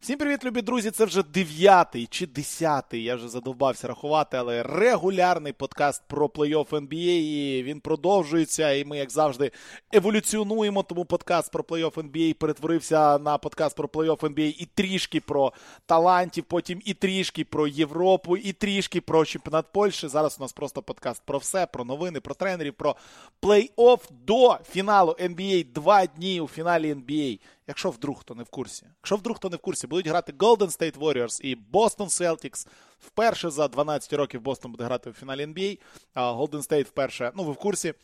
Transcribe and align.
Всім 0.00 0.18
привіт, 0.18 0.44
любі 0.44 0.62
друзі! 0.62 0.90
Це 0.90 1.04
вже 1.04 1.22
дев'ятий 1.22 2.06
чи 2.06 2.26
десятий. 2.26 3.02
Я 3.02 3.14
вже 3.16 3.28
задовбався 3.28 3.88
рахувати, 3.88 4.36
але 4.36 4.62
регулярний 4.62 5.52
подкаст 5.52 6.02
про 6.06 6.26
плей-офф 6.26 6.68
NBA. 6.68 7.20
І 7.20 7.62
Він 7.62 7.80
продовжується. 7.80 8.72
І 8.72 8.84
ми, 8.84 8.98
як 8.98 9.10
завжди, 9.10 9.50
еволюціонуємо. 9.92 10.82
Тому 10.82 11.04
подкаст 11.04 11.52
про 11.52 11.62
плей-офф 11.62 11.94
NBA 11.94 12.34
перетворився 12.34 13.18
на 13.18 13.38
подкаст 13.38 13.76
про 13.76 13.88
плей-офф 13.88 14.20
NBA 14.20 14.56
і 14.58 14.68
трішки 14.74 15.20
про 15.20 15.52
талантів, 15.86 16.44
потім 16.44 16.80
і 16.84 16.94
трішки 16.94 17.44
про 17.44 17.66
Європу, 17.66 18.36
і 18.36 18.52
трішки 18.52 19.00
про 19.00 19.24
чемпіонат 19.24 19.66
Польщі. 19.72 20.08
Зараз 20.08 20.36
у 20.38 20.42
нас 20.42 20.52
просто 20.52 20.82
подкаст 20.82 21.22
про 21.24 21.38
все, 21.38 21.66
про 21.66 21.84
новини, 21.84 22.20
про 22.20 22.34
тренерів, 22.34 22.74
про 22.74 22.96
плей-офф 23.42 24.00
до 24.26 24.58
фіналу 24.70 25.12
NBA. 25.12 25.72
Два 25.72 26.06
дні 26.06 26.40
у 26.40 26.48
фіналі 26.48 26.94
NBA. 26.94 27.38
Якщо 27.70 27.90
вдруг 27.90 28.20
хто 28.20 28.34
не 28.34 28.42
в 28.42 28.48
курсі, 28.48 28.86
якщо 28.96 29.16
вдруг 29.16 29.36
хто 29.36 29.48
не 29.48 29.56
в 29.56 29.60
курсі, 29.60 29.86
будуть 29.86 30.06
грати 30.06 30.32
Golden 30.32 30.78
State 30.78 30.98
Warriors 30.98 31.40
і 31.42 31.56
Boston 31.72 32.06
Celtics. 32.06 32.68
Вперше 32.98 33.50
за 33.50 33.68
12 33.68 34.12
років 34.12 34.40
Бостон 34.40 34.72
буде 34.72 34.84
грати 34.84 35.10
в 35.10 35.12
фіналі 35.12 35.46
NBA. 35.46 35.78
А 36.14 36.32
Golden 36.32 36.68
State 36.68 36.84
вперше, 36.84 37.32
ну 37.34 37.44
ви 37.44 37.52
в 37.52 37.56
курсі, 37.56 37.94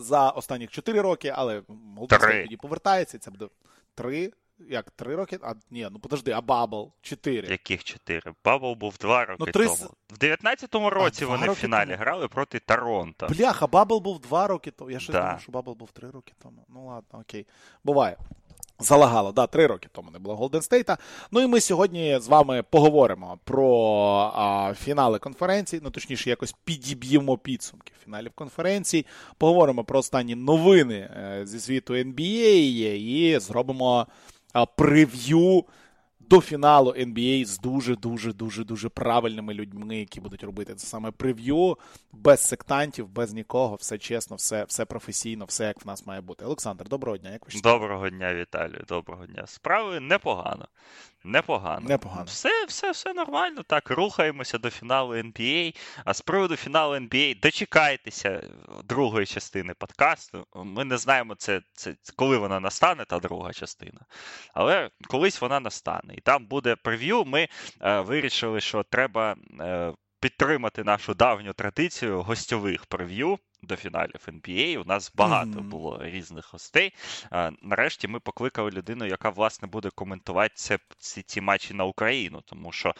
за 0.00 0.30
останніх 0.30 0.70
4 0.70 1.00
роки, 1.00 1.32
але 1.36 1.60
Golden 1.60 2.08
State 2.08 2.42
тоді 2.42 2.56
повертається. 2.56 3.18
Це 3.18 3.30
буде 3.30 3.48
3. 3.94 4.32
Як 4.68 4.90
три 4.90 5.16
роки? 5.16 5.38
А 5.42 5.54
ні, 5.70 5.88
ну 5.90 5.98
подожди, 5.98 6.30
а 6.30 6.40
Бабл 6.40 6.92
чотири. 7.02 7.48
Яких 7.48 7.84
чотири? 7.84 8.32
Бабл 8.44 8.74
був 8.74 8.96
два 8.96 9.24
роки 9.24 9.44
ну, 9.46 9.52
3... 9.52 9.64
тому. 9.64 9.90
В 10.10 10.18
19-му 10.18 10.90
році 10.90 11.24
а, 11.24 11.26
вони 11.26 11.48
в 11.48 11.54
фіналі 11.54 11.90
тому. 11.90 11.98
грали 11.98 12.28
проти 12.28 12.58
Торонто. 12.58 13.26
Бляха, 13.26 13.66
Бабл 13.66 13.98
був 13.98 14.20
два 14.20 14.46
роки 14.46 14.70
тому. 14.70 14.90
Я 14.90 15.00
ще 15.00 15.12
да. 15.12 15.20
думав, 15.20 15.40
що 15.40 15.52
Бабл 15.52 15.72
був 15.72 15.90
три 15.92 16.10
роки 16.10 16.32
тому. 16.42 16.66
Ну 16.68 16.86
ладно, 16.86 17.20
окей. 17.20 17.46
Буває. 17.84 18.16
Залагало, 18.80 19.32
да, 19.32 19.46
три 19.46 19.66
роки 19.66 19.88
тому 19.92 20.10
не 20.10 20.18
було 20.18 20.36
Голден 20.36 20.62
Стейта. 20.62 20.98
Ну 21.30 21.40
і 21.40 21.46
ми 21.46 21.60
сьогодні 21.60 22.18
з 22.20 22.28
вами 22.28 22.64
поговоримо 22.70 23.38
про 23.44 23.68
а, 24.34 24.74
фінали 24.74 25.18
конференції, 25.18 25.82
ну 25.84 25.90
точніше, 25.90 26.30
якось 26.30 26.54
підіб'ємо 26.64 27.38
підсумки 27.38 27.92
фіналів 28.04 28.30
конференції. 28.34 29.06
Поговоримо 29.38 29.84
про 29.84 29.98
останні 29.98 30.34
новини 30.34 30.94
е, 30.94 31.40
зі 31.46 31.60
світу 31.60 31.94
NBA 31.94 32.54
і 32.94 33.38
зробимо 33.38 34.06
прев'ю 34.76 35.64
до 36.30 36.40
фіналу 36.40 36.90
NBA 36.90 37.44
з 37.44 37.58
дуже-дуже 37.58 38.32
дуже 38.32 38.64
дуже 38.64 38.88
правильними 38.88 39.54
людьми, 39.54 39.96
які 39.98 40.20
будуть 40.20 40.44
робити 40.44 40.74
це 40.74 40.86
саме 40.86 41.10
прев'ю, 41.10 41.78
без 42.12 42.40
сектантів, 42.40 43.08
без 43.08 43.32
нікого, 43.32 43.74
все 43.74 43.98
чесно, 43.98 44.36
все 44.36 44.64
все 44.64 44.84
професійно, 44.84 45.44
все 45.44 45.64
як 45.64 45.84
в 45.84 45.86
нас 45.86 46.06
має 46.06 46.20
бути. 46.20 46.44
Олександр, 46.44 46.88
доброго 46.88 47.18
дня. 47.18 47.30
Як 47.30 47.54
ви 47.54 47.60
Доброго 47.60 48.10
дня, 48.10 48.34
Віталію. 48.34 48.84
Доброго 48.88 49.26
дня. 49.26 49.46
Справи 49.46 50.00
непогано. 50.00 50.68
Непогано. 51.24 51.88
Непогано. 51.88 52.24
Все 52.24 52.64
все, 52.66 52.90
все 52.92 53.12
нормально. 53.12 53.62
Так, 53.62 53.90
рухаємося 53.90 54.58
до 54.58 54.70
фіналу 54.70 55.14
NBA. 55.14 55.76
А 56.04 56.14
з 56.14 56.20
приводу 56.20 56.56
фіналу 56.56 56.94
NBA, 56.94 57.40
дочекайтеся 57.40 58.42
другої 58.84 59.26
частини 59.26 59.74
подкасту. 59.74 60.46
Ми 60.54 60.84
не 60.84 60.98
знаємо, 60.98 61.34
це, 61.34 61.62
це 61.72 61.94
коли 62.16 62.38
вона 62.38 62.60
настане, 62.60 63.04
та 63.04 63.18
друга 63.18 63.52
частина. 63.52 64.00
Але 64.54 64.90
колись 65.08 65.40
вона 65.40 65.60
настане. 65.60 66.14
І 66.14 66.20
там 66.20 66.46
буде 66.46 66.76
прев'ю. 66.76 67.24
Ми 67.24 67.48
е, 67.80 68.00
вирішили, 68.00 68.60
що 68.60 68.82
треба. 68.82 69.36
Е, 69.60 69.92
Підтримати 70.22 70.84
нашу 70.84 71.14
давню 71.14 71.52
традицію 71.52 72.22
гостьових 72.22 72.86
прев'ю 72.86 73.38
до 73.62 73.76
фіналів 73.76 74.20
NBA. 74.26 74.78
У 74.78 74.84
нас 74.84 75.12
багато 75.14 75.50
mm-hmm. 75.50 75.68
було 75.68 75.98
різних 76.02 76.52
гостей. 76.52 76.94
Нарешті 77.62 78.08
ми 78.08 78.20
покликали 78.20 78.70
людину, 78.70 79.06
яка 79.06 79.30
власне 79.30 79.68
буде 79.68 79.90
коментувати 79.90 80.52
це, 80.54 80.78
ці 80.98 81.22
ці 81.22 81.40
матчі 81.40 81.74
на 81.74 81.84
Україну. 81.84 82.42
Тому 82.46 82.72
що 82.72 82.94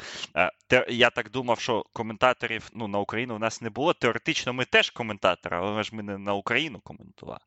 те, 0.66 0.86
я 0.88 1.10
так 1.10 1.30
думав, 1.30 1.60
що 1.60 1.84
коментаторів 1.92 2.70
ну, 2.74 2.88
на 2.88 2.98
Україну 2.98 3.36
у 3.36 3.38
нас 3.38 3.60
не 3.60 3.70
було. 3.70 3.92
Теоретично 3.92 4.52
ми 4.52 4.64
теж 4.64 4.90
коментатори, 4.90 5.56
але 5.56 5.82
ж 5.82 5.90
ми 5.94 6.02
не 6.02 6.18
на 6.18 6.34
Україну 6.34 6.80
коментували. 6.80 7.40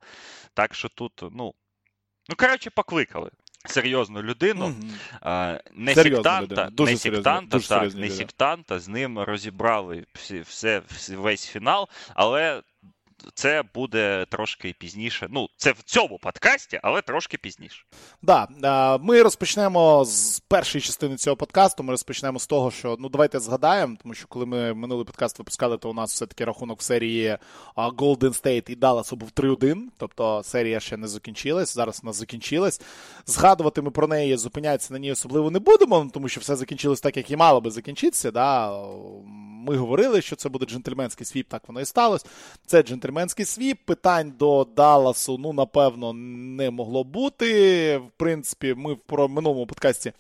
Так 0.53 0.75
що 0.75 0.89
тут, 0.89 1.21
ну. 1.31 1.53
Ну, 2.29 2.35
коротше, 2.35 2.69
покликали. 2.69 3.31
Серйозну 3.65 4.21
людину, 4.21 4.65
mm-hmm. 4.65 5.59
не 5.73 5.95
Серйозна 5.95 6.39
сектанта, 6.39 6.69
Дуже 6.69 6.91
не 6.91 6.97
сектанта, 6.97 7.59
так, 7.59 7.93
не 7.93 8.09
сектанта, 8.09 8.79
з 8.79 8.87
ним 8.87 9.19
розібрали 9.19 10.05
всі, 10.13 10.39
все, 10.39 10.81
весь 11.09 11.47
фінал, 11.47 11.89
але 12.13 12.61
це 13.33 13.63
буде 13.73 14.25
трошки 14.29 14.75
пізніше. 14.79 15.27
Ну, 15.31 15.47
це 15.57 15.71
в 15.71 15.83
цьому 15.83 16.19
подкасті, 16.19 16.79
але 16.83 17.01
трошки 17.01 17.37
пізніше. 17.37 17.83
Да, 18.21 18.47
ми 18.97 19.21
розпочнемо 19.21 20.05
з 20.05 20.39
першої 20.39 20.81
частини 20.81 21.15
цього 21.17 21.35
подкасту. 21.35 21.83
Ми 21.83 21.91
розпочнемо 21.91 22.39
з 22.39 22.47
того, 22.47 22.71
що 22.71 22.97
ну 22.99 23.09
давайте 23.09 23.39
згадаємо, 23.39 23.95
тому 24.01 24.13
що 24.13 24.27
коли 24.27 24.45
ми 24.45 24.73
минулий 24.73 25.05
подкаст 25.05 25.39
випускали, 25.39 25.77
то 25.77 25.89
у 25.89 25.93
нас 25.93 26.13
все-таки 26.13 26.45
рахунок 26.45 26.79
в 26.79 26.83
серії 26.83 27.37
Golden 27.75 28.43
State 28.43 28.69
і 28.69 28.75
Dallas 28.75 29.15
був 29.15 29.29
3-1. 29.35 29.81
Тобто 29.97 30.41
серія 30.43 30.79
ще 30.79 30.97
не 30.97 31.07
закінчилась. 31.07 31.73
Зараз 31.73 31.99
вона 32.03 32.13
закінчилась. 32.13 32.81
Згадувати 33.25 33.81
ми 33.81 33.91
про 33.91 34.07
неї 34.07 34.37
зупинятися 34.37 34.93
на 34.93 34.99
ній 34.99 35.11
особливо 35.11 35.51
не 35.51 35.59
будемо, 35.59 36.09
тому 36.13 36.29
що 36.29 36.41
все 36.41 36.55
закінчилось 36.55 37.01
так, 37.01 37.17
як 37.17 37.31
і 37.31 37.35
мало 37.35 37.61
би 37.61 37.71
закінчитися. 37.71 38.31
Да? 38.31 38.79
Ми 39.67 39.77
говорили, 39.77 40.21
що 40.21 40.35
це 40.35 40.49
буде 40.49 40.65
джентльменський 40.65 41.25
свіп, 41.25 41.47
так 41.49 41.67
воно 41.67 41.81
і 41.81 41.85
сталося. 41.85 42.25
Це 42.65 42.83
джентльменський 43.13 43.45
свіп. 43.45 43.79
Питань 43.85 44.33
до 44.39 44.67
Далласу, 44.75 45.37
ну, 45.37 45.53
напевно, 45.53 46.13
не 46.13 46.71
могло 46.71 47.03
бути. 47.03 47.97
В 47.97 48.11
принципі, 48.17 48.73
ми 48.77 48.97
в 49.09 49.29
минулому 49.29 49.67
подкасті 49.67 50.13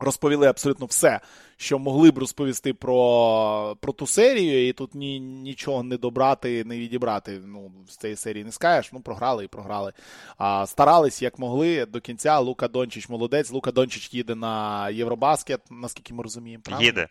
розповіли 0.00 0.46
абсолютно 0.46 0.86
все, 0.86 1.20
що 1.56 1.78
могли 1.78 2.10
б 2.10 2.18
розповісти 2.18 2.74
про 2.74 3.76
про 3.80 3.92
ту 3.92 4.06
серію, 4.06 4.68
і 4.68 4.72
тут 4.72 4.94
ні, 4.94 5.20
нічого 5.20 5.82
не 5.82 5.96
добрати, 5.96 6.64
не 6.64 6.78
відібрати. 6.78 7.40
Ну, 7.44 7.72
з 7.88 7.96
цієї 7.96 8.16
серії 8.16 8.44
не 8.44 8.52
скажеш. 8.52 8.92
Ну, 8.92 9.00
програли 9.00 9.44
і 9.44 9.48
програли. 9.48 9.92
А, 10.38 10.66
Старались 10.66 11.22
як 11.22 11.38
могли 11.38 11.86
до 11.86 12.00
кінця. 12.00 12.38
Лука 12.38 12.68
Дончич 12.68 13.08
молодець. 13.08 13.50
Лука 13.50 13.72
Дончич 13.72 14.14
їде 14.14 14.34
на 14.34 14.88
Євробаскет, 14.90 15.60
наскільки 15.70 16.14
ми 16.14 16.22
розуміємо. 16.22 16.62
правильно? 16.62 16.86
Їде. 16.86 17.08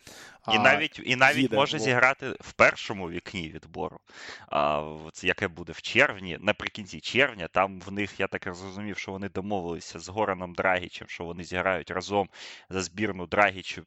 І 0.52 0.60
навіть 0.60 1.02
і 1.06 1.16
навіть 1.16 1.38
їде, 1.38 1.56
може 1.56 1.78
бо... 1.78 1.84
зіграти 1.84 2.30
в 2.40 2.54
першому 2.54 3.10
вікні 3.10 3.50
відбору, 3.50 4.00
а, 4.50 4.84
яке 5.24 5.48
буде 5.48 5.72
в 5.72 5.82
червні, 5.82 6.38
наприкінці 6.42 7.00
червня. 7.00 7.48
Там 7.48 7.80
в 7.80 7.92
них, 7.92 8.20
я 8.20 8.28
так 8.28 8.56
зрозумів, 8.56 8.98
що 8.98 9.12
вони 9.12 9.30
домовилися 9.30 10.00
з 10.00 10.10
Гораном 10.10 10.54
Драгічем, 10.54 11.08
що 11.08 11.24
вони 11.24 11.44
зіграють 11.44 11.92
разом 11.92 12.30
за 12.70 12.82
збірну 12.82 13.28
Драгіч 13.28 13.78
е, 13.78 13.84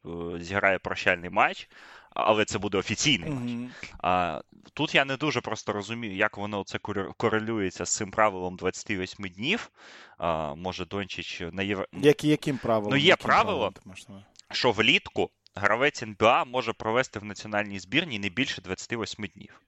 зіграє 0.47 0.79
прощальний 0.79 1.31
матч, 1.31 1.69
але 2.11 2.45
це 2.45 2.59
буде 2.59 2.79
офіційний 2.79 3.31
матч. 3.31 3.51
Mm-hmm. 3.51 3.69
А, 4.03 4.41
Тут 4.75 4.95
я 4.95 5.05
не 5.05 5.17
дуже 5.17 5.41
просто 5.41 5.73
розумію, 5.73 6.17
як 6.17 6.37
воно 6.37 6.65
це 6.65 6.79
корелюється 7.17 7.85
з 7.85 7.97
цим 7.97 8.11
правилом 8.11 8.57
28 8.57 9.29
днів. 9.29 9.71
А, 10.19 10.55
Може, 10.55 10.85
Дончич 10.85 11.43
на 11.53 11.63
євро... 11.63 11.87
Як, 11.93 12.25
яким 12.25 12.59
правилом? 12.59 12.91
Ну, 12.91 12.97
є 12.97 13.17
правило, 13.17 13.73
правилом, 13.73 14.25
що 14.53 14.73
влітку. 14.73 15.31
Гравець 15.59 16.03
НБА 16.03 16.45
може 16.45 16.73
провести 16.73 17.19
в 17.19 17.25
національній 17.25 17.79
збірні 17.79 18.19
не 18.19 18.29
більше 18.29 18.63
28 18.63 19.27
днів. 19.35 19.61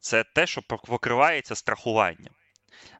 Це 0.00 0.24
те, 0.24 0.46
що 0.46 0.62
покривається 0.62 1.54
страхуванням. 1.54 2.34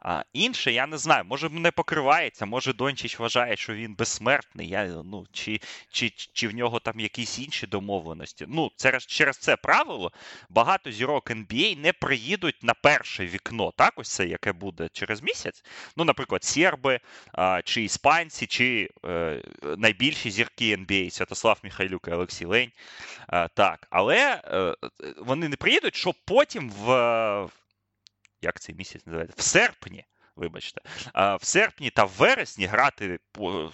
А 0.01 0.23
Інше, 0.33 0.73
я 0.73 0.87
не 0.87 0.99
знаю, 0.99 1.25
може 1.25 1.49
не 1.49 1.71
покривається, 1.71 2.47
може 2.47 2.73
Дончич 2.73 3.19
вважає, 3.19 3.57
що 3.57 3.75
він 3.75 3.95
безсмертний, 3.95 4.69
я, 4.69 4.87
ну, 4.87 5.27
чи 5.33 5.61
чи, 5.91 6.11
чи 6.11 6.49
в 6.49 6.55
нього 6.55 6.81
там 6.81 7.01
якісь 7.01 7.39
інші 7.39 7.67
домовленості. 7.67 8.45
Ну, 8.49 8.71
через, 8.77 9.07
через 9.07 9.37
це 9.37 9.57
правило 9.57 10.13
багато 10.49 10.91
зірок 10.91 11.31
NBA 11.31 11.81
не 11.81 11.93
приїдуть 11.93 12.63
на 12.63 12.75
перше 12.75 13.27
вікно, 13.27 13.73
так, 13.77 13.93
ось 13.97 14.09
це, 14.09 14.27
яке 14.27 14.53
буде 14.53 14.89
через 14.93 15.23
місяць. 15.23 15.65
Ну, 15.97 16.05
наприклад, 16.05 16.45
серби, 16.45 17.01
а, 17.33 17.63
чи 17.65 17.83
іспанці, 17.83 18.47
чи 18.47 18.91
е, 19.07 19.43
найбільші 19.79 20.31
зірки 20.31 20.77
NBA, 20.77 21.11
Святослав 21.11 21.59
Михайлюк 21.63 22.09
і 22.09 22.11
Олексій 22.11 22.45
Лень. 22.45 22.71
А, 23.27 23.49
так, 23.49 23.87
Але 23.91 24.41
е, 24.45 24.75
вони 25.17 25.49
не 25.49 25.57
приїдуть, 25.57 25.97
щоб 25.97 26.15
потім 26.25 26.71
в 26.71 26.87
як 28.43 28.61
цей 28.61 28.75
місяць 28.75 29.07
називається, 29.07 29.35
в 29.39 29.43
серпні. 29.43 30.05
Вибачте, 30.37 30.81
в 31.15 31.47
серпні 31.47 31.91
та 31.91 32.05
в 32.05 32.09
вересні 32.09 32.67
грати 32.67 33.19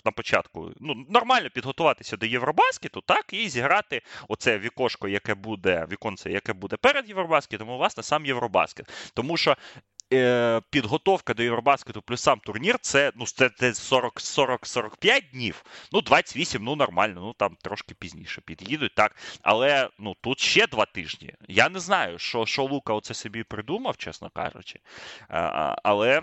на 0.05 0.13
початку, 0.13 0.73
ну 0.81 1.07
нормально 1.09 1.51
підготуватися 1.55 2.17
до 2.17 2.27
Євробаскету, 2.27 3.01
так, 3.01 3.33
і 3.33 3.49
зіграти 3.49 4.03
оце 4.29 4.59
вікошко, 4.59 5.09
яке 5.09 5.35
буде 5.35 5.87
віконце, 5.93 6.31
яке 6.31 6.53
буде 6.53 6.77
перед 6.77 7.09
Євробаскетом, 7.09 7.69
у 7.69 7.79
власне, 7.79 8.03
сам 8.03 8.27
Євробаскет. 8.27 9.11
Тому 9.15 9.37
що 9.37 9.57
підготовка 10.71 11.35
до 11.35 11.43
Євробаскету 11.43 12.03
плюс 12.03 12.23
сам 12.23 12.41
турнір 12.41 12.79
це 12.81 13.13
ну, 13.17 13.27
це 13.27 13.49
40-45 13.49 15.31
днів. 15.33 15.65
Ну, 15.93 16.01
28, 16.01 16.65
ну 16.65 16.77
нормально, 16.77 17.21
ну 17.21 17.33
там 17.33 17.57
трошки 17.63 17.95
пізніше 17.95 18.41
під'їдуть, 18.41 18.95
так. 18.95 19.17
Але 19.43 19.89
ну, 19.99 20.17
тут 20.21 20.41
ще 20.41 20.67
два 20.67 20.87
тижні. 20.87 21.35
Я 21.49 21.69
не 21.69 21.81
знаю, 21.81 22.19
що 22.19 22.47
що 22.47 22.65
Лука 22.65 22.95
оце 22.95 23.15
собі 23.15 23.43
придумав, 23.43 23.97
чесно 23.97 24.31
кажучи. 24.31 24.81
А, 25.29 25.77
але. 25.83 26.23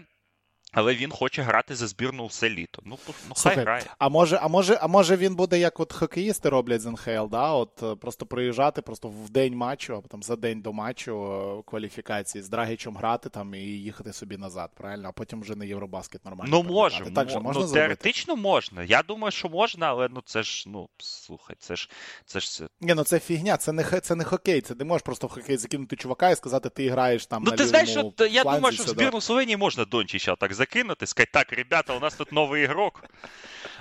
Але 0.71 0.95
він 0.95 1.11
хоче 1.11 1.41
грати 1.41 1.75
за 1.75 1.87
збірну 1.87 2.25
все 2.25 2.49
літо. 2.49 2.81
Ну, 2.85 2.97
ну 3.07 3.35
Слухай, 3.35 3.55
хай 3.55 3.63
грає. 3.63 3.83
А 3.97 4.09
може, 4.09 4.39
а 4.41 4.47
може, 4.47 4.79
а 4.81 4.87
може 4.87 5.15
він 5.15 5.35
буде, 5.35 5.59
як 5.59 5.79
от 5.79 5.93
хокеїсти 5.93 6.49
роблять 6.49 6.81
з 6.81 6.85
НХЛ, 6.85 7.25
да? 7.31 7.51
От 7.51 7.83
е, 7.83 7.95
просто 7.95 8.25
приїжджати 8.25 8.81
просто 8.81 9.07
в 9.07 9.29
день 9.29 9.55
матчу, 9.55 9.95
а 9.95 10.01
потім 10.01 10.23
за 10.23 10.35
день 10.35 10.61
до 10.61 10.73
матчу 10.73 11.33
е, 11.59 11.63
кваліфікації 11.69 12.41
з 12.41 12.49
Драгічем 12.49 12.97
грати 12.97 13.29
там 13.29 13.55
і 13.55 13.59
їхати 13.59 14.13
собі 14.13 14.37
назад, 14.37 14.71
правильно? 14.75 15.09
А 15.09 15.11
потім 15.11 15.41
вже 15.41 15.55
на 15.55 15.65
Євробаскет 15.65 16.25
нормально. 16.25 16.51
Ну 16.51 16.73
може, 16.73 17.11
так 17.11 17.29
же 17.29 17.39
можна 17.39 17.65
ну, 17.65 17.71
теоретично 17.71 18.35
можна. 18.35 18.83
Я 18.83 19.01
думаю, 19.01 19.31
що 19.31 19.49
можна, 19.49 19.87
але 19.87 20.09
ну 20.11 20.21
це 20.25 20.43
ж, 20.43 20.63
ну 20.67 20.89
слухай, 20.97 21.55
це 21.59 21.75
ж 21.75 21.89
це 22.25 22.39
ж. 22.39 22.67
Ні, 22.81 22.93
ну 22.93 23.03
це 23.03 23.19
фігня, 23.19 23.57
це 23.57 23.71
не 23.71 23.83
це 23.83 24.15
не 24.15 24.23
хокей. 24.23 24.61
Це 24.61 24.75
не 24.75 24.85
можеш 24.85 25.03
просто 25.03 25.27
в 25.27 25.29
хокей 25.29 25.57
закинути 25.57 25.95
чувака 25.95 26.29
і 26.29 26.35
сказати, 26.35 26.69
ти 26.69 26.89
граєш 26.89 27.25
там. 27.25 27.43
Ну 27.43 27.51
на 27.51 27.57
ти 27.57 27.65
знаєш, 27.65 27.89
що 27.89 28.13
я 28.29 28.43
думаю, 28.43 28.71
що 28.71 28.83
в 28.83 28.87
збірну 28.87 29.21
Словенії 29.21 29.57
можна 29.57 29.85
Дончича 29.85 30.35
так 30.35 30.53
закинути, 30.58 31.06
сказать, 31.06 31.30
так, 31.32 31.52
ребята, 31.52 31.94
у 31.94 32.00
нас 32.00 32.14
тут 32.14 32.32
новый 32.32 32.64
игрок. 32.64 33.02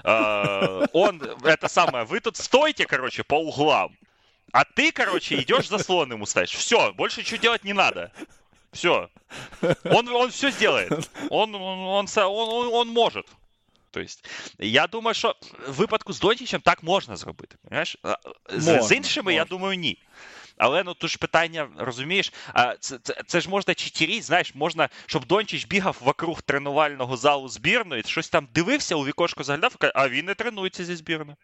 Он, 0.03 1.21
это 1.43 1.67
самое, 1.67 2.05
вы 2.05 2.19
тут 2.19 2.37
стойте, 2.37 2.85
короче, 2.85 3.23
по 3.23 3.35
углам. 3.35 3.95
А 4.51 4.65
ты, 4.65 4.91
короче, 4.91 5.41
идешь 5.41 5.67
заслон 5.67 6.11
ему 6.11 6.25
ставишь. 6.25 6.51
Все, 6.51 6.93
больше 6.93 7.21
ничего 7.21 7.37
делать 7.37 7.63
не 7.63 7.73
надо. 7.73 8.11
Все. 8.71 9.09
Он, 9.83 10.07
он 10.09 10.29
все 10.31 10.51
сделает. 10.51 10.91
Он, 11.29 11.55
он, 11.55 11.79
он, 11.87 12.07
он, 12.17 12.73
он 12.73 12.89
может. 12.89 13.27
То 13.91 13.99
есть, 13.99 14.25
я 14.57 14.87
думаю, 14.87 15.13
що 15.13 15.35
в 15.67 15.73
випадку 15.73 16.13
з 16.13 16.19
Донтічем 16.19 16.61
так 16.61 16.83
можна 16.83 17.15
зробити. 17.15 17.55
Понимаєш? 17.63 17.97
З, 18.49 18.67
можна, 18.67 18.81
з 18.81 18.91
іншими, 18.91 19.23
можна. 19.23 19.37
я 19.37 19.45
думаю, 19.45 19.77
ні. 19.77 19.97
Але 20.58 20.84
ну 20.84 20.94
тут 20.94 21.10
ж 21.10 21.18
питання, 21.18 21.68
розумієш, 21.78 22.32
а 22.54 22.74
це 22.80 22.98
це, 23.02 23.22
це 23.26 23.40
ж 23.40 23.50
можна 23.50 23.74
читіріть, 23.74 24.24
знаєш, 24.24 24.54
можна, 24.54 24.88
щоб 25.06 25.26
Дончич 25.26 25.66
бігав 25.66 25.96
вокруг 26.00 26.42
тренувального 26.42 27.16
залу 27.16 27.48
збірної, 27.48 28.02
щось 28.06 28.28
там 28.28 28.48
дивився 28.54 28.96
у 28.96 29.06
вікошко 29.06 29.44
заглядав, 29.44 29.76
а 29.94 30.08
він 30.08 30.24
не 30.26 30.34
тренується 30.34 30.84
зі 30.84 30.96
збірною. 30.96 31.36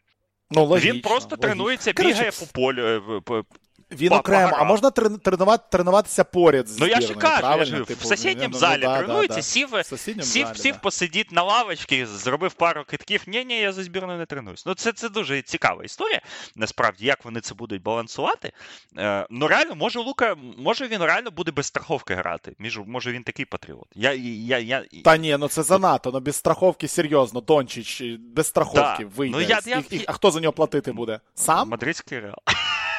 Ну, 0.50 0.64
логічно, 0.64 0.92
Він 0.92 1.00
просто 1.00 1.28
логічно. 1.30 1.36
тренується, 1.48 1.92
бігає 1.92 2.30
по 2.30 2.46
полю, 2.46 2.86
е, 3.30 3.42
він 3.90 4.08
по, 4.08 4.16
окремо, 4.16 4.52
а 4.58 4.64
можна 4.64 4.90
тренувати, 4.90 5.64
тренуватися 5.70 6.24
поряд 6.24 6.68
з 6.68 6.78
Ну 6.78 6.86
я 6.86 7.00
ж 7.00 7.14
кажу, 7.14 7.58
я 7.58 7.64
ж, 7.64 7.72
типу, 7.72 8.00
в 8.00 8.06
сусідньому 8.06 8.50
ну, 8.52 8.58
залі 8.58 8.82
ну, 8.84 8.96
тренується, 8.96 9.36
да, 9.36 9.42
сів, 9.42 9.68
сів, 9.84 10.22
залі, 10.22 10.56
сів 10.56 10.72
да. 10.72 10.78
посидіть 10.78 11.32
на 11.32 11.42
лавочці, 11.42 12.06
зробив 12.06 12.52
пару 12.52 12.84
китків. 12.84 13.22
Ні, 13.26 13.44
ні, 13.44 13.60
я 13.60 13.72
за 13.72 13.82
збірною 13.82 14.18
не 14.18 14.26
тренуюсь. 14.26 14.66
Ну 14.66 14.74
це 14.74 14.92
це 14.92 15.08
дуже 15.08 15.42
цікава 15.42 15.84
історія, 15.84 16.20
насправді, 16.56 17.06
як 17.06 17.24
вони 17.24 17.40
це 17.40 17.54
будуть 17.54 17.82
балансувати. 17.82 18.52
Е, 18.98 19.26
ну 19.30 19.48
реально, 19.48 19.74
може 19.74 19.98
Лука, 19.98 20.36
може 20.58 20.88
він 20.88 21.02
реально 21.02 21.30
буде 21.30 21.50
без 21.50 21.66
страховки 21.66 22.14
грати. 22.14 22.56
Між, 22.58 22.78
може 22.86 23.12
він 23.12 23.22
такий 23.22 23.44
патріот. 23.44 23.88
Я, 23.94 24.12
я, 24.12 24.58
я... 24.58 24.84
Та 25.04 25.16
ні, 25.16 25.36
ну 25.40 25.48
це 25.48 25.62
занадто, 25.62 26.10
ну 26.12 26.20
без 26.20 26.36
страховки 26.36 26.88
серйозно, 26.88 27.40
Дончич, 27.40 28.02
без 28.18 28.46
страховки 28.46 29.04
да. 29.04 29.10
вийде. 29.16 29.36
Ну, 29.36 29.40
я, 29.40 29.60
я... 29.66 29.82
І, 29.90 29.96
і, 29.96 30.04
а 30.06 30.12
хто 30.12 30.30
за 30.30 30.40
нього 30.40 30.52
платити 30.52 30.92
буде? 30.92 31.20
Сам? 31.34 31.68
Мадридський 31.68 32.20
реал. 32.20 32.38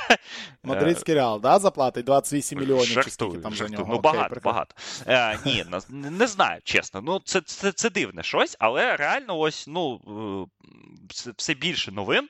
Мадридський 0.63 1.15
реал, 1.15 1.41
да, 1.41 1.59
заплатить 1.59 2.05
28 2.05 2.59
мільйонів 2.59 3.03
чи 3.03 3.09
скільки 3.09 3.37
там 3.37 3.53
за 3.53 3.67
нього. 3.67 3.93
Ну, 3.93 3.99
багато, 3.99 4.35
багато. 4.43 4.75
Е, 5.07 5.39
Ні, 5.45 5.65
не 5.89 6.27
знаю, 6.27 6.61
чесно. 6.63 7.01
Ну, 7.01 7.21
це, 7.25 7.41
це, 7.41 7.71
це 7.71 7.89
дивне 7.89 8.23
щось, 8.23 8.55
але 8.59 8.97
реально 8.97 9.37
ось, 9.37 9.67
ну, 9.67 10.01
е, 11.27 11.31
все 11.37 11.53
більше 11.53 11.91
новин. 11.91 12.27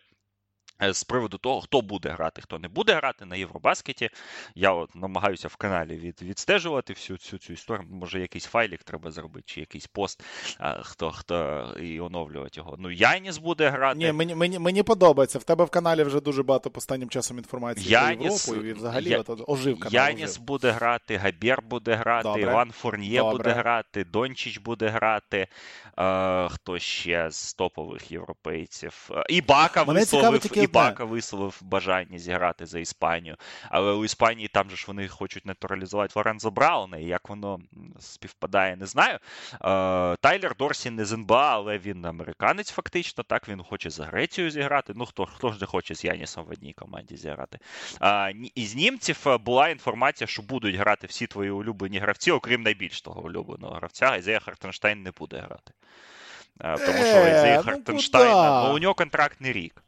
Е, 0.84 0.94
з 0.94 1.04
приводу 1.04 1.38
того, 1.38 1.62
хто 1.62 1.82
буде 1.82 2.10
грати, 2.10 2.42
хто 2.42 2.60
не 2.60 2.68
буде 2.68 2.94
грати 2.94 3.26
на 3.26 3.36
Євробаскеті. 3.36 4.10
Я 4.56 4.72
от 4.72 4.96
намагаюся 4.96 5.48
в 5.48 5.56
каналі 5.56 5.96
від, 5.98 6.22
відстежувати 6.22 6.94
всю 6.94 7.18
цю 7.18 7.38
цю 7.38 7.54
історію. 7.54 7.88
Може, 7.92 8.20
якийсь 8.20 8.46
файлік 8.46 8.84
треба 8.84 9.12
зробити, 9.12 9.44
чи 9.46 9.60
якийсь 9.60 9.88
пост, 9.88 10.24
а, 10.58 10.84
хто 10.84 11.12
хто 11.12 11.68
і 11.82 12.00
оновлювати 12.00 12.60
його. 12.60 12.76
Ну, 12.80 12.92
Яніс 12.92 13.38
буде 13.38 13.70
грати. 13.70 14.00
Ні, 14.00 14.12
мені 14.12 14.36
мені, 14.36 14.60
мені 14.60 14.84
подобається. 14.84 15.40
В 15.40 15.44
тебе 15.44 15.66
в 15.66 15.70
каналі 15.70 16.04
вже 16.04 16.22
дуже 16.22 16.44
багато 16.44 16.72
останнім 16.74 17.10
часом 17.10 17.38
інформації 17.38 17.90
Яніс, 17.90 18.46
про 18.46 18.56
Європу 18.56 18.70
і 18.70 18.74
взагалі 18.74 19.10
Я... 19.10 19.20
от, 19.20 19.42
ожив 19.48 19.80
канал. 19.80 20.08
Яніс 20.08 20.32
ожив. 20.32 20.44
буде 20.44 20.72
грати, 20.72 21.18
Габєр 21.18 21.62
буде 21.62 21.96
грати, 21.96 22.24
Добре. 22.24 22.42
Іван 22.42 22.72
Фурньє 22.72 23.20
Добре. 23.20 23.38
буде 23.38 23.50
грати, 23.52 24.04
Дончич 24.04 24.58
буде 24.58 24.88
грати. 24.88 25.48
Е, 26.00 26.50
хто 26.50 26.80
ще 26.80 27.32
з 27.32 27.54
топових 27.54 28.12
європейців? 28.12 29.10
І 29.30 29.42
Бака 29.42 29.84
висловив 29.84 30.40
і 30.66 30.72
Бака 30.74 31.06
висловив 31.06 31.60
бажання 31.62 32.20
зіграти 32.20 32.66
за 32.66 32.80
Іспанію. 32.80 33.36
Але 33.70 33.92
у 33.92 34.06
Іспанії 34.06 34.48
там 34.48 34.70
же 34.70 34.76
ж 34.76 34.84
вони 34.88 35.08
хочуть 35.08 35.46
натуралізувати 35.46 36.14
Лорензо 36.16 36.52
Брауна, 36.52 36.98
і 36.98 37.06
як 37.06 37.30
воно 37.30 37.60
співпадає, 38.00 38.76
не 38.76 38.86
знаю. 38.86 39.20
Тайлер 40.22 40.56
Дорсі 40.60 40.90
не 40.90 41.06
з 41.06 41.12
НБА, 41.12 41.54
але 41.54 41.78
він 41.78 42.06
американець, 42.06 42.72
фактично. 42.72 43.24
Так, 43.24 43.50
він 43.50 43.64
хоче 43.64 43.90
за 43.90 44.06
Грецію 44.06 44.50
зіграти. 44.50 44.94
Ну, 44.96 45.06
хто 45.06 45.26
хто 45.26 45.52
ж 45.52 45.58
не 45.62 45.68
хоче 45.68 45.96
з 45.96 46.06
Янісом 46.06 46.46
в 46.46 46.52
одній 46.52 46.74
команді 46.74 47.18
зіграти? 47.18 47.60
А, 48.00 48.32
Із 48.56 48.76
німців 48.76 49.28
е, 49.28 49.38
була 49.38 49.70
інформація, 49.70 50.28
що 50.28 50.42
будуть 50.42 50.76
грати 50.76 51.08
всі 51.08 51.28
твої 51.28 51.52
улюблені 51.52 52.00
гравці, 52.00 52.32
окрім 52.32 52.62
найбільш 52.62 53.02
того 53.02 53.22
улюбленого 53.24 53.74
гравця. 53.74 54.16
Ізея 54.16 54.40
Хартенштайн 54.40 55.04
не 55.04 55.12
буде 55.12 55.38
грати. 55.38 55.72
Тому 56.86 56.98
що 56.98 57.18
е, 57.18 57.38
Ізея 57.38 57.58
ну, 57.58 57.64
Хартенштайна, 57.64 58.68
ну, 58.68 58.76
у 58.76 58.80
нього 58.80 58.94
контрактний 58.94 59.52
рік. 59.52 59.84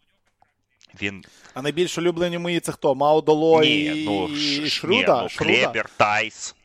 Він... 1.02 1.24
А 1.54 1.62
найбільш 1.62 1.98
улюблені 1.98 2.38
мої 2.38 2.60
це 2.60 2.72
хто? 2.72 2.96
Маудо 2.96 3.44
Ло 3.44 3.64
і 3.64 4.06
ну, 4.06 4.28
і 4.28 4.70
Шруда? 4.70 5.16
Ні, 5.18 5.22
ну, 5.24 5.30
Шруда? 5.30 5.54
Клебер, 5.54 5.90
Тайс. 5.98 6.56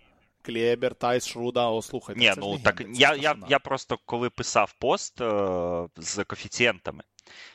Клебер, 0.42 0.94
Тайс, 0.94 1.26
Шруда, 1.26 1.68
о, 1.68 1.82
слухайте. 1.82 2.20
Ні, 2.20 2.32
ну 2.36 2.58
так 2.58 2.82
я 2.94 3.14
я, 3.14 3.36
я 3.48 3.58
просто 3.58 3.98
коли 4.04 4.30
писав 4.30 4.74
пост 4.78 5.20
е, 5.20 5.88
з 5.96 6.24
коефіцієнтами, 6.24 7.02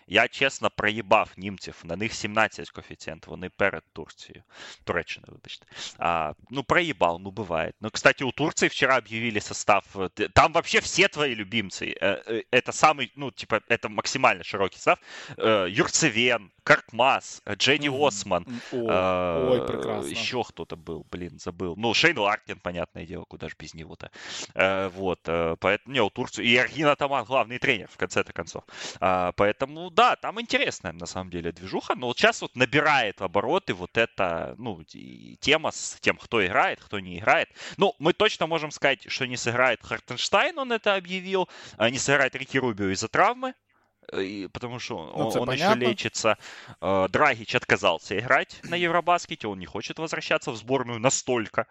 я 0.06 0.28
чесно 0.28 0.70
проїбав 0.70 1.30
німців. 1.36 1.82
На 1.84 1.96
них 1.96 2.14
17 2.14 2.70
коефіцієнт, 2.70 3.26
вони 3.26 3.48
перед 3.48 3.82
Турцією. 3.92 4.42
Туреччиною, 4.84 5.32
вибачте. 5.32 5.66
А, 5.98 6.32
ну, 6.50 6.62
проебал, 6.62 7.20
ну, 7.24 7.30
бывает. 7.30 7.72
Ну, 7.80 7.90
кстати, 7.90 8.24
у 8.24 8.32
Турции 8.32 8.68
вчера 8.68 8.96
объявили 8.96 9.40
состав. 9.40 10.10
Там 10.34 10.52
вообще 10.52 10.80
все 10.80 11.08
твои 11.08 11.34
любимцы. 11.34 11.94
Это 12.50 12.72
самый, 12.72 13.12
ну, 13.16 13.30
типа, 13.30 13.60
это 13.68 13.88
максимально 13.88 14.44
широкий 14.44 14.78
состав. 14.78 14.98
Юрцевен, 15.68 16.50
Каркмас, 16.64 17.42
Дженни 17.56 17.88
Осман. 18.06 18.46
О, 18.72 19.50
ой, 19.50 19.66
прекрасно. 19.66 20.08
Еще 20.08 20.42
кто-то 20.42 20.76
был, 20.76 21.06
блин, 21.10 21.38
забыл. 21.38 21.74
Ну, 21.76 21.94
Шейн 21.94 22.18
Ларкин, 22.18 22.58
понятное 22.58 23.06
дело, 23.06 23.24
куда 23.24 23.48
же 23.48 23.54
без 23.58 23.74
него-то. 23.74 24.10
Вот, 24.94 25.20
поэтому, 25.60 25.94
не, 25.94 26.00
у 26.00 26.10
Турции. 26.10 26.46
И 26.46 26.56
Аргина 26.56 26.96
Таман, 26.96 27.24
главный 27.24 27.58
тренер, 27.58 27.88
в 27.88 27.96
конце-то 27.96 28.32
концов. 28.32 28.64
Поэтому, 29.00 29.90
да, 29.97 30.15
там 30.15 30.39
интересная 30.39 30.93
на 30.93 31.07
самом 31.07 31.31
деле 31.31 31.51
движуха, 31.51 31.95
но 31.95 32.05
вот 32.05 32.19
сейчас 32.19 32.41
вот 32.43 32.55
набирает 32.55 33.19
обороты 33.19 33.73
вот 33.73 33.97
эта, 33.97 34.53
ну, 34.59 34.83
тема 35.39 35.71
с 35.71 35.97
тем, 35.99 36.17
кто 36.17 36.45
играет, 36.45 36.79
кто 36.79 36.99
не 36.99 37.17
играет. 37.17 37.49
Ну, 37.77 37.95
мы 37.97 38.13
точно 38.13 38.45
можем 38.45 38.69
сказать, 38.69 39.09
что 39.11 39.25
не 39.25 39.37
сыграет 39.37 39.81
Хартенштайн, 39.81 40.59
он 40.59 40.71
это 40.71 40.93
объявил, 40.93 41.49
а 41.77 41.89
не 41.89 41.97
сыграет 41.97 42.35
Рики 42.35 42.57
Рубио 42.57 42.89
из-за 42.89 43.07
травмы, 43.07 43.55
и, 44.13 44.47
потому 44.53 44.77
что 44.77 45.11
ну, 45.17 45.27
он, 45.29 45.49
он 45.49 45.51
еще 45.51 45.73
лечится. 45.73 46.37
Э, 46.79 47.07
Драгич 47.09 47.55
отказался 47.55 48.19
играть 48.19 48.59
на 48.63 48.75
Евробаскете, 48.75 49.47
он 49.47 49.57
не 49.57 49.65
хочет 49.65 49.97
возвращаться 49.97 50.51
в 50.51 50.57
сборную 50.57 50.99
настолько. 50.99 51.65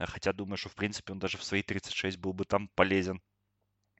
Хотя 0.00 0.32
думаю, 0.32 0.56
что 0.56 0.68
в 0.68 0.74
принципе 0.74 1.12
он 1.12 1.20
даже 1.20 1.38
в 1.38 1.44
свои 1.44 1.62
36 1.62 2.18
был 2.18 2.32
бы 2.32 2.44
там 2.44 2.68
полезен. 2.74 3.22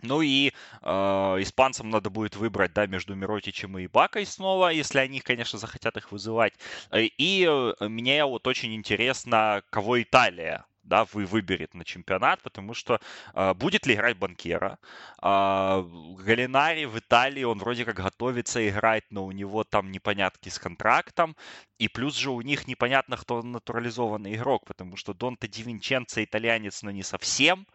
Ну 0.03 0.23
и 0.23 0.53
э, 0.83 0.91
испанцам 0.91 1.91
надо 1.91 2.11
будет 2.11 2.37
выбрать, 2.37 2.73
да, 2.73 2.87
между 2.87 3.15
Миротичем 3.15 3.79
и 3.79 3.87
Бакой 3.87 4.27
снова, 4.27 4.69
если 4.69 4.99
они, 4.99 5.21
конечно, 5.21 5.59
захотят 5.59 5.97
их 5.97 6.13
вызывать. 6.13 6.55
Э, 6.91 7.03
и 7.03 7.47
э, 7.49 7.89
мне 7.89 8.25
вот 8.25 8.47
очень 8.47 8.75
интересно, 8.75 9.63
кого 9.71 10.03
Италия 10.03 10.65
да, 10.89 11.05
вы 11.13 11.27
выберет 11.27 11.75
на 11.75 11.85
чемпионат, 11.85 12.43
потому 12.43 12.75
что 12.75 13.01
э, 13.35 13.55
будет 13.55 13.87
ли 13.87 13.95
играть 13.95 14.17
Банкеро. 14.17 14.79
Э, 15.23 15.83
Галлинари 16.19 16.87
в 16.87 16.99
Италии, 16.99 17.45
он 17.45 17.59
вроде 17.59 17.85
как 17.85 17.97
готовится 17.97 18.67
играть, 18.69 19.05
но 19.11 19.27
у 19.27 19.33
него 19.33 19.65
там 19.65 19.93
непонятки 19.93 20.49
с 20.49 20.59
контрактом. 20.59 21.37
И 21.79 21.89
плюс 21.89 22.17
же 22.17 22.31
у 22.31 22.41
них 22.41 22.67
непонятно, 22.67 23.17
кто 23.17 23.43
натурализованный 23.43 24.35
игрок, 24.35 24.65
потому 24.67 24.97
что 24.97 25.15
Донте 25.15 25.47
Дивинченцо 25.49 26.25
итальянец, 26.25 26.83
но 26.83 26.91
не 26.91 27.03
совсем. 27.03 27.67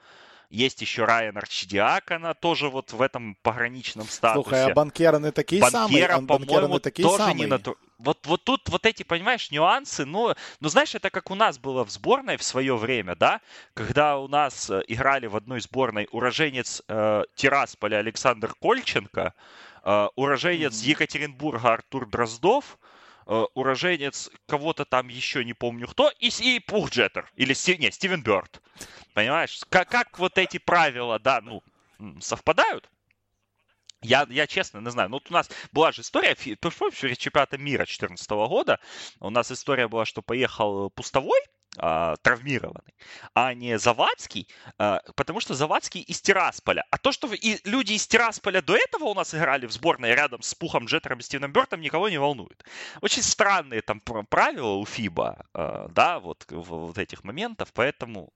Есть 0.54 0.82
еще 0.82 1.06
Райан 1.06 1.36
Арчидиаконо, 1.36 2.36
тоже 2.36 2.70
вот 2.70 2.94
в 2.94 3.02
этом 3.02 3.36
пограничном 3.42 4.08
статусе. 4.08 4.50
Слушай, 4.50 4.72
а 4.72 4.76
Банкеро 4.76 5.18
не 5.18 5.32
такие 5.32 5.60
Банкеро, 5.60 6.14
самые? 6.14 6.28
по-моему, 6.28 6.80
тоже 6.80 7.18
самые. 7.18 7.34
не 7.34 7.46
натур... 7.48 7.76
Вот, 7.98 8.28
вот 8.28 8.44
тут 8.44 8.70
вот 8.70 8.86
эти, 8.86 9.02
понимаешь, 9.02 9.50
нюансы, 9.50 10.06
ну, 10.06 10.36
ну, 10.60 10.70
знаешь, 10.70 10.94
это 10.94 11.10
как 11.10 11.32
у 11.32 11.36
нас 11.36 11.58
было 11.58 11.84
в 11.84 11.90
сборной 11.90 12.38
в 12.38 12.44
свое 12.44 12.78
время, 12.78 13.16
да, 13.16 13.42
когда 13.74 14.20
у 14.20 14.28
нас 14.28 14.70
э, 14.70 14.84
играли 14.88 15.26
в 15.26 15.36
одной 15.36 15.60
сборной 15.60 16.08
уроженец 16.12 16.84
э, 16.88 17.24
Тирасполя 17.34 17.98
Александр 17.98 18.54
Кольченко, 18.62 19.34
э, 19.84 20.08
уроженец 20.16 20.74
mm-hmm. 20.74 20.88
Екатеринбурга 20.88 21.74
Артур 21.74 22.08
Дроздов, 22.08 22.78
э, 23.26 23.44
уроженец 23.54 24.30
кого-то 24.48 24.86
там 24.86 25.08
еще 25.08 25.44
не 25.44 25.54
помню 25.54 25.88
кто, 25.88 26.12
и, 26.20 26.30
и 26.40 26.60
Пухджеттер, 26.60 27.30
или 27.36 27.54
не, 27.78 27.92
Стивен 27.92 28.24
Бёрд. 28.24 28.62
Понимаешь? 29.14 29.62
Как, 29.70 29.90
как 29.90 30.20
вот 30.20 30.38
эти 30.38 30.58
правила, 30.58 31.20
да, 31.20 31.42
ну, 31.42 31.62
совпадают. 32.20 32.90
Я, 34.02 34.28
я 34.30 34.48
честно 34.48 34.80
не 34.80 34.92
знаю. 34.92 35.10
Ну, 35.10 35.16
вот 35.18 35.30
у 35.30 35.34
нас 35.34 35.50
была 35.72 35.92
же 35.92 36.02
история, 36.02 36.36
перед 36.36 37.18
чемпионата 37.18 37.58
мира 37.58 37.86
2014 37.86 38.30
года, 38.30 38.80
у 39.20 39.30
нас 39.30 39.52
история 39.52 39.88
была, 39.88 40.06
что 40.06 40.22
поехал 40.22 40.90
пустовой, 40.90 41.40
а, 41.79 42.17
травмированный, 42.23 42.95
а 43.35 43.55
не 43.55 43.79
Завадский, 43.79 44.49
а, 44.79 45.01
потому 45.15 45.41
что 45.41 45.55
Завадский 45.55 46.01
из 46.01 46.21
Тирасполя. 46.21 46.85
А 46.91 46.99
то, 46.99 47.13
что 47.13 47.33
и 47.33 47.59
люди 47.65 47.93
из 47.93 48.07
Тирасполя 48.07 48.63
до 48.63 48.77
этого 48.77 49.05
у 49.05 49.15
нас 49.15 49.35
играли 49.35 49.67
в 49.67 49.73
сборной 49.73 50.15
рядом 50.15 50.43
с 50.43 50.55
Пухом 50.55 50.87
Джеттером 50.87 51.19
и 51.19 51.23
Стивеном 51.23 51.53
Бертом, 51.53 51.81
никого 51.81 52.09
не 52.09 52.19
волнует. 52.19 52.65
Очень 53.01 53.23
странные 53.23 53.83
там 53.83 54.01
правила 54.01 54.75
у 54.75 54.85
ФИБА, 54.85 55.47
а, 55.55 55.89
да, 55.89 56.19
вот, 56.19 56.47
вот 56.51 56.99
этих 56.99 57.25
моментов, 57.25 57.73
поэтому 57.73 58.31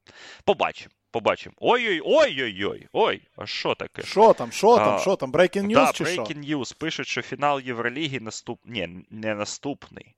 побачим. 0.45 0.91
Побачимо. 1.11 1.55
Ой-ой-ой-ой-ой. 1.59 2.89
Ой, 2.93 3.23
а 3.37 3.47
що 3.47 3.75
таке? 3.75 4.03
Що 4.03 4.33
там, 4.33 4.53
що 4.53 4.77
там, 4.77 4.99
що 4.99 5.17
там? 5.17 5.33
Breaking 5.33 5.67
News 5.67 5.75
да, 5.75 5.93
чи 5.93 6.05
Breaking 6.05 6.49
News. 6.49 6.77
Пишуть, 6.79 7.07
що 7.07 7.23
фінал 7.23 7.61
Євроліги 7.61 8.21
наступ... 8.21 8.61
Ні, 8.65 9.07
не 9.11 9.35
наступний. 9.35 10.16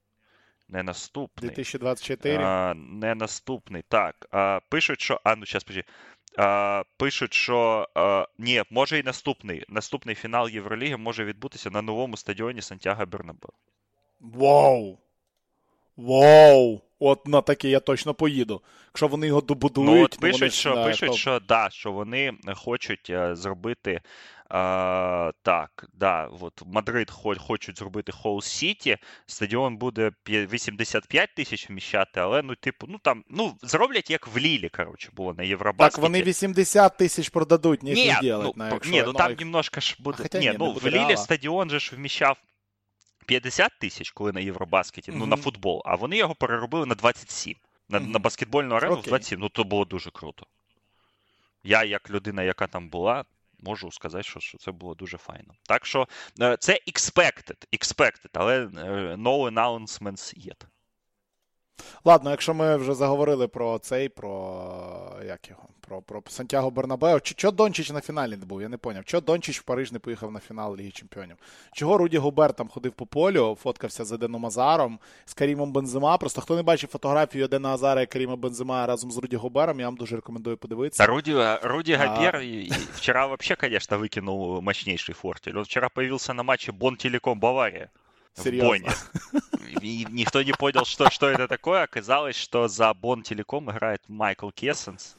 Не 0.69 0.83
наступний. 0.83 1.49
2024. 1.49 2.43
А, 2.43 2.73
Не 2.73 3.15
наступний. 3.15 3.83
Так. 3.89 4.27
А, 4.31 4.59
Пишуть, 4.69 5.01
що. 5.01 5.21
А, 5.23 5.35
ну 5.35 5.45
зараз 5.45 5.63
подожди. 5.63 5.83
А, 6.37 6.83
Пишуть, 6.97 7.33
що 7.33 7.87
а, 7.95 8.25
ні, 8.37 8.63
може 8.69 8.99
і 8.99 9.03
наступний. 9.03 9.65
Наступний 9.69 10.15
фінал 10.15 10.49
Євроліги 10.49 10.97
може 10.97 11.25
відбутися 11.25 11.69
на 11.69 11.81
новому 11.81 12.17
стадіоні 12.17 12.61
Сантьяго 12.61 13.05
Бернабеу. 13.05 13.51
Вау! 14.19 14.97
Вау! 15.97 16.81
От 16.99 17.27
на 17.27 17.41
таке 17.41 17.69
я 17.69 17.79
точно 17.79 18.13
поїду. 18.13 18.61
Якщо 18.87 19.07
вони 19.07 19.27
його 19.27 19.41
добудують, 19.41 19.89
ну, 19.89 20.03
от 20.03 20.19
пишуть, 20.19 20.41
вони, 20.41 20.51
що 20.51 20.75
да, 20.75 20.85
пишуть, 20.85 21.09
то... 21.09 21.15
що 21.15 21.39
да, 21.39 21.69
що 21.69 21.91
вони 21.91 22.33
хочуть 22.55 23.09
е, 23.09 23.35
зробити 23.35 24.01
а, 24.49 25.31
Так, 25.41 25.85
да, 25.93 26.29
от 26.41 26.63
Мадрид 26.65 27.11
хочуть 27.39 27.77
зробити 27.79 28.11
Холл 28.11 28.41
Сіті. 28.41 28.97
Стадіон 29.25 29.77
буде 29.77 30.11
85 30.27 31.29
тисяч 31.35 31.69
вміщати, 31.69 32.19
але 32.19 32.41
ну, 32.41 32.55
типу, 32.55 32.87
ну 32.89 32.99
там 33.03 33.23
ну 33.29 33.57
зроблять 33.61 34.09
як 34.09 34.27
в 34.27 34.37
Лілі, 34.37 34.69
коротше, 34.69 35.09
було 35.13 35.33
на 35.33 35.43
Євробаскеті. 35.43 35.95
Так, 35.95 36.01
вони 36.01 36.23
80 36.23 36.97
тисяч 36.97 37.29
продадуть, 37.29 37.83
ні, 37.83 38.07
не 38.07 38.19
делать. 38.21 38.53
Ну, 38.57 38.65
на, 38.65 38.79
ні, 38.85 39.03
ну 39.05 39.13
там 39.13 39.29
їх... 39.29 39.39
немножко 39.39 39.79
ж 39.79 39.95
буде. 39.99 40.29
А, 40.33 40.37
ні, 40.37 40.55
ну 40.59 40.71
в 40.71 40.87
Лілі 40.87 41.17
стадіон 41.17 41.69
же 41.69 41.79
ж 41.79 41.95
вміщав 41.95 42.37
50 43.25 43.71
тисяч, 43.79 44.11
коли 44.11 44.31
на 44.31 44.39
Євробаскеті, 44.39 45.11
mm-hmm. 45.11 45.17
ну 45.17 45.25
на 45.25 45.35
футбол, 45.35 45.81
а 45.85 45.95
вони 45.95 46.17
його 46.17 46.35
переробили 46.35 46.85
на 46.85 46.95
27. 46.95 47.55
На, 47.89 47.99
mm-hmm. 47.99 48.07
на 48.07 48.19
баскетбольну 48.19 48.75
арену 48.75 48.95
okay. 48.95 49.01
в 49.01 49.07
27. 49.07 49.39
Ну, 49.39 49.49
то 49.49 49.63
було 49.63 49.85
дуже 49.85 50.11
круто. 50.11 50.45
Я, 51.63 51.83
як 51.83 52.09
людина, 52.09 52.43
яка 52.43 52.67
там 52.67 52.89
була, 52.89 53.25
можу 53.63 53.91
сказати, 53.91 54.23
що 54.23 54.39
що 54.39 54.57
це 54.57 54.71
було 54.71 54.95
дуже 54.95 55.17
файно. 55.17 55.53
Так 55.63 55.85
що 55.85 56.07
е, 56.41 56.57
це 56.59 56.79
expected, 56.87 57.67
expected, 57.73 58.29
але 58.33 58.63
е, 58.63 58.67
no 59.15 59.53
announcements 59.53 60.47
yet. 60.47 60.65
Ладно, 62.05 62.29
якщо 62.31 62.53
ми 62.53 62.77
вже 62.77 62.93
заговорили 62.93 63.47
про 63.47 63.79
цей, 63.79 64.09
про 64.09 64.63
як 65.27 65.49
його, 65.49 65.63
про 65.81 66.01
про 66.01 66.21
Сантьяго 66.27 66.71
Бернабео, 66.71 67.19
чого 67.19 67.51
Дончич 67.51 67.91
на 67.91 68.01
фіналі 68.01 68.37
не 68.37 68.45
був? 68.45 68.61
Я 68.61 68.69
не 68.69 68.77
поняв. 68.77 69.05
Чого 69.05 69.21
Дончич 69.21 69.59
в 69.59 69.63
Париж 69.63 69.91
не 69.91 69.99
поїхав 69.99 70.31
на 70.31 70.39
фінал 70.39 70.75
Ліги 70.75 70.91
Чемпіонів? 70.91 71.35
Чого 71.73 71.97
Руді 71.97 72.17
Губер 72.17 72.53
там 72.53 72.67
ходив 72.67 72.91
по 72.91 73.05
полю, 73.05 73.57
фоткався 73.61 74.05
з 74.05 74.11
Еденом 74.11 74.45
Азаром, 74.45 74.99
з 75.25 75.33
Карімом 75.33 75.71
Бензима. 75.71 76.17
Просто 76.17 76.41
хто 76.41 76.55
не 76.55 76.63
бачив 76.63 76.89
фотографію 76.89 77.45
Едена 77.45 77.69
Азара 77.69 78.01
і 78.01 78.05
Каріма 78.05 78.35
Бензима 78.35 78.85
разом 78.85 79.11
з 79.11 79.17
Руді 79.17 79.35
Губером, 79.35 79.79
я 79.79 79.85
вам 79.85 79.95
дуже 79.95 80.15
рекомендую 80.15 80.57
подивитися. 80.57 81.05
Руді, 81.05 81.35
Руді 81.63 81.93
Габер 81.93 82.35
а... 82.35 82.75
вчора 82.93 83.25
вообще, 83.25 83.55
конечно, 83.55 83.97
выкинул 83.97 84.61
мощнейший 84.61 85.15
фортель. 85.15 85.57
Он 85.57 85.63
вчера 85.63 85.89
появился 85.89 86.33
на 86.33 86.43
матче 86.43 86.71
Бон 86.71 86.95
Телеком 86.95 87.39
Бавария. 87.39 87.89
Серьезно? 88.38 88.92
И 89.80 90.06
никто 90.10 90.42
не 90.42 90.52
понял, 90.52 90.84
что, 90.84 91.10
что 91.10 91.28
это 91.28 91.46
такое. 91.48 91.82
Оказалось, 91.82 92.36
что 92.36 92.68
за 92.68 92.92
Бон 92.94 93.22
Телеком 93.22 93.70
играет 93.70 94.02
Майкл 94.08 94.50
Кессенс, 94.50 95.16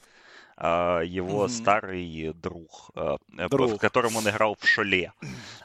а, 0.56 1.00
его 1.02 1.44
mm-hmm. 1.44 1.48
старый 1.48 2.32
друг, 2.34 2.90
а, 2.94 3.16
друг, 3.48 3.72
в 3.72 3.78
котором 3.78 4.16
он 4.16 4.28
играл 4.28 4.56
в 4.58 4.66
Шоле, 4.66 5.12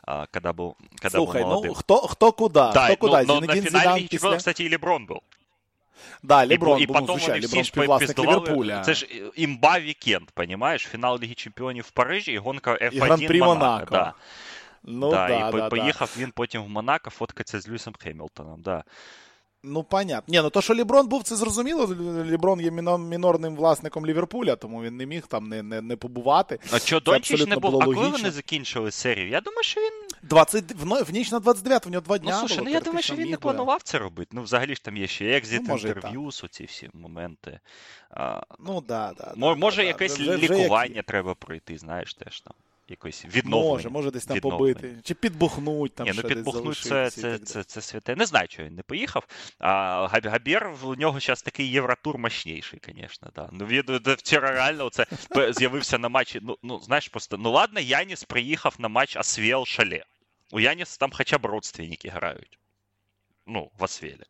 а, 0.03 0.27
когда 0.31 0.53
был, 0.53 0.75
когда 0.97 1.17
Слухай, 1.17 1.43
был 1.43 1.49
молодым. 1.49 1.67
ну 1.69 1.75
кто, 1.75 2.07
кто 2.07 2.31
куда? 2.31 2.71
Да, 2.73 2.87
кто 2.87 2.97
куда? 2.97 3.23
но, 3.23 3.39
но 3.39 3.47
на 3.47 3.55
финале 3.55 4.07
чемпионов, 4.07 4.39
кстати, 4.39 4.63
и 4.63 4.69
Леброн 4.69 5.05
был. 5.05 5.21
Да, 6.23 6.45
Леброн 6.45 6.81
і, 6.81 6.85
був, 6.85 6.97
і 6.97 6.99
потім 6.99 7.15
звичайно, 7.17 7.47
вони 7.47 7.47
всі 7.47 7.55
Леброн 7.55 7.65
співвласник 7.65 8.19
Ліверпуля. 8.19 8.81
Це 8.81 8.93
ж 8.93 9.07
імба 9.35 9.79
вікенд, 9.79 10.31
понимаєш? 10.33 10.87
Фінал 10.87 11.19
Ліги 11.21 11.33
Чемпіонів 11.33 11.83
в 11.83 11.91
Парижі 11.91 12.31
і 12.31 12.37
гонка 12.37 12.73
F1 12.73 12.89
і 12.91 12.99
Гран-прі 12.99 13.39
Монако. 13.39 13.65
Монако. 13.65 13.91
Да. 13.91 14.13
Ну, 14.86 15.10
да, 15.10 15.28
да, 15.28 15.48
і 15.48 15.52
да, 15.52 15.68
поїхав 15.68 16.12
да. 16.16 16.22
він 16.22 16.30
потім 16.30 16.64
в 16.64 16.68
Монако 16.68 17.10
фоткатися 17.10 17.60
з 17.60 17.68
Льюісом 17.68 17.94
Хемілтоном. 17.98 18.62
Да. 18.62 18.84
Ну, 19.62 19.82
понятно. 19.82 20.32
Ні, 20.32 20.40
ну 20.42 20.50
то, 20.50 20.60
що 20.60 20.74
Ліброн 20.74 21.08
був, 21.08 21.22
це 21.22 21.36
зрозуміло. 21.36 21.86
Ліброн 22.24 22.60
є 22.60 22.70
мінорним 22.70 23.56
власником 23.56 24.06
Ліверпуля, 24.06 24.56
тому 24.56 24.82
він 24.82 24.96
не 24.96 25.06
міг 25.06 25.26
там 25.26 25.48
не 25.48 25.62
не, 25.62 25.80
не 25.80 25.96
побувати. 25.96 26.58
А 26.72 26.78
що 26.78 27.00
Дончич 27.00 27.46
не 27.46 27.56
був? 27.56 27.82
А 27.82 27.84
коли 27.84 28.08
вони 28.08 28.30
закінчили 28.30 28.90
серію? 28.90 29.28
Я 29.28 29.40
думаю, 29.40 29.62
що 29.62 29.80
він. 29.80 29.92
20, 30.22 30.72
в, 30.72 31.02
в 31.02 31.12
ніч 31.12 31.32
на 31.32 31.40
29, 31.40 31.86
в 31.86 31.90
нього 31.90 32.00
два 32.00 32.18
дня. 32.18 32.30
Ну, 32.32 32.38
слушай, 32.38 32.58
було, 32.58 32.68
ну 32.68 32.74
я 32.74 32.80
думаю, 32.80 33.02
що 33.02 33.14
він 33.14 33.30
не 33.30 33.36
планував 33.36 33.82
це 33.82 33.98
робити. 33.98 34.30
Ну, 34.32 34.42
взагалі 34.42 34.74
ж 34.74 34.82
там 34.82 34.96
є 34.96 35.06
ще 35.06 35.24
екзит 35.24 35.62
ну, 35.68 35.74
інтерв'ю, 35.74 36.26
оці 36.26 36.64
всі 36.64 36.90
моменти. 36.94 37.60
А, 38.10 38.42
ну, 38.58 38.80
да, 38.80 39.12
да. 39.18 39.54
Може, 39.54 39.82
да, 39.82 39.82
якесь 39.82 40.18
вже, 40.18 40.36
лікування 40.36 40.84
вже 40.84 40.94
як... 40.94 41.06
треба 41.06 41.34
пройти, 41.34 41.78
знаєш 41.78 42.14
теж 42.14 42.40
там 42.40 42.54
якось 42.88 43.24
відновлення. 43.24 43.72
Може, 43.72 43.88
може 43.88 44.10
десь 44.10 44.24
там 44.24 44.40
побити. 44.40 44.96
Чи 45.02 45.14
підбухнуть 45.14 45.94
там. 45.94 46.06
Ні, 46.06 46.12
ну 46.16 46.22
підбухнуть 46.22 46.78
це 46.78 47.10
це, 47.10 47.38
це, 47.38 47.64
це, 47.64 47.80
святе. 47.80 48.16
Не 48.16 48.26
знаю, 48.26 48.48
чого 48.48 48.68
він 48.68 48.74
не 48.74 48.82
поїхав. 48.82 49.26
А 49.58 50.06
Габєр, 50.06 50.74
у 50.84 50.94
нього 50.94 51.20
зараз 51.20 51.42
такий 51.42 51.70
євротур 51.70 52.18
мощніший, 52.18 52.80
звісно. 52.86 53.30
Да. 53.34 53.48
Ну, 53.52 53.66
він 53.66 53.84
вчора 54.04 54.50
реально 54.50 54.90
це 54.90 55.06
з'явився 55.52 55.98
на 55.98 56.08
матчі. 56.08 56.40
Ну, 56.42 56.58
ну, 56.62 56.80
знаєш, 56.80 57.08
просто, 57.08 57.36
ну 57.36 57.50
ладно, 57.50 57.80
Яніс 57.80 58.24
приїхав 58.24 58.74
на 58.78 58.88
матч 58.88 59.16
Асвел 59.16 59.64
Шале. 59.64 60.04
У 60.52 60.60
Яніса 60.60 60.96
там 60.98 61.10
хоча 61.14 61.38
б 61.38 61.46
родственники 61.46 62.08
грають. 62.08 62.58
Ну, 63.46 63.70
в 63.78 63.84
Асвелі. 63.84 64.24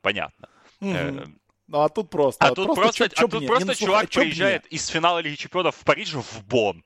Понятно. 0.00 0.48
Угу. 0.80 1.22
Ну, 1.68 1.78
а 1.78 1.88
тут 1.88 2.10
просто. 2.10 2.44
А 2.44 2.50
тут 2.50 2.66
просто, 2.66 2.82
просто, 2.82 3.08
чоп, 3.08 3.34
а 3.34 3.38
тут 3.38 3.46
просто 3.46 3.74
чувак 3.74 4.10
приезжает 4.10 4.66
из 4.72 4.88
финала 4.88 5.22
Лиги 5.22 5.36
Чемпионов 5.36 5.74
в 5.74 5.82
Париж 5.84 6.14
в 6.14 6.42
Бонн. 6.48 6.82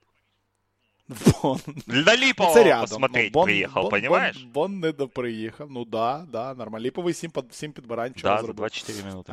Бон. 1.08 1.58
На 1.86 2.16
Липового 2.16 2.58
ну, 2.58 2.64
рядом. 2.64 2.88
посмотреть 2.88 3.32
Бон, 3.32 3.44
приехал, 3.44 3.82
Бон, 3.82 3.90
понимаешь? 3.90 4.36
Бон, 4.36 4.52
Бон 4.52 4.80
не 4.80 4.92
доприїхав. 4.92 5.70
Ну 5.70 5.84
да, 5.84 6.26
да, 6.32 6.54
нормально. 6.54 6.84
Липовий 6.84 7.14
7, 7.14 7.30
7 7.50 7.72
підбирань. 7.72 8.14
Да, 8.22 8.42
за 8.42 8.52
24 8.52 9.08
минути. 9.08 9.32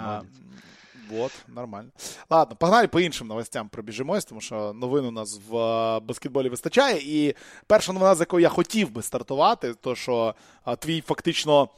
Вот, 1.10 1.32
нормально. 1.48 1.92
Ладно, 2.30 2.56
погнали 2.56 2.88
по 2.88 3.00
іншим 3.00 3.28
новостям 3.28 3.70
пробіжимось, 3.70 4.26
тому 4.26 4.42
що 4.42 4.74
новин 4.74 5.06
у 5.06 5.12
нас 5.12 5.40
в 5.50 5.52
баскетболі 6.00 6.50
вистачає. 6.50 7.00
І 7.00 7.36
перша 7.68 7.94
новина, 7.94 8.16
з 8.16 8.20
якою 8.20 8.44
я 8.44 8.50
хотів 8.50 8.92
би 8.92 9.02
стартувати, 9.02 9.74
то 9.74 9.96
що 9.96 10.36
твій 10.80 11.02
фактично. 11.02 11.70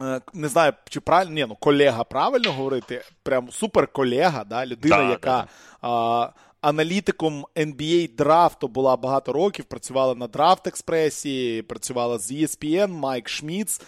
Е, 0.00 0.20
не 0.34 0.48
знаю, 0.48 0.72
чи 0.88 1.00
правильно 1.00 1.32
ні, 1.32 1.46
ну 1.48 1.56
колега 1.56 2.04
правильно 2.04 2.52
говорити, 2.52 3.04
прям 3.22 3.50
супер 3.50 3.86
колега, 3.86 4.44
да, 4.44 4.66
людина, 4.66 4.96
да, 4.96 5.10
яка 5.10 5.40
да. 5.40 5.48
А, 5.88 6.30
аналітиком 6.60 7.46
NBA 7.56 8.16
драфту 8.16 8.68
була 8.68 8.96
багато 8.96 9.32
років, 9.32 9.64
працювала 9.64 10.14
на 10.14 10.26
Драфт 10.26 10.66
Експресі, 10.66 11.62
працювала 11.68 12.18
з 12.18 12.32
ESPN, 12.32 12.88
Майк 12.88 13.28
Шміц, 13.28 13.80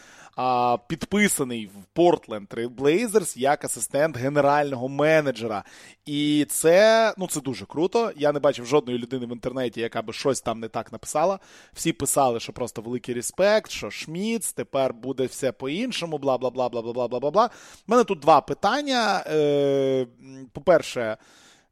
підписаний 0.88 1.66
в 1.66 1.84
Портленд 1.92 2.48
Trail 2.48 3.38
як 3.38 3.64
асистент 3.64 4.16
генерального 4.16 4.88
менеджера. 4.88 5.64
І 6.06 6.46
це 6.50 7.14
ну, 7.18 7.28
це 7.28 7.40
дуже 7.40 7.66
круто. 7.66 8.12
Я 8.16 8.32
не 8.32 8.40
бачив 8.40 8.66
жодної 8.66 8.98
людини 8.98 9.26
в 9.26 9.32
інтернеті, 9.32 9.80
яка 9.80 10.02
би 10.02 10.12
щось 10.12 10.40
там 10.40 10.60
не 10.60 10.68
так 10.68 10.92
написала. 10.92 11.38
Всі 11.72 11.92
писали, 11.92 12.40
що 12.40 12.52
просто 12.52 12.82
великий 12.82 13.14
респект, 13.14 13.70
що 13.70 13.90
Шміц, 13.90 14.52
тепер 14.52 14.94
буде 14.94 15.26
все 15.26 15.52
по-іншому, 15.52 16.18
бла 16.18 16.38
бла 16.38 16.50
бла 16.50 16.68
бла 16.68 16.82
бла 16.82 16.92
бла 16.92 17.08
бла 17.08 17.30
бла. 17.30 17.50
У 17.88 17.92
мене 17.92 18.04
тут 18.04 18.20
два 18.20 18.40
питання. 18.40 19.24
Е, 19.26 20.06
По-перше, 20.52 21.16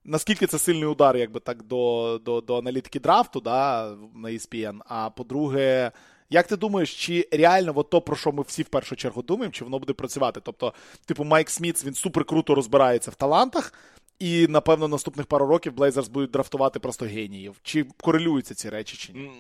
наскільки 0.08 0.46
це 0.46 0.58
сильний 0.58 0.84
удар, 0.84 1.16
якби 1.16 1.40
так, 1.40 1.62
до 1.62 2.20
до, 2.24 2.40
до 2.40 2.58
аналітики 2.58 3.00
драфту 3.00 3.40
да, 3.40 3.90
на 4.14 4.28
ESPN, 4.28 4.78
А 4.86 5.10
по-друге, 5.10 5.92
як 6.30 6.46
ти 6.46 6.56
думаєш, 6.56 7.06
чи 7.06 7.28
реально 7.32 7.72
от 7.74 7.90
то, 7.90 8.00
про 8.00 8.16
що 8.16 8.32
ми 8.32 8.42
всі 8.42 8.62
в 8.62 8.68
першу 8.68 8.96
чергу 8.96 9.22
думаємо, 9.22 9.52
чи 9.52 9.64
воно 9.64 9.78
буде 9.78 9.92
працювати? 9.92 10.40
Тобто, 10.44 10.74
типу, 11.06 11.24
Майк 11.24 11.50
Смітс 11.50 11.84
він 11.84 11.94
супер 11.94 12.24
круто 12.24 12.54
розбирається 12.54 13.10
в 13.10 13.14
талантах, 13.14 13.72
і, 14.18 14.46
напевно, 14.46 14.88
наступних 14.88 15.26
пару 15.26 15.46
років 15.46 15.72
Блейзерс 15.72 16.08
будуть 16.08 16.30
драфтувати 16.30 16.78
просто 16.78 17.06
геніїв. 17.06 17.56
Чи 17.62 17.84
корелюються 17.84 18.54
ці 18.54 18.70
речі, 18.70 18.96
чи 18.96 19.12
ні? 19.12 19.30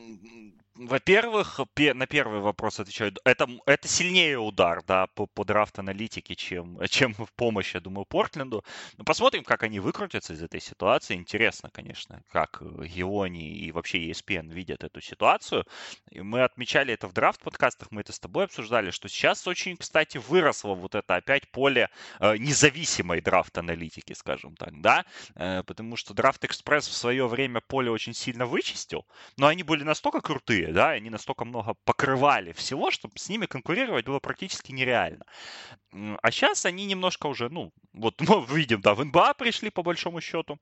Во-первых, 0.78 1.60
на 1.76 2.06
первый 2.06 2.40
вопрос 2.40 2.78
отвечаю. 2.78 3.12
Это, 3.24 3.48
это 3.66 3.88
сильнее 3.88 4.38
удар, 4.38 4.82
да, 4.84 5.08
по, 5.08 5.26
по 5.26 5.44
драфт-аналитике, 5.44 6.36
чем, 6.36 6.78
чем 6.88 7.14
в 7.14 7.32
помощь, 7.32 7.74
я 7.74 7.80
думаю, 7.80 8.04
Портленду. 8.04 8.64
Но 8.96 9.04
посмотрим, 9.04 9.42
как 9.42 9.64
они 9.64 9.80
выкрутятся 9.80 10.34
из 10.34 10.42
этой 10.42 10.60
ситуации. 10.60 11.14
Интересно, 11.14 11.70
конечно, 11.70 12.22
как 12.30 12.62
Геони 12.62 13.50
и 13.50 13.72
вообще 13.72 14.08
ESPN 14.08 14.52
видят 14.52 14.84
эту 14.84 15.00
ситуацию. 15.00 15.66
И 16.10 16.20
мы 16.20 16.44
отмечали 16.44 16.94
это 16.94 17.08
в 17.08 17.12
драфт-подкастах, 17.12 17.90
мы 17.90 18.02
это 18.02 18.12
с 18.12 18.20
тобой 18.20 18.44
обсуждали, 18.44 18.90
что 18.90 19.08
сейчас 19.08 19.46
очень, 19.48 19.76
кстати, 19.76 20.18
выросло 20.18 20.74
вот 20.74 20.94
это 20.94 21.16
опять 21.16 21.48
поле 21.50 21.90
э, 22.20 22.36
независимой 22.36 23.20
драфт-аналитики, 23.20 24.12
скажем 24.12 24.54
так, 24.54 24.80
да, 24.80 25.04
э, 25.34 25.64
потому 25.64 25.96
что 25.96 26.14
драфт-экспресс 26.14 26.86
в 26.86 26.94
свое 26.94 27.26
время 27.26 27.60
поле 27.60 27.90
очень 27.90 28.14
сильно 28.14 28.46
вычистил, 28.46 29.06
но 29.36 29.48
они 29.48 29.64
были 29.64 29.82
настолько 29.82 30.20
крутые, 30.20 30.67
да, 30.72 30.90
они 30.90 31.10
настолько 31.10 31.44
много 31.44 31.74
покрывали 31.84 32.52
всего, 32.52 32.90
что 32.90 33.10
с 33.14 33.28
ними 33.28 33.46
конкурировать 33.46 34.06
было 34.06 34.20
практически 34.20 34.72
нереально. 34.72 35.24
А 35.92 36.30
сейчас 36.30 36.66
они 36.66 36.86
немножко 36.86 37.26
уже, 37.26 37.48
ну, 37.48 37.72
вот 37.92 38.20
мы 38.20 38.44
видим, 38.46 38.80
да, 38.80 38.94
в 38.94 39.04
НБА 39.04 39.34
пришли 39.34 39.70
по 39.70 39.82
большому 39.82 40.20
счету 40.20 40.58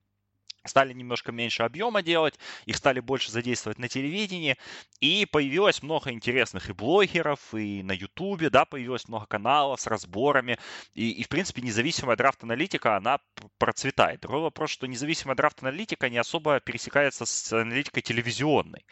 стали 0.68 0.92
немножко 0.92 1.32
меньше 1.32 1.62
объема 1.62 2.02
делать, 2.02 2.38
их 2.64 2.76
стали 2.76 3.00
больше 3.00 3.30
задействовать 3.30 3.78
на 3.78 3.88
телевидении, 3.88 4.56
и 5.00 5.26
появилось 5.26 5.82
много 5.82 6.11
интересных 6.11 6.70
и 6.70 6.73
блогеров, 6.73 7.54
и 7.54 7.82
на 7.82 7.92
Ютубе, 7.92 8.50
да, 8.50 8.64
появилось 8.64 9.08
много 9.08 9.26
каналов 9.26 9.80
с 9.80 9.87
разборами, 9.87 10.58
и, 10.94 11.11
и 11.11 11.23
в 11.23 11.28
принципе, 11.28 11.62
независимая 11.62 12.16
драфт-аналитика, 12.16 12.96
она 12.96 13.18
процветает. 13.58 14.20
Другой 14.20 14.42
вопрос, 14.42 14.70
что 14.70 14.87
независимая 14.87 15.37
драфт-аналитика 15.37 16.08
не 16.08 16.18
особо 16.18 16.61
пересекается 16.61 17.26
с 17.26 17.52
аналитикой 17.52 18.02
телевизионной. 18.02 18.85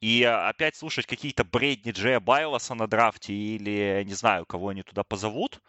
И 0.00 0.22
а, 0.22 0.48
опять 0.48 0.76
слушать 0.76 1.06
какие-то 1.06 1.44
бредни 1.44 1.92
Джея 1.92 2.20
Байлоса 2.20 2.74
на 2.74 2.86
драфте 2.86 3.32
или, 3.32 4.02
не 4.06 4.14
знаю, 4.14 4.46
кого 4.46 4.68
они 4.68 4.82
туда 4.82 5.02
позовут, 5.04 5.60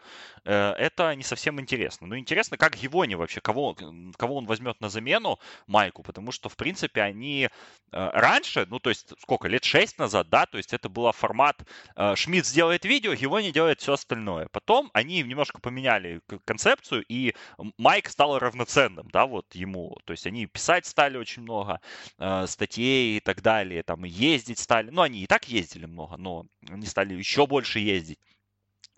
э, 0.44 0.72
это 0.72 1.14
не 1.14 1.22
совсем 1.22 1.60
интересно. 1.60 2.06
Но 2.06 2.16
интересно, 2.18 2.56
как 2.56 2.76
Гивони 2.76 3.14
вообще, 3.14 3.40
кого, 3.40 3.76
кого 4.16 4.36
он 4.36 4.46
возьмет 4.46 4.80
на 4.80 4.88
замену, 4.88 5.38
майку, 5.66 6.02
потому 6.02 6.32
что, 6.32 6.48
в 6.48 6.56
принципе, 6.56 7.02
они 7.02 7.44
э, 7.44 7.48
раньше, 7.92 8.66
ну, 8.68 8.78
то 8.78 8.90
есть, 8.90 9.12
сколько, 9.20 9.48
лет 9.48 9.64
шесть 9.64 9.98
назад, 9.98 10.28
да, 10.28 10.46
то 10.46 10.58
есть 10.58 10.72
это 10.72 10.88
был 10.88 11.10
формат 11.12 11.62
э, 11.96 12.14
Шмидт 12.16 12.46
сделает 12.46 12.84
видео, 12.84 13.12
его 13.12 13.40
не 13.40 13.52
делает 13.52 13.80
все 13.80 13.94
остальное. 13.94 14.48
Потом 14.52 14.90
они 14.94 15.22
немножко 15.22 15.60
поменяли 15.60 16.20
концепцию, 16.44 17.04
и 17.08 17.34
Майк 17.78 18.08
стал 18.08 18.38
равноценным, 18.38 19.08
да, 19.12 19.26
вот 19.26 19.54
ему. 19.54 19.96
То 20.04 20.12
есть 20.12 20.26
они 20.26 20.46
писать 20.46 20.86
стали 20.86 21.16
очень 21.16 21.42
много 21.42 21.80
э, 22.18 22.46
статей 22.46 23.16
и 23.16 23.20
так 23.20 23.42
далее, 23.42 23.82
там 23.82 24.04
ездить 24.04 24.58
стали. 24.58 24.90
Ну, 24.90 25.02
они 25.02 25.22
и 25.22 25.26
так 25.26 25.48
ездили 25.48 25.86
много, 25.86 26.16
но 26.16 26.46
они 26.68 26.86
стали 26.86 27.14
еще 27.14 27.46
больше 27.46 27.78
ездить. 27.78 28.18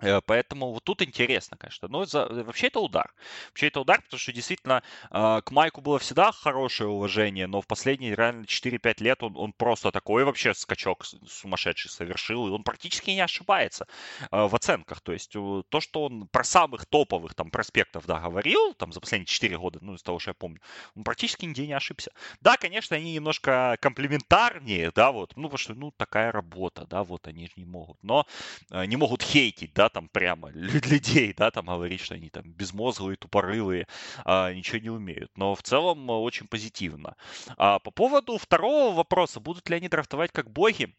Э, 0.01 0.21
поэтому 0.25 0.73
вот 0.73 0.85
тут 0.85 1.03
интересно, 1.03 1.57
конечно. 1.57 1.89
Но 1.89 2.05
за, 2.05 2.27
вообще 2.27 2.69
это 2.69 2.81
удар. 2.81 3.13
Вообще 3.49 3.69
это 3.69 3.81
удар, 3.81 4.01
потому 4.03 4.19
что 4.19 4.33
действительно 4.33 4.83
э, 5.11 5.41
к 5.45 5.51
Майку 5.51 5.81
было 5.81 5.99
всегда 5.99 6.33
хорошее 6.33 6.89
уважение, 6.89 7.47
но 7.47 7.61
в 7.61 7.67
последние 7.67 8.15
реально 8.15 8.45
4-5 8.45 9.03
лет 9.03 9.23
он, 9.23 9.37
он 9.37 9.53
просто 9.53 9.91
такой 9.93 10.25
вообще 10.25 10.55
скачок 10.55 11.05
сумасшедший 11.27 11.91
совершил, 11.91 12.49
и 12.49 12.51
он 12.51 12.63
практически 12.63 13.11
не 13.11 13.21
ошибается 13.21 13.87
э, 14.31 14.47
в 14.47 14.55
оценках. 14.55 15.01
То 15.01 15.13
есть 15.13 15.33
то, 15.33 15.81
что 15.81 16.05
он 16.05 16.29
про 16.29 16.45
самых 16.45 16.87
топовых 16.87 17.35
там 17.35 17.51
проспектов, 17.51 18.07
да, 18.07 18.21
говорил, 18.21 18.75
там 18.75 18.93
за 18.93 19.01
последние 19.01 19.27
4 19.27 19.59
года, 19.59 19.79
ну, 19.83 19.95
из 19.95 20.03
того, 20.03 20.19
что 20.19 20.31
я 20.31 20.35
помню, 20.35 20.61
он 20.97 21.05
практически 21.05 21.45
нигде 21.45 21.67
не 21.67 21.73
ошибся. 21.75 22.11
Да, 22.41 22.57
конечно, 22.57 22.97
они 22.97 23.13
немножко 23.13 23.77
комплементарнее, 23.81 24.91
да, 24.95 25.13
вот, 25.13 25.33
ну, 25.37 25.45
потому 25.45 25.59
что, 25.59 25.75
ну, 25.75 25.91
такая 25.91 26.33
работа, 26.33 26.87
да, 26.87 27.05
вот 27.05 27.27
они 27.27 27.47
же 27.47 27.53
не 27.57 27.65
могут, 27.65 27.99
но 28.03 28.27
э, 28.71 28.87
не 28.87 28.97
могут 28.97 29.23
хейтить, 29.23 29.73
да, 29.75 29.90
там 29.91 30.09
прямо 30.09 30.51
людей, 30.55 31.35
да, 31.37 31.51
там 31.51 31.67
говорить, 31.67 32.01
что 32.01 32.15
они 32.15 32.31
там 32.31 32.51
безмозглые, 32.53 33.17
тупорылые, 33.17 33.87
а, 34.25 34.53
ничего 34.53 34.79
не 34.79 34.91
умеют. 34.91 35.31
Но 35.37 35.55
в 35.55 35.63
целом 35.63 36.11
э, 36.11 36.15
очень 36.15 36.49
позитивно. 36.49 37.17
А 37.57 37.79
по 37.79 37.91
поводу 37.91 38.39
второго 38.39 38.95
вопроса, 38.95 39.41
будут 39.41 39.69
ли 39.69 39.77
они 39.77 39.89
драфтовать 39.89 40.33
как 40.33 40.51
боги? 40.51 40.95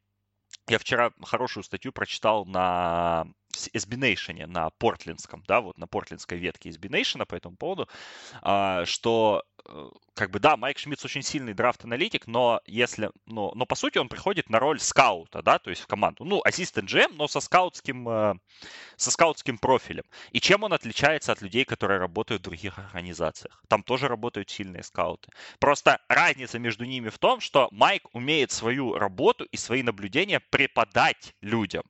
Я 0.69 0.79
вчера 0.79 1.11
хорошую 1.23 1.63
статью 1.63 1.91
прочитал 1.91 2.45
на 2.45 3.25
SB 3.73 3.97
Nation, 3.97 4.45
на 4.47 4.69
портлендском, 4.71 5.43
да, 5.47 5.61
вот 5.61 5.77
на 5.77 5.87
портлендской 5.87 6.37
ветке 6.37 6.69
SB 6.69 6.89
Nation 6.89 7.25
по 7.25 7.35
этому 7.35 7.57
поводу, 7.57 7.89
а, 8.41 8.85
что 8.85 9.43
как 10.13 10.31
бы, 10.31 10.39
да, 10.39 10.57
Майк 10.57 10.77
Шмидт 10.77 11.03
очень 11.03 11.23
сильный 11.23 11.53
драфт-аналитик, 11.53 12.27
но 12.27 12.61
если, 12.65 13.11
но, 13.25 13.51
но 13.55 13.65
по 13.65 13.75
сути 13.75 13.97
он 13.97 14.09
приходит 14.09 14.49
на 14.49 14.59
роль 14.59 14.79
скаута, 14.79 15.41
да, 15.41 15.59
то 15.59 15.69
есть 15.69 15.81
в 15.81 15.87
команду. 15.87 16.25
Ну, 16.25 16.41
ассистент 16.43 16.89
GM, 16.89 17.13
но 17.15 17.27
со 17.27 17.39
скаутским, 17.39 18.07
э, 18.07 18.35
со 18.97 19.11
скаутским 19.11 19.57
профилем. 19.57 20.03
И 20.31 20.39
чем 20.39 20.63
он 20.63 20.73
отличается 20.73 21.31
от 21.31 21.41
людей, 21.41 21.65
которые 21.65 21.99
работают 21.99 22.41
в 22.41 22.45
других 22.45 22.77
организациях? 22.77 23.63
Там 23.67 23.83
тоже 23.83 24.07
работают 24.07 24.49
сильные 24.49 24.83
скауты. 24.83 25.29
Просто 25.59 25.99
разница 26.07 26.59
между 26.59 26.85
ними 26.85 27.09
в 27.09 27.17
том, 27.17 27.39
что 27.39 27.67
Майк 27.71 28.03
умеет 28.13 28.51
свою 28.51 28.95
работу 28.95 29.45
и 29.45 29.57
свои 29.57 29.83
наблюдения 29.83 30.39
преподать 30.39 31.35
людям 31.41 31.83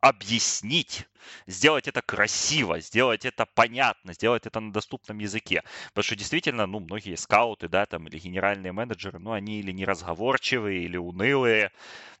объяснить, 0.00 1.06
сделать 1.46 1.88
это 1.88 2.02
красиво, 2.02 2.80
сделать 2.80 3.24
это 3.24 3.46
понятно, 3.46 4.12
сделать 4.12 4.46
это 4.46 4.60
на 4.60 4.72
доступном 4.72 5.18
языке. 5.18 5.62
Потому 5.88 6.04
что 6.04 6.16
действительно, 6.16 6.66
ну, 6.66 6.80
многие 6.80 7.16
скауты, 7.16 7.68
да, 7.68 7.86
там, 7.86 8.06
или 8.08 8.18
генеральные 8.18 8.72
менеджеры, 8.72 9.18
ну, 9.18 9.32
они 9.32 9.60
или 9.60 9.72
неразговорчивые, 9.72 10.84
или 10.84 10.96
унылые, 10.96 11.72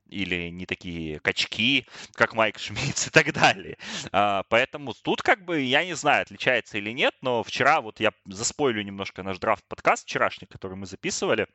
или 0.08 0.48
не 0.50 0.66
такие 0.66 1.20
качки, 1.20 1.86
как 2.14 2.34
Майк 2.34 2.58
Шмидц 2.58 3.08
и 3.08 3.10
так 3.10 3.32
далее. 3.32 3.76
А, 4.12 4.44
поэтому 4.48 4.94
тут 4.94 5.22
как 5.22 5.44
бы, 5.44 5.60
я 5.60 5.84
не 5.84 5.94
знаю, 5.94 6.22
отличается 6.22 6.78
или 6.78 6.90
нет, 6.90 7.14
но 7.22 7.42
вчера 7.42 7.80
вот 7.80 8.00
я 8.00 8.12
заспойлю 8.26 8.82
немножко 8.82 9.22
наш 9.22 9.38
драфт-подкаст 9.38 10.04
вчерашний, 10.04 10.46
который 10.46 10.76
мы 10.76 10.86
записывали, 10.86 11.46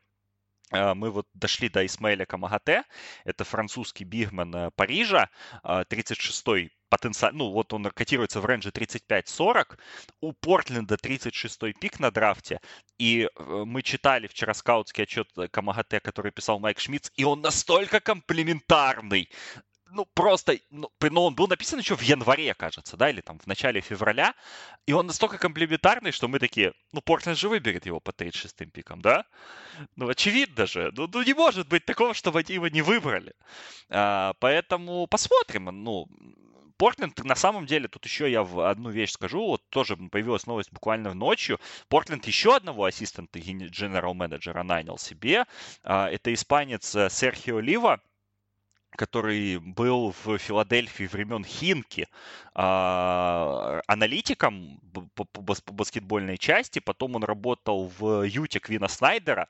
мы 0.70 1.10
вот 1.10 1.26
дошли 1.34 1.68
до 1.68 1.84
Исмаэля 1.84 2.26
Камагате, 2.26 2.84
это 3.24 3.44
французский 3.44 4.04
бигмен 4.04 4.54
э, 4.54 4.70
Парижа, 4.76 5.28
36-й 5.64 6.66
а, 6.66 6.68
потенциал, 6.88 7.32
ну 7.32 7.50
вот 7.50 7.72
он 7.72 7.84
котируется 7.84 8.40
в 8.40 8.46
рейнже 8.46 8.70
35-40, 8.70 9.78
у 10.20 10.32
Портленда 10.32 10.96
36-й 10.96 11.72
пик 11.74 12.00
на 12.00 12.10
драфте, 12.10 12.60
и 12.98 13.22
э, 13.22 13.42
мы 13.66 13.82
читали 13.82 14.26
вчера 14.26 14.54
скаутский 14.54 15.04
отчет 15.04 15.28
Камагате, 15.50 16.00
который 16.00 16.32
писал 16.32 16.58
Майк 16.58 16.78
Шмидц, 16.78 17.10
и 17.16 17.24
он 17.24 17.40
настолько 17.40 18.00
комплементарный 18.00 19.30
ну, 19.92 20.06
просто, 20.14 20.58
ну, 20.70 20.90
ну, 21.00 21.22
он 21.22 21.34
был 21.34 21.48
написан 21.48 21.78
еще 21.78 21.96
в 21.96 22.02
январе, 22.02 22.54
кажется, 22.54 22.96
да, 22.96 23.10
или 23.10 23.20
там 23.20 23.38
в 23.38 23.46
начале 23.46 23.80
февраля, 23.80 24.34
и 24.86 24.92
он 24.92 25.06
настолько 25.06 25.38
комплементарный, 25.38 26.12
что 26.12 26.28
мы 26.28 26.38
такие, 26.38 26.72
ну, 26.92 27.00
Портленд 27.00 27.38
же 27.38 27.48
выберет 27.48 27.86
его 27.86 28.00
по 28.00 28.10
36-м 28.10 28.70
пикам, 28.70 29.00
да? 29.00 29.24
Ну, 29.96 30.08
очевидно 30.08 30.66
же, 30.66 30.92
ну, 30.96 31.08
ну, 31.12 31.22
не 31.22 31.34
может 31.34 31.68
быть 31.68 31.84
такого, 31.84 32.14
чтобы 32.14 32.42
его 32.48 32.68
не 32.68 32.82
выбрали. 32.82 33.34
А, 33.88 34.34
поэтому 34.40 35.06
посмотрим, 35.06 35.64
ну, 35.64 36.06
Портленд, 36.80 37.22
на 37.24 37.34
самом 37.34 37.66
деле, 37.66 37.88
тут 37.88 38.06
еще 38.06 38.30
я 38.30 38.42
в 38.42 38.66
одну 38.66 38.88
вещь 38.88 39.10
скажу, 39.10 39.44
вот 39.44 39.62
тоже 39.68 39.98
появилась 39.98 40.46
новость 40.46 40.72
буквально 40.72 41.12
ночью. 41.12 41.60
Портленд 41.88 42.26
еще 42.26 42.56
одного 42.56 42.84
ассистента 42.84 43.38
генерал 43.38 44.14
менеджера 44.14 44.62
нанял 44.62 44.96
себе. 44.96 45.44
А, 45.82 46.08
это 46.08 46.32
испанец 46.32 46.94
э, 46.94 47.10
Серхио 47.10 47.60
Лива, 47.60 48.00
который 48.96 49.58
был 49.58 50.14
в 50.24 50.38
Филадельфии 50.38 51.04
времен 51.04 51.44
Хинки 51.44 52.08
а, 52.54 53.80
аналитиком 53.86 54.80
по, 55.14 55.24
по, 55.24 55.54
по 55.54 55.72
баскетбольной 55.72 56.38
части, 56.38 56.80
потом 56.80 57.16
он 57.16 57.24
работал 57.24 57.90
в 57.98 58.22
Юте 58.22 58.58
Квина 58.58 58.88
Снайдера, 58.88 59.48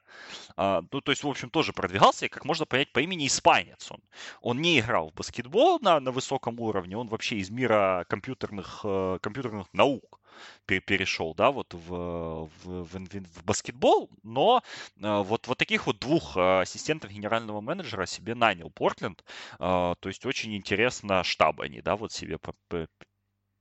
а, 0.57 0.83
ну, 0.92 1.00
то 1.00 1.12
есть, 1.12 1.24
в 1.24 1.29
общем, 1.29 1.50
тоже 1.50 1.72
продвигался, 1.72 2.26
и, 2.26 2.29
как 2.29 2.44
можно 2.44 2.66
понять, 2.66 2.92
по 2.92 3.00
имени 3.00 3.26
испанец 3.26 3.90
он. 3.90 4.00
Он 4.42 4.61
не 4.61 4.79
играл 4.79 5.11
в 5.11 5.14
баскетбол 5.14 5.79
на, 5.81 6.00
на 6.00 6.12
высоком 6.12 6.61
уровне, 6.61 6.96
он 6.96 7.09
вообще 7.09 7.37
из 7.37 7.50
мира 7.50 8.05
компьютерных, 8.09 8.81
э, 8.85 9.18
компьютерных 9.20 9.66
наук 9.72 10.19
перешел, 10.66 11.35
да, 11.35 11.50
вот 11.50 11.74
в, 11.74 12.48
в, 12.64 12.85
в, 12.85 12.94
в 12.94 13.44
баскетбол, 13.44 14.11
но 14.22 14.62
э, 15.03 15.22
вот, 15.22 15.48
вот 15.48 15.59
таких 15.59 15.87
вот 15.87 15.98
двух 15.98 16.37
э, 16.37 16.61
ассистентов 16.61 17.11
генерального 17.11 17.61
менеджера 17.61 18.07
себе 18.07 18.35
нанял 18.35 18.70
Портленд, 18.70 19.24
э, 19.55 19.57
то 19.59 20.09
есть 20.09 20.24
очень 20.26 20.57
интересно 20.57 21.24
штаб 21.24 21.61
они, 21.61 21.81
да, 21.81 21.96
вот 21.96 22.12
себе 22.12 22.38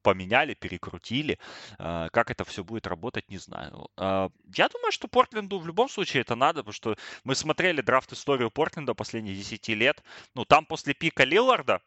поменяли, 0.02 0.54
перекрутили. 0.54 1.38
Как 1.78 2.32
это 2.32 2.46
все 2.46 2.64
будет 2.64 2.88
работать, 2.88 3.30
не 3.30 3.38
знаю. 3.38 3.90
Я 3.98 4.70
думаю, 4.70 4.92
что 4.94 5.10
Портленду 5.10 5.60
в 5.60 5.68
любом 5.68 5.90
случае 5.90 6.22
это 6.22 6.36
надо, 6.36 6.62
потому 6.62 6.74
что 6.74 6.96
мы 7.26 7.36
смотрели 7.36 7.82
драфт-историю 7.82 8.50
Портленда 8.50 8.94
последние 8.94 9.36
10 9.36 9.68
лет. 9.70 10.02
Ну, 10.36 10.46
там 10.46 10.66
после 10.66 10.94
пика 10.94 11.26
Лилларда 11.26 11.82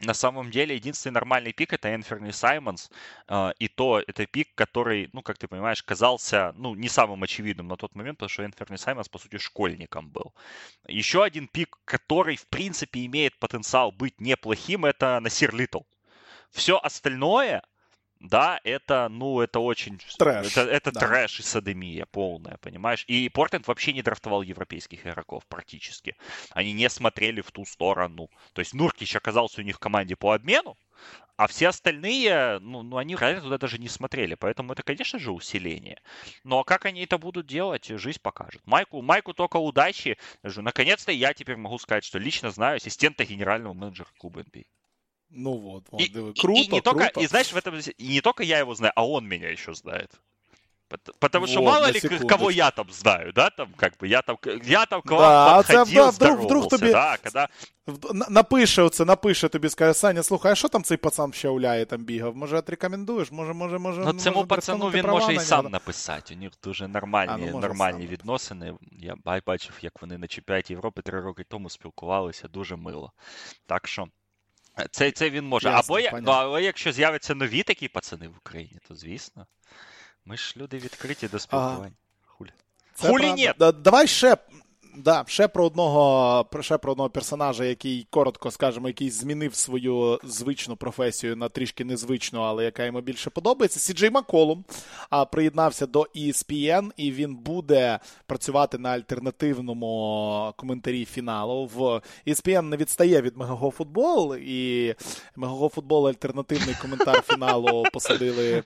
на 0.00 0.14
самом 0.14 0.50
деле 0.50 0.74
единственный 0.76 1.12
нормальный 1.12 1.52
пик 1.52 1.72
это 1.72 1.88
Энферни 1.88 2.30
Саймонс, 2.30 2.90
э, 3.28 3.52
и 3.58 3.68
то 3.68 4.00
это 4.06 4.26
пик, 4.26 4.54
который, 4.54 5.10
ну, 5.12 5.22
как 5.22 5.38
ты 5.38 5.48
понимаешь, 5.48 5.82
казался, 5.82 6.52
ну, 6.56 6.74
не 6.74 6.88
самым 6.88 7.22
очевидным 7.22 7.68
на 7.68 7.76
тот 7.76 7.94
момент, 7.94 8.18
потому 8.18 8.28
что 8.28 8.44
Энферни 8.44 8.76
Саймонс, 8.76 9.08
по 9.08 9.18
сути, 9.18 9.38
школьником 9.38 10.10
был. 10.10 10.34
Еще 10.86 11.24
один 11.24 11.48
пик, 11.48 11.78
который, 11.84 12.36
в 12.36 12.46
принципе, 12.46 13.04
имеет 13.06 13.38
потенциал 13.38 13.92
быть 13.92 14.20
неплохим, 14.20 14.84
это 14.84 15.18
Насир 15.20 15.54
Литл. 15.54 15.80
Все 16.50 16.78
остальное, 16.78 17.62
да, 18.20 18.60
это, 18.64 19.08
ну, 19.08 19.40
это 19.40 19.60
очень... 19.60 19.98
Трэш. 20.18 20.46
Это, 20.46 20.62
это 20.62 20.92
да. 20.92 21.00
трэш 21.00 21.40
и 21.40 21.42
садомия 21.42 22.06
полная, 22.06 22.56
понимаешь? 22.58 23.04
И 23.06 23.28
Портленд 23.28 23.68
вообще 23.68 23.92
не 23.92 24.02
драфтовал 24.02 24.42
европейских 24.42 25.06
игроков 25.06 25.46
практически. 25.46 26.16
Они 26.50 26.72
не 26.72 26.90
смотрели 26.90 27.40
в 27.40 27.52
ту 27.52 27.64
сторону. 27.64 28.28
То 28.54 28.60
есть 28.60 28.74
Нуркич 28.74 29.14
оказался 29.14 29.60
у 29.60 29.64
них 29.64 29.76
в 29.76 29.78
команде 29.78 30.16
по 30.16 30.32
обмену, 30.32 30.76
а 31.36 31.46
все 31.46 31.68
остальные, 31.68 32.58
ну, 32.58 32.82
ну 32.82 32.96
они 32.96 33.14
реально 33.14 33.40
туда 33.40 33.58
даже 33.58 33.78
не 33.78 33.88
смотрели. 33.88 34.34
Поэтому 34.34 34.72
это, 34.72 34.82
конечно 34.82 35.20
же, 35.20 35.30
усиление. 35.30 36.00
Но 36.42 36.64
как 36.64 36.86
они 36.86 37.04
это 37.04 37.18
будут 37.18 37.46
делать, 37.46 37.86
жизнь 37.86 38.20
покажет. 38.20 38.60
Майку, 38.66 39.00
Майку 39.00 39.32
только 39.32 39.58
удачи. 39.58 40.18
Наконец-то 40.42 41.12
я 41.12 41.34
теперь 41.34 41.56
могу 41.56 41.78
сказать, 41.78 42.04
что 42.04 42.18
лично 42.18 42.50
знаю 42.50 42.78
ассистента 42.78 43.24
генерального 43.24 43.74
менеджера 43.74 44.08
клуба 44.18 44.40
NBA. 44.40 44.64
Ну 45.30 45.52
вот, 45.52 45.84
вот 45.90 46.00
и, 46.00 46.08
круто, 46.08 46.60
и, 46.60 46.68
не 46.68 46.80
круто. 46.80 46.82
Только, 46.82 47.20
и 47.20 47.26
знаешь, 47.26 47.52
в 47.52 47.56
этом 47.56 47.74
и 47.76 48.08
не 48.08 48.20
только 48.20 48.42
я 48.42 48.58
его 48.58 48.74
знаю, 48.74 48.92
а 48.96 49.06
он 49.06 49.26
меня 49.26 49.50
еще 49.50 49.74
знает. 49.74 50.10
Потому 51.18 51.42
вот, 51.42 51.50
что 51.50 51.62
мало 51.62 51.90
ли 51.90 52.00
кого 52.00 52.48
я 52.50 52.70
там 52.70 52.90
знаю, 52.90 53.32
да, 53.34 53.50
там 53.50 53.74
как 53.74 53.98
бы 53.98 54.06
я 54.06 54.22
там 54.22 54.38
я 54.64 54.86
там 54.86 55.02
к 55.02 55.10
вам 55.10 55.20
да, 55.20 55.56
подходил, 55.56 56.02
а 56.02 56.12
це, 56.12 56.24
вдруг, 56.24 56.44
вдруг 56.44 56.68
тобі 56.68 56.92
да, 56.92 57.16
когда... 57.22 57.48
напише 58.28 58.82
оце, 58.82 59.04
напише 59.04 59.48
тобі, 59.48 59.68
скаже, 59.68 59.94
Саня, 59.94 60.22
слухай, 60.22 60.52
а 60.52 60.54
що 60.54 60.68
там 60.68 60.82
цей 60.82 60.96
пацан 60.96 61.32
ще 61.32 61.48
уляє 61.48 61.84
там 61.84 62.04
бігав? 62.04 62.36
Може, 62.36 62.56
отрекомендуєш? 62.56 63.32
Може, 63.32 63.52
може, 63.52 63.78
може. 63.78 64.00
Ну, 64.00 64.12
цьому 64.12 64.36
може, 64.36 64.46
пацану 64.46 64.90
він 64.90 65.06
може 65.06 65.34
і 65.34 65.40
сам 65.40 65.66
написати. 65.66 66.34
У 66.34 66.38
них 66.38 66.50
дуже 66.64 66.88
нормальні, 66.88 67.48
а, 67.48 67.52
ну, 67.52 67.60
нормальні 67.60 68.06
відносини. 68.06 68.74
Я 68.92 69.16
бачив, 69.46 69.78
як 69.80 70.02
вони 70.02 70.18
на 70.18 70.26
чемпіонаті 70.26 70.72
Європи 70.72 71.02
три 71.02 71.20
роки 71.20 71.44
тому 71.48 71.70
спілкувалися, 71.70 72.48
дуже 72.48 72.76
мило. 72.76 73.12
Так 73.66 73.88
що. 73.88 74.08
Це 74.90 75.10
це 75.10 75.30
він 75.30 75.44
може. 75.44 75.68
Ясно, 75.68 75.96
або 75.96 76.20
ну, 76.20 76.30
але 76.30 76.62
якщо 76.62 76.92
з'являться 76.92 77.34
нові 77.34 77.62
такі 77.62 77.88
пацани 77.88 78.28
в 78.28 78.36
Україні, 78.36 78.78
то 78.88 78.94
звісно. 78.94 79.46
Ми 80.24 80.36
ж 80.36 80.54
люди 80.56 80.78
відкриті 80.78 81.28
до 81.32 81.38
спілкування. 81.38 81.96
Хулі. 82.24 82.50
Хулі 83.00 83.32
ні. 83.32 83.52
Давай 83.58 84.06
ще 84.06 84.36
Да, 85.04 85.24
ще 85.28 85.48
про 85.48 85.66
одного 85.66 86.46
ще 86.60 86.78
про 86.78 86.92
одного 86.92 87.10
персонажа, 87.10 87.64
який 87.64 88.06
коротко 88.10 88.50
скажемо, 88.50 88.88
який 88.88 89.10
змінив 89.10 89.54
свою 89.54 90.20
звичну 90.24 90.76
професію 90.76 91.36
на 91.36 91.48
трішки 91.48 91.84
незвичну, 91.84 92.40
але 92.40 92.64
яка 92.64 92.84
йому 92.84 93.00
більше 93.00 93.30
подобається. 93.30 93.80
Сіджей 93.80 94.10
Маколум 94.10 94.64
а, 95.10 95.24
приєднався 95.24 95.86
до 95.86 96.00
ESPN, 96.16 96.90
і 96.96 97.12
він 97.12 97.36
буде 97.36 97.98
працювати 98.26 98.78
на 98.78 98.88
альтернативному 98.88 100.52
коментарі 100.56 101.04
фіналу. 101.04 101.70
В 101.74 102.00
ESPN 102.26 102.62
не 102.62 102.76
відстає 102.76 103.22
від 103.22 103.36
Мегаго 103.36 103.70
Футбол, 103.70 104.34
і 104.34 104.94
Мегаго 105.36 105.68
Футбол 105.68 106.08
альтернативний 106.08 106.76
коментар 106.82 107.22
фіналу 107.22 107.84
посадили 107.92 108.62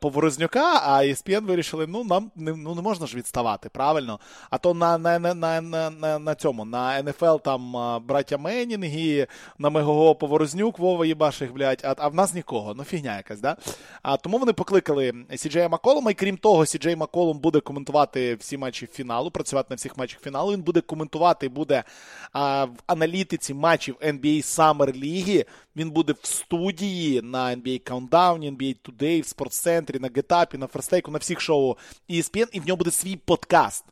Поворознюка, 0.00 0.80
а 0.84 1.02
ESPN 1.02 1.46
вирішили, 1.46 1.86
ну 1.86 2.04
нам 2.04 2.30
не, 2.36 2.52
ну, 2.52 2.74
не 2.74 2.82
можна 2.82 3.06
ж 3.06 3.16
відставати, 3.16 3.68
правильно? 3.68 4.20
А 4.50 4.58
то 4.58 4.74
на, 4.74 4.98
на, 4.98 5.34
на 5.34 5.60
на 5.70 5.90
на, 5.90 6.18
на 6.18 6.34
цьому, 6.34 6.64
на 6.64 7.02
НФЛ 7.02 7.36
там 7.36 7.72
браття 8.06 8.38
Менінги, 8.38 9.26
на 9.58 9.70
Мегого 9.70 10.14
Поворознюк, 10.14 10.78
Вова 10.78 11.06
Єбаших, 11.06 11.52
блядь, 11.52 11.80
а, 11.84 11.94
а 11.98 12.08
в 12.08 12.14
нас 12.14 12.34
нікого. 12.34 12.74
Ну, 12.74 12.84
фігня 12.84 13.16
якась, 13.16 13.40
да? 13.40 13.56
А 14.02 14.16
тому 14.16 14.38
вони 14.38 14.52
покликали 14.52 15.12
Сіджея 15.36 15.68
Маколума, 15.68 16.10
і 16.10 16.14
крім 16.14 16.36
того, 16.36 16.66
Сіджей 16.66 16.96
Маколум 16.96 17.38
буде 17.38 17.60
коментувати 17.60 18.34
всі 18.34 18.56
матчі 18.56 18.86
фіналу, 18.86 19.30
працювати 19.30 19.66
на 19.70 19.76
всіх 19.76 19.98
матчах 19.98 20.20
фіналу. 20.20 20.52
Він 20.52 20.62
буде 20.62 20.80
коментувати, 20.80 21.48
буде 21.48 21.84
а, 22.32 22.64
в 22.64 22.76
аналітиці 22.86 23.54
матчів 23.54 23.96
NBA 24.02 24.44
Summer 24.44 25.02
League. 25.02 25.46
Він 25.76 25.90
буде 25.90 26.14
в 26.22 26.26
студії 26.26 27.22
на 27.22 27.56
NBA 27.56 27.90
Countdown, 27.90 28.56
NBA 28.56 28.76
Today, 28.84 29.22
в 29.22 29.26
спортцентрі, 29.26 29.98
на 29.98 30.10
Гетапі, 30.16 30.58
на 30.58 30.66
Ферстейку, 30.66 31.10
на 31.10 31.18
всіх 31.18 31.40
шоу 31.40 31.76
ESPN, 32.10 32.46
і 32.52 32.60
в 32.60 32.66
нього 32.66 32.76
буде 32.76 32.90
свій 32.90 33.16
подкаст 33.16 33.84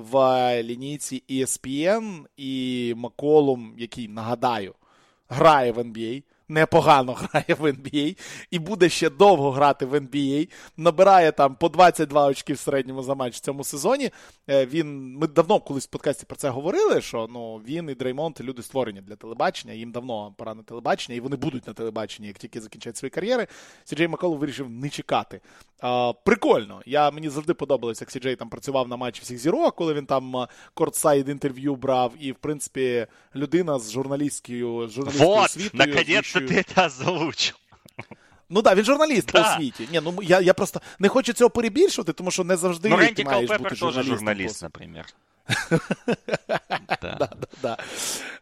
в 0.00 0.62
лінійці 0.62 1.22
ESPN 1.30 2.24
і 2.36 2.94
Маколум, 2.96 3.74
який, 3.78 4.08
нагадаю, 4.08 4.74
грає 5.28 5.72
в 5.72 5.78
NBA 5.78 6.22
непогано 6.50 7.12
грає 7.18 7.54
в 7.58 7.64
NBA 7.64 8.18
і 8.50 8.58
буде 8.58 8.88
ще 8.88 9.10
довго 9.10 9.50
грати 9.50 9.86
в 9.86 9.94
NBA. 9.94 10.50
Набирає 10.76 11.32
там 11.32 11.54
по 11.54 11.68
22 11.68 12.26
очки 12.26 12.52
в 12.52 12.58
середньому 12.58 13.02
за 13.02 13.14
матч 13.14 13.36
в 13.36 13.40
цьому 13.40 13.64
сезоні. 13.64 14.10
Е, 14.50 14.66
він, 14.66 15.16
Ми 15.18 15.26
давно 15.26 15.60
колись 15.60 15.84
в 15.84 15.90
подкасті 15.90 16.26
про 16.26 16.36
це 16.36 16.48
говорили, 16.48 17.00
що 17.00 17.28
ну, 17.30 17.56
він 17.56 17.90
і 17.90 17.94
Дреймонт 17.94 18.40
люди 18.40 18.62
створені 18.62 19.00
для 19.00 19.16
телебачення, 19.16 19.74
їм 19.74 19.92
давно 19.92 20.34
пора 20.36 20.54
на 20.54 20.62
телебачення, 20.62 21.16
і 21.16 21.20
вони 21.20 21.36
будуть 21.36 21.66
на 21.66 21.72
телебаченні, 21.72 22.28
як 22.28 22.38
тільки 22.38 22.60
закінчать 22.60 22.96
свої 22.96 23.10
кар'єри. 23.10 23.46
Сіджей 23.84 24.08
Маколу 24.08 24.36
вирішив 24.36 24.70
не 24.70 24.88
чекати. 24.88 25.40
А, 25.80 26.12
Прикольно. 26.24 26.82
Я, 26.86 27.10
Мені 27.10 27.28
завжди 27.28 27.54
подобалось, 27.54 28.00
як 28.00 28.10
Сіджей 28.10 28.36
там 28.36 28.48
працював 28.48 28.88
на 28.88 28.96
матчі 28.96 29.22
всіх 29.22 29.38
зірок, 29.38 29.74
коли 29.74 29.94
він 29.94 30.06
там 30.06 30.46
кортсайд 30.74 31.28
інтерв'ю 31.28 31.76
брав, 31.76 32.12
і, 32.20 32.32
в 32.32 32.34
принципі, 32.36 33.06
людина 33.36 33.78
з 33.78 33.92
журналістською, 33.92 34.88
журналістською 34.88 35.30
вот, 35.30 35.74
світою 36.40 36.64
ти 36.64 36.74
це 36.74 36.86
озвучив. 36.86 37.56
Ну 38.50 38.62
так, 38.62 38.76
він 38.76 38.84
журналіст 38.84 39.32
да. 39.32 39.42
по 39.42 39.48
освіті. 39.48 39.88
Ні, 39.92 40.00
ну 40.04 40.18
я 40.22 40.40
я 40.40 40.54
просто 40.54 40.80
не 40.98 41.08
хочу 41.08 41.32
цього 41.32 41.50
перебільшувати, 41.50 42.12
тому 42.12 42.30
що 42.30 42.44
не 42.44 42.56
завжди 42.56 42.88
ну, 42.88 42.96
Ренді 42.96 43.24
маєш 43.24 43.50
бути 43.50 43.74
журналістом. 43.74 44.16
журналіст, 44.16 44.62
наприклад. 44.62 45.14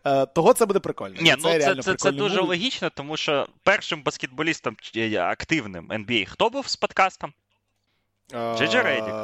Е, 0.05 0.27
того 0.27 0.53
це 0.53 0.67
буде 0.67 0.79
прикольно. 0.79 1.17
Ні, 1.21 1.35
ну 1.39 1.43
Це 1.43 1.75
це, 1.83 1.95
це 1.95 2.13
дуже 2.13 2.41
логічно, 2.41 2.91
тому 2.91 3.17
що 3.17 3.49
першим 3.63 4.03
баскетболістом 4.03 4.77
активним 5.19 5.89
NBA 5.89 6.27
хто 6.27 6.51
був 6.51 6.69
з 6.69 6.77
подкастом? 6.77 7.33
Джей 8.33 8.83
Редік. 8.83 9.15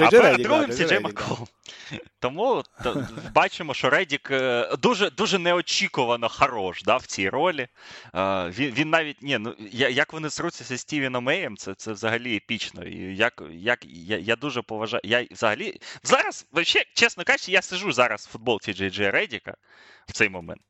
А 0.00 0.10
перед 0.10 0.42
другим 0.42 0.72
Сі 0.72 0.84
Джей 0.84 1.00
Маккол. 1.00 1.38
Тому 2.20 2.62
бачимо, 3.34 3.74
що 3.74 3.90
Редік 3.90 4.30
е, 4.30 4.76
дуже 4.82 5.10
дуже 5.10 5.38
неочікувано 5.38 6.28
хорош 6.28 6.82
да, 6.82 6.96
в 6.96 7.06
цій 7.06 7.28
ролі. 7.28 7.68
Е, 8.14 8.48
він 8.48 8.70
він 8.70 8.90
навіть 8.90 9.22
ні, 9.22 9.38
ну 9.38 9.54
як 9.70 10.12
вони 10.12 10.30
сруться 10.30 10.64
зі 10.64 10.78
Стівеном 10.78 11.24
Меєм, 11.24 11.56
це 11.56 11.74
це 11.74 11.92
взагалі 11.92 12.36
епічно. 12.36 12.84
І 12.84 13.16
як, 13.16 13.42
як 13.50 13.84
Я 13.84 14.18
я 14.18 14.36
дуже 14.36 14.62
поважаю. 14.62 15.00
Я 15.04 15.26
взагалі 15.30 15.80
зараз, 16.02 16.46
чесно 16.94 17.24
кажучи, 17.24 17.52
я 17.52 17.62
сижу 17.62 17.92
зараз 17.92 18.26
в 18.26 18.30
футболці 18.30 18.74
Джей 18.74 18.90
Джей 18.90 19.10
Редіка 19.10 19.54
в 20.06 20.12
цей 20.12 20.28
момент. 20.28 20.60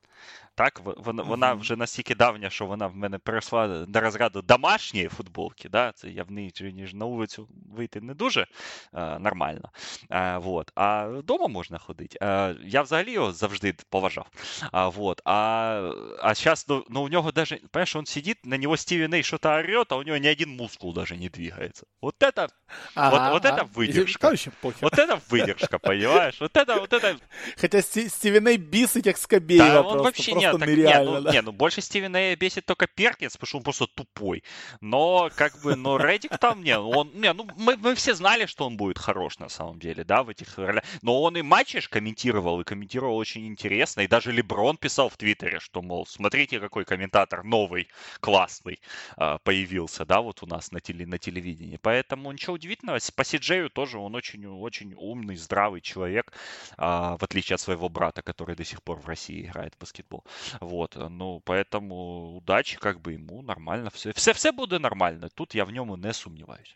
Так, 0.59 0.81
Вона 0.97 1.23
вона 1.23 1.53
вже 1.53 1.75
настільки 1.75 2.15
давня, 2.15 2.49
що 2.49 2.65
вона 2.65 2.87
в 2.87 2.95
мене 2.95 3.17
перейшла 3.17 3.85
до 3.85 3.99
розряду 3.99 4.41
домашньої 4.41 5.07
футболки. 5.07 5.69
Да? 5.69 5.91
Це 5.91 6.09
я 6.09 6.23
в 6.23 6.31
неї 6.31 6.53
ніж 6.59 6.93
на 6.93 7.05
вулицю 7.05 7.47
вийти 7.75 8.01
не 8.01 8.13
дуже 8.13 8.47
а, 8.91 9.19
нормально. 9.19 9.69
А 10.09 10.37
вот. 10.37 10.71
а 10.75 11.07
вдома 11.07 11.47
можна 11.47 11.77
ходити. 11.77 12.17
А, 12.21 12.53
Я 12.63 12.81
взагалі 12.81 13.11
його 13.11 13.33
завжди 13.33 13.75
поважав. 13.89 14.27
А 14.71 14.87
вот. 14.87 15.21
а, 15.25 15.91
а 16.21 16.33
зараз 16.33 16.65
ну, 16.69 16.85
ну, 16.89 17.03
у 17.03 17.09
нього 17.09 17.31
даже, 17.31 17.59
понимаешь, 17.71 17.95
он 17.95 18.05
сидит, 18.05 18.45
на 18.45 18.57
него 18.57 18.77
Стивен 18.77 19.13
Эй 19.13 19.23
что-то 19.23 19.49
орет, 19.49 19.91
а 19.91 19.95
у 19.95 20.03
него 20.03 20.17
ни 20.17 20.27
один 20.27 20.49
мускул 20.49 20.93
даже 20.93 21.17
не 21.17 21.29
двигается. 21.29 21.85
Вот 22.01 22.23
это, 22.23 22.49
ага, 22.95 23.31
вот, 23.31 23.33
вот 23.33 23.45
это 23.45 23.63
выдержка. 23.75 24.33
Вот 24.81 24.99
это 24.99 25.19
выдержка, 25.29 25.79
понимаешь? 25.79 26.39
Вот 26.39 26.55
это, 26.57 26.79
вот 26.79 26.93
это... 26.93 27.17
Хотя 27.57 27.81
Стивен 27.81 28.47
Эй 28.47 28.57
бесит, 28.57 29.03
как 29.03 29.17
Скобеева 29.17 29.65
да, 29.65 29.81
он 29.81 29.93
просто, 29.93 30.03
вообще 30.03 30.31
просто 30.31 30.48
так, 30.58 30.68
нереально. 30.68 31.10
Не, 31.10 31.16
ну, 31.16 31.22
да. 31.22 31.32
не, 31.32 31.42
ну 31.42 31.52
больше 31.52 31.80
Стивена 31.80 32.20
Эя 32.20 32.36
бесит 32.36 32.66
только 32.66 32.86
Перкинс, 32.86 33.32
потому 33.32 33.48
что 33.48 33.58
он 33.58 33.64
просто 33.64 33.86
тупой. 33.86 34.42
Но 34.80 35.30
как 35.34 35.60
бы, 35.62 35.76
но 35.76 35.96
Редик 35.96 36.38
там, 36.38 36.62
не, 36.62 36.78
он, 36.78 37.10
не, 37.14 37.32
ну 37.32 37.48
мы, 37.56 37.76
мы 37.76 37.94
все 37.94 38.14
знали, 38.14 38.46
что 38.46 38.66
он 38.66 38.76
будет 38.76 38.98
хорош 38.98 39.38
на 39.38 39.48
самом 39.48 39.78
деле, 39.78 40.04
да, 40.04 40.22
в 40.22 40.28
этих 40.28 40.56
ролях. 40.58 40.84
Но 41.02 41.22
он 41.22 41.36
и 41.36 41.42
матчи 41.42 41.80
комментировал, 41.88 42.60
и 42.60 42.64
комментировал 42.64 43.16
очень 43.16 43.46
интересно. 43.46 44.02
И 44.02 44.06
даже 44.06 44.32
Леброн 44.32 44.76
писал 44.76 45.08
в 45.08 45.16
Твиттере, 45.16 45.60
что, 45.60 45.82
мол, 45.82 46.06
смотрите, 46.06 46.60
какой 46.60 46.84
комментатор 46.84 47.44
новый, 47.44 47.88
классный 48.20 48.80
а, 49.16 49.38
появился, 49.38 50.04
да, 50.04 50.20
вот 50.20 50.42
у 50.42 50.46
нас 50.46 50.72
на, 50.72 50.80
теле, 50.80 51.06
на 51.06 51.18
телевидении. 51.18 51.78
Поэтому 51.80 52.32
ничего 52.32 52.54
удивительного. 52.54 52.98
По 53.14 53.24
Сиджею 53.24 53.70
тоже 53.70 53.98
он 53.98 54.14
очень, 54.14 54.46
очень 54.46 54.94
умный, 54.96 55.36
здравый 55.36 55.80
человек, 55.80 56.32
а, 56.76 57.16
в 57.16 57.22
отличие 57.22 57.54
от 57.54 57.60
своего 57.60 57.88
брата, 57.88 58.22
который 58.22 58.56
до 58.56 58.64
сих 58.64 58.82
пор 58.82 58.98
в 59.00 59.06
России 59.06 59.42
играет 59.42 59.74
в 59.74 59.78
баскетбол. 59.78 60.24
Вот, 60.60 60.96
ну, 61.10 61.42
поэтому 61.46 62.36
удачи 62.36 62.78
как 62.78 63.00
бы 63.00 63.12
ему, 63.12 63.42
нормально 63.42 63.90
все. 63.94 64.12
Все, 64.12 64.32
все 64.32 64.52
буде 64.52 64.78
нормально. 64.78 65.28
Тут 65.34 65.54
я 65.54 65.64
в 65.64 65.70
ньому 65.70 65.96
не 65.96 66.12
сумніваюся. 66.12 66.74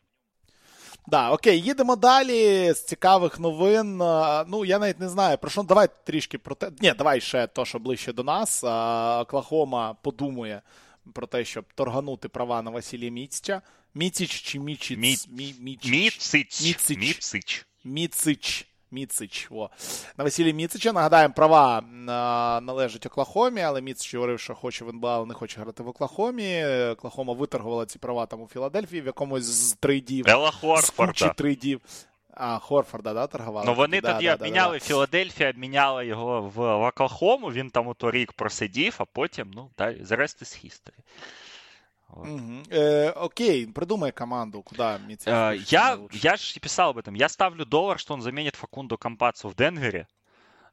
Да, 1.07 1.31
окей, 1.31 1.61
їдемо 1.61 1.97
далі 1.97 2.73
з 2.73 2.85
цікавих 2.85 3.41
новин. 3.41 3.97
Ну, 4.47 4.65
я 4.65 4.79
навіть 4.79 5.01
не 5.01 5.09
знаю, 5.09 5.39
про 5.39 5.51
що 5.51 5.63
давай 5.63 5.89
трішки 6.05 6.39
про 6.39 6.55
те. 6.55 6.71
Ні, 6.81 6.93
давай 6.99 7.21
ще 7.21 7.47
то, 7.47 7.65
що 7.65 7.79
ближче 7.79 8.13
до 8.13 8.25
нас. 8.25 8.65
Оклахома 9.21 9.95
подумає 9.95 10.63
про 11.13 11.27
те, 11.27 11.45
щоб 11.45 11.65
торганути 11.75 12.29
права 12.29 12.63
на 12.63 12.71
Василія 12.71 13.11
Міцича. 13.11 13.63
Міціч 13.95 14.31
чи 14.31 14.59
Мічіц? 14.59 14.99
Мі... 14.99 15.17
Мі... 15.61 15.79
Міцич. 15.85 16.63
Міцич. 16.63 17.67
Міцич. 17.85 18.67
Міцич. 18.91 19.49
О. 19.51 19.71
На 20.19 20.25
Василі 20.25 20.53
Міцича. 20.53 20.93
Нагадаємо, 20.93 21.35
права 21.35 21.81
належать 22.63 23.07
Оклахомі, 23.07 23.61
але 23.61 23.81
Міцич 23.81 24.15
говорив, 24.15 24.41
що 24.41 24.55
хоче 24.55 24.85
в 24.85 24.89
НБА, 24.89 25.15
але 25.17 25.27
не 25.27 25.35
хоче 25.35 25.61
грати 25.61 25.83
в 25.83 25.89
Оклахомі. 25.89 26.65
Оклахома 26.67 27.33
виторгувала 27.33 27.87
ці 27.87 27.99
права 27.99 28.27
там 28.27 28.41
у 28.41 28.47
Філадельфії 28.49 29.03
в 29.03 29.07
якомусь 29.07 29.45
з 29.45 29.73
трейдів. 29.73 30.29
Ела 30.29 30.51
Хорфорда. 30.51 31.29
трейдів. 31.29 31.81
А, 32.37 32.59
Хорфорда, 32.59 33.15
да, 33.15 33.27
торгували? 33.27 33.67
Ну 33.67 33.75
вони 33.75 34.01
да, 34.01 34.15
тоді 34.15 34.27
да, 34.27 34.35
обміняли, 34.35 34.79
да, 34.79 34.85
Філадельфія 34.85 35.51
обміняла 35.51 36.03
його 36.03 36.53
в, 36.55 36.87
Оклахому, 36.89 37.53
він 37.53 37.71
там 37.71 37.89
ото 37.89 38.11
рік 38.11 38.33
просидів, 38.33 38.95
а 38.99 39.05
потім, 39.05 39.51
ну, 39.55 39.71
далі, 39.79 40.03
the 40.03 40.17
rest 40.17 40.43
is 40.43 40.65
history. 40.65 40.99
Угу. 42.09 42.63
Э, 42.71 43.09
окей, 43.11 43.67
придумай 43.67 44.13
команду, 44.13 44.63
куда. 44.63 45.01
Э, 45.27 45.57
я, 45.69 45.99
я 46.13 46.37
же 46.37 46.61
писал 46.61 46.91
об 46.91 46.99
этом. 46.99 47.15
Я 47.15 47.29
ставлю 47.29 47.67
доллар, 47.67 47.99
что 47.99 48.15
он 48.15 48.23
заменит 48.23 48.57
Факунду 48.57 48.97
Компацу 48.99 49.49
в 49.49 49.57
Денвере. 49.57 50.07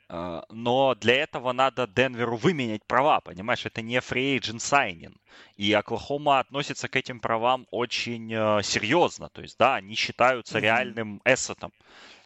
Э, 0.10 0.42
но 0.50 0.94
для 0.96 1.16
этого 1.24 1.52
надо 1.54 1.88
Денверу 1.88 2.38
выменять 2.38 2.86
права, 2.86 3.22
понимаешь? 3.22 3.66
Это 3.66 3.82
не 3.82 3.98
free 3.98 4.38
agent 4.38 4.60
signing. 4.60 5.16
И 5.56 5.72
Оклахома 5.74 6.40
относится 6.40 6.88
к 6.88 6.96
этим 6.96 7.20
правам 7.20 7.66
очень 7.72 8.32
э, 8.32 8.62
серьезно. 8.64 9.30
То 9.30 9.42
есть, 9.42 9.58
да, 9.58 9.76
они 9.76 9.96
считаются 9.96 10.60
реальным 10.60 11.22
эссетом 11.26 11.72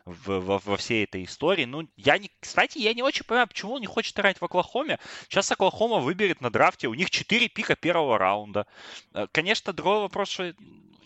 в, 0.06 0.40
во, 0.40 0.60
во 0.60 0.78
всей 0.78 1.04
этой 1.04 1.24
истории. 1.24 1.66
Ну, 1.66 1.88
я 1.98 2.18
не, 2.18 2.32
кстати, 2.40 2.78
я 2.78 2.94
не 2.94 3.02
очень 3.02 3.26
понимаю, 3.26 3.48
почему 3.48 3.74
он 3.74 3.82
не 3.82 3.88
хочет 3.88 4.18
играть 4.18 4.40
в 4.40 4.46
Оклахоме. 4.46 5.00
Сейчас 5.28 5.52
Оклахома 5.52 5.98
выберет 5.98 6.42
на 6.42 6.52
драфте, 6.52 6.88
у 6.88 6.94
них 6.94 7.10
4 7.10 7.50
пика 7.50 7.76
первого 7.76 8.18
раунда. 8.18 8.68
Э, 9.14 9.28
конечно, 9.32 9.74
другой 9.74 10.02
вопрос, 10.02 10.30
что 10.30 10.54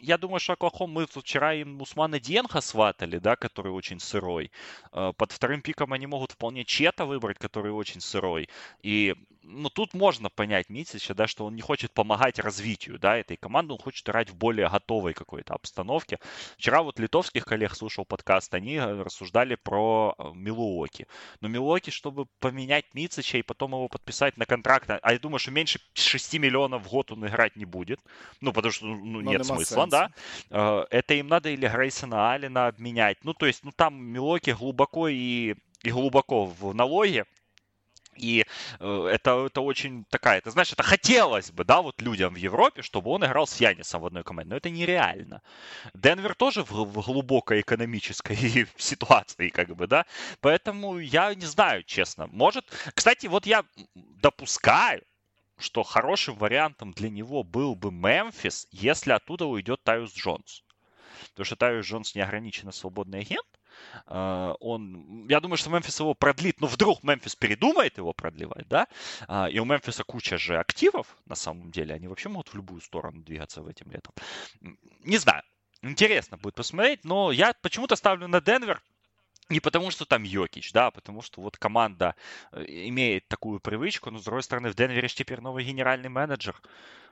я 0.01 0.17
думаю, 0.17 0.39
что 0.39 0.53
Оклахом, 0.53 0.91
мы 0.91 1.05
вчера 1.07 1.53
им 1.53 1.81
Усмана 1.81 2.19
Диенха 2.19 2.61
сватали, 2.61 3.17
да, 3.17 3.35
который 3.35 3.71
очень 3.71 3.99
сырой. 3.99 4.51
Э, 4.91 5.13
под 5.15 5.31
вторым 5.31 5.61
пиком 5.61 5.93
они 5.93 6.07
могут 6.07 6.33
вполне 6.33 6.65
Чета 6.65 7.05
выбрать, 7.05 7.39
который 7.39 7.71
очень 7.71 8.01
сырой. 8.01 8.49
И 8.81 9.15
ну, 9.49 9.69
тут 9.69 9.93
можно 9.93 10.29
понять 10.29 10.69
Митича, 10.69 11.13
да, 11.13 11.27
что 11.27 11.45
он 11.45 11.55
не 11.55 11.61
хочет 11.61 11.91
помогать 11.91 12.39
развитию, 12.39 12.99
да, 12.99 13.17
этой 13.17 13.35
команды, 13.35 13.73
он 13.73 13.79
хочет 13.79 14.07
играть 14.07 14.29
в 14.29 14.35
более 14.35 14.69
готовой 14.69 15.13
какой-то 15.13 15.55
обстановке. 15.55 16.19
Вчера 16.57 16.83
вот 16.83 16.99
литовских 16.99 17.45
коллег 17.45 17.75
слушал 17.75 18.05
подкаст, 18.05 18.53
они 18.53 18.75
э, 18.75 19.01
рассуждали 19.01 19.55
про 19.55 20.15
э, 20.17 20.31
Милуоки. 20.35 21.07
Но 21.41 21.47
Милуоки, 21.47 21.89
чтобы 21.89 22.27
поменять 22.39 22.93
Митича 22.93 23.39
и 23.39 23.41
потом 23.41 23.71
его 23.71 23.87
подписать 23.87 24.37
на 24.37 24.45
контракт, 24.45 24.89
а 24.89 25.11
я 25.11 25.19
думаю, 25.19 25.39
что 25.39 25.51
меньше 25.51 25.79
6 25.93 26.35
миллионов 26.35 26.83
в 26.83 26.89
год 26.89 27.11
он 27.11 27.25
играть 27.25 27.55
не 27.55 27.65
будет, 27.65 27.99
ну, 28.41 28.53
потому 28.53 28.71
что 28.71 28.85
ну, 28.85 29.21
нет 29.21 29.45
смысла, 29.45 29.87
да. 29.87 30.11
Э, 30.51 30.85
это 30.91 31.15
им 31.15 31.27
надо 31.27 31.49
или 31.49 31.67
Грейсона 31.67 32.33
Алина 32.33 32.67
обменять. 32.67 33.17
Ну, 33.23 33.33
то 33.33 33.45
есть, 33.47 33.63
ну, 33.63 33.71
там 33.71 34.01
Милуоки 34.01 34.51
глубоко 34.51 35.07
и 35.07 35.55
и 35.83 35.91
глубоко 35.91 36.45
в 36.45 36.73
налоге, 36.73 37.25
и 38.19 38.45
э, 38.79 39.09
это, 39.11 39.45
это 39.45 39.61
очень 39.61 40.05
такая, 40.09 40.39
это 40.39 40.51
знаешь, 40.51 40.71
это 40.73 40.83
хотелось 40.83 41.51
бы, 41.51 41.63
да, 41.63 41.81
вот 41.81 42.01
людям 42.01 42.33
в 42.33 42.37
Европе, 42.37 42.81
чтобы 42.81 43.11
он 43.11 43.25
играл 43.25 43.47
с 43.47 43.59
Янисом 43.59 44.01
в 44.01 44.05
одной 44.05 44.23
команде, 44.23 44.49
но 44.49 44.57
это 44.57 44.69
нереально. 44.69 45.41
Денвер 45.93 46.35
тоже 46.35 46.63
в, 46.63 46.71
в 46.71 47.05
глубокой 47.05 47.61
экономической 47.61 48.67
ситуации, 48.77 49.49
как 49.49 49.75
бы, 49.75 49.87
да, 49.87 50.05
поэтому 50.41 50.99
я 50.99 51.33
не 51.35 51.45
знаю, 51.45 51.83
честно. 51.83 52.27
Может, 52.27 52.65
кстати, 52.93 53.27
вот 53.27 53.45
я 53.45 53.63
допускаю, 53.95 55.01
что 55.57 55.83
хорошим 55.83 56.35
вариантом 56.35 56.91
для 56.93 57.09
него 57.09 57.43
был 57.43 57.75
бы 57.75 57.91
Мемфис, 57.91 58.67
если 58.71 59.11
оттуда 59.11 59.45
уйдет 59.45 59.83
Тайус 59.83 60.13
Джонс. 60.13 60.63
Потому 61.29 61.45
что 61.45 61.55
Тайус 61.57 61.85
Джонс 61.85 62.15
неограниченно 62.15 62.71
свободный 62.71 63.19
агент, 63.19 63.58
он, 64.05 65.27
я 65.29 65.39
думаю, 65.39 65.57
что 65.57 65.69
Мемфис 65.69 65.99
его 65.99 66.13
продлит, 66.13 66.61
но 66.61 66.67
вдруг 66.67 67.03
Мемфис 67.03 67.35
передумает 67.35 67.97
его 67.97 68.13
продлевать, 68.13 68.67
да, 68.67 68.87
а, 69.27 69.47
и 69.49 69.59
у 69.59 69.65
Мемфиса 69.65 70.03
куча 70.03 70.37
же 70.37 70.57
активов, 70.57 71.17
на 71.25 71.35
самом 71.35 71.71
деле, 71.71 71.95
они 71.95 72.07
вообще 72.07 72.29
могут 72.29 72.49
в 72.49 72.55
любую 72.55 72.81
сторону 72.81 73.21
двигаться 73.21 73.61
в 73.61 73.67
этим 73.67 73.91
летом. 73.91 74.13
Не 75.03 75.17
знаю, 75.17 75.43
интересно 75.81 76.37
будет 76.37 76.55
посмотреть, 76.55 77.03
но 77.03 77.31
я 77.31 77.53
почему-то 77.61 77.95
ставлю 77.95 78.27
на 78.27 78.41
Денвер, 78.41 78.81
не 79.49 79.59
потому, 79.59 79.91
что 79.91 80.05
там 80.05 80.23
Йокич, 80.23 80.71
да, 80.71 80.87
а 80.87 80.91
потому 80.91 81.21
что 81.21 81.41
вот 81.41 81.57
команда 81.57 82.15
э, 82.51 82.63
имеет 82.67 83.27
такую 83.27 83.59
привычку, 83.59 84.11
но 84.11 84.19
с 84.19 84.23
другой 84.23 84.43
стороны 84.43 84.69
в 84.69 84.75
Денвере 84.75 85.07
теперь 85.07 85.41
новый 85.41 85.63
генеральный 85.63 86.09
менеджер. 86.09 86.55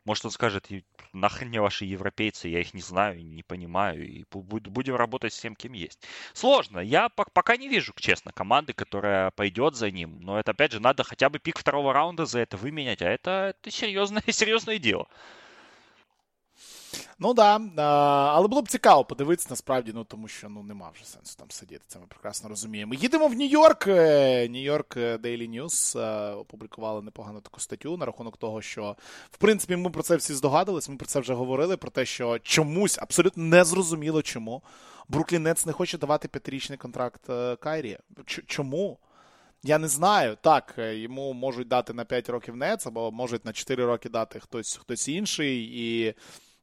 Может, 0.06 0.26
он 0.26 0.32
скажет, 0.32 0.70
нахрен 1.12 1.50
мне 1.50 1.60
ваши 1.60 1.84
европейцы, 1.84 2.48
я 2.48 2.62
их 2.62 2.74
не 2.74 2.82
знаю, 2.82 3.26
не 3.26 3.44
понимаю, 3.44 4.08
и 4.08 4.24
будем 4.32 4.96
работать 4.96 5.34
с 5.34 5.40
тем, 5.40 5.54
кем 5.56 5.74
есть. 5.74 6.00
Сложно. 6.34 6.80
Я 6.80 7.10
пока 7.10 7.58
не 7.58 7.68
вижу, 7.68 7.94
честно, 7.98 8.32
команды, 8.32 8.72
которая 8.72 9.32
пойдет 9.32 9.76
за 9.76 9.92
ним. 9.92 10.20
Но 10.22 10.40
это, 10.40 10.52
опять 10.52 10.72
же, 10.72 10.80
надо 10.80 11.04
хотя 11.04 11.30
бы 11.30 11.40
пик 11.40 11.60
второго 11.60 11.92
раунда 11.92 12.26
за 12.26 12.40
это 12.40 12.56
выменять, 12.56 13.02
а 13.02 13.10
это, 13.10 13.54
это 13.60 13.72
серьезное, 13.72 14.24
серьезное 14.32 14.80
дело. 14.80 15.10
Ну 17.20 17.34
да, 17.34 17.60
але 18.34 18.48
було 18.48 18.62
б 18.62 18.68
цікаво 18.68 19.06
подивитися 19.06 19.48
насправді, 19.50 19.92
ну 19.96 20.04
тому 20.04 20.28
що 20.28 20.50
ну 20.50 20.64
нема 20.64 20.90
вже 20.94 21.06
сенсу 21.06 21.36
там 21.38 21.52
сидіти. 21.52 21.82
Це 21.88 22.00
ми 22.00 22.06
прекрасно 22.08 22.50
розуміємо. 22.50 22.94
Їдемо 22.94 23.28
в 23.28 23.34
Нью-Йорк. 23.34 23.88
Нью-Йорк 24.50 24.98
Daily 24.98 25.62
News 25.62 26.00
опублікували 26.40 27.02
непогану 27.02 27.42
таку 27.42 27.60
статтю 27.60 27.98
на 27.98 28.06
рахунок 28.06 28.38
того, 28.38 28.62
що 28.62 28.96
в 29.32 29.38
принципі 29.38 29.76
ми 29.76 29.90
про 29.90 30.04
це 30.04 30.16
всі 30.16 30.34
здогадувалися. 30.34 30.92
Ми 30.92 30.98
про 30.98 31.08
це 31.08 31.20
вже 31.20 31.34
говорили. 31.34 31.78
Про 31.78 31.92
те, 31.92 32.06
що 32.06 32.40
чомусь 32.40 32.98
абсолютно 32.98 33.44
незрозуміло 33.44 34.22
чому. 34.22 34.62
Бруклін 35.08 35.44
Нетс 35.44 35.66
не 35.66 35.72
хоче 35.72 35.98
давати 35.98 36.28
п'ятирічний 36.28 36.78
контракт 36.78 37.30
е, 37.30 37.56
Кайрі. 37.56 37.98
Чому? 38.48 39.00
Я 39.64 39.78
не 39.78 39.88
знаю. 39.88 40.38
Так, 40.42 40.76
е, 40.78 40.96
йому 40.96 41.34
можуть 41.34 41.68
дати 41.68 41.94
на 41.94 42.06
5 42.06 42.30
років 42.30 42.56
Нец, 42.56 42.88
або 42.88 43.12
можуть 43.12 43.46
на 43.46 43.54
4 43.54 43.86
роки 43.86 44.10
дати 44.10 44.40
хтось 44.40 44.76
хтось 44.76 45.08
інший. 45.08 45.64
І 45.64 46.14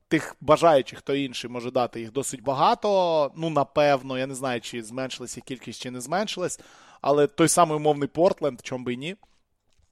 тих 0.08 0.36
бажаючих, 0.40 0.98
хто 0.98 1.14
інший 1.14 1.50
може 1.50 1.70
дати 1.70 2.00
їх 2.00 2.12
досить 2.12 2.42
багато. 2.42 3.32
Ну, 3.36 3.50
напевно, 3.50 4.18
я 4.18 4.26
не 4.26 4.34
знаю, 4.34 4.60
чи 4.60 4.82
зменшилася 4.82 5.40
кількість, 5.40 5.82
чи 5.82 5.90
не 5.90 6.00
зменшилась. 6.00 6.60
Але 7.00 7.26
той 7.26 7.48
самий 7.48 7.76
умовний 7.76 8.08
Портленд, 8.08 8.60
чому 8.62 8.84
би 8.84 8.94
і 8.94 8.96
ні. 8.96 9.16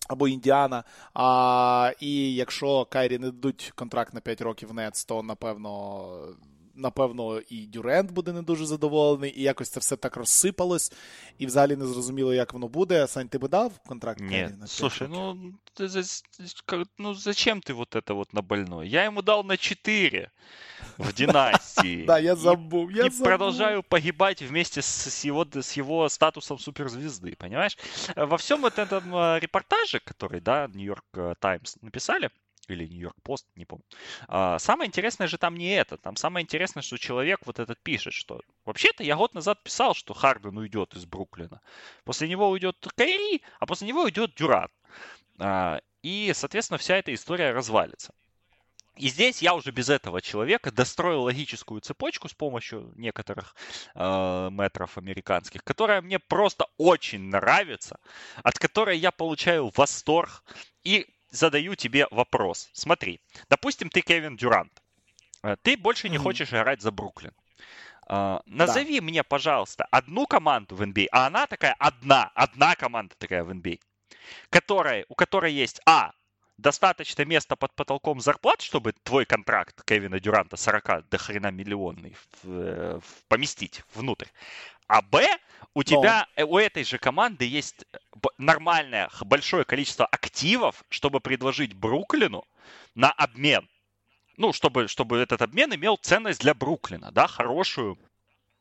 Або 0.09 0.29
Індіана. 0.29 0.85
А, 1.14 1.92
І 2.01 2.35
якщо 2.35 2.85
Кайрі 2.85 3.18
не 3.18 3.27
дадуть 3.27 3.72
контракт 3.75 4.14
на 4.14 4.20
5 4.20 4.40
років 4.40 4.75
Нец, 4.75 5.05
то 5.05 5.22
напевно 5.22 6.35
напевно, 6.82 7.39
і 7.50 7.65
Дюрент 7.65 8.12
буде 8.12 8.34
не 8.34 8.41
дуже 8.41 8.65
задоволений, 8.65 9.39
і 9.39 9.41
якось 9.41 9.69
це 9.69 9.80
все 9.80 9.95
так 9.95 10.15
розсипалось, 10.15 10.93
і 11.38 11.45
взагалі 11.45 11.76
не 11.76 11.86
зрозуміло, 11.86 12.34
як 12.34 12.54
воно 12.54 12.67
буде. 12.67 13.08
Сань, 13.08 13.28
ти 13.28 13.38
би 13.38 13.47
дав 13.47 13.80
контракт? 13.80 14.19
Нет, 14.19 14.54
слушай, 14.67 15.08
ну, 15.08 15.54
ты, 15.80 16.04
ну 16.97 17.13
зачем 17.13 17.62
ты 17.62 17.73
вот 17.73 17.95
это 17.95 18.13
вот 18.13 18.34
на 18.34 18.41
больной? 18.41 18.89
Я 18.89 19.06
ему 19.06 19.21
дал 19.21 19.43
на 19.43 19.58
4 19.58 20.30
в 20.97 21.13
династии. 21.13 22.06
Да, 22.06 22.19
я 22.19 22.36
забыл, 22.36 22.89
я 22.89 23.06
И 23.06 23.10
продолжаю 23.10 23.84
погибать 23.84 24.41
вместе 24.41 24.82
с 24.82 25.26
его, 25.26 25.45
с 25.54 25.78
его 25.78 26.10
статусом 26.10 26.60
суперзвезды, 26.60 27.36
понимаешь? 27.36 27.78
Во 28.15 28.38
всем 28.38 28.62
вот 28.62 28.80
этом 28.80 29.15
э, 29.15 29.39
репортаже, 29.39 30.00
который, 30.00 30.41
да, 30.41 30.67
Нью-Йорк 30.73 31.38
Таймс 31.39 31.76
написали, 31.82 32.30
или 32.68 32.87
Нью-Йорк 32.87 33.16
Пост, 33.22 33.46
не 33.57 33.64
помню. 33.64 33.85
А, 34.29 34.59
самое 34.59 34.88
интересное 34.88 35.27
же 35.27 35.38
там 35.38 35.57
не 35.57 35.75
это. 35.75 35.96
Там 35.96 36.16
самое 36.16 36.44
интересное, 36.44 36.83
что 36.83 36.96
человек 36.96 37.40
вот 37.44 37.59
этот 37.59 37.81
пишет, 37.83 38.12
что 38.12 38.40
вообще-то 38.64 39.03
я 39.03 39.16
год 39.16 39.35
назад 39.35 39.62
писал, 39.62 39.94
что 39.94 40.14
Харден 40.14 40.57
уйдет 40.57 40.94
из 40.94 41.05
Бруклина. 41.05 41.61
После 42.05 42.29
него 42.29 42.48
уйдет 42.51 42.77
Кайри, 42.96 43.42
а 43.59 43.66
после 43.66 43.88
него 43.88 44.03
уйдет 44.03 44.35
Дюран. 44.35 44.68
А, 45.38 45.81
и, 46.03 46.33
соответственно, 46.35 46.79
вся 46.79 46.96
эта 46.96 47.12
история 47.14 47.53
развалится. 47.53 48.12
И 48.96 49.09
здесь 49.09 49.40
я 49.40 49.55
уже 49.55 49.70
без 49.70 49.88
этого 49.88 50.20
человека 50.20 50.70
достроил 50.70 51.22
логическую 51.22 51.81
цепочку 51.81 52.29
с 52.29 52.35
помощью 52.35 52.92
некоторых 52.96 53.57
э, 53.94 54.48
метров 54.51 54.98
американских, 54.98 55.64
которая 55.64 56.03
мне 56.03 56.18
просто 56.18 56.66
очень 56.77 57.31
нравится, 57.31 57.98
от 58.42 58.59
которой 58.59 58.98
я 58.98 59.11
получаю 59.11 59.72
восторг. 59.75 60.44
И 60.85 61.07
задаю 61.33 61.75
тебе 61.75 62.07
вопрос. 62.11 62.71
Смотри, 62.73 63.21
допустим, 63.49 63.90
ты 63.90 64.03
Кевин 64.03 64.37
Дюрант. 64.37 64.73
Э, 65.42 65.57
ты 65.62 65.77
больше 65.77 66.09
не 66.09 66.16
mm-hmm. 66.16 66.23
хочешь 66.23 66.53
играть 66.53 66.81
за 66.81 66.92
Бруклин. 66.92 67.33
Uh, 68.09 68.42
назови 68.47 68.99
да. 68.99 69.05
мне, 69.05 69.23
пожалуйста, 69.23 69.87
одну 69.90 70.27
команду 70.27 70.75
в 70.75 70.83
NBA, 70.83 71.07
а 71.12 71.27
она 71.27 71.47
такая 71.47 71.75
одна, 71.79 72.31
одна 72.35 72.75
команда 72.75 73.14
такая 73.16 73.45
в 73.45 73.51
NBA, 73.51 73.79
которая, 74.51 75.07
у 75.09 75.14
которой 75.14 75.53
есть 75.53 75.81
А. 75.87 76.12
достаточно 76.59 77.25
места 77.25 77.57
под 77.57 77.75
потолком 77.75 78.21
зарплат, 78.21 78.61
чтобы 78.61 78.92
твой 78.92 79.25
контракт 79.25 79.83
Кевина 79.85 80.21
Дюранта 80.21 80.57
40 80.57 81.09
до 81.09 81.18
хрена 81.18 81.51
миллионный 81.51 82.16
в, 82.42 82.51
э, 82.51 83.01
в, 83.01 83.25
поместить 83.29 83.83
внутрь. 83.95 84.29
А 84.92 85.00
Б, 85.00 85.26
у 85.72 85.83
тебя, 85.83 86.26
Но... 86.37 86.42
Э, 86.42 86.44
у 86.44 86.59
этой 86.59 86.85
же 86.85 86.98
команды 86.98 87.46
есть 87.46 87.87
нормальное 88.37 89.09
большое 89.22 89.64
количество 89.64 90.05
активов, 90.05 90.85
чтобы 90.90 91.20
предложить 91.20 91.72
Бруклину 91.72 92.44
на 92.94 93.11
обмен. 93.11 93.66
Ну, 94.37 94.52
чтобы, 94.52 94.88
чтобы 94.88 95.16
этот 95.16 95.40
обмен 95.40 95.74
имел 95.74 95.96
ценность 95.96 96.40
для 96.40 96.52
Бруклина, 96.52 97.11
да, 97.11 97.26
хорошую, 97.26 97.98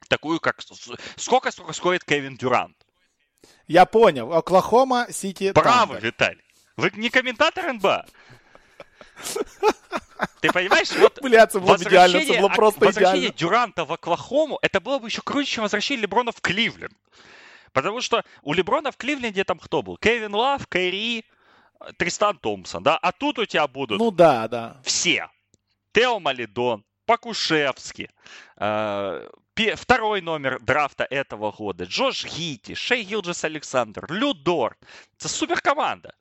такую, 0.08 0.40
как... 0.40 0.62
Сколько, 1.18 1.52
сколько 1.52 1.74
стоит 1.74 2.06
Кевин 2.06 2.38
Дюрант? 2.38 2.78
Я 3.68 3.86
понял. 3.86 4.32
Оклахома, 4.32 5.08
Сити, 5.12 5.52
Браво, 5.52 6.00
Виталий. 6.00 6.46
Вы 6.78 6.92
не 6.96 7.10
комментатор 7.10 7.74
НБА. 7.74 8.06
Ты 10.42 10.52
понимаешь, 10.52 10.92
вот 10.94 11.22
Бля, 11.22 11.44
это 11.44 11.60
было 11.60 11.76
идеально, 11.78 12.18
это 12.18 12.34
было 12.40 12.50
просто 12.50 12.86
возвращение 12.86 13.30
идеально. 13.30 13.38
Дюранта 13.38 13.86
в 13.86 13.94
Оклахому, 13.94 14.60
это 14.62 14.80
было 14.80 15.00
бы 15.00 15.08
еще 15.08 15.22
круче, 15.22 15.52
чем 15.52 15.64
возвращение 15.64 16.04
Леброна 16.04 16.32
в 16.32 16.42
Кливленд. 16.42 16.94
Потому 17.74 18.02
что 18.02 18.24
у 18.42 18.54
Леброна 18.54 18.92
в 18.92 18.98
Кливленде 18.98 19.44
там 19.44 19.60
кто 19.60 19.82
был? 19.82 19.98
Кевин 19.98 20.34
Лав, 20.34 20.68
Кайри, 20.68 21.26
Тристан 21.98 22.38
Томпсон, 22.38 22.84
да? 22.84 22.98
А 22.98 23.12
тут 23.12 23.40
у 23.40 23.46
тебя 23.46 23.68
будут... 23.68 24.00
Ну 24.00 24.12
да, 24.12 24.48
да. 24.48 24.82
Все. 24.84 25.30
Тео 25.94 26.20
Малидон, 26.20 26.84
Пакушевский, 27.06 28.10
э, 28.58 29.30
второй 29.76 30.22
номер 30.22 30.60
драфта 30.62 31.04
этого 31.04 31.52
года, 31.52 31.84
Джош 31.84 32.26
Гити, 32.26 32.74
Шей 32.74 33.04
Гилджес 33.04 33.44
Александр, 33.44 34.06
Людор. 34.10 34.78
Это 35.18 35.28
супер 35.28 35.62
команда. 35.62 36.14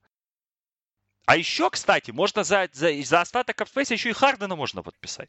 А 1.30 1.36
еще, 1.36 1.70
кстати, 1.70 2.10
можно 2.10 2.42
за, 2.42 2.68
за, 2.72 2.90
за 3.02 3.20
остаток 3.20 3.56
капспейса 3.56 3.94
еще 3.94 4.10
и 4.10 4.12
Хардена 4.12 4.56
можно 4.56 4.82
подписать. 4.82 5.28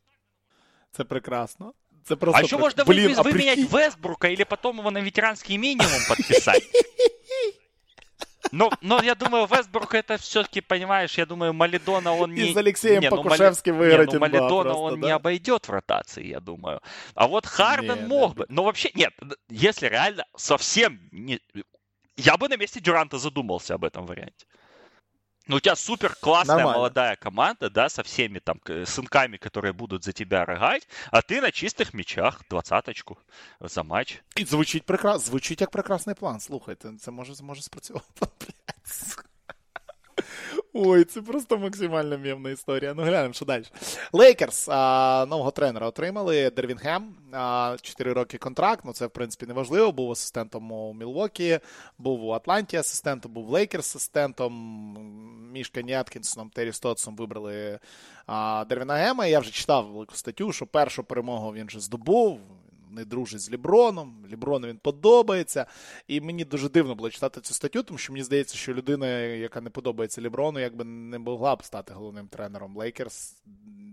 Это 0.94 1.06
прекрасно. 1.06 1.74
Це 2.04 2.16
просто 2.16 2.40
а 2.40 2.44
еще 2.44 2.58
можно 2.58 2.86
Блин, 2.86 3.12
вы, 3.12 3.20
а 3.20 3.24
выменять 3.24 3.60
прикинь... 3.60 3.78
Вестбрука 3.78 4.28
или 4.30 4.44
потом 4.44 4.80
его 4.80 4.92
на 4.92 5.02
ветеранский 5.02 5.58
минимум 5.58 6.02
подписать. 6.10 6.64
Но, 8.52 8.72
но 8.82 9.04
я 9.04 9.14
думаю, 9.14 9.46
Вестбрук 9.46 9.94
это 9.94 10.18
все-таки, 10.18 10.62
понимаешь, 10.62 11.18
я 11.18 11.26
думаю, 11.26 11.54
Малидона 11.54 12.16
он 12.16 12.34
не... 12.34 12.50
И 12.50 12.54
с 12.54 12.58
Алексеем 12.58 13.02
не, 13.02 13.10
Покушевским 13.10 13.76
ну, 13.76 13.80
выиграть 13.80 14.08
не, 14.08 14.14
ну, 14.16 14.20
Малидона 14.20 14.74
он 14.74 15.00
да? 15.00 15.08
не 15.08 15.14
обойдет 15.14 15.68
в 15.68 15.72
ротации, 15.72 16.26
я 16.26 16.40
думаю. 16.40 16.82
А 17.14 17.28
вот 17.28 17.46
Харден 17.46 18.00
не, 18.00 18.08
мог 18.08 18.34
да, 18.34 18.40
бы. 18.40 18.46
Но 18.50 18.64
вообще, 18.64 18.90
нет, 18.96 19.14
если 19.50 19.88
реально 19.88 20.26
совсем 20.36 21.00
не... 21.12 21.40
Я 22.18 22.38
бы 22.38 22.50
на 22.50 22.58
месте 22.58 22.80
Дюранта 22.80 23.20
задумался 23.20 23.76
об 23.76 23.86
этом 23.86 24.08
варианте. 24.08 24.46
Ну, 25.52 25.58
у 25.58 25.60
тебя 25.60 25.76
супер 25.76 26.16
классная 26.16 26.56
Нормально. 26.56 26.78
молодая 26.78 27.16
команда, 27.18 27.70
да, 27.70 27.90
со 27.90 28.04
всеми 28.04 28.40
там 28.40 28.62
сынками, 28.86 29.36
которые 29.36 29.74
будут 29.74 30.06
за 30.06 30.14
тебя 30.14 30.46
рогать, 30.46 30.88
а 31.12 31.22
ты 31.22 31.42
на 31.42 31.52
чистых 31.52 31.94
мячах 31.94 32.42
двадцаточку 32.50 33.18
за 33.60 33.84
матч. 33.84 34.22
І 34.36 34.46
звучить 34.46 34.84
прекрасно, 34.84 35.20
звучить 35.20 35.62
як 35.62 35.72
прекрасний 35.72 36.16
план. 36.16 36.40
Слухайте, 36.40 36.92
це 37.00 37.12
може, 37.12 37.44
може 37.44 37.62
спрацювати. 37.62 38.28
Ой, 40.74 41.04
це 41.04 41.22
просто 41.22 41.58
максимально 41.58 42.18
мемна 42.18 42.50
історія. 42.50 42.94
Ну, 42.94 43.04
глянемо, 43.04 43.34
що 43.34 43.46
далі. 43.46 43.64
Лейкерс 44.14 44.68
нового 45.28 45.52
тренера 45.52 45.88
отримали. 45.88 46.50
Дервін 46.50 46.89
Гем. 46.89 47.16
Чотири 47.82 48.14
роки 48.14 48.38
контракт. 48.38 48.86
Ну, 48.86 48.94
це, 48.94 49.06
в 49.06 49.10
принципі, 49.10 49.46
не 49.46 49.54
важливо. 49.54 49.92
Був 49.92 50.12
асистентом 50.12 50.72
у 50.72 50.94
Мілвокі, 50.94 51.60
був 51.98 52.26
у 52.26 52.32
Атланті 52.32 52.78
асистентом, 52.78 53.32
був 53.32 53.50
Лейкерс 53.50 53.96
асистентом. 53.96 54.52
Між 55.52 55.65
Кенні 55.65 55.82
Аткінсоном, 55.82 56.50
Террі 56.50 56.74
Стотсом 56.74 57.16
вибрали 57.16 57.80
Дервіна 58.70 59.02
Гема. 59.02 59.26
Я 59.26 59.40
вже 59.40 59.52
читав 59.52 59.88
велику 59.88 60.16
статтю, 60.16 60.52
що 60.52 60.68
першу 60.68 61.04
перемогу 61.04 61.54
він 61.54 61.68
вже 61.68 61.80
здобув 61.80 62.40
не 62.91 63.05
дружить 63.05 63.41
з 63.41 63.51
Ліброном. 63.51 64.25
Ліброну 64.31 64.69
він 64.69 64.79
подобається. 64.79 65.67
І 66.09 66.21
мені 66.21 66.45
дуже 66.45 66.69
дивно 66.69 66.95
було 66.95 67.11
читати 67.11 67.41
цю 67.41 67.55
статтю, 67.55 67.83
тому 67.83 67.99
що 67.99 68.13
мені 68.13 68.23
здається, 68.23 68.57
що 68.57 68.75
людина, 68.75 69.07
яка 69.21 69.61
не 69.61 69.71
подобається 69.71 70.21
Ліброну, 70.21 70.61
якби 70.61 70.85
не 70.85 71.19
могла 71.19 71.57
б 71.57 71.65
стати 71.65 71.95
головним 71.95 72.29
тренером 72.29 72.77
Лейкерс, 72.77 73.37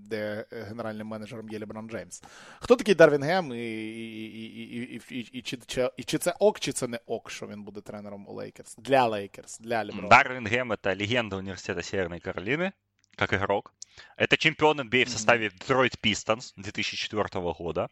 де 0.10 0.46
генеральним 0.52 1.08
менеджером 1.08 1.50
є 1.50 1.60
Ліброн 1.60 1.90
Джеймс. 1.90 2.24
Хто 2.60 2.76
такий 2.76 2.96
Дарвін 2.96 3.24
Гем, 3.24 3.54
і, 3.54 3.58
і, 3.58 5.02
і, 5.10 5.20
і, 5.20 5.42
чи, 5.42 5.58
чи, 5.66 5.90
чи 6.06 6.18
це 6.18 6.36
ок, 6.40 6.60
чи 6.60 6.72
це 6.72 6.88
не 6.88 7.00
ок, 7.06 7.32
що 7.32 7.48
він 7.48 7.64
буде 7.64 7.82
тренером 7.82 8.28
у 8.28 8.34
Лейкерс? 8.34 8.76
Для 8.78 9.08
Лейкерс, 9.08 9.60
для 9.60 9.86
Ліброна. 9.86 10.08
Дарвин 10.08 10.48
Гем – 10.48 10.74
это 10.74 11.00
легенда 11.00 11.36
университета 11.36 11.82
Северной 11.82 12.20
Каролины, 12.20 12.72
как 13.16 13.34
игрок. 13.34 13.74
Это 14.18 14.38
чемпион 14.38 14.80
NBA 14.80 15.06
в 15.06 15.10
составе 15.10 15.50
Detroit 15.50 16.00
Pistons 16.04 16.54
2004 16.58 17.30
года. 17.34 17.90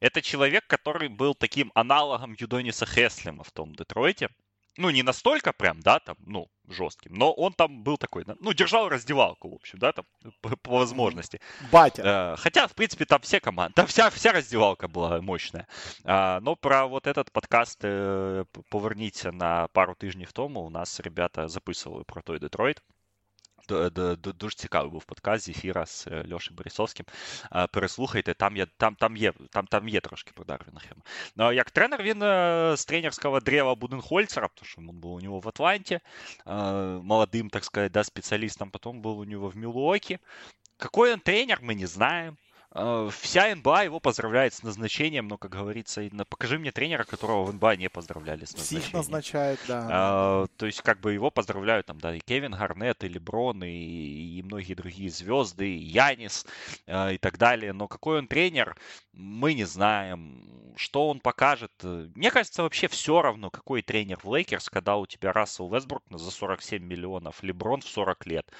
Это 0.00 0.22
человек, 0.22 0.66
который 0.66 1.08
был 1.08 1.34
таким 1.34 1.70
аналогом 1.74 2.36
Юдониса 2.38 2.86
Хеслема 2.86 3.44
в 3.44 3.50
том 3.50 3.74
Детройте. 3.74 4.28
Ну, 4.76 4.90
не 4.90 5.02
настолько 5.04 5.52
прям, 5.52 5.80
да, 5.80 6.00
там, 6.00 6.16
ну, 6.26 6.48
жестким, 6.68 7.14
но 7.14 7.32
он 7.32 7.52
там 7.52 7.84
был 7.84 7.96
такой, 7.96 8.24
ну, 8.40 8.52
держал 8.52 8.88
раздевалку, 8.88 9.50
в 9.50 9.54
общем, 9.54 9.78
да, 9.78 9.92
там, 9.92 10.04
по, 10.40 10.56
по 10.56 10.78
возможности. 10.78 11.40
Батя. 11.70 12.02
Э, 12.02 12.36
хотя, 12.36 12.66
в 12.66 12.74
принципе, 12.74 13.04
там 13.04 13.20
все 13.20 13.38
команды, 13.38 13.74
там 13.74 13.86
вся, 13.86 14.10
вся 14.10 14.32
раздевалка 14.32 14.88
была 14.88 15.20
мощная. 15.20 15.68
А, 16.04 16.40
но 16.40 16.56
про 16.56 16.86
вот 16.88 17.06
этот 17.06 17.30
подкаст 17.30 17.80
э, 17.84 18.44
поверніться 18.68 19.30
на 19.30 19.68
пару 19.68 19.94
тижнів 19.94 20.32
тому. 20.32 20.60
У 20.60 20.70
нас 20.70 21.00
ребята 21.00 21.48
записывали 21.48 22.02
про 22.02 22.22
той 22.22 22.38
Детройт. 22.38 22.82
Дуже 24.39 24.55
цікавий 24.55 24.91
був 24.91 25.03
подкаст 25.03 25.45
з 25.45 25.49
ефіра 25.49 25.85
з 25.85 26.07
Льошем 26.31 26.55
Борисовським. 26.55 27.05
Переслухайте, 27.71 28.33
там 28.33 28.57
є 28.57 28.67
там, 28.77 28.95
там 28.95 29.17
є, 29.17 29.33
там, 29.49 29.67
там 29.67 29.89
є 29.89 30.01
трошки 30.01 30.31
про 30.35 30.45
Дарвінгема. 30.45 31.01
Ну, 31.35 31.51
як 31.51 31.71
тренер, 31.71 32.03
він 32.03 32.19
з 32.77 32.85
тренерського 32.85 33.39
древа 33.39 33.75
Буденхольцера, 33.75 34.49
тому 34.55 34.67
що 34.67 34.81
він 34.81 34.99
був 34.99 35.13
у 35.13 35.21
нього 35.21 35.39
в 35.39 35.47
Атланті, 35.47 35.99
молодым, 36.45 37.49
так 37.49 37.65
сказать, 37.65 37.91
да, 37.91 38.03
специалистом, 38.03 38.71
потом 38.71 39.01
был 39.01 39.19
у 39.19 39.25
него 39.25 39.49
в 39.49 39.57
Милуоке. 39.57 40.19
Какой 40.77 41.13
он 41.13 41.19
тренер, 41.19 41.59
мы 41.61 41.75
не 41.75 41.87
знаем. 41.87 42.37
Э, 42.74 43.08
вся 43.12 43.54
НБА 43.54 43.84
его 43.84 44.00
поздравляет 44.00 44.52
с 44.52 44.62
назначением, 44.62 45.28
но, 45.28 45.38
как 45.38 45.52
говорится, 45.52 46.02
покажи 46.28 46.58
мне 46.58 46.72
тренера, 46.72 47.04
которого 47.04 47.44
в 47.44 47.54
НБА 47.54 47.76
не 47.76 47.88
поздравляли 47.88 48.44
с 48.44 48.52
назначением. 48.52 48.82
Всех 48.82 48.94
назначают, 48.94 49.60
да. 49.68 49.88
А, 49.90 50.46
то 50.56 50.66
есть, 50.66 50.82
как 50.82 51.00
бы 51.00 51.12
его 51.12 51.30
поздравляют 51.30 51.86
там, 51.86 52.00
да, 52.00 52.14
и 52.16 52.20
Кевин 52.20 52.52
Гарнет, 52.52 53.04
и 53.04 53.08
Леброн, 53.08 53.62
и, 53.62 53.68
и 53.68 54.42
многие 54.42 54.74
другие 54.74 55.10
звезды, 55.10 55.68
и 55.68 55.84
Янис, 55.84 56.46
э, 56.86 57.14
и 57.14 57.18
так 57.18 57.38
далее. 57.38 57.72
Но 57.72 57.86
какой 57.86 58.18
он 58.18 58.26
тренер, 58.26 58.76
мы 59.12 59.54
не 59.54 59.64
знаем. 59.64 60.72
Что 60.76 61.08
он 61.08 61.20
покажет? 61.20 61.70
Мне 61.82 62.32
кажется, 62.32 62.64
вообще 62.64 62.88
все 62.88 63.22
равно, 63.22 63.50
какой 63.50 63.82
тренер 63.82 64.18
в 64.24 64.34
Лейкерс, 64.34 64.68
когда 64.68 64.96
у 64.96 65.06
тебя 65.06 65.32
Рассел 65.32 65.72
Вестбрук 65.72 66.02
за 66.10 66.32
47 66.32 66.82
миллионов, 66.82 67.40
Леброн 67.44 67.80
в 67.80 67.86
40 67.86 68.26
лет, 68.26 68.50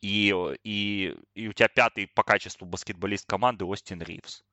и, 0.00 0.32
и, 0.62 1.16
и 1.34 1.48
у 1.48 1.52
тебя 1.52 1.66
пятый 1.68 2.06
по 2.06 2.22
качеству 2.22 2.66
баскетболист 2.66 3.26
команды 3.26 3.63
команды 3.64 3.72
Остин 3.72 4.02
Ривз. 4.02 4.44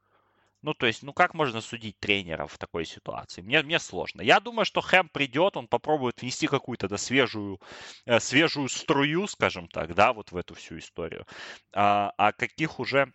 Ну, 0.63 0.76
то 0.76 0.86
есть, 0.86 1.02
ну 1.04 1.12
как 1.12 1.34
можно 1.34 1.60
судить 1.62 2.00
тренера 2.00 2.45
в 2.45 2.58
такой 2.58 2.86
ситуации? 2.86 3.41
Мне, 3.41 3.63
мне 3.63 3.80
сложно. 3.80 4.21
Я 4.21 4.39
думаю, 4.39 4.65
что 4.65 4.82
Хэм 4.82 5.10
придет, 5.10 5.58
он 5.58 5.67
попробует 5.67 6.21
внести 6.21 6.47
какую-то 6.47 6.88
да, 6.88 6.97
свежую, 6.97 7.60
э, 8.06 8.19
свежую 8.19 8.69
струю, 8.69 9.28
скажем 9.28 9.67
так, 9.67 9.95
да, 9.95 10.13
вот 10.13 10.32
в 10.32 10.38
эту 10.38 10.54
всю 10.54 10.78
историю. 10.78 11.26
А, 11.74 12.12
а 12.17 12.32
каких 12.32 12.80
уже 12.80 13.12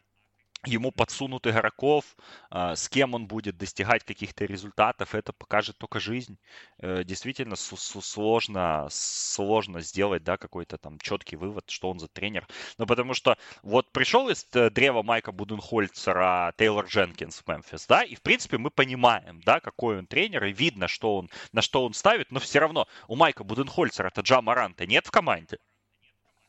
ему 0.67 0.91
подсунут 0.93 1.47
игроков, 1.47 2.05
а, 2.51 2.77
с 2.77 2.89
кем 2.89 3.15
он 3.15 3.27
будет 3.27 3.57
достигать 3.57 4.05
каких-то 4.05 4.45
результатов, 4.45 5.15
это 5.15 5.33
покажет 5.33 5.79
только 5.79 6.01
жизнь. 6.01 6.39
Э, 6.79 7.05
действительно 7.05 7.57
сложно, 7.57 8.89
сложно 8.91 9.81
сделать 9.81 10.25
да, 10.25 10.37
какой-то 10.37 10.79
там 10.79 10.99
четкий 10.99 11.37
вывод, 11.37 11.71
что 11.71 11.91
он 11.91 11.99
за 11.99 12.09
тренер. 12.09 12.47
Ну, 12.79 12.87
потому 12.87 13.15
что 13.15 13.37
вот 13.63 13.91
пришел 13.93 14.29
из 14.29 14.47
э, 14.53 14.71
древа 14.71 15.03
Майка 15.03 15.33
Буденхольцера 15.33 16.53
Тейлор 16.57 16.87
Дженкинс 16.87 17.43
в 17.43 17.49
Мемфис, 17.49 17.87
да, 17.87 18.03
и 18.03 18.15
в 18.15 18.23
принципе 18.23 18.59
мы 18.59 18.71
понимаем, 18.71 19.41
да, 19.45 19.61
какой 19.61 19.99
он 19.99 20.07
тренер, 20.07 20.45
и 20.45 20.53
видно, 20.53 20.89
что 20.89 21.17
он, 21.17 21.31
на 21.53 21.63
что 21.63 21.85
он 21.85 21.95
ставит, 21.95 22.31
но 22.31 22.41
все 22.41 22.59
равно 22.59 22.87
у 23.09 23.17
Майка 23.17 23.45
Буденхольцера 23.45 24.09
это 24.09 24.21
Джа 24.21 24.43
Маранта 24.43 24.87
нет 24.87 25.07
в 25.07 25.11
команде? 25.11 25.59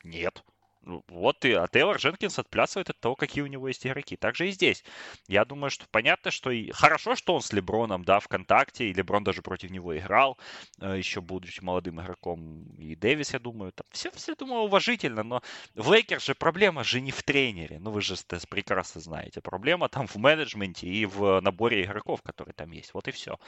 Нет. 0.04 0.42
Ну, 0.88 1.04
вот 1.08 1.44
и, 1.44 1.52
а 1.52 1.68
Тейлор 1.68 1.98
Дженкинс 1.98 2.38
отплясывает 2.38 2.88
от 2.88 2.98
того, 2.98 3.14
какие 3.14 3.44
у 3.44 3.46
него 3.46 3.68
есть 3.68 3.86
игроки. 3.86 4.16
Также 4.16 4.48
и 4.48 4.52
здесь. 4.52 4.82
Я 5.26 5.44
думаю, 5.44 5.68
что 5.68 5.84
понятно, 5.90 6.30
что 6.30 6.50
и 6.50 6.70
хорошо, 6.70 7.14
что 7.14 7.34
он 7.34 7.42
с 7.42 7.52
Леброном, 7.52 8.04
да, 8.06 8.20
в 8.20 8.28
контакте, 8.28 8.88
и 8.88 8.94
Леброн 8.94 9.22
даже 9.22 9.42
против 9.42 9.70
него 9.70 9.96
играл, 9.98 10.38
э, 10.80 10.96
еще 10.96 11.20
будучи 11.20 11.60
молодым 11.60 12.00
игроком. 12.00 12.64
И 12.78 12.96
Дэвис, 12.96 13.34
я 13.34 13.38
думаю, 13.38 13.72
там 13.72 13.86
все, 13.90 14.10
все, 14.12 14.34
думаю, 14.34 14.62
уважительно, 14.62 15.22
но 15.22 15.42
в 15.74 15.92
Лейкерс 15.92 16.24
же 16.24 16.34
проблема 16.34 16.84
же 16.84 17.02
не 17.02 17.10
в 17.10 17.22
тренере, 17.22 17.78
ну 17.80 17.90
вы 17.90 18.00
же 18.00 18.14
прекрасно 18.48 19.02
знаете. 19.02 19.42
Проблема 19.42 19.90
там 19.90 20.06
в 20.06 20.16
менеджменте 20.16 20.86
и 20.86 21.04
в 21.04 21.42
наборе 21.42 21.84
игроков, 21.84 22.22
которые 22.22 22.54
там 22.54 22.70
есть. 22.70 22.94
Вот 22.94 23.08
и 23.08 23.10
все. 23.10 23.38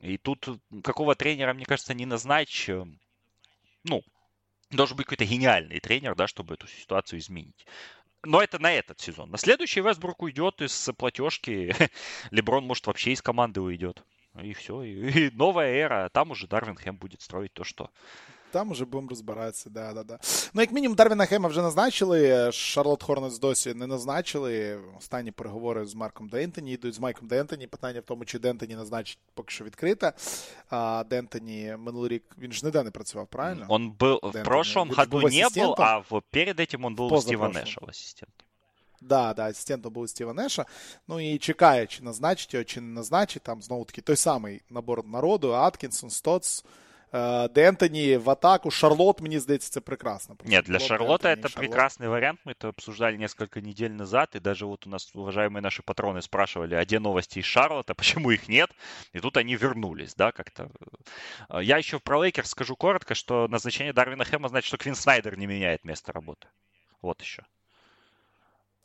И 0.00 0.16
тут 0.16 0.48
какого 0.82 1.14
тренера, 1.14 1.52
мне 1.52 1.66
кажется, 1.66 1.92
не 1.92 2.06
назначь, 2.06 2.70
э, 2.70 2.86
ну, 3.84 4.02
Должен 4.70 4.96
быть 4.96 5.06
какой-то 5.06 5.24
гениальный 5.24 5.80
тренер, 5.80 6.14
да, 6.14 6.26
чтобы 6.26 6.54
эту 6.54 6.66
ситуацию 6.66 7.20
изменить. 7.20 7.66
Но 8.24 8.42
это 8.42 8.58
на 8.58 8.72
этот 8.72 9.00
сезон. 9.00 9.30
На 9.30 9.38
следующий 9.38 9.80
Вестбрук 9.80 10.22
уйдет 10.22 10.60
из 10.60 10.90
платежки. 10.98 11.72
Леброн, 12.30 12.64
может, 12.64 12.86
вообще 12.86 13.12
из 13.12 13.22
команды 13.22 13.60
уйдет. 13.60 14.02
И 14.42 14.52
все. 14.52 14.82
И, 14.82 15.30
новая 15.30 15.72
эра. 15.72 16.10
Там 16.12 16.32
уже 16.32 16.48
Дарвин 16.48 16.74
Хэм 16.74 16.96
будет 16.96 17.22
строить 17.22 17.52
то, 17.52 17.62
что 17.62 17.90
там 18.55 18.71
уже 18.71 18.85
будемо 18.85 19.09
розбиратися, 19.09 19.69
да, 19.69 19.93
да, 19.93 20.03
да. 20.03 20.19
Ну, 20.53 20.61
як 20.61 20.71
мінімум, 20.71 20.95
Дарвіна 20.95 21.25
Хема 21.25 21.49
вже 21.49 21.61
назначили. 21.61 22.51
Шарлот 22.51 23.03
Хорнес 23.03 23.39
досі 23.39 23.73
не 23.73 23.87
назначили. 23.87 24.79
Останні 24.97 25.31
переговори 25.31 25.85
з 25.85 25.95
Марком 25.95 26.29
Дентоні 26.29 26.73
йдуть 26.73 26.93
з 26.93 26.99
Майком 26.99 27.27
Дентоні. 27.27 27.67
Питання 27.67 27.99
в 27.99 28.03
тому, 28.03 28.25
чи 28.25 28.39
Дентоні 28.39 28.75
назначить 28.75 29.19
поки 29.33 29.51
що 29.51 29.63
відкрите. 29.63 30.13
А 30.69 31.03
Дентоні 31.09 31.75
минулий 31.79 32.09
рік 32.09 32.23
він 32.37 32.51
ж 32.51 32.65
ніде 32.65 32.83
не 32.83 32.91
працював, 32.91 33.27
правильно? 33.27 33.65
Он 33.69 33.91
был 33.91 34.19
Дентоні. 34.21 34.43
в 34.43 34.45
прошлом 34.45 34.89
году 34.89 35.21
не 35.21 35.47
был, 35.47 35.75
а 35.77 35.97
в, 35.97 36.21
перед 36.31 36.59
этим 36.59 36.85
он 36.85 36.95
был 36.95 37.21
Стива 37.21 37.47
Нэша 37.47 37.81
ассистентом. 37.87 38.45
Да, 39.01 39.33
да, 39.33 39.49
асистентом 39.49 39.93
був 39.93 40.09
Стіва 40.09 40.33
Неша. 40.33 40.65
Ну 41.07 41.19
і 41.19 41.37
чекає, 41.37 41.87
чи 41.87 42.03
назначить 42.03 42.53
його, 42.53 42.63
чи 42.63 42.81
не 42.81 42.93
назначить. 42.93 43.43
Там 43.43 43.61
знову 43.61 43.85
таки 43.85 44.01
той 44.01 44.15
самий 44.15 44.61
набор 44.69 45.07
народу: 45.07 45.53
Аткінсон, 45.53 46.09
Стоц. 46.09 46.63
Э, 47.12 47.48
Д'Ентони 47.48 48.18
в 48.18 48.30
атаку. 48.30 48.70
Шарлот, 48.70 49.20
мне 49.20 49.40
здається, 49.40 49.70
це 49.70 49.80
прекрасно. 49.80 50.36
Нет, 50.44 50.64
для 50.64 50.78
Шарлота 50.78 51.28
это 51.28 51.48
Шарлот. 51.48 51.70
прекрасный 51.70 52.08
вариант. 52.08 52.40
Мы 52.44 52.52
это 52.52 52.68
обсуждали 52.68 53.16
несколько 53.16 53.60
недель 53.60 53.92
назад. 53.92 54.36
И 54.36 54.40
даже 54.40 54.66
вот 54.66 54.86
у 54.86 54.90
нас 54.90 55.14
уважаемые 55.14 55.62
наши 55.62 55.82
патроны 55.82 56.22
спрашивали, 56.22 56.74
а 56.74 56.84
где 56.84 56.98
новости 56.98 57.38
из 57.38 57.44
Шарлота, 57.44 57.94
почему 57.96 58.30
их 58.30 58.48
нет? 58.48 58.70
И 59.12 59.20
тут 59.20 59.36
они 59.36 59.56
вернулись, 59.56 60.14
да, 60.14 60.32
как-то. 60.32 60.70
Э, 61.48 61.62
я 61.62 61.78
еще 61.78 61.98
про 61.98 62.18
Лейкерс 62.18 62.50
скажу 62.50 62.76
коротко, 62.76 63.14
что 63.14 63.48
назначение 63.48 63.92
Дарвина 63.92 64.24
Хэма 64.24 64.48
значит, 64.48 64.68
что 64.68 64.76
Квин 64.76 64.94
Снайдер 64.94 65.38
не 65.38 65.46
меняет 65.46 65.84
место 65.84 66.12
работы. 66.12 66.48
Вот 67.02 67.22
еще. 67.22 67.44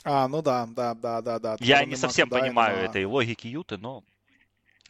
А, 0.03 0.27
ну 0.27 0.41
да, 0.41 0.67
да, 0.67 0.93
да, 0.93 1.21
да, 1.21 1.39
да. 1.39 1.57
Я 1.59 1.85
не 1.85 1.95
совсем 1.95 2.29
понимаю 2.29 2.77
нема... 2.77 2.89
этой 2.89 3.05
логики 3.05 3.47
Юты, 3.47 3.77
но 3.77 4.03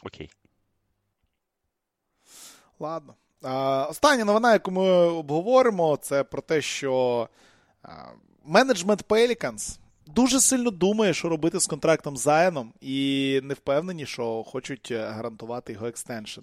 окей. 0.01 0.29
Ладно. 2.81 3.15
Остання 3.89 4.25
новина, 4.25 4.53
яку 4.53 4.71
ми 4.71 4.89
обговоримо, 4.91 5.97
це 6.01 6.23
про 6.23 6.41
те, 6.41 6.61
що 6.61 7.27
менеджмент 8.45 9.05
Pelicans 9.07 9.79
дуже 10.07 10.39
сильно 10.39 10.71
думає, 10.71 11.13
що 11.13 11.29
робити 11.29 11.59
з 11.59 11.67
контрактом 11.67 12.17
Зайном, 12.17 12.73
і 12.81 13.39
не 13.43 13.53
впевнені, 13.53 14.05
що 14.05 14.43
хочуть 14.43 14.91
гарантувати 14.91 15.73
його 15.73 15.87
екстеншн. 15.87 16.41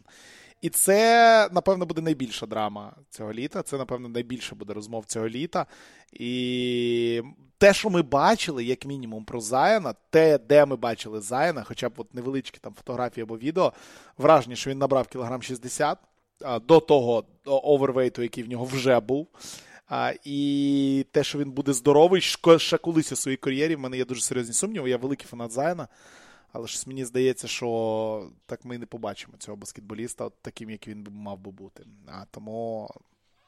І 0.61 0.71
це, 0.71 1.49
напевно, 1.53 1.87
буде 1.87 2.01
найбільша 2.01 2.47
драма 2.47 2.93
цього 3.11 3.33
літа. 3.33 3.63
Це, 3.63 3.79
напевно, 3.79 4.09
найбільше 4.09 4.55
буде 4.55 4.73
розмов 4.73 5.05
цього 5.05 5.29
літа. 5.29 5.67
І 6.13 7.23
те, 7.59 7.75
що 7.75 7.91
ми 7.91 8.03
бачили, 8.03 8.65
як 8.65 8.87
мінімум, 8.87 9.25
про 9.25 9.41
Заяна, 9.41 9.95
те, 10.11 10.39
де 10.39 10.67
ми 10.67 10.77
бачили 10.77 11.21
Заяна, 11.21 11.65
хоча 11.65 11.89
б 11.89 11.93
от 11.97 12.15
невеличкі 12.15 12.59
там 12.61 12.75
фотографії 12.75 13.23
або 13.23 13.39
відео, 13.39 13.73
враження, 14.19 14.57
що 14.57 14.71
він 14.71 14.79
набрав 14.79 15.09
кілограм 15.09 15.43
60 15.43 15.99
до 16.41 16.81
того 16.81 17.25
overweight 17.45 18.10
у, 18.10 18.23
який 18.23 18.45
в 18.45 18.49
нього 18.49 18.65
вже 18.65 19.01
був. 19.01 19.29
А, 19.89 20.13
І 20.25 21.07
те, 21.13 21.25
що 21.25 21.39
він 21.39 21.51
буде 21.51 21.73
здоровий, 21.73 22.21
ще 22.21 22.79
колись 22.79 23.13
у 23.13 23.17
своїй 23.17 23.37
кар'єрі, 23.37 23.77
в 23.77 23.81
мене 23.81 23.97
є 23.97 24.05
дуже 24.05 24.21
серйозні 24.21 24.55
сумніви. 24.55 24.91
Я 24.91 24.97
великий 24.97 25.27
фанат 25.27 25.53
Зайона. 25.53 25.89
Але 26.53 26.69
щось 26.69 26.87
мені 26.87 27.05
здається, 27.05 27.49
що 27.49 28.31
так 28.47 28.65
ми 28.65 28.79
не 28.79 28.87
побачимо 28.87 29.35
цього 29.39 29.57
баскетболіста, 29.57 30.25
от 30.25 30.43
таким, 30.43 30.71
як 30.71 30.89
він 30.89 31.07
мав 31.11 31.39
би 31.39 31.51
бути. 31.51 31.85
А 32.07 32.25
тому 32.31 32.91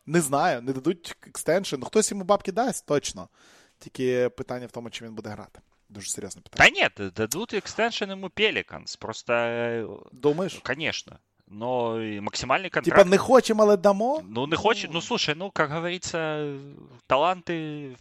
не 0.07 0.21
знаю, 0.21 0.63
не 0.63 0.73
дадуть 0.73 1.17
extension. 1.27 1.77
Ну, 1.79 1.87
хтось 1.87 2.11
йому 2.11 2.25
бабки 2.25 2.53
дасть, 2.53 2.87
точно. 2.87 3.29
Тільки 3.79 4.29
питання 4.29 4.67
в 4.67 4.71
тому, 4.71 4.91
чи 4.91 5.05
він 5.05 5.15
буде 5.15 5.29
грати. 5.29 5.61
Дуже 5.89 6.11
серйозне 6.11 6.43
питання. 6.43 6.89
Та 6.89 7.05
ні, 7.05 7.11
дадуть 7.17 7.55
extension 7.55 8.11
йому 8.11 8.31
Пеліканс. 8.31 8.97
Просто. 8.97 10.09
Думаєш? 10.13 10.61
Конечно. 10.65 11.19
Но 11.51 11.97
максимальный 12.21 12.71
контракт... 12.71 12.99
Типа 12.99 13.09
не 13.09 13.19
хочем, 13.19 13.61
але 13.61 13.77
дамо? 13.77 14.23
Ну, 14.23 14.47
не 14.47 14.57
хочем. 14.57 14.93
Ну, 14.93 15.01
слушай, 15.01 15.35
ну, 15.35 15.51
как 15.51 15.71
говорится, 15.71 16.57
таланты 17.07 17.97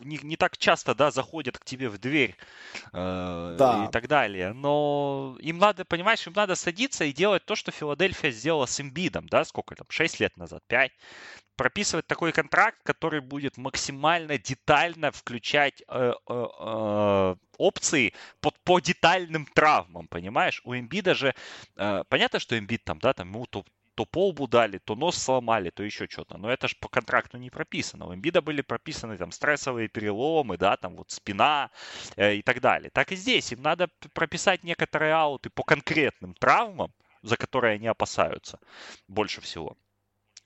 не, 0.00 0.18
не 0.22 0.36
так 0.36 0.56
часто, 0.58 0.94
да, 0.94 1.10
заходят 1.10 1.58
к 1.58 1.64
тебе 1.64 1.88
в 1.88 1.98
дверь 1.98 2.36
э, 2.92 3.56
да. 3.58 3.86
и 3.86 3.90
так 3.90 4.06
далее. 4.06 4.52
Но 4.52 5.36
им 5.40 5.58
надо, 5.58 5.84
понимаешь, 5.84 6.26
им 6.26 6.32
надо 6.36 6.54
садиться 6.54 7.04
и 7.04 7.12
делать 7.12 7.44
то, 7.44 7.56
что 7.56 7.70
Филадельфия 7.70 8.30
сделала 8.30 8.66
с 8.66 8.80
Эмбидом, 8.80 9.28
да, 9.28 9.44
сколько 9.44 9.74
там, 9.74 9.86
6 9.88 10.20
лет 10.20 10.36
назад, 10.36 10.62
5 10.66 10.92
прописывать 11.58 12.06
такой 12.06 12.32
контракт, 12.32 12.78
который 12.84 13.20
будет 13.20 13.58
максимально 13.58 14.38
детально 14.38 15.10
включать 15.10 15.82
э, 15.88 16.12
э, 16.28 16.46
э, 16.60 17.36
опции 17.58 18.14
под, 18.40 18.54
по 18.64 18.80
детальным 18.80 19.44
травмам, 19.44 20.06
понимаешь? 20.08 20.62
У 20.64 20.74
Эмбида 20.74 21.14
же, 21.14 21.34
э, 21.76 22.04
понятно, 22.08 22.38
что 22.38 22.56
Эмбид 22.56 22.84
там, 22.84 22.98
да, 23.00 23.12
там 23.12 23.28
ему 23.28 23.46
то, 23.46 23.64
то 23.96 24.06
полбу 24.06 24.46
дали, 24.46 24.78
то 24.78 24.94
нос 24.94 25.18
сломали, 25.18 25.70
то 25.70 25.82
еще 25.82 26.06
что-то. 26.08 26.38
Но 26.38 26.48
это 26.48 26.68
же 26.68 26.76
по 26.80 26.88
контракту 26.88 27.38
не 27.38 27.50
прописано. 27.50 28.06
У 28.06 28.14
Эмбида 28.14 28.40
были 28.40 28.62
прописаны 28.62 29.18
там 29.18 29.32
стрессовые 29.32 29.88
переломы, 29.88 30.56
да, 30.58 30.76
там 30.76 30.96
вот 30.96 31.10
спина 31.10 31.70
э, 32.16 32.36
и 32.36 32.42
так 32.42 32.60
далее. 32.60 32.90
Так 32.90 33.10
и 33.12 33.16
здесь 33.16 33.52
им 33.52 33.62
надо 33.62 33.88
прописать 34.14 34.62
некоторые 34.62 35.12
ауты 35.12 35.50
по 35.50 35.64
конкретным 35.64 36.34
травмам, 36.34 36.92
за 37.22 37.36
которые 37.36 37.74
они 37.74 37.88
опасаются 37.88 38.60
больше 39.08 39.40
всего 39.40 39.76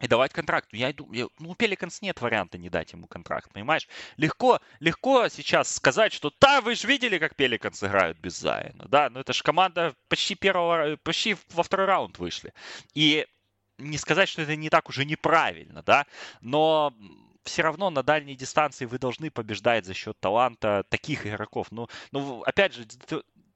и 0.03 0.09
давать 0.09 0.33
контракт. 0.33 0.69
Я 0.73 0.91
иду, 0.91 1.09
ну, 1.39 1.51
у 1.51 1.55
Пеликанс 1.55 2.03
нет 2.03 2.21
варианта 2.21 2.59
не 2.59 2.69
дать 2.69 2.93
ему 2.93 3.07
контракт, 3.07 3.51
понимаешь? 3.53 3.89
Легко, 4.17 4.61
легко 4.81 5.29
сейчас 5.29 5.73
сказать, 5.73 6.13
что 6.13 6.33
да, 6.41 6.61
вы 6.61 6.75
же 6.75 6.89
видели, 6.89 7.19
как 7.19 7.37
Пеликанс 7.37 7.83
играют 7.83 8.19
без 8.19 8.37
Зайна, 8.37 8.85
да, 8.89 9.09
но 9.11 9.21
это 9.21 9.33
же 9.33 9.43
команда 9.45 9.95
почти 10.09 10.35
первого, 10.35 10.97
почти 10.97 11.37
во 11.51 11.63
второй 11.63 11.87
раунд 11.87 12.19
вышли. 12.19 12.53
И 12.95 13.27
не 13.79 13.97
сказать, 13.97 14.29
что 14.29 14.43
это 14.43 14.57
не 14.57 14.71
так 14.71 14.89
уже 14.89 15.05
неправильно, 15.05 15.83
да, 15.83 16.07
но 16.41 16.93
все 17.45 17.63
равно 17.63 17.91
на 17.91 18.03
дальней 18.03 18.35
дистанции 18.35 18.87
вы 18.87 18.99
должны 18.99 19.31
побеждать 19.31 19.85
за 19.85 19.95
счет 19.95 20.19
таланта 20.21 20.85
таких 20.89 21.27
игроков. 21.27 21.69
Ну, 21.71 21.89
ну 22.11 22.43
опять 22.43 22.75
же, 22.75 22.87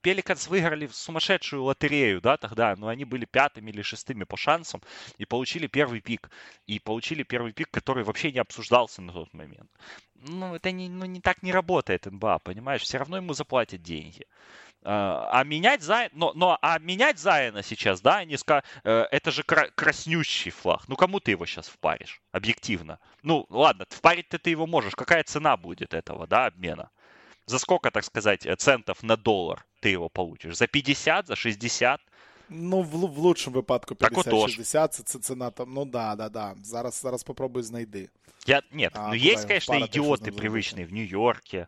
Пеликанс 0.06 0.46
выиграли 0.46 0.86
сумасшедшую 0.86 1.64
лотерею, 1.64 2.20
да, 2.20 2.36
тогда, 2.36 2.76
но 2.76 2.86
они 2.86 3.04
были 3.04 3.24
пятыми 3.24 3.72
или 3.72 3.82
шестыми 3.82 4.22
по 4.22 4.36
шансам 4.36 4.80
и 5.18 5.24
получили 5.24 5.66
первый 5.66 6.00
пик. 6.00 6.30
И 6.68 6.78
получили 6.78 7.24
первый 7.24 7.52
пик, 7.52 7.72
который 7.72 8.04
вообще 8.04 8.30
не 8.30 8.38
обсуждался 8.38 9.02
на 9.02 9.12
тот 9.12 9.34
момент. 9.34 9.68
Ну, 10.14 10.54
это 10.54 10.70
не, 10.70 10.88
ну, 10.88 11.06
не 11.06 11.20
так 11.20 11.42
не 11.42 11.50
работает 11.50 12.06
НБА, 12.06 12.38
понимаешь? 12.38 12.82
Все 12.82 12.98
равно 12.98 13.16
ему 13.16 13.32
заплатят 13.32 13.82
деньги. 13.82 14.26
А, 14.84 15.28
а 15.32 15.42
менять 15.42 15.82
Зайна, 15.82 16.10
но, 16.14 16.32
но 16.36 16.56
а 16.62 16.78
менять 16.78 17.18
Зайна 17.18 17.64
сейчас, 17.64 18.00
да, 18.00 18.18
они 18.18 18.36
ска... 18.36 18.62
Э, 18.84 19.06
это 19.10 19.32
же 19.32 19.42
кра... 19.42 19.70
краснющий 19.74 20.52
флаг. 20.52 20.86
Ну 20.86 20.94
кому 20.94 21.18
ты 21.18 21.32
его 21.32 21.46
сейчас 21.46 21.66
впаришь, 21.66 22.22
объективно? 22.30 23.00
Ну 23.24 23.44
ладно, 23.50 23.86
впарить 23.90 24.28
ты 24.28 24.50
его 24.50 24.68
можешь. 24.68 24.94
Какая 24.94 25.24
цена 25.24 25.56
будет 25.56 25.94
этого, 25.94 26.28
да, 26.28 26.46
обмена? 26.46 26.90
За 27.46 27.58
сколько, 27.58 27.90
так 27.90 28.04
сказать, 28.04 28.46
центов 28.58 29.02
на 29.02 29.16
доллар 29.16 29.64
ты 29.80 29.90
его 29.90 30.08
получишь? 30.08 30.56
За 30.56 30.66
50, 30.66 31.28
за 31.28 31.36
60? 31.36 32.00
Ну, 32.48 32.82
в, 32.82 32.90
в 32.90 33.18
лучшому 33.18 33.56
випадку 33.56 33.94
50-60, 33.94 34.88
це, 34.88 35.02
це 35.02 35.18
ціна 35.18 35.50
там. 35.50 35.72
Ну 35.72 35.84
да, 35.84 36.14
да, 36.14 36.28
да. 36.28 36.54
Зараз 36.62 37.00
зараз 37.00 37.22
попробуй 37.22 37.62
знайди. 37.62 38.08
Я, 38.46 38.62
нет, 38.72 38.92
а, 38.94 39.08
ну 39.08 39.14
есть, 39.14 39.46
конечно, 39.46 39.74
идиоты 39.74 40.30
привычные 40.30 40.86
в 40.86 40.92
Нью-Йорке. 40.92 41.66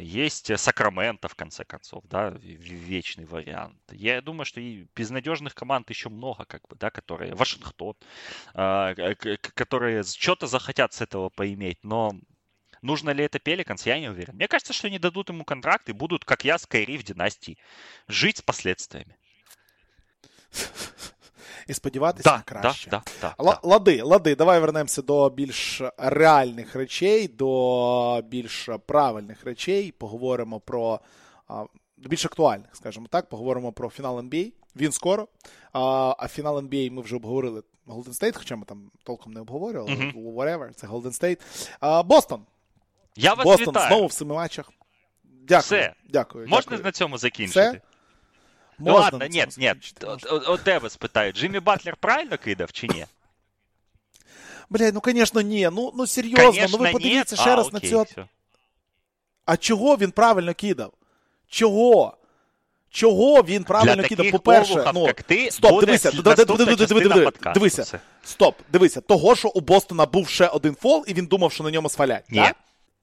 Есть 0.00 0.58
Сакраменто, 0.58 1.28
в 1.28 1.34
конце 1.34 1.64
концов, 1.64 2.04
да, 2.08 2.30
вечный 2.30 3.26
вариант. 3.26 3.76
Я 3.92 4.20
думаю, 4.22 4.46
что 4.46 4.60
и 4.60 4.86
безнадежных 4.96 5.54
команд 5.54 5.90
еще 5.90 6.08
много, 6.08 6.44
как 6.46 6.62
бы, 6.68 6.76
да, 6.76 6.90
которые... 6.90 7.34
Вашингтон, 7.34 7.94
которые 9.54 10.02
что-то 10.04 10.46
захотят 10.46 10.94
с 10.94 11.02
этого 11.02 11.28
поиметь, 11.28 11.84
но 11.84 12.12
Нужно 12.82 13.10
ли 13.10 13.24
это 13.24 13.38
Пеликанс, 13.38 13.86
я 13.86 13.98
не 13.98 14.08
уверен. 14.08 14.34
Мне 14.34 14.48
кажется, 14.48 14.72
что 14.72 14.86
они 14.88 14.98
дадут 14.98 15.30
ему 15.30 15.44
контракт 15.44 15.88
и 15.88 15.92
будут, 15.92 16.24
как 16.24 16.44
я, 16.44 16.58
с 16.58 16.66
Кайри 16.66 16.98
в 16.98 17.04
династии, 17.04 17.58
жить 18.08 18.38
с 18.38 18.42
последствиями. 18.42 19.14
І 21.66 21.74
сподіватися 21.74 22.30
да, 22.30 22.36
на 22.36 22.42
краще. 22.42 22.90
Да, 22.90 23.02
да, 23.20 23.34
да, 23.38 23.60
лади, 23.62 24.02
лади, 24.02 24.34
давай 24.34 24.60
вернемося 24.60 25.02
до 25.02 25.30
більш 25.30 25.82
реальних 25.98 26.74
речей, 26.74 27.28
до 27.28 28.22
більш 28.24 28.68
правильних 28.86 29.44
речей. 29.44 29.92
Поговоримо 29.92 30.60
про 30.60 31.00
більш 31.96 32.24
актуальних, 32.24 32.76
скажімо 32.76 33.06
так, 33.10 33.28
поговоримо 33.28 33.72
про 33.72 33.90
фінал 33.90 34.18
NBA. 34.18 34.52
Він 34.76 34.92
скоро. 34.92 35.28
А 35.72 36.14
а 36.18 36.28
фінал 36.28 36.58
NBA 36.58 36.90
ми 36.90 37.02
вже 37.02 37.16
обговорили 37.16 37.62
Golden 37.86 38.20
State, 38.22 38.38
хоча 38.38 38.56
ми 38.56 38.64
там 38.64 38.90
толком 39.04 39.32
не 39.32 39.40
обговорювали. 39.40 39.90
Uh-huh. 39.90 40.34
Whatever, 40.34 40.72
це 40.74 40.86
Golden 40.86 41.20
State. 41.22 42.04
Бостон. 42.04 42.42
Я 43.18 43.34
вас 43.34 43.44
Бостон 43.44 43.68
вітаю. 43.68 43.88
знову 43.88 44.06
в 44.06 44.12
семи 44.12 44.34
матчах. 44.34 44.70
Дякую. 45.24 45.60
Все. 45.60 45.94
Дякую. 46.08 46.48
Можна 46.48 46.70
дякую. 46.70 46.84
на 46.84 46.92
цьому 46.92 47.18
закінчити? 47.18 47.60
Все? 47.60 47.80
Ну 48.78 48.92
Можна 48.92 49.00
ладно, 49.00 49.26
ні, 49.26 49.46
ні. 49.58 49.74
От 50.30 50.62
тебе 50.64 50.90
спитають, 50.90 51.36
Джиммі 51.36 51.60
Батлер 51.60 51.96
правильно 51.96 52.38
кидав 52.38 52.72
чи 52.72 52.86
ні? 52.86 53.06
Блядь, 54.70 54.94
ну 54.94 55.02
звісно, 55.04 55.40
ні. 55.40 55.70
Ну 55.72 55.92
ну 55.94 56.06
серйозно, 56.06 56.46
конечно, 56.46 56.78
ну 56.78 56.84
ви 56.84 56.90
подивіться 56.92 57.36
нет. 57.36 57.40
ще 57.40 57.50
а, 57.50 57.56
раз 57.56 57.66
окей, 57.66 57.80
на 57.82 57.90
цього. 57.90 58.02
все. 58.02 58.26
А 59.44 59.56
чого 59.56 59.96
він 59.96 60.10
правильно 60.10 60.54
кидав? 60.54 60.92
Чого? 61.48 62.16
Чого 62.90 63.42
він 63.42 63.64
правильно 63.64 64.02
Для 64.02 64.08
кидав? 64.08 64.30
По-перше, 64.30 64.90
ну 64.94 65.08
ти, 65.26 65.50
стоп, 65.50 65.80
дивися, 65.80 66.10
дивися, 67.54 68.00
стоп, 68.24 68.54
дивися, 68.72 69.00
того, 69.00 69.36
що 69.36 69.48
у 69.48 69.60
Бостона 69.60 70.06
був 70.06 70.28
ще 70.28 70.46
один 70.48 70.74
фол, 70.74 71.04
і 71.06 71.14
він 71.14 71.26
думав, 71.26 71.52
що 71.52 71.64
на 71.64 71.70
ньому 71.70 71.88
свалять. 71.88 72.24
Ні. 72.30 72.38
так? 72.38 72.56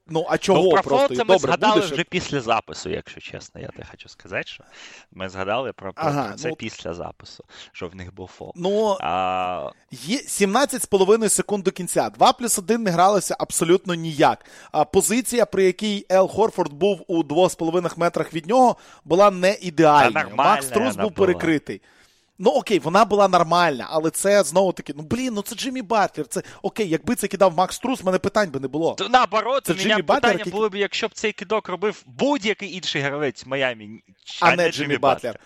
Ну, 0.07 0.25
а 0.29 0.37
чого 0.37 0.63
Ну, 0.63 0.69
про 0.69 0.83
просто? 0.83 1.07
фол 1.07 1.17
це 1.17 1.23
ми 1.23 1.37
згадали 1.37 1.81
буде 1.81 1.93
вже 1.93 2.03
після 2.03 2.41
запису, 2.41 2.89
якщо 2.89 3.21
чесно. 3.21 3.61
Я 3.61 3.67
те 3.67 3.83
хочу 3.91 4.09
сказати, 4.09 4.43
що 4.47 4.63
ми 5.11 5.29
згадали 5.29 5.73
про, 5.73 5.93
про 5.93 6.03
Ага, 6.05 6.33
це 6.37 6.49
ну- 6.49 6.55
після 6.55 6.93
запису, 6.93 7.43
що 7.71 7.87
в 7.87 7.95
них 7.95 8.15
був 8.15 8.27
фол. 8.27 8.51
Ну, 8.55 8.97
А, 9.01 9.69
Є 9.91 10.17
17,5 10.27 11.29
секунд 11.29 11.63
до 11.63 11.71
кінця. 11.71 12.09
2 12.09 12.33
плюс 12.33 12.59
1 12.59 12.83
не 12.83 12.91
гралося 12.91 13.35
абсолютно 13.39 13.93
ніяк. 13.93 14.45
А 14.71 14.85
позиція, 14.85 15.45
при 15.45 15.63
якій 15.63 16.05
Ел 16.11 16.27
Хорфорд 16.27 16.73
був 16.73 17.03
у 17.07 17.23
2,5 17.23 17.97
метрах 17.97 18.33
від 18.33 18.45
нього, 18.47 18.75
була 19.05 19.31
не 19.31 19.53
Та 19.53 19.59
ідеальною. 19.61 20.27
Макс 20.35 20.65
Струс 20.65 20.95
був 20.95 21.11
була. 21.11 21.27
перекритий. 21.27 21.81
Ну 22.42 22.50
окей, 22.50 22.78
вона 22.78 23.04
була 23.04 23.28
нормальна, 23.28 23.86
але 23.90 24.10
це 24.10 24.42
знову 24.42 24.72
таки, 24.72 24.92
ну 24.96 25.02
блін, 25.02 25.34
ну 25.34 25.42
це 25.42 25.54
Джиммі 25.56 25.82
Батлер. 25.82 26.26
Це 26.26 26.42
окей, 26.62 26.88
якби 26.88 27.14
це 27.14 27.28
кидав 27.28 27.54
Макс 27.56 27.78
Трус, 27.78 28.02
в 28.02 28.06
мене 28.06 28.18
питань 28.18 28.50
би 28.50 28.60
не 28.60 28.68
було. 28.68 28.94
то 28.94 29.08
наоборот, 29.08 29.64
Це 29.66 29.72
у 29.72 29.76
мене 29.76 29.88
Джиммі 29.88 30.02
питання 30.02 30.20
Батлер, 30.20 30.38
який- 30.38 30.52
було 30.52 30.68
б, 30.68 30.74
якщо 30.74 31.08
б 31.08 31.12
цей 31.12 31.32
кидок 31.32 31.68
робив 31.68 32.02
будь-який 32.06 32.74
інший 32.76 33.02
гравець 33.02 33.44
в 33.44 33.48
Майамі, 33.48 34.02
А 34.40 34.56
не 34.56 34.72
Джиммі 34.72 34.98
Батлер. 34.98 35.40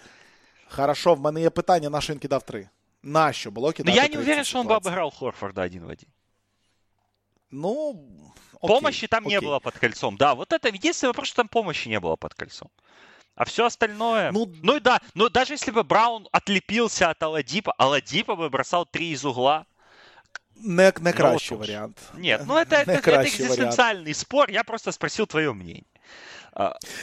Хорошо, 0.68 1.14
в 1.14 1.20
мене 1.20 1.40
є 1.40 1.50
питання, 1.50 1.90
на 1.90 2.00
що 2.00 2.12
він 2.12 2.20
кидав 2.20 2.42
3? 2.42 2.68
Нащо 3.02 3.50
було 3.50 3.68
Ну 3.68 3.72
кидати 3.72 3.96
я 3.96 4.04
3 4.04 4.14
не 4.14 4.20
в 4.20 4.24
уверен, 4.24 4.44
цій 4.44 4.50
что 4.50 4.58
он 4.60 4.66
бы 4.66 4.68
ситуації? 4.68 4.94
обыграл 4.94 5.18
Хорфорда 5.18 5.64
один 5.64 5.82
в 5.84 5.88
один. 5.90 6.08
Ну, 7.50 7.90
окей, 8.60 8.76
Помощи 8.76 9.06
там 9.06 9.24
не 9.24 9.36
окей. 9.36 9.48
было 9.48 9.60
под 9.60 9.74
кольцом. 9.78 10.16
Да, 10.16 10.32
вот 10.34 10.52
это 10.52 10.68
единственный 10.68 11.06
вопрос, 11.08 11.28
что 11.28 11.36
там 11.36 11.48
помощи 11.48 11.88
не 11.90 12.00
было 12.00 12.16
под 12.16 12.34
кольцом. 12.34 12.68
А 13.39 13.45
все 13.45 13.65
остальное... 13.65 14.33
Ну, 14.33 14.53
Ну, 14.61 14.75
и 14.75 14.79
да, 14.81 14.99
но 15.13 15.29
даже 15.29 15.53
если 15.53 15.71
бы 15.71 15.85
Браун 15.85 16.27
отлепился 16.33 17.09
от 17.09 17.23
Оладипо, 17.23 17.73
Оладипо 17.77 18.35
бы 18.35 18.49
бросал 18.49 18.85
три 18.85 19.11
из 19.11 19.23
угла. 19.23 19.65
Не, 20.57 20.91
не 20.99 21.13
кращий 21.13 21.55
вот 21.55 21.61
уж. 21.61 21.67
варіант. 21.67 21.97
Нет, 22.15 22.41
ну 22.45 22.57
это, 22.57 22.75
это, 22.75 22.91
это 22.91 23.01
кращий 23.01 23.45
экзистенциальный 23.45 24.13
спор, 24.13 24.49
я 24.49 24.65
просто 24.65 24.91
спросил 24.91 25.25
твое 25.25 25.53
мнение. 25.53 25.85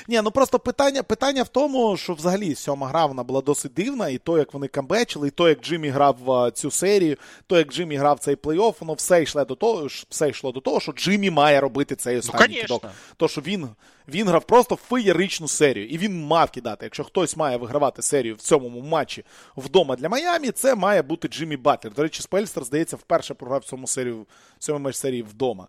Ні, 0.08 0.20
ну 0.24 0.30
просто 0.30 0.58
питання, 0.58 1.02
питання 1.02 1.42
в 1.42 1.48
тому, 1.48 1.96
що 1.96 2.14
взагалі 2.14 2.54
сьома 2.54 2.88
гра 2.88 3.06
вона 3.06 3.22
була 3.22 3.40
досить 3.40 3.74
дивна, 3.74 4.08
і 4.08 4.18
то, 4.18 4.38
як 4.38 4.54
вони 4.54 4.68
камбечили, 4.68 5.28
і 5.28 5.30
то, 5.30 5.48
як 5.48 5.60
Джиммі 5.60 5.88
грав 5.88 6.50
цю 6.54 6.70
серію, 6.70 7.16
то, 7.46 7.58
як 7.58 7.72
Джиммі 7.72 7.96
грав 7.96 8.18
цей 8.18 8.34
плей-офф, 8.34 8.74
воно 8.80 8.92
все 8.92 9.22
йшло 9.22 9.44
до 9.44 9.54
того, 9.54 9.86
все 10.08 10.28
йшло 10.28 10.52
до 10.52 10.60
того, 10.60 10.80
що 10.80 10.92
Джиммі 10.92 11.30
має 11.30 11.60
робити 11.60 11.96
цей 11.96 12.18
останній 12.18 12.46
конечно. 12.46 12.78
кидок. 12.78 12.92
То, 13.16 13.28
що 13.28 13.40
він, 13.40 13.68
він 14.08 14.28
грав 14.28 14.44
просто 14.44 14.76
феєричну 14.76 15.48
серію, 15.48 15.88
і 15.88 15.98
він 15.98 16.24
мав 16.26 16.50
кидати. 16.50 16.86
Якщо 16.86 17.04
хтось 17.04 17.36
має 17.36 17.56
вигравати 17.56 18.02
серію 18.02 18.34
в 18.34 18.40
цьому 18.40 18.80
матчі 18.80 19.24
вдома 19.56 19.96
для 19.96 20.08
Майамі, 20.08 20.50
це 20.50 20.74
має 20.74 21.02
бути 21.02 21.28
Джиммі 21.28 21.56
Батлер. 21.56 21.94
До 21.94 22.02
речі, 22.02 22.22
Спельстер, 22.22 22.64
здається, 22.64 22.96
вперше 22.96 23.34
програв 23.34 23.64
цьому 23.64 23.86
серію, 23.86 24.26
цьому 24.58 24.78
матч 24.78 24.96
серії 24.96 25.22
вдома. 25.22 25.66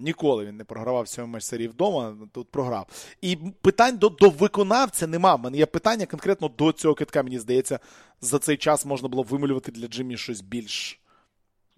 Ніколи 0.00 0.44
він 0.44 0.56
не 0.56 0.64
програвав 0.64 1.04
в 1.04 1.08
цьому 1.08 1.28
матч 1.28 1.44
серії 1.44 1.68
вдома, 1.68 2.16
тут 2.32 2.50
програв. 2.50 2.86
І 3.20 3.36
питань 3.36 3.98
до, 3.98 4.08
до 4.08 4.30
виконавця 4.30 5.06
нема. 5.06 5.36
Мене 5.36 5.58
є 5.58 5.66
питання 5.66 6.06
конкретно 6.06 6.48
до 6.48 6.72
цього 6.72 6.94
китка. 6.94 7.22
Мені 7.22 7.38
здається, 7.38 7.78
за 8.20 8.38
цей 8.38 8.56
час 8.56 8.86
можна 8.86 9.08
було 9.08 9.22
вималювати 9.22 9.72
для 9.72 9.86
Джиммі 9.86 10.16
щось 10.16 10.40
більш. 10.40 10.99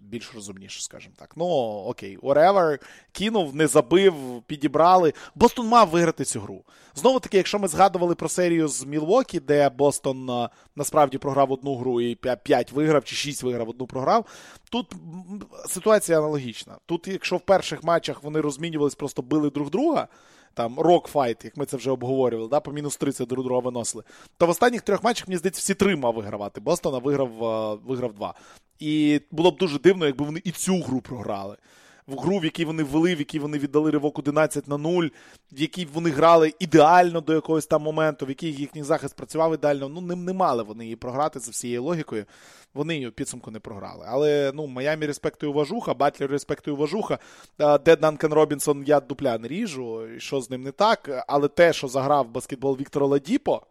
Більш 0.09 0.31
розумніше, 0.35 0.81
скажімо 0.81 1.13
так. 1.17 1.33
Ну, 1.37 1.45
окей, 1.87 2.17
whatever, 2.17 2.79
кинув, 3.11 3.55
не 3.55 3.67
забив, 3.67 4.13
підібрали. 4.47 5.13
Бостон 5.35 5.67
мав 5.67 5.89
виграти 5.89 6.25
цю 6.25 6.39
гру. 6.39 6.63
Знову 6.95 7.19
таки, 7.19 7.37
якщо 7.37 7.59
ми 7.59 7.67
згадували 7.67 8.15
про 8.15 8.29
серію 8.29 8.67
з 8.67 8.83
Мілвокі, 8.85 9.39
де 9.39 9.69
Бостон 9.69 10.47
насправді 10.75 11.17
програв 11.17 11.51
одну 11.51 11.75
гру 11.75 12.01
і 12.01 12.15
5 12.15 12.71
виграв, 12.71 13.03
чи 13.03 13.15
6 13.15 13.43
виграв, 13.43 13.69
одну 13.69 13.87
програв. 13.87 14.25
Тут 14.69 14.93
ситуація 15.67 16.17
аналогічна. 16.17 16.77
Тут, 16.85 17.07
якщо 17.07 17.37
в 17.37 17.41
перших 17.41 17.83
матчах 17.83 18.23
вони 18.23 18.41
розмінювались, 18.41 18.95
просто 18.95 19.21
били 19.21 19.49
друг 19.49 19.69
друга, 19.69 20.07
там 20.53 20.79
rock 20.79 21.05
fight, 21.05 21.45
як 21.45 21.57
ми 21.57 21.65
це 21.65 21.77
вже 21.77 21.91
обговорювали, 21.91 22.49
да, 22.49 22.59
по 22.59 22.71
мінус 22.71 22.97
30 22.97 23.27
друг 23.27 23.45
друга 23.45 23.61
виносили, 23.61 24.03
то 24.37 24.45
в 24.45 24.49
останніх 24.49 24.81
трьох 24.81 25.03
матчах, 25.03 25.27
мені 25.27 25.37
здається, 25.37 25.59
всі 25.59 25.73
три 25.73 25.95
мав 25.95 26.13
вигравати 26.13 26.61
Бостон, 26.61 26.93
а 26.93 26.97
виграв, 26.97 27.29
виграв 27.85 28.13
два. 28.13 28.33
І 28.79 29.21
було 29.31 29.51
б 29.51 29.57
дуже 29.57 29.79
дивно, 29.79 30.05
якби 30.05 30.25
вони 30.25 30.41
і 30.43 30.51
цю 30.51 30.81
гру 30.81 31.01
програли. 31.01 31.57
В 32.07 32.19
гру, 32.19 32.39
в 32.39 32.45
якій 32.45 32.65
вони 32.65 32.83
ввели, 32.83 33.15
в 33.15 33.19
якій 33.19 33.39
вони 33.39 33.57
віддали 33.57 33.91
ривок 33.91 34.19
11 34.19 34.67
на 34.67 34.77
0, 34.77 35.03
в 35.51 35.61
якій 35.61 35.85
вони 35.85 36.09
грали 36.09 36.53
ідеально 36.59 37.21
до 37.21 37.33
якогось 37.33 37.65
там 37.65 37.81
моменту, 37.81 38.25
в 38.25 38.29
якій 38.29 38.51
їхній 38.51 38.83
захист 38.83 39.15
працював 39.15 39.53
ідеально. 39.53 39.89
Ну, 39.89 40.01
не, 40.01 40.15
не 40.15 40.33
мали 40.33 40.63
вони 40.63 40.83
її 40.83 40.95
програти 40.95 41.39
за 41.39 41.51
всією 41.51 41.83
логікою. 41.83 42.25
Вони 42.73 42.95
і 42.95 43.02
в 43.02 43.09
підсумку 43.09 43.51
не 43.51 43.59
програли. 43.59 44.05
Але 44.09 44.51
ну, 44.55 44.67
Майамі 44.67 45.05
респект-уважуха, 45.05 45.93
Батлер 45.93 46.31
респект-уважуха. 46.31 47.19
А, 47.57 47.77
Де 47.77 47.95
Данкан 47.95 48.33
Робінсон 48.33 48.83
я 48.87 48.99
дупля 48.99 49.37
не 49.37 49.47
ріжу, 49.47 50.07
і 50.07 50.19
що 50.19 50.41
з 50.41 50.49
ним 50.49 50.63
не 50.63 50.71
так. 50.71 51.25
Але 51.27 51.47
те, 51.47 51.73
що 51.73 51.87
заграв 51.87 52.29
баскетбол 52.29 52.77
Віктор 52.77 53.05
Оладіпо, 53.05 53.61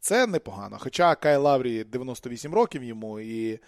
це 0.00 0.26
непогано. 0.26 0.76
Хоча 0.80 1.14
Кайл 1.14 1.36
Лаурі 1.36 1.84
98 1.84 2.54
років 2.54 2.84
йому, 2.84 3.20
і 3.20 3.58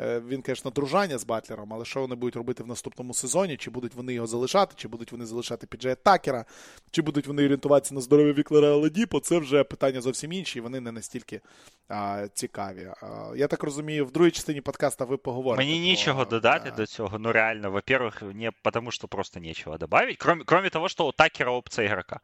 він, 0.00 0.42
звісно, 0.46 0.70
дружання 0.70 1.18
з 1.18 1.24
Батлером, 1.24 1.72
але 1.72 1.84
що 1.84 2.00
вони 2.00 2.14
будуть 2.14 2.36
робити 2.36 2.62
в 2.62 2.66
наступному 2.66 3.14
сезоні? 3.14 3.56
Чи 3.56 3.70
будуть 3.70 3.94
вони 3.94 4.12
його 4.14 4.26
залишати, 4.26 4.74
чи 4.76 4.88
будуть 4.88 5.12
вони 5.12 5.26
залишати 5.26 5.66
піджея 5.66 5.94
Такера, 5.94 6.44
чи 6.90 7.02
будуть 7.02 7.26
вони 7.26 7.42
орієнтуватися 7.42 7.94
на 7.94 8.00
здоров'я 8.00 8.32
Віклера 8.32 8.76
Ладіпо, 8.76 9.20
це 9.20 9.38
вже 9.38 9.64
питання 9.64 10.00
зовсім 10.00 10.32
інші, 10.32 10.58
і 10.58 10.62
вони 10.62 10.80
не 10.80 10.92
настільки 10.92 11.40
а, 11.88 12.26
цікаві. 12.34 12.88
А, 13.02 13.32
я 13.36 13.46
так 13.46 13.62
розумію, 13.62 14.06
в 14.06 14.10
другій 14.12 14.30
частині 14.30 14.60
подкаста 14.60 15.04
ви 15.04 15.16
поговорите. 15.16 15.64
Мне 15.64 15.74
про, 15.74 15.82
нічого 15.82 16.24
додати 16.24 16.70
а, 16.74 16.76
до 16.76 16.86
цього. 16.86 17.18
Ну 17.18 17.32
реально, 17.32 17.70
во-первых, 17.70 18.34
не 18.34 18.52
потому 18.62 18.90
что 18.90 19.08
просто 19.08 19.40
нечего 19.40 19.78
добавить, 19.78 20.16
кроме, 20.18 20.44
кроме 20.44 20.70
того, 20.70 20.88
что 20.88 21.06
у 21.06 21.12
Такера 21.12 21.52
опция 21.52 21.86
игрока. 21.86 22.20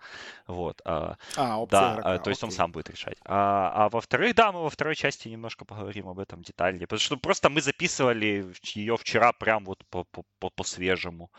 Вот. 0.46 0.82
а, 0.84 1.16
А, 1.36 1.58
опция 1.58 1.80
Да, 1.80 1.92
игрока, 1.92 2.08
а, 2.14 2.18
то 2.18 2.30
есть 2.30 2.44
он 2.44 2.48
окей. 2.48 2.56
сам 2.56 2.72
будет 2.72 2.90
решать. 2.90 3.18
А, 3.24 3.72
а 3.74 3.88
во-вторых, 3.88 4.34
да, 4.34 4.52
мы 4.52 4.62
во 4.62 4.70
второй 4.70 4.94
части 4.94 5.28
немножко 5.28 5.64
поговорим 5.64 6.08
об 6.08 6.18
этом 6.18 6.42
детальнее, 6.42 6.86
потому 6.86 7.00
что 7.00 7.16
просто 7.16 7.48
мы 7.48 7.60
записывали 7.67 8.53
ее 8.75 8.95
вчера 8.95 9.31
прям 9.33 9.65
вот 9.65 9.83
по- 9.89 10.03
по- 10.03 10.23
по- 10.39 10.49
по-свежему, 10.49 11.29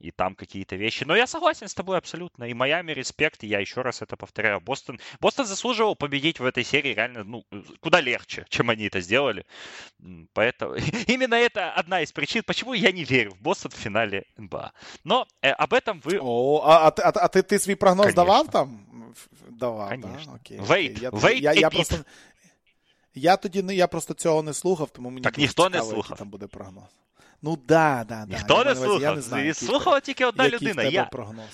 и 0.00 0.10
там 0.10 0.34
какие-то 0.34 0.76
вещи. 0.76 1.04
Но 1.06 1.16
я 1.16 1.26
согласен 1.26 1.66
с 1.66 1.74
тобой 1.74 1.98
абсолютно. 1.98 2.44
И 2.44 2.54
Майами 2.54 2.94
респект, 2.94 3.44
и 3.44 3.46
я 3.46 3.60
еще 3.60 3.82
раз 3.82 4.02
это 4.02 4.16
повторяю. 4.16 4.60
Бостон, 4.60 4.98
Бостон 5.20 5.46
заслуживал 5.46 5.96
победить 5.96 6.40
в 6.40 6.44
этой 6.44 6.64
серии 6.64 6.94
реально, 6.94 7.24
ну, 7.24 7.44
куда 7.80 8.00
легче, 8.00 8.44
чем 8.48 8.70
они 8.70 8.84
это 8.86 9.00
сделали. 9.00 9.44
Поэтому 10.32 10.74
именно 11.08 11.34
это 11.34 11.72
одна 11.80 12.00
из 12.02 12.12
причин, 12.12 12.42
почему 12.42 12.74
я 12.74 12.92
не 12.92 13.04
верю 13.04 13.30
в 13.30 13.42
Бостон 13.42 13.70
в 13.70 13.74
финале 13.74 14.24
НБА. 14.38 14.72
Но 15.04 15.26
э, 15.42 15.50
об 15.50 15.72
этом 15.74 16.00
вы 16.04 16.18
О, 16.22 16.62
а, 16.64 16.88
а, 16.88 16.92
а, 17.02 17.12
а 17.24 17.28
ти, 17.28 17.42
ти 17.42 17.58
свій 17.58 17.74
прогноз 17.74 18.06
Конечно. 18.06 18.24
давав 18.24 18.50
там? 18.50 18.80
Давав, 19.50 19.88
Конечно. 19.88 20.32
Да? 20.32 20.32
Окей, 20.34 20.58
Wait, 20.58 21.08
окей. 21.08 21.40
Я, 21.40 21.52
я, 21.52 21.60
я 21.60 21.68
bit. 21.68 21.74
просто, 21.74 22.04
я 23.14 23.36
тоді 23.36 23.62
не, 23.62 23.74
я 23.74 23.86
просто 23.86 24.14
цього 24.14 24.42
не 24.42 24.54
слухав, 24.54 24.90
тому 24.90 25.10
мені 25.10 25.20
Так 25.24 25.38
ніхто 25.38 25.66
цікаво, 25.66 25.84
не 25.86 25.92
слухав. 25.92 26.18
там 26.18 26.28
буде 26.28 26.46
прогноз. 26.46 26.84
Ну 27.42 27.58
да, 27.68 28.04
да, 28.08 28.24
да. 28.28 28.36
ніхто 28.36 28.58
Я 28.58 28.64
не 28.64 28.74
слухав. 28.74 29.02
Я 29.02 29.14
не 29.14 29.22
знаю, 29.22 29.46
який 29.46 29.68
Слухала 29.68 30.00
тільки 30.00 30.24
одна 30.24 30.44
який 30.44 30.58
людина. 30.68 30.82
Я. 30.82 31.04
прогноз. 31.04 31.46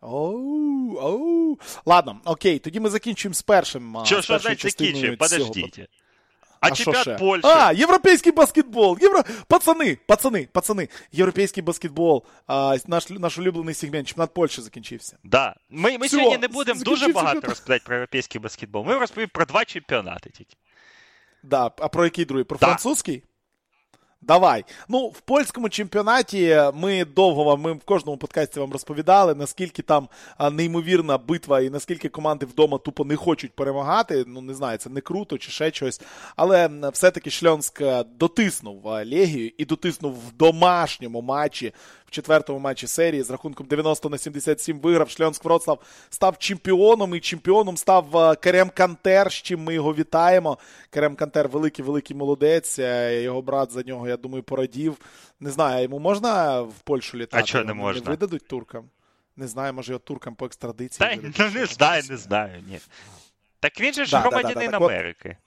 Оу, 0.00 0.96
оу. 0.98 1.58
Ладно, 1.86 2.20
окей, 2.24 2.58
тоді 2.58 2.80
ми 2.80 2.90
закінчуємо 2.90 3.34
з 3.34 3.42
першим. 3.42 3.96
Що, 4.04 4.20
з 4.20 4.24
що 4.24 4.38
значить 4.38 4.58
частиною 4.60 5.16
Подождіть. 5.18 5.74
цього 5.74 5.86
А, 6.60 6.66
що 6.66 6.74
чемпіонат 6.84 7.02
ще? 7.02 7.14
Польщі? 7.14 7.46
А, 7.48 7.72
європейський 7.72 8.32
баскетбол. 8.32 8.98
Євро... 9.00 9.22
Пацани, 9.48 9.98
пацани, 10.06 10.48
пацани. 10.52 10.88
Європейський 11.12 11.62
баскетбол. 11.62 12.24
А, 12.46 12.76
наш, 12.86 13.10
наш 13.10 13.38
улюблений 13.38 13.74
сегмент. 13.74 14.08
Чемпіонат 14.08 14.34
Польщі 14.34 14.62
закінчився. 14.62 15.16
Да. 15.24 15.54
Ми, 15.70 15.98
ми 15.98 16.06
Все, 16.06 16.16
сьогодні 16.16 16.38
не 16.38 16.48
будемо 16.48 16.80
дуже 16.82 17.08
багато 17.08 17.32
чемпіонат. 17.34 17.48
розповідати 17.48 17.84
про 17.86 17.94
європейський 17.94 18.40
баскетбол. 18.40 18.84
Ми 18.86 18.98
розповімо 18.98 19.30
про 19.34 19.44
два 19.44 19.64
чемпіонати 19.64 20.30
тільки. 20.30 20.56
Да, 21.42 21.70
а 21.78 21.88
про 21.88 22.04
який 22.04 22.24
другий? 22.24 22.44
Про 22.44 22.58
Да. 22.58 22.66
французький? 22.66 23.22
Давай. 24.22 24.64
Ну, 24.88 25.06
в 25.06 25.20
польському 25.20 25.68
чемпіонаті 25.68 26.60
ми 26.74 27.04
довго 27.04 27.44
вам, 27.44 27.60
ми 27.60 27.72
в 27.72 27.80
кожному 27.84 28.18
подкасті 28.18 28.60
вам 28.60 28.72
розповідали, 28.72 29.34
наскільки 29.34 29.82
там 29.82 30.08
неймовірна 30.52 31.18
битва 31.18 31.60
і 31.60 31.70
наскільки 31.70 32.08
команди 32.08 32.46
вдома 32.46 32.78
тупо 32.78 33.04
не 33.04 33.16
хочуть 33.16 33.52
перемагати. 33.52 34.24
Ну, 34.26 34.40
не 34.40 34.54
знаю, 34.54 34.78
це 34.78 34.90
не 34.90 35.00
круто 35.00 35.38
чи 35.38 35.50
ще 35.50 35.72
щось. 35.72 36.00
Але 36.36 36.70
все-таки 36.92 37.30
Шльонськ 37.30 37.80
е, 37.80 38.04
дотиснув 38.18 38.84
Легію 38.84 39.50
і 39.58 39.64
дотиснув 39.64 40.12
в 40.12 40.32
домашньому 40.36 41.22
матчі, 41.22 41.72
в 42.06 42.10
четвертому 42.10 42.58
матчі 42.58 42.86
серії 42.86 43.22
з 43.22 43.30
рахунком 43.30 43.66
90 43.66 44.08
на 44.08 44.18
77 44.18 44.80
виграв. 44.80 45.10
Шльонськ 45.10 45.44
Вроцлав 45.44 45.78
став 46.10 46.38
чемпіоном, 46.38 47.14
і 47.14 47.20
чемпіоном 47.20 47.76
став 47.76 48.16
е, 48.16 48.34
Керем 48.34 48.70
Кантер, 48.74 49.32
з 49.32 49.34
чим 49.34 49.64
ми 49.64 49.74
його 49.74 49.94
вітаємо. 49.94 50.58
Керем 50.90 51.14
Кантер 51.16 51.48
великий-великий 51.48 52.16
молодець. 52.16 52.78
е, 52.78 53.22
Його 53.22 53.42
брат 53.42 53.72
за 53.72 53.82
нього 53.82 54.08
я 54.09 54.17
думаю, 54.17 54.43
порадів. 54.43 54.97
Не 55.39 55.51
знаю, 55.51 55.83
йому 55.83 55.99
можна 55.99 56.61
в 56.61 56.79
Польщу 56.83 57.17
літати? 57.17 57.43
А 57.43 57.45
чого 57.45 57.63
не 57.63 57.73
можна? 57.73 58.01
Не 58.01 58.09
видадуть 58.09 58.47
туркам? 58.47 58.89
Не 59.35 59.47
знаю, 59.47 59.73
може 59.73 59.91
його 59.91 59.99
туркам 59.99 60.35
по 60.35 60.45
екстрадиції. 60.45 61.09
Та, 61.09 61.43
ну 61.45 61.51
не 61.51 61.65
знаю, 61.65 62.03
не 62.09 62.17
знаю, 62.17 62.63
ні. 62.67 62.79
Так 63.59 63.81
він 63.81 63.93
же 63.93 64.05
ж 64.05 64.11
да, 64.11 64.19
громадянин 64.19 64.71
да, 64.71 64.79
да, 64.79 64.85
Америки. 64.85 65.37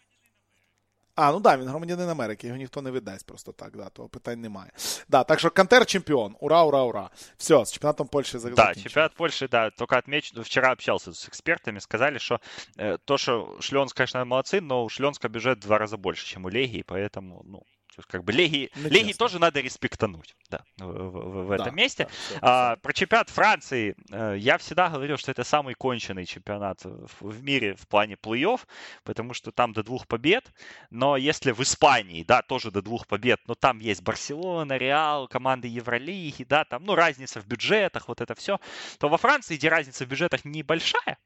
А, 1.20 1.32
ну 1.32 1.40
да, 1.40 1.56
він 1.56 1.68
громадянин 1.68 2.08
Америки, 2.08 2.46
його 2.46 2.58
ніхто 2.58 2.82
не 2.82 2.90
видасть 2.90 3.26
просто 3.26 3.52
так, 3.52 3.76
да, 3.76 3.88
того 3.88 4.08
питань 4.08 4.40
немає. 4.40 4.70
Да, 5.08 5.24
так 5.24 5.38
що 5.38 5.50
Кантер 5.50 5.86
чемпіон. 5.86 6.36
Ура, 6.40 6.62
ура, 6.62 6.82
ура. 6.82 7.10
Все, 7.36 7.54
с 7.62 7.72
чемпионатом 7.72 8.08
Польши 8.08 8.38
Да, 8.38 8.74
чемпионат 8.74 9.14
Польши, 9.14 9.48
да, 9.48 9.70
только 9.70 9.96
отмечу, 9.96 10.42
вчера 10.42 10.72
общался 10.72 11.12
с 11.12 11.28
экспертами, 11.28 11.80
сказали, 11.80 12.18
что 12.18 12.40
э, 12.76 12.98
то, 13.04 13.18
что 13.18 13.56
Шлёнск, 13.60 13.96
конечно, 13.96 14.24
молодцы, 14.24 14.60
но 14.60 14.84
у 14.84 14.88
Шлёнска 14.88 15.28
бюджет 15.28 15.58
в 15.58 15.62
два 15.62 15.78
раза 15.78 15.96
больше, 15.96 16.26
чем 16.26 16.44
у 16.44 16.50
Легии, 16.50 16.84
поэтому, 16.86 17.42
ну, 17.44 17.62
как 18.07 18.23
бы 18.23 18.31
Леги, 18.31 18.71
ну, 18.75 18.89
Леги 18.89 19.13
тоже 19.13 19.39
надо 19.39 19.59
респектануть 19.59 20.35
да, 20.49 20.63
в, 20.77 20.85
в, 20.85 21.45
в 21.47 21.51
этом 21.51 21.67
да, 21.67 21.71
месте. 21.71 22.07
Да, 22.41 22.71
а, 22.71 22.75
про 22.77 22.93
чемпионат 22.93 23.29
Франции 23.29 23.95
э, 24.11 24.35
я 24.37 24.57
всегда 24.57 24.89
говорил, 24.89 25.17
что 25.17 25.31
это 25.31 25.43
самый 25.43 25.73
конченый 25.75 26.25
чемпионат 26.25 26.83
в, 26.83 27.09
в 27.21 27.43
мире 27.43 27.75
в 27.75 27.87
плане 27.87 28.15
плей-офф, 28.15 28.61
потому 29.03 29.33
что 29.33 29.51
там 29.51 29.73
до 29.73 29.83
двух 29.83 30.07
побед. 30.07 30.51
Но 30.89 31.17
если 31.17 31.51
в 31.51 31.59
Испании, 31.61 32.23
да, 32.23 32.41
тоже 32.41 32.71
до 32.71 32.81
двух 32.81 33.07
побед, 33.07 33.39
но 33.47 33.55
там 33.55 33.79
есть 33.79 34.01
Барселона, 34.01 34.77
Реал, 34.77 35.27
команды 35.27 35.67
Евролиги, 35.67 36.43
да, 36.43 36.65
там, 36.65 36.83
ну, 36.83 36.95
разница 36.95 37.41
в 37.41 37.47
бюджетах, 37.47 38.07
вот 38.07 38.21
это 38.21 38.35
все, 38.35 38.59
то 38.99 39.09
во 39.09 39.17
Франции, 39.17 39.55
где 39.55 39.69
разница 39.69 40.05
в 40.05 40.07
бюджетах 40.07 40.45
небольшая, 40.45 41.17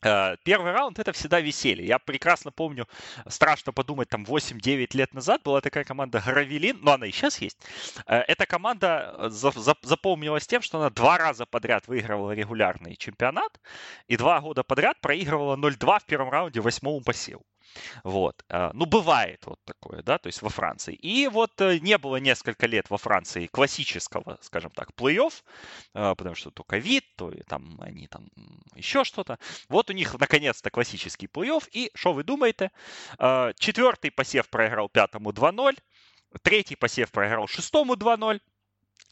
первый 0.00 0.72
раунд 0.72 0.98
это 0.98 1.12
всегда 1.12 1.40
веселье. 1.40 1.86
Я 1.86 1.98
прекрасно 1.98 2.50
помню, 2.50 2.86
страшно 3.26 3.72
подумать, 3.72 4.08
там 4.08 4.24
8-9 4.24 4.88
лет 4.96 5.14
назад 5.14 5.42
была 5.42 5.60
такая 5.60 5.84
команда 5.84 6.22
Гравелин, 6.24 6.78
но 6.82 6.92
она 6.92 7.06
и 7.06 7.10
сейчас 7.10 7.40
есть. 7.40 7.58
Э, 8.06 8.18
эта 8.20 8.46
команда 8.46 9.14
э, 9.18 9.28
запомнилась 9.82 10.46
тем, 10.46 10.62
что 10.62 10.78
она 10.78 10.90
два 10.90 11.18
раза 11.18 11.46
подряд 11.46 11.88
выигрывала 11.88 12.32
регулярный 12.32 12.96
чемпионат 12.96 13.60
и 14.06 14.16
два 14.16 14.40
года 14.40 14.62
подряд 14.62 15.00
проигрывала 15.00 15.56
0-2 15.56 16.00
в 16.00 16.04
первом 16.04 16.30
раунде 16.30 16.60
восьмому 16.60 17.00
посеву. 17.02 17.44
Вот. 18.04 18.44
А, 18.48 18.70
ну, 18.74 18.86
бывает 18.86 19.44
вот 19.46 19.60
такое, 19.64 20.02
да, 20.02 20.18
то 20.18 20.26
есть 20.26 20.42
во 20.42 20.48
Франции. 20.48 20.94
И 20.94 21.28
вот 21.28 21.60
э, 21.60 21.78
не 21.78 21.98
было 21.98 22.16
несколько 22.16 22.66
лет 22.66 22.90
во 22.90 22.98
Франции 22.98 23.46
классического, 23.46 24.38
скажем 24.42 24.70
так, 24.70 24.90
плей-офф, 24.96 25.32
а, 25.94 26.14
потому 26.14 26.34
что 26.34 26.50
то 26.50 26.64
ковид, 26.64 27.04
то 27.16 27.32
там 27.46 27.80
они 27.80 28.06
там 28.08 28.28
еще 28.74 29.04
что-то. 29.04 29.38
Вот 29.68 29.90
у 29.90 29.92
них 29.92 30.18
наконец-то 30.18 30.70
классический 30.70 31.26
плей-офф. 31.26 31.68
И 31.72 31.90
что 31.94 32.12
вы 32.12 32.24
думаете? 32.24 32.70
Четвертый 33.58 34.10
посев 34.10 34.48
проиграл 34.48 34.88
пятому 34.88 35.30
2-0. 35.30 35.78
Третий 36.42 36.76
посев 36.76 37.10
проиграл 37.10 37.46
шестому 37.46 37.94
2-0. 37.94 38.40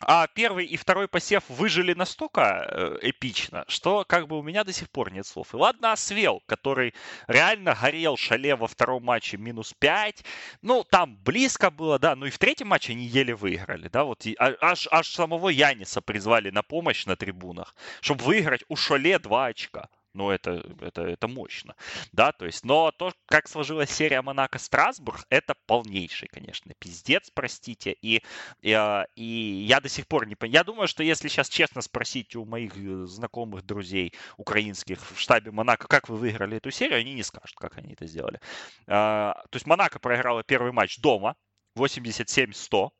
А 0.00 0.26
первый 0.26 0.66
и 0.66 0.76
второй 0.76 1.08
посев 1.08 1.44
выжили 1.48 1.94
настолько 1.94 2.66
э, 2.68 2.98
эпично, 3.00 3.64
что 3.66 4.04
как 4.06 4.28
бы 4.28 4.38
у 4.38 4.42
меня 4.42 4.62
до 4.62 4.72
сих 4.72 4.90
пор 4.90 5.10
нет 5.10 5.26
слов. 5.26 5.54
И 5.54 5.56
ладно, 5.56 5.92
Освел, 5.92 6.42
который 6.44 6.92
реально 7.28 7.74
горел 7.74 8.18
шале 8.18 8.56
во 8.56 8.68
втором 8.68 9.04
матче 9.04 9.38
минус 9.38 9.72
5. 9.78 10.22
Ну, 10.60 10.84
там 10.84 11.16
близко 11.16 11.70
было, 11.70 11.98
да. 11.98 12.14
Ну 12.14 12.26
и 12.26 12.30
в 12.30 12.38
третьем 12.38 12.68
матче 12.68 12.92
они 12.92 13.06
еле 13.06 13.34
выиграли, 13.34 13.88
да. 13.88 14.04
Вот 14.04 14.26
а, 14.38 14.54
аж, 14.60 14.86
аж 14.90 15.08
самого 15.08 15.48
Яниса 15.48 16.02
призвали 16.02 16.50
на 16.50 16.62
помощь 16.62 17.06
на 17.06 17.16
трибунах, 17.16 17.74
чтобы 18.02 18.24
выиграть 18.24 18.64
у 18.68 18.76
шале 18.76 19.18
2 19.18 19.46
очка 19.46 19.88
ну, 20.16 20.30
это, 20.30 20.62
это, 20.80 21.02
это 21.02 21.28
мощно, 21.28 21.74
да, 22.12 22.32
то 22.32 22.46
есть, 22.46 22.64
но 22.64 22.90
то, 22.90 23.12
как 23.26 23.48
сложилась 23.48 23.90
серия 23.90 24.22
Монако-Страсбург, 24.22 25.24
это 25.30 25.54
полнейший, 25.66 26.28
конечно, 26.28 26.72
пиздец, 26.78 27.30
простите, 27.32 27.92
и, 28.02 28.22
и, 28.62 28.72
а, 28.72 29.06
и 29.14 29.24
я 29.24 29.80
до 29.80 29.88
сих 29.88 30.06
пор 30.06 30.26
не 30.26 30.34
понимаю, 30.34 30.54
я 30.54 30.64
думаю, 30.64 30.88
что 30.88 31.02
если 31.02 31.28
сейчас 31.28 31.48
честно 31.48 31.82
спросить 31.82 32.34
у 32.36 32.44
моих 32.44 32.76
э, 32.76 33.06
знакомых 33.06 33.64
друзей 33.64 34.12
украинских 34.36 34.98
в 35.12 35.18
штабе 35.18 35.50
Монако, 35.50 35.86
как 35.88 36.08
вы 36.08 36.16
выиграли 36.16 36.56
эту 36.56 36.70
серию, 36.70 36.98
они 36.98 37.14
не 37.14 37.22
скажут, 37.22 37.56
как 37.56 37.78
они 37.78 37.92
это 37.92 38.06
сделали. 38.06 38.40
А, 38.86 39.34
то 39.50 39.56
есть 39.56 39.66
Монако 39.66 39.98
проиграла 39.98 40.42
первый 40.42 40.72
матч 40.72 40.98
дома, 40.98 41.36
87-100, 41.76 42.90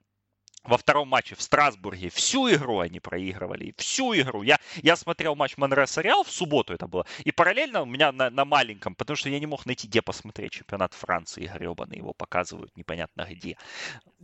во 0.66 0.76
втором 0.76 1.08
матче 1.08 1.34
в 1.34 1.42
Страсбурге 1.42 2.10
всю 2.10 2.48
игру 2.48 2.80
они 2.80 3.00
проигрывали. 3.00 3.74
Всю 3.76 4.14
игру. 4.14 4.42
Я, 4.42 4.58
я 4.82 4.96
смотрел 4.96 5.34
матч 5.34 5.56
Манреса - 5.56 6.00
Реал 6.00 6.24
в 6.24 6.30
субботу 6.30 6.74
это 6.74 6.86
было. 6.86 7.06
И 7.24 7.32
параллельно 7.32 7.82
у 7.82 7.86
меня 7.86 8.12
на, 8.12 8.30
на 8.30 8.44
маленьком, 8.44 8.94
потому 8.94 9.16
что 9.16 9.28
я 9.28 9.38
не 9.40 9.46
мог 9.46 9.66
найти, 9.66 9.88
где 9.88 10.02
посмотреть 10.02 10.52
чемпионат 10.52 10.94
Франции 10.94 11.50
гребаный. 11.52 11.98
Его 11.98 12.12
показывают 12.12 12.76
непонятно 12.76 13.26
где. 13.30 13.56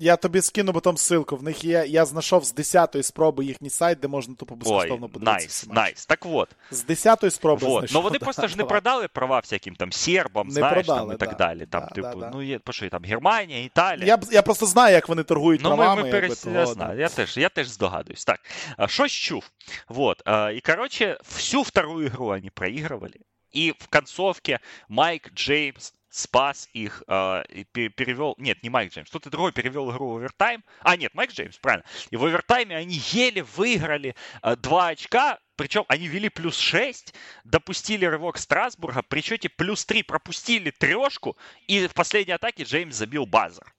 Я 0.03 0.17
тобі 0.17 0.43
скину 0.43 0.73
потім 0.73 0.93
ссылку. 0.93 1.37
В 1.37 1.43
них 1.43 1.65
є, 1.65 1.85
я 1.89 2.05
знайшов 2.05 2.45
з 2.45 2.55
10-ї 2.55 3.03
спроби 3.03 3.45
їхній 3.45 3.71
сайт, 3.71 4.01
де 4.01 4.09
можна 4.09 4.35
тупо 4.35 4.57
безкоштовно 4.57 5.09
подивитися. 5.09 5.67
Nice, 5.67 5.77
nice. 5.77 6.07
Так 6.07 6.25
вот. 6.25 6.49
З 6.71 6.85
10-ї 6.85 7.31
спроби 7.31 7.67
вот. 7.67 7.91
Ну 7.93 8.01
вони 8.01 8.19
да, 8.19 8.25
просто 8.25 8.49
ж 8.49 8.59
не 8.59 8.65
продали 8.65 9.09
права 9.09 9.39
всяким 9.39 9.75
там 9.75 9.93
сербам, 9.93 10.47
не 10.49 10.55
знаєш, 10.55 10.87
продали, 10.87 11.07
там, 11.07 11.17
і 11.17 11.19
так 11.19 11.29
да, 11.29 11.35
далі. 11.35 11.67
Там, 11.67 11.81
да, 11.81 11.95
типу, 11.95 12.27
ну, 12.33 12.43
є, 12.43 12.59
по 12.59 12.73
що, 12.73 12.89
там 12.89 13.05
Германія, 13.05 13.65
Італія. 13.65 14.07
Я, 14.07 14.19
я 14.31 14.43
просто 14.43 14.67
знаю, 14.67 14.95
як 14.95 15.09
вони 15.09 15.23
торгують 15.23 15.61
ну, 15.65 15.77
правами. 15.77 16.03
Ми, 16.03 16.07
ми 16.07 16.11
перес... 16.13 16.47
я 16.47 16.67
знаю, 16.67 17.01
я 17.01 17.09
теж, 17.09 17.37
я 17.37 17.49
теж 17.49 17.69
здогадуюсь. 17.69 18.25
Так, 18.25 18.41
щось 18.87 19.13
чув. 19.13 19.51
Вот. 19.89 20.23
И, 20.29 20.61
короче, 20.67 21.19
всю 21.29 21.63
вторую 21.63 22.07
игру 22.07 22.29
они 22.29 22.51
проигрывали. 22.51 23.21
И 23.57 23.75
в 23.79 23.89
концовке 23.89 24.61
Майк 24.89 25.35
Джеймс 25.35 25.93
спас 26.13 26.69
их 26.75 27.03
э, 27.09 27.43
и 27.49 27.65
перевел... 27.65 28.35
Нет, 28.37 28.63
не 28.63 28.69
Майк 28.69 28.93
Джеймс, 28.93 29.09
кто-то 29.09 29.31
другой 29.31 29.53
перевел 29.53 29.91
игру 29.91 30.11
в 30.11 30.17
овертайм. 30.17 30.63
А, 30.81 30.97
нет, 30.97 31.15
Майк 31.15 31.33
Джеймс, 31.33 31.57
правильно. 31.57 31.85
И 32.11 32.17
в 32.17 32.25
овертайме 32.25 32.77
они 32.77 33.01
еле 33.11 33.43
выиграли 33.43 34.15
э, 34.43 34.57
2 34.57 34.89
очка, 34.89 35.39
причем 35.57 35.85
они 35.89 36.07
вели 36.09 36.29
плюс 36.29 36.59
6, 36.59 37.15
допустили 37.45 38.05
рывок 38.05 38.37
Страсбурга, 38.37 39.03
при 39.03 39.23
счете 39.23 39.49
плюс 39.49 39.87
3 39.87 40.03
пропустили 40.03 40.71
трешку, 40.71 41.37
и 41.67 41.87
в 41.87 41.95
последней 41.95 42.35
атаке 42.35 42.65
Джеймс 42.65 42.95
забил 42.95 43.25
базар. 43.25 43.75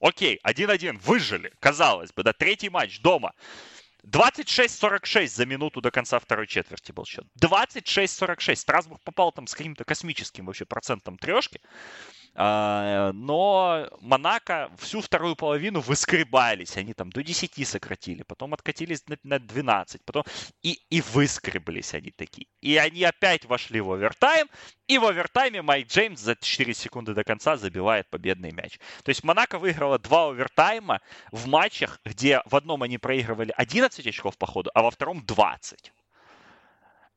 Окей, 0.00 0.40
1-1, 0.44 0.98
выжили, 0.98 1.52
казалось 1.60 2.12
бы, 2.12 2.24
да, 2.24 2.32
третий 2.32 2.70
матч 2.70 3.00
дома. 3.00 3.32
26-46 4.04 5.26
за 5.28 5.46
минуту 5.46 5.80
до 5.80 5.90
конца 5.90 6.18
второй 6.18 6.46
четверти 6.46 6.92
был 6.92 7.04
счет. 7.04 7.26
26-46. 7.40 8.56
Страсбург 8.56 9.02
попал 9.02 9.32
там 9.32 9.46
с 9.46 9.54
каким-то 9.54 9.84
космическим 9.84 10.46
вообще 10.46 10.64
процентом 10.64 11.18
трешки. 11.18 11.60
А, 12.40 13.10
но 13.14 13.88
Монако 14.00 14.70
всю 14.78 15.00
вторую 15.00 15.34
половину 15.34 15.80
выскребались. 15.80 16.76
Они 16.76 16.94
там 16.94 17.10
до 17.10 17.24
10 17.24 17.66
сократили, 17.66 18.22
потом 18.22 18.54
откатились 18.54 19.02
на 19.24 19.40
12, 19.40 20.04
потом 20.04 20.22
и, 20.62 20.80
и 20.88 21.00
выскреблись 21.00 21.94
они 21.94 22.12
такие. 22.12 22.46
И 22.60 22.76
они 22.76 23.02
опять 23.02 23.44
вошли 23.44 23.80
в 23.80 23.90
овертайм, 23.90 24.48
и 24.86 24.98
в 24.98 25.04
овертайме 25.04 25.62
Майк 25.62 25.88
Джеймс 25.88 26.20
за 26.20 26.36
4 26.36 26.74
секунды 26.74 27.12
до 27.12 27.24
конца 27.24 27.56
забивает 27.56 28.08
победный 28.08 28.52
мяч. 28.52 28.78
То 29.02 29.08
есть 29.08 29.24
Монако 29.24 29.58
выиграла 29.58 29.98
два 29.98 30.28
овертайма 30.28 31.00
в 31.32 31.48
матчах, 31.48 31.98
где 32.04 32.40
в 32.46 32.54
одном 32.54 32.84
они 32.84 32.98
проигрывали 32.98 33.52
11 33.56 34.06
очков 34.06 34.38
по 34.38 34.46
ходу, 34.46 34.70
а 34.74 34.82
во 34.82 34.92
втором 34.92 35.26
20. 35.26 35.92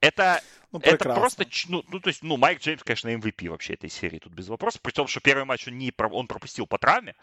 Это, 0.02 0.41
ну, 0.72 0.80
это 0.84 1.14
просто, 1.14 1.45
ну, 1.70 1.84
ну, 1.88 1.99
то 1.99 2.10
есть, 2.10 2.24
ну, 2.24 2.36
Майк 2.38 2.60
Джеймс, 2.60 2.84
конечно, 2.84 3.10
MVP 3.10 3.49
вообще 3.49 3.76
этой 3.76 3.89
серии, 3.89 4.20
тут 4.20 4.34
без 4.34 4.47
вопросов. 4.49 4.82
При 4.82 4.91
том, 4.91 5.08
что 5.08 5.22
первый 5.22 5.45
матч 5.45 5.68
он, 5.68 5.78
не, 5.78 5.93
он 5.97 6.28
пропустил 6.28 6.68
по 6.68 6.78
травме, 6.78 7.16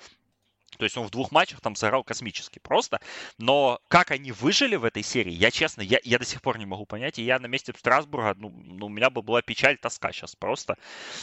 то 0.77 0.85
есть 0.85 0.97
он 0.97 1.07
в 1.07 1.11
двух 1.11 1.33
матчах 1.33 1.61
там 1.61 1.75
сыграл 1.75 2.05
космически 2.05 2.59
просто. 2.59 3.01
Но 3.39 3.81
как 3.89 4.11
они 4.11 4.33
выжили 4.33 4.77
в 4.77 4.85
этой 4.85 5.03
серии, 5.03 5.33
я 5.33 5.51
честно, 5.51 5.83
я, 5.83 5.99
я 6.05 6.19
до 6.19 6.25
сих 6.25 6.43
пор 6.43 6.59
не 6.59 6.67
могу 6.67 6.87
понять. 6.87 7.19
И 7.19 7.23
я 7.23 7.39
на 7.39 7.47
месте 7.47 7.73
Страсбурга, 7.77 8.35
ну, 8.37 8.51
ну 8.51 8.87
у 8.87 8.89
меня 8.89 9.11
бы 9.11 9.23
была 9.23 9.43
печаль, 9.43 9.79
тоска 9.79 10.13
сейчас 10.13 10.37
просто. 10.37 10.77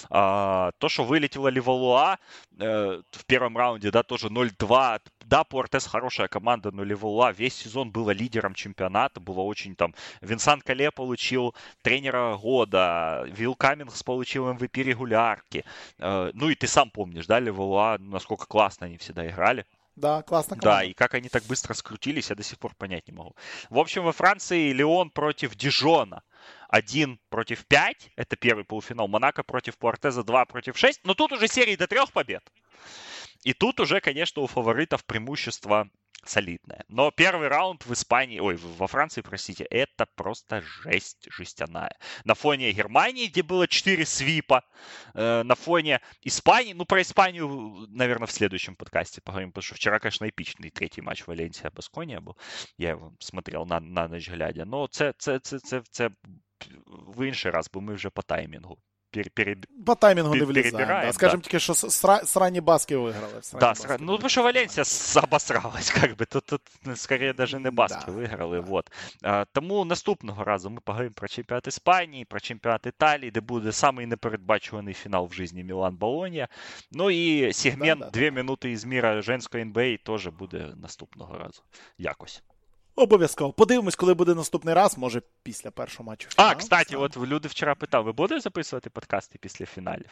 А, 0.10 0.72
то, 0.80 0.89
что 0.89 1.03
вылетела 1.03 1.47
Ливалуа 1.47 2.18
э, 2.60 3.01
в 3.12 3.26
первом 3.26 3.58
раунде, 3.58 3.91
да, 3.91 4.03
тоже 4.03 4.28
0-2. 4.28 5.01
Да, 5.26 5.44
Пуэртес 5.44 5.88
хорошая 5.88 6.28
команда, 6.28 6.72
но 6.72 6.84
Ливалуа 6.84 7.32
весь 7.32 7.56
сезон 7.56 7.90
была 7.90 8.14
лидером 8.14 8.54
чемпионата. 8.54 9.20
Было 9.20 9.42
очень 9.42 9.76
там... 9.76 9.96
Винсан 10.22 10.62
Кале 10.62 10.92
получил 10.92 11.56
тренера 11.82 12.38
года. 12.38 13.26
Вилл 13.28 13.56
Каммингс 13.56 14.04
получил 14.04 14.48
MVP 14.52 14.84
регулярки. 14.84 15.66
Э, 15.98 16.30
ну 16.34 16.50
и 16.50 16.56
ты 16.56 16.68
сам 16.68 16.92
помнишь, 16.92 17.26
да, 17.26 17.40
Ливалуа, 17.40 17.98
насколько 17.98 18.46
классно 18.46 18.86
они 18.86 18.98
всегда 18.98 19.28
играли. 19.28 19.66
Да, 19.96 20.22
классно. 20.22 20.58
Команда. 20.58 20.82
Да, 20.82 20.84
и 20.84 20.94
как 20.94 21.16
они 21.16 21.30
так 21.30 21.44
быстро 21.46 21.74
скрутились, 21.74 22.30
я 22.30 22.36
до 22.36 22.44
сих 22.44 22.60
пор 22.60 22.76
понять 22.76 23.08
не 23.08 23.14
могу. 23.14 23.36
В 23.72 23.80
общем, 23.80 24.04
во 24.04 24.12
Франции 24.12 24.74
Леон 24.74 25.10
против 25.10 25.56
Дижона. 25.56 26.22
Один 26.70 27.20
против 27.30 27.66
пять, 27.66 28.12
это 28.16 28.36
первый 28.36 28.64
полуфинал. 28.64 29.08
Монако 29.08 29.42
против 29.42 29.76
Пуартеза 29.78 30.24
2 30.24 30.46
против 30.46 30.78
6. 30.78 31.02
Но 31.04 31.16
тут 31.16 31.32
уже 31.32 31.48
серии 31.48 31.76
до 31.76 31.88
трех 31.88 32.12
побед. 32.12 32.44
И 33.46 33.54
тут 33.54 33.80
уже, 33.80 34.02
конечно, 34.02 34.41
у 34.41 34.48
фаворитов 34.48 35.06
преимущество 35.06 35.88
солидная. 36.24 36.84
Но 36.88 37.12
первый 37.12 37.48
раунд 37.48 37.86
в 37.86 37.93
Испании, 37.93 38.39
ой, 38.39 38.56
во 38.56 38.88
Франции, 38.88 39.22
простите, 39.22 39.66
это 39.66 40.08
просто 40.16 40.62
жесть 40.62 41.28
жестяная. 41.30 41.96
На 42.24 42.34
фоне 42.34 42.72
Германии, 42.72 43.28
где 43.28 43.43
было 43.43 43.68
4 43.68 44.04
свипа, 44.06 44.64
э, 45.14 45.43
на 45.43 45.54
фоне 45.54 46.02
Испании, 46.24 46.74
ну, 46.74 46.86
про 46.86 47.02
Испанию, 47.02 47.86
наверное, 47.89 48.26
в 48.26 48.32
следующем 48.32 48.76
подкасте 48.76 49.22
поговорим, 49.22 49.52
потому 49.52 49.64
что 49.64 49.76
вчера, 49.76 50.00
конечно, 50.00 50.26
эпичный 50.26 50.72
третий 50.72 51.02
матч 51.02 51.28
Валенсия 51.28 51.70
Баскония 51.70 52.22
был. 52.22 52.38
Я 52.78 52.91
его 52.91 53.14
смотрел 53.20 53.68
на, 53.68 53.80
на 53.80 54.08
ночь 54.08 54.30
глядя. 54.30 54.66
Но 54.66 54.88
це, 54.88 55.14
це, 55.18 55.39
це, 55.39 55.60
це, 55.60 55.84
це 55.91 56.10
в 56.88 57.28
інший 57.28 57.52
раз, 57.52 57.70
бо 57.74 57.82
ми 57.82 57.93
вже 57.93 58.10
по 58.10 58.22
таймінгу 58.22 58.80
пере, 59.24 59.57
По 59.86 59.95
таймингу 59.95 60.36
не 60.36 60.43
влезаем. 60.43 60.88
Да. 60.88 61.13
Скажем 61.13 61.39
да. 61.39 61.43
тільки, 61.43 61.59
що 61.59 61.74
сра, 61.74 62.20
срані 62.26 62.61
баски 62.61 62.97
виграли. 62.97 63.41
Да, 63.53 63.59
баски 63.59 63.97
ну, 63.99 64.11
потому 64.11 64.30
что 64.30 64.43
Валенсия 64.43 64.84
обосралась, 65.24 65.91
как 65.91 66.11
бы. 66.18 66.26
Тут, 66.26 66.45
тут 66.45 66.61
скорее 66.95 67.34
даже 67.34 67.59
не 67.59 67.72
баски 67.72 68.05
да. 68.07 68.11
виграли. 68.11 68.59
Вот. 68.59 68.91
А, 69.24 69.45
тому 69.45 69.86
наступного 69.86 70.43
разу 70.43 70.70
ми 70.70 70.80
поговоримо 70.80 71.13
про 71.13 71.28
чемпіонат 71.28 71.68
Іспанії, 71.68 72.26
про 72.26 72.39
чемпіонат 72.39 72.86
Італії, 72.86 73.32
де 73.32 73.41
буде 73.41 73.72
самий 73.72 74.05
непередбачуваний 74.05 74.93
фінал 74.93 75.26
в 75.26 75.34
житті 75.34 75.63
Мілан 75.63 75.95
Болонія. 75.95 76.47
Ну 76.91 77.11
і 77.11 77.53
сегмент 77.53 77.99
да, 77.99 78.05
да, 78.05 78.11
2 78.11 78.30
да. 78.30 78.32
минути 78.32 78.72
із 78.72 78.86
міра 78.86 79.22
женської 79.22 79.61
НБА 79.63 79.97
теж 80.05 80.28
буде 80.28 80.68
наступного 80.76 81.38
разу. 81.38 81.61
Якось. 81.97 82.43
Обов'язково. 82.96 83.54
Подивимось, 83.54 83.96
коли 83.96 84.14
буде 84.14 84.36
наступний 84.36 84.74
раз, 84.74 84.98
може 84.98 85.22
після 85.43 85.72
першого 85.72 86.10
матчу. 86.10 86.30
Фінал. 86.30 86.52
А, 86.52 86.56
кстати, 86.56 86.96
от 86.96 87.18
люди 87.18 87.48
вчора 87.48 87.76
питали, 87.76 88.04
ви 88.04 88.12
будете 88.12 88.41
записувати 88.41 88.89
подкасти 88.89 89.39
після 89.41 89.66
фіналів? 89.66 90.10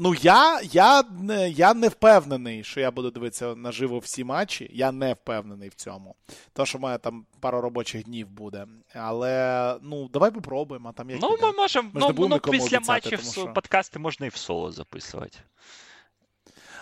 Ну, 0.00 0.14
я 0.14 0.60
я, 0.62 1.04
я 1.48 1.74
не 1.74 1.88
впевнений, 1.88 2.64
що 2.64 2.80
я 2.80 2.90
буду 2.90 3.10
дивитися 3.10 3.54
наживо 3.54 3.98
всі 3.98 4.24
матчі. 4.24 4.70
Я 4.72 4.92
не 4.92 5.12
впевнений 5.12 5.68
в 5.68 5.74
цьому. 5.74 6.14
То, 6.52 6.66
що 6.66 6.78
має 6.78 6.98
там 6.98 7.26
пару 7.40 7.60
робочих 7.60 8.04
днів 8.04 8.30
буде. 8.30 8.66
Але 8.94 9.76
ну, 9.82 10.08
давай 10.08 10.30
попробуємо. 10.30 10.92
Там 10.92 11.10
як 11.10 11.20
Ну, 11.22 11.36
ми 11.42 11.52
можемо. 11.52 11.90
Ми 11.92 12.00
ну, 12.00 12.28
ну, 12.28 12.38
після 12.38 12.80
матчів 12.80 13.20
що... 13.20 13.52
подкасти 13.52 13.98
можна 13.98 14.26
і 14.26 14.28
в 14.28 14.36
соло 14.36 14.72
записувати 14.72 15.38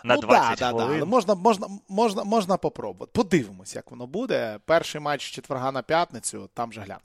на 0.07 0.14
ну, 0.14 0.20
20 0.20 0.59
да, 0.59 0.70
хвилин. 0.70 0.88
Да, 0.88 0.98
да. 0.98 1.04
Можна 1.04 1.34
можна, 1.34 1.66
можна, 1.88 2.24
можна 2.24 2.57
попробувати. 2.57 3.12
Подивимось, 3.14 3.74
як 3.74 3.90
воно 3.90 4.07
буде. 4.07 4.59
Перший 4.64 5.00
матч 5.00 5.30
четверга 5.30 5.72
на 5.72 5.82
п'ятницю, 5.82 6.48
там 6.54 6.72
же 6.72 6.80
глянемо. 6.80 7.00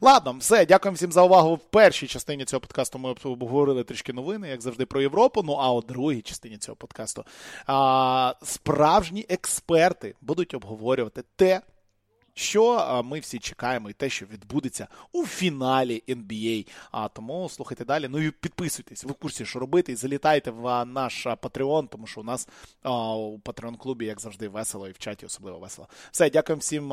Ладно, 0.00 0.36
все, 0.40 0.66
дякую 0.66 0.94
всім 0.94 1.12
за 1.12 1.22
увагу. 1.22 1.54
В 1.54 1.58
першій 1.58 2.06
частині 2.06 2.44
цього 2.44 2.60
подкасту 2.60 2.98
ми 2.98 3.14
обговорили 3.24 3.84
трішки 3.84 4.12
новини, 4.12 4.48
як 4.48 4.62
завжди, 4.62 4.86
про 4.86 5.00
Європу. 5.00 5.42
Ну 5.42 5.52
а 5.52 5.72
у 5.72 5.80
другій 5.82 6.22
частині 6.22 6.56
цього 6.56 6.76
подкасту 6.76 7.24
а, 7.66 8.34
справжні 8.42 9.26
експерти 9.28 10.14
будуть 10.20 10.54
обговорювати 10.54 11.22
те 11.36 11.60
що 12.38 13.02
ми 13.04 13.20
всі 13.20 13.38
чекаємо, 13.38 13.90
і 13.90 13.92
те, 13.92 14.10
що 14.10 14.26
відбудеться 14.26 14.88
у 15.12 15.26
фіналі 15.26 16.02
NBA. 16.08 16.68
А 16.90 17.08
тому 17.08 17.48
слухайте 17.48 17.84
далі. 17.84 18.08
Ну 18.08 18.18
і 18.18 18.30
підписуйтесь, 18.30 19.04
ви 19.04 19.10
в 19.10 19.14
курсі, 19.14 19.46
що 19.46 19.58
робити, 19.58 19.92
і 19.92 19.96
залітайте 19.96 20.50
в 20.50 20.84
наш 20.84 21.26
Patreon, 21.26 21.88
тому 21.88 22.06
що 22.06 22.20
у 22.20 22.24
нас 22.24 22.48
у 22.84 23.38
Patreon 23.38 23.76
клубі, 23.76 24.06
як 24.06 24.20
завжди, 24.20 24.48
весело, 24.48 24.88
і 24.88 24.92
в 24.92 24.98
чаті 24.98 25.26
особливо 25.26 25.58
весело. 25.58 25.88
Все, 26.10 26.30
дякуємо 26.30 26.60
всім 26.60 26.88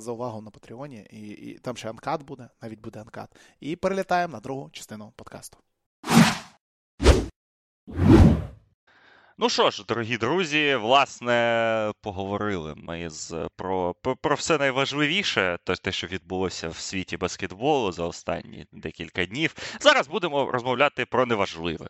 за 0.00 0.12
увагу 0.12 0.40
на 0.40 0.50
Патреоні. 0.50 1.06
І, 1.10 1.28
і 1.28 1.58
там 1.58 1.76
ще 1.76 1.90
анкат 1.90 2.22
буде, 2.22 2.48
навіть 2.62 2.80
буде 2.80 3.00
анкат. 3.00 3.30
І 3.60 3.76
перелітаємо 3.76 4.32
на 4.32 4.40
другу 4.40 4.70
частину 4.72 5.12
подкасту. 5.16 5.58
Ну 9.40 9.48
що 9.48 9.70
ж, 9.70 9.84
дорогі 9.88 10.16
друзі, 10.16 10.74
власне, 10.74 11.92
поговорили 12.02 12.74
ми 12.76 13.10
з 13.10 13.48
про 13.56 13.94
про, 14.20 14.34
все 14.34 14.58
найважливіше, 14.58 15.58
то 15.64 15.74
те, 15.74 15.92
що 15.92 16.06
відбулося 16.06 16.68
в 16.68 16.76
світі 16.76 17.16
баскетболу 17.16 17.92
за 17.92 18.04
останні 18.04 18.66
декілька 18.72 19.24
днів. 19.24 19.54
Зараз 19.80 20.08
будемо 20.08 20.50
розмовляти 20.50 21.06
про 21.06 21.26
неважливе, 21.26 21.86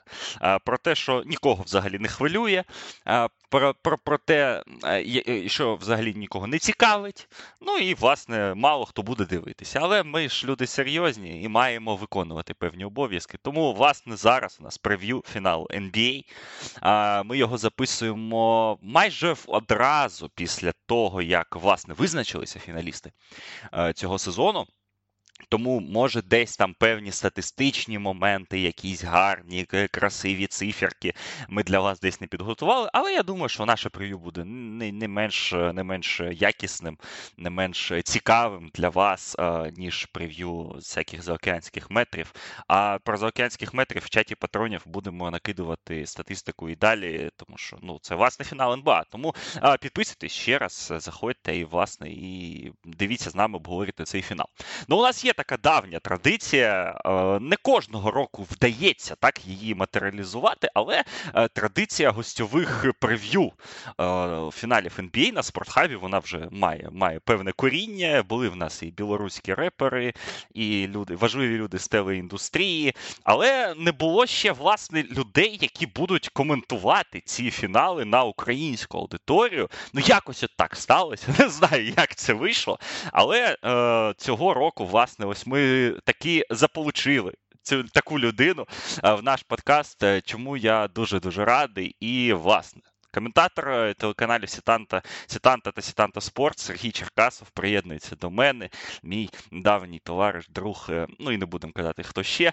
про 0.64 0.78
те, 0.78 0.94
що 0.94 1.22
нікого 1.26 1.62
взагалі 1.62 1.98
не 1.98 2.08
хвилює, 2.08 2.64
про 3.48 3.74
про, 3.82 3.98
про 3.98 4.18
те, 4.18 4.62
що 5.46 5.76
взагалі 5.76 6.14
нікого 6.14 6.46
не 6.46 6.58
цікавить. 6.58 7.28
Ну 7.60 7.76
і 7.76 7.94
власне 7.94 8.54
мало 8.54 8.84
хто 8.84 9.02
буде 9.02 9.24
дивитися. 9.24 9.78
Але 9.82 10.02
ми 10.02 10.28
ж 10.28 10.46
люди 10.46 10.66
серйозні 10.66 11.42
і 11.42 11.48
маємо 11.48 11.96
виконувати 11.96 12.54
певні 12.54 12.84
обов'язки. 12.84 13.38
Тому, 13.42 13.72
власне, 13.72 14.16
зараз 14.16 14.58
у 14.60 14.64
нас 14.64 14.78
прев'ю 14.78 15.22
фіналу 15.32 15.66
NBA. 15.70 16.24
Ми 17.24 17.38
його 17.38 17.58
записуємо 17.58 18.78
майже 18.82 19.36
одразу 19.46 20.30
після 20.34 20.72
того, 20.86 21.22
як 21.22 21.56
власне 21.56 21.94
визначилися 21.94 22.58
фіналісти 22.58 23.12
е, 23.74 23.92
цього 23.92 24.18
сезону. 24.18 24.66
Тому, 25.48 25.80
може, 25.80 26.22
десь 26.22 26.56
там 26.56 26.74
певні 26.74 27.12
статистичні 27.12 27.98
моменти, 27.98 28.60
якісь 28.60 29.04
гарні, 29.04 29.64
красиві 29.90 30.46
циферки 30.46 31.14
ми 31.48 31.62
для 31.62 31.80
вас 31.80 32.00
десь 32.00 32.20
не 32.20 32.26
підготували. 32.26 32.90
Але 32.92 33.12
я 33.12 33.22
думаю, 33.22 33.48
що 33.48 33.66
наше 33.66 33.88
прев'ю 33.88 34.18
буде 34.18 34.44
не 34.44 34.92
не, 34.92 35.08
менш 35.08 35.52
не 35.52 35.84
менш 35.84 36.20
якісним, 36.32 36.98
не 37.36 37.50
менш 37.50 37.92
цікавим 38.04 38.70
для 38.74 38.88
вас, 38.88 39.36
ніж 39.76 40.06
прев'ю 40.06 40.72
всяких 40.74 41.22
заокеанських 41.22 41.90
метрів. 41.90 42.32
А 42.68 42.98
про 43.04 43.16
заокеанських 43.16 43.74
метрів 43.74 44.02
в 44.04 44.10
чаті 44.10 44.34
патронів 44.34 44.82
будемо 44.86 45.30
накидувати 45.30 46.06
статистику 46.06 46.68
і 46.68 46.76
далі, 46.76 47.30
тому 47.36 47.58
що 47.58 47.78
ну, 47.82 47.98
це 48.02 48.14
власне 48.14 48.44
фінал 48.44 48.72
НБА. 48.72 49.04
Тому 49.10 49.34
підписуйтесь 49.80 50.32
ще 50.32 50.58
раз, 50.58 50.92
заходьте 50.96 51.56
і, 51.56 51.64
власне, 51.64 52.10
і 52.10 52.72
дивіться 52.84 53.30
з 53.30 53.34
нами 53.34 53.56
обговорити 53.56 54.04
цей 54.04 54.22
фінал. 54.22 54.46
Ну, 54.88 54.98
у 54.98 55.02
нас 55.02 55.24
є 55.24 55.27
така 55.32 55.56
давня 55.56 55.98
традиція. 55.98 57.00
Е, 57.04 57.40
не 57.40 57.56
кожного 57.56 58.10
року 58.10 58.46
вдається 58.50 59.14
так 59.14 59.46
її 59.46 59.74
матеріалізувати, 59.74 60.68
але 60.74 61.04
е, 61.34 61.48
традиція 61.48 62.10
гостьових 62.10 62.92
прев'ю 62.98 63.52
е, 64.00 64.50
фіналів 64.52 64.92
NBA 64.98 65.32
на 65.32 65.42
спортхабі 65.42 65.96
вона 65.96 66.18
вже 66.18 66.48
має 66.50 66.88
має 66.92 67.20
певне 67.20 67.52
коріння. 67.52 68.24
Були 68.28 68.48
в 68.48 68.56
нас 68.56 68.82
і 68.82 68.86
білоруські 68.86 69.54
репери, 69.54 70.14
і 70.54 70.86
люди, 70.86 71.14
важливі 71.14 71.56
люди 71.56 71.78
з 71.78 71.88
телеіндустрії, 71.88 72.94
але 73.24 73.74
не 73.76 73.92
було 73.92 74.26
ще 74.26 74.52
власне 74.52 75.02
людей, 75.02 75.58
які 75.60 75.86
будуть 75.86 76.28
коментувати 76.28 77.22
ці 77.24 77.50
фінали 77.50 78.04
на 78.04 78.24
українську 78.24 78.98
аудиторію. 78.98 79.68
Ну, 79.92 80.00
якось 80.06 80.42
от 80.42 80.50
так 80.56 80.76
сталося. 80.76 81.26
Не 81.38 81.48
знаю, 81.48 81.94
як 81.96 82.14
це 82.14 82.32
вийшло. 82.32 82.78
Але 83.12 83.56
е, 83.64 84.14
цього 84.16 84.54
року, 84.54 84.86
власне, 84.86 85.17
ось 85.26 85.46
ми 85.46 85.90
такі 86.04 86.44
заполучили 86.50 87.32
цю 87.62 87.82
таку 87.82 88.18
людину 88.20 88.66
в 89.02 89.22
наш 89.22 89.42
подкаст, 89.42 90.02
е, 90.02 90.20
чому 90.20 90.56
я 90.56 90.88
дуже 90.88 91.20
дуже 91.20 91.44
радий. 91.44 91.96
І 92.00 92.32
власне. 92.32 92.82
Коментатор 93.14 93.68
е, 93.68 93.94
телеканалів 93.94 94.48
Сітанта 94.48 95.02
Сітанта 95.26 95.70
та 95.70 95.82
Сітанта 95.82 96.20
Спорт 96.20 96.58
Сергій 96.58 96.90
Черкасов 96.90 97.50
приєднується 97.50 98.16
до 98.16 98.30
мене, 98.30 98.68
мій 99.02 99.30
давній 99.52 99.98
товариш, 99.98 100.48
друг. 100.48 100.86
Е, 100.90 101.06
ну 101.18 101.32
і 101.32 101.38
не 101.38 101.46
будемо 101.46 101.72
казати, 101.72 102.02
хто 102.02 102.22
ще. 102.22 102.52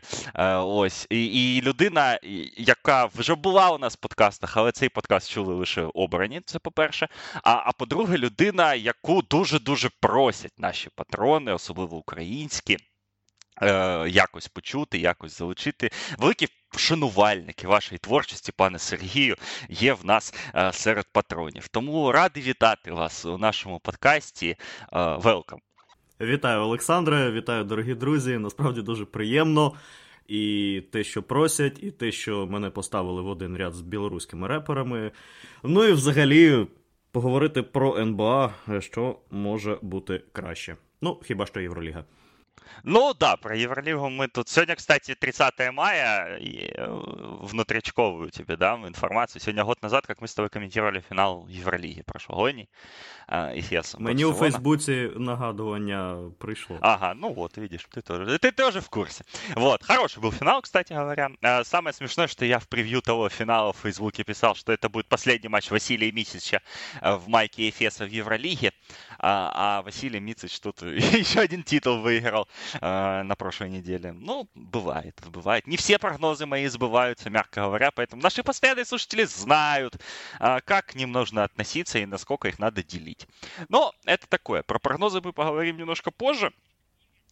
Ось 0.63 1.07
і 1.09 1.25
і 1.25 1.61
людина, 1.61 2.19
яка 2.57 3.05
вже 3.05 3.35
була 3.35 3.69
у 3.69 3.77
нас 3.77 3.93
в 3.93 3.97
подкастах, 3.97 4.57
але 4.57 4.71
цей 4.71 4.89
подкаст 4.89 5.29
чули 5.29 5.55
лише 5.55 5.81
обрані. 5.93 6.41
Це 6.45 6.59
по-перше. 6.59 7.07
А 7.43 7.63
а 7.65 7.71
по-друге, 7.71 8.17
людина, 8.17 8.73
яку 8.73 9.21
дуже 9.21 9.59
дуже 9.59 9.89
просять 9.99 10.59
наші 10.59 10.89
патрони, 10.95 11.53
особливо 11.53 11.97
українські. 11.97 12.77
Е, 13.61 14.09
якось 14.09 14.47
почути, 14.47 14.97
якось 14.97 15.37
залучити. 15.37 15.89
Великі 16.17 16.47
шанувальники 16.77 17.67
вашої 17.67 17.99
творчості, 17.99 18.51
пане 18.57 18.79
Сергію, 18.79 19.35
є 19.69 19.93
в 19.93 20.05
нас 20.05 20.33
е, 20.55 20.73
серед 20.73 21.05
патронів. 21.11 21.67
Тому 21.67 22.11
радий 22.11 22.43
вітати 22.43 22.91
вас 22.91 23.25
у 23.25 23.37
нашому 23.37 23.79
подкасті. 23.79 24.55
Велкам. 25.17 25.59
Вітаю, 26.21 26.61
Олександре, 26.61 27.31
вітаю, 27.31 27.63
дорогі 27.63 27.93
друзі. 27.93 28.37
Насправді 28.37 28.81
дуже 28.81 29.05
приємно. 29.05 29.73
І 30.27 30.83
те, 30.91 31.03
що 31.03 31.23
просять, 31.23 31.83
і 31.83 31.91
те, 31.91 32.11
що 32.11 32.47
мене 32.47 32.69
поставили 32.69 33.21
в 33.21 33.27
один 33.27 33.57
ряд 33.57 33.73
з 33.73 33.81
білоруськими 33.81 34.47
реперами. 34.47 35.11
Ну 35.63 35.83
і 35.83 35.91
взагалі 35.91 36.67
поговорити 37.11 37.63
про 37.63 37.97
НБА, 37.97 38.53
що 38.79 39.19
може 39.31 39.77
бути 39.81 40.21
краще. 40.31 40.75
Ну, 41.01 41.19
хіба 41.23 41.45
що 41.45 41.59
Євроліга. 41.59 42.05
Ну 42.82 43.14
да, 43.14 43.36
про 43.36 43.56
Евролигу 43.56 44.08
мы 44.08 44.28
тут... 44.28 44.48
Сегодня, 44.48 44.74
кстати, 44.74 45.14
30 45.14 45.72
мая, 45.72 46.36
и 46.38 46.72
э, 46.74 46.86
внутричковую 47.42 48.30
тебе 48.30 48.56
дам 48.56 48.86
информацию. 48.86 49.42
Сегодня 49.42 49.64
год 49.64 49.82
назад, 49.82 50.06
как 50.06 50.20
мы 50.20 50.28
с 50.28 50.34
тобой 50.34 50.48
комментировали 50.48 51.00
финал 51.00 51.46
Евролиги 51.48 52.02
прошлогодней. 52.02 52.68
і 53.54 53.62
Хесом. 53.62 54.02
Мені 54.02 54.24
у 54.24 54.32
Фейсбуці 54.32 55.10
нагадування 55.16 56.16
пришло. 56.38 56.78
Ага, 56.80 57.14
ну 57.14 57.32
вот, 57.32 57.58
видишь, 57.58 57.88
ты 57.96 58.02
тоже, 58.02 58.38
ты 58.38 58.52
тоже 58.52 58.80
в 58.80 58.88
курсе. 58.88 59.24
Вот, 59.56 59.84
хороший 59.84 60.20
был 60.22 60.32
финал, 60.32 60.60
кстати 60.62 60.94
говоря. 60.94 61.30
Самое 61.64 61.92
смешное, 61.92 62.26
что 62.26 62.44
я 62.44 62.58
в 62.58 62.66
превью 62.66 63.00
того 63.00 63.28
финала 63.28 63.70
в 63.70 63.76
Фейсбуке 63.76 64.24
писал, 64.24 64.54
что 64.54 64.72
это 64.72 64.88
будет 64.88 65.08
последний 65.08 65.48
матч 65.48 65.70
Василия 65.70 66.12
Митича 66.12 66.60
в 67.02 67.28
майке 67.28 67.68
Эфеса 67.68 68.04
в 68.04 68.08
Евролиге, 68.08 68.72
а, 69.18 69.52
а 69.54 69.82
Василий 69.82 70.20
Митич 70.20 70.60
тут 70.60 70.82
еще 70.82 71.40
один 71.40 71.62
титул 71.62 72.00
выиграл 72.00 72.43
на 72.81 73.35
прошлой 73.37 73.69
неделе. 73.69 74.13
Ну, 74.13 74.47
бывает, 74.55 75.19
бывает. 75.27 75.67
Не 75.67 75.77
все 75.77 75.97
прогнозы 75.97 76.45
мои 76.45 76.67
сбываются, 76.67 77.29
мягко 77.29 77.61
говоря, 77.61 77.91
поэтому 77.91 78.21
наши 78.21 78.43
постоянные 78.43 78.85
слушатели 78.85 79.23
знают, 79.23 79.95
как 80.39 80.87
к 80.87 80.95
ним 80.95 81.11
нужно 81.11 81.43
относиться 81.43 81.99
и 81.99 82.05
насколько 82.05 82.47
их 82.47 82.59
надо 82.59 82.83
делить. 82.83 83.27
Но 83.69 83.93
это 84.05 84.27
такое. 84.27 84.63
Про 84.63 84.79
прогнозы 84.79 85.21
мы 85.21 85.33
поговорим 85.33 85.77
немножко 85.77 86.11
позже. 86.11 86.51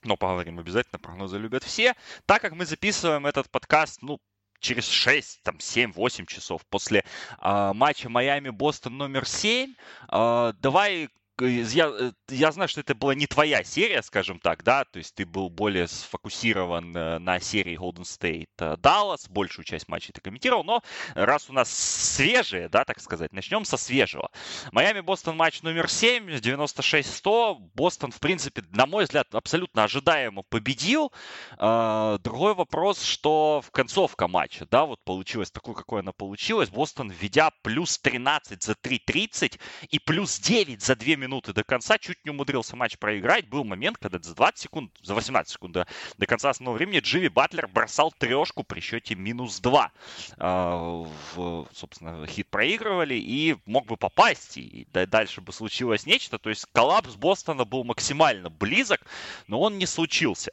Но 0.03 0.17
поговорим 0.17 0.59
обязательно, 0.59 0.99
прогнозы 0.99 1.37
любят 1.37 1.63
все. 1.63 1.95
Так 2.25 2.41
как 2.41 2.53
мы 2.53 2.65
записываем 2.65 3.25
этот 3.25 3.49
подкаст, 3.49 4.01
ну, 4.01 4.19
через 4.59 4.87
6, 4.87 5.43
там, 5.43 5.57
7-8 5.57 6.25
часов 6.25 6.65
после 6.69 7.03
э, 7.41 7.71
матча 7.73 8.09
Майами-Бостон 8.09 8.97
номер 8.97 9.27
7, 9.27 9.73
э, 10.11 10.53
давай 10.59 11.09
я, 11.41 11.87
э, 11.87 12.11
я 12.29 12.51
знаю, 12.51 12.67
что 12.69 12.81
это 12.81 12.93
была 12.93 13.15
не 13.15 13.25
твоя 13.25 13.63
серия, 13.63 14.01
скажем 14.03 14.39
так, 14.39 14.63
да, 14.63 14.85
то 14.85 14.99
есть 14.99 15.15
ты 15.15 15.25
был 15.25 15.49
более 15.49 15.87
сфокусирован 15.87 16.95
э, 16.95 17.19
на 17.19 17.39
серии 17.39 17.77
Golden 17.77 18.03
State 18.03 18.49
э, 18.59 18.75
Dallas, 18.75 19.29
большую 19.29 19.65
часть 19.65 19.87
матчей 19.87 20.13
ты 20.13 20.21
комментировал, 20.21 20.63
но 20.63 20.83
раз 21.15 21.49
у 21.49 21.53
нас 21.53 21.73
свежие, 21.73 22.69
да, 22.69 22.85
так 22.85 23.01
сказать, 23.01 23.33
начнем 23.33 23.65
со 23.65 23.77
свежего. 23.77 24.29
Майами-Бостон 24.71 25.35
матч 25.35 25.63
номер 25.63 25.89
7, 25.89 26.29
96-100. 26.29 27.57
Бостон, 27.73 28.11
в 28.11 28.19
принципе, 28.19 28.63
на 28.71 28.85
мой 28.85 29.05
взгляд, 29.05 29.33
абсолютно 29.33 29.83
ожидаемо 29.83 30.43
победил. 30.43 31.11
Другой 31.57 32.53
вопрос, 32.53 33.03
что 33.03 33.61
в 33.61 33.71
концовка 33.71 34.27
матча, 34.27 34.67
да, 34.69 34.85
вот 34.85 35.03
получилось 35.03 35.51
такое, 35.51 35.75
какое 35.75 36.01
она 36.01 36.11
получилась. 36.11 36.69
Бостон, 36.69 37.09
введя 37.09 37.51
плюс 37.63 37.97
13 37.97 38.61
за 38.61 38.73
3.30 38.73 39.59
и 39.89 39.99
плюс 39.99 40.39
9 40.39 40.81
за 40.81 40.95
2 40.95 41.15
минуты 41.15 41.22
минуты 41.23 41.53
до 41.53 41.63
конца, 41.63 41.97
чуть 41.97 42.23
не 42.25 42.31
умудрился 42.31 42.75
матч 42.75 42.97
проиграть. 42.97 43.47
Был 43.47 43.63
момент, 43.63 43.97
когда 43.97 44.19
за 44.21 44.35
20 44.35 44.59
секунд, 44.59 44.91
за 45.01 45.15
18 45.15 45.51
секунд 45.51 45.73
до, 45.73 45.87
до 46.17 46.25
конца 46.25 46.49
основного 46.49 46.77
времени 46.77 46.99
Дживи 46.99 47.29
Батлер 47.29 47.67
бросал 47.67 48.11
трешку 48.11 48.63
при 48.63 48.79
счете 48.79 49.15
минус 49.15 49.59
2. 49.59 49.91
А, 50.37 51.05
в, 51.35 51.67
собственно, 51.73 52.27
хит 52.27 52.47
проигрывали 52.49 53.15
и 53.15 53.55
мог 53.65 53.85
бы 53.85 53.97
попасть, 53.97 54.57
и 54.57 54.87
дальше 54.91 55.41
бы 55.41 55.53
случилось 55.53 56.05
нечто. 56.05 56.37
То 56.37 56.49
есть 56.49 56.65
коллапс 56.71 57.15
Бостона 57.15 57.65
был 57.65 57.83
максимально 57.83 58.49
близок, 58.49 59.01
но 59.47 59.59
он 59.61 59.77
не 59.77 59.85
случился. 59.85 60.51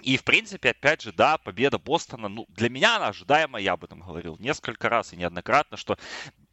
И, 0.00 0.16
в 0.16 0.24
принципе, 0.24 0.70
опять 0.70 1.02
же, 1.02 1.12
да, 1.12 1.38
победа 1.38 1.78
Бостона, 1.78 2.28
ну, 2.28 2.46
для 2.48 2.70
меня 2.70 2.96
она 2.96 3.08
ожидаема, 3.08 3.60
я 3.60 3.72
об 3.72 3.84
этом 3.84 4.00
говорил 4.00 4.36
несколько 4.40 4.88
раз 4.88 5.12
и 5.12 5.16
неоднократно, 5.16 5.76
что 5.76 5.98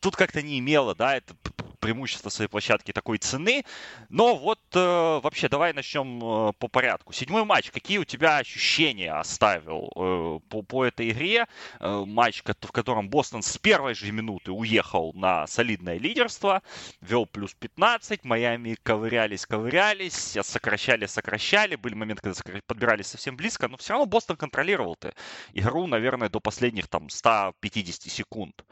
тут 0.01 0.15
как-то 0.15 0.41
не 0.41 0.59
имело, 0.59 0.93
да, 0.93 1.15
это 1.15 1.35
преимущество 1.80 2.30
своей 2.30 2.49
площадки 2.49 2.91
такой 2.91 3.17
цены. 3.17 3.65
Но 4.09 4.36
вот 4.36 4.59
э, 4.73 5.19
вообще 5.23 5.49
давай 5.49 5.73
начнем 5.73 6.49
э, 6.49 6.53
по 6.53 6.67
порядку. 6.67 7.13
Седьмой 7.13 7.45
матч. 7.45 7.71
Какие 7.71 7.97
у 7.97 8.05
тебя 8.05 8.38
ощущения 8.38 9.11
оставил 9.13 9.91
э, 9.95 10.39
по, 10.49 10.61
по 10.61 10.86
этой 10.86 11.09
игре? 11.09 11.47
Э, 11.80 12.03
матч, 12.05 12.43
в 12.43 12.71
котором 12.71 13.09
Бостон 13.09 13.41
с 13.41 13.57
первой 13.57 13.93
же 13.93 14.11
минуты 14.11 14.51
уехал 14.51 15.13
на 15.13 15.47
солидное 15.47 15.97
лидерство, 15.97 16.61
вел 17.01 17.25
плюс 17.25 17.53
15, 17.53 18.23
Майами 18.23 18.77
ковырялись, 18.84 19.45
ковырялись, 19.45 20.38
сокращали, 20.41 21.05
сокращали. 21.05 21.75
Были 21.75 21.95
моменты, 21.95 22.21
когда 22.21 22.59
подбирались 22.65 23.07
совсем 23.07 23.36
близко, 23.36 23.67
но 23.67 23.77
все 23.77 23.93
равно 23.93 24.05
Бостон 24.05 24.38
контролировал-то 24.38 25.13
игру, 25.53 25.88
наверное, 25.88 26.30
до 26.30 26.39
последних 26.39 26.88
там 26.88 27.09
150 27.09 28.11
секунд 28.11 28.65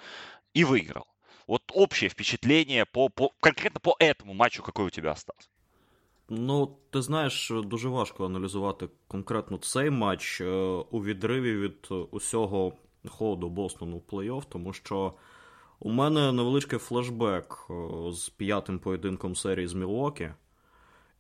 и 0.54 0.64
выиграл. 0.64 1.06
Вот 1.48 1.62
общее 1.74 2.10
впечатление 2.10 2.86
по, 2.86 3.10
по 3.10 3.32
конкретно 3.40 3.80
по 3.80 3.96
этому 4.00 4.34
матчу, 4.34 4.64
какое 4.64 4.88
у 4.88 4.90
тебя 4.90 5.12
осталось? 5.12 5.50
Ну, 6.30 6.78
ти 6.90 7.02
знаєш, 7.02 7.52
дуже 7.64 7.90
важко 7.90 8.26
аналізувати 8.26 8.90
конкретно 9.08 9.58
цей 9.58 9.90
матч 9.90 10.42
у 10.92 11.04
відриві 11.04 11.58
від 11.58 11.88
усього 12.12 12.74
ходу 13.10 13.50
Бостону 13.50 13.98
в 13.98 14.16
плей-офф, 14.16 14.44
тому 14.50 14.74
що 14.74 15.14
у 15.80 15.92
мене 15.92 16.32
невеличкий 16.32 16.80
флешбек 16.80 17.68
з 18.12 18.30
п'ятим 18.30 18.80
поєдинком 18.80 19.36
серії 19.36 19.68
з 19.68 19.74
Мілокі, 19.74 20.30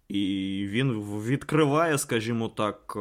і 0.08 0.66
він 0.70 1.02
відкриває, 1.02 1.98
скажімо 1.98 2.50
так, 2.50 2.98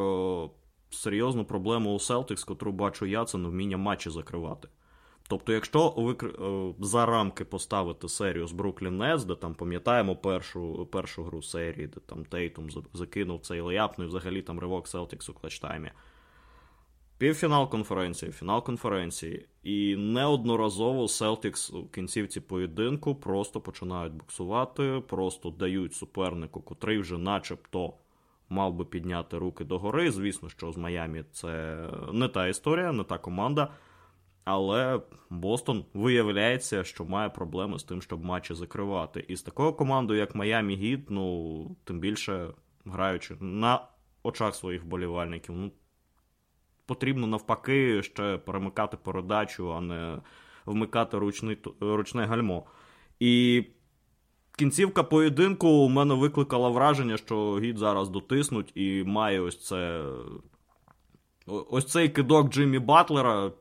серйозну 0.91 1.45
проблему 1.45 1.95
у 1.95 1.99
Селтікс, 1.99 2.45
котру 2.45 2.72
бачу 2.72 3.07
я, 3.07 3.24
це 3.24 3.39
невміння 3.39 3.77
матчі 3.77 4.11
закривати. 4.11 4.68
Тобто, 5.29 5.53
якщо 5.53 5.95
ви 5.97 6.16
е, 6.22 6.74
за 6.81 7.07
рамки 7.07 7.45
поставити 7.45 8.09
серію 8.09 8.47
з 8.47 8.53
Бруклін 8.53 8.99
Нетс, 8.99 9.24
де 9.24 9.35
там 9.35 9.55
пам'ятаємо 9.55 10.16
першу 10.16 10.87
першу 10.87 11.24
гру 11.24 11.43
серії, 11.43 11.87
де 11.87 12.01
там 12.07 12.24
Тейтум 12.24 12.68
закинув 12.93 13.41
цей 13.41 13.61
layup, 13.61 13.99
ну 13.99 14.05
і 14.05 14.09
взагалі 14.09 14.43
там 14.43 14.61
ривок 14.61 14.89
Селтікс 14.89 15.29
у 15.29 15.35
клатчтаймі. 15.35 15.91
Півфінал 17.18 17.70
конференції, 17.70 18.33
фінал 18.33 18.64
конференції, 18.64 19.47
і 19.62 19.97
неодноразово 19.97 21.09
Селтікс 21.09 21.70
у 21.70 21.87
кінцівці 21.87 22.41
поєдинку 22.41 23.14
просто 23.14 23.61
починають 23.61 24.12
буксувати, 24.12 25.03
просто 25.09 25.51
дають 25.51 25.95
супернику, 25.95 26.61
котрий 26.61 26.99
вже 26.99 27.18
начебто 27.18 27.95
мав 28.49 28.74
би 28.74 28.85
підняти 28.85 29.39
руки 29.39 29.64
догори. 29.64 30.11
Звісно, 30.11 30.49
що 30.49 30.72
з 30.72 30.77
Майамі 30.77 31.24
це 31.33 31.85
не 32.12 32.29
та 32.29 32.47
історія, 32.47 32.93
не 32.93 33.05
та 33.05 33.18
команда. 33.18 33.68
Але 34.47 35.01
Бостон 35.30 35.84
виявляється, 35.94 36.84
що 36.84 37.05
має 37.05 37.28
проблеми 37.28 37.78
з 37.78 37.84
тим, 37.84 38.03
щоб 38.03 38.24
матчі 38.24 38.55
закривати. 38.55 39.24
І 39.28 39.36
з 39.36 39.42
такою 39.42 39.72
командою, 39.72 40.20
як 40.20 40.34
Майами 40.34 40.74
Гіт, 40.74 41.11
ну 41.11 41.76
тим 41.84 42.01
більше 42.01 42.49
граючи 42.84 43.36
на 43.40 43.88
очах 44.22 44.55
своїх 44.55 44.84
вболівальників, 44.84 45.55
ну 45.55 45.72
потрібно 46.86 47.26
навпаки 47.26 48.03
ще 48.03 48.38
перемикати 48.38 48.97
передачу, 48.97 49.74
а 49.74 49.80
не 49.80 50.18
вмикати 50.66 51.18
ручний, 51.18 51.59
ручне 51.80 52.26
гальмо. 52.26 52.66
І 53.20 53.64
кінцівка 54.59 55.03
поєдинку 55.03 55.68
у 55.68 55.88
мене 55.88 56.14
викликала 56.14 56.68
враження, 56.68 57.16
що 57.16 57.59
гід 57.59 57.78
зараз 57.78 58.09
дотиснуть 58.09 58.72
і 58.74 59.05
має 59.05 59.40
ось 59.40 59.66
це. 59.66 60.05
Ось 61.47 61.86
цей 61.86 62.09
кидок 62.09 62.51
Джиммі 62.51 62.78
Батлера 62.78 63.53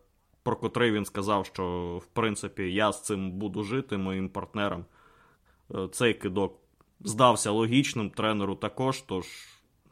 про 0.45 0.55
котрий 0.55 0.91
він 0.91 1.05
сказав, 1.05 1.45
що 1.45 1.97
в 2.03 2.05
принципі 2.05 2.73
я 2.73 2.91
з 2.91 3.03
цим 3.03 3.31
буду 3.31 3.63
жити 3.63 3.97
моїм 3.97 4.29
партнерам. 4.29 4.85
Е, 5.75 5.87
цей 5.91 6.13
кидок 6.13 6.59
здався 6.99 7.51
логічним 7.51 8.09
тренеру 8.09 8.55
також, 8.55 9.01
тож 9.01 9.25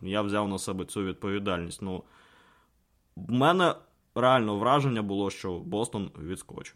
я 0.01 0.21
взяв 0.21 0.47
на 0.47 0.59
себе 0.59 0.85
цю 0.85 1.03
відповідальність. 1.03 1.81
Ну, 1.81 2.03
в 3.15 3.31
мене 3.31 3.75
реально 4.15 4.57
враження 4.57 5.01
було, 5.01 5.29
що 5.29 5.59
Бостон 5.59 6.11
відскочив. 6.19 6.75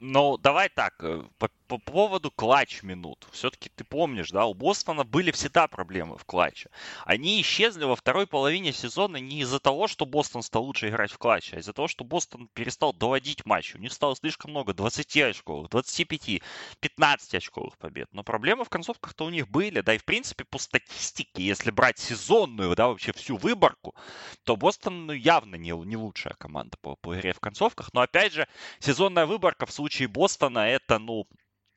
Ну, 0.00 0.36
давай 0.38 0.68
так, 0.74 0.92
э, 1.00 1.22
по, 1.70 1.78
по 1.78 1.92
поводу 1.92 2.32
клатч 2.32 2.82
минут. 2.82 3.28
Все-таки 3.30 3.68
ты 3.68 3.84
помнишь, 3.84 4.30
да, 4.30 4.46
у 4.46 4.54
Бостона 4.54 5.04
были 5.04 5.30
всегда 5.30 5.68
проблемы 5.68 6.18
в 6.18 6.24
клатче. 6.24 6.68
Они 7.04 7.40
исчезли 7.40 7.84
во 7.84 7.94
второй 7.94 8.26
половине 8.26 8.72
сезона 8.72 9.18
не 9.18 9.42
из-за 9.42 9.60
того, 9.60 9.86
что 9.86 10.04
Бостон 10.04 10.42
стал 10.42 10.64
лучше 10.64 10.88
играть 10.88 11.12
в 11.12 11.18
клатче, 11.18 11.56
а 11.56 11.60
из-за 11.60 11.72
того, 11.72 11.86
что 11.86 12.02
Бостон 12.02 12.48
перестал 12.54 12.92
доводить 12.92 13.46
матч. 13.46 13.76
У 13.76 13.78
них 13.78 13.92
стало 13.92 14.16
слишком 14.16 14.50
много 14.50 14.74
20 14.74 15.16
очковых, 15.18 15.70
25, 15.70 16.42
15 16.80 17.34
очковых 17.34 17.78
побед. 17.78 18.08
Но 18.12 18.24
проблемы 18.24 18.64
в 18.64 18.68
концовках-то 18.68 19.26
у 19.26 19.30
них 19.30 19.48
были, 19.48 19.80
да, 19.80 19.94
и 19.94 19.98
в 19.98 20.04
принципе 20.04 20.44
по 20.44 20.58
статистике, 20.58 21.44
если 21.44 21.70
брать 21.70 21.98
сезонную, 21.98 22.74
да, 22.74 22.88
вообще 22.88 23.12
всю 23.12 23.36
выборку, 23.36 23.94
то 24.42 24.56
Бостон 24.56 25.06
ну, 25.06 25.12
явно 25.12 25.54
не, 25.54 25.70
не 25.70 25.96
лучшая 25.96 26.34
команда 26.34 26.76
по, 26.80 26.96
по 26.96 27.14
игре 27.16 27.32
в 27.32 27.38
концовках. 27.38 27.92
Но 27.92 28.00
опять 28.00 28.32
же, 28.32 28.48
сезонная 28.80 29.26
выборка 29.26 29.66
в 29.66 29.72
случае 29.72 30.08
Бостона 30.08 30.68
это, 30.68 30.98
ну, 30.98 31.26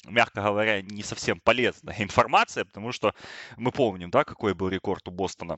мягко 0.06 0.41
говоря, 0.41 0.82
не 0.82 1.04
совсем 1.04 1.39
полезная 1.39 1.95
информация, 1.99 2.66
потому 2.66 2.91
что 2.91 3.14
мы 3.58 3.72
помним, 3.72 4.10
да, 4.10 4.24
какой 4.24 4.54
был 4.54 4.70
рекорд 4.70 5.08
у 5.08 5.12
Бостона 5.12 5.58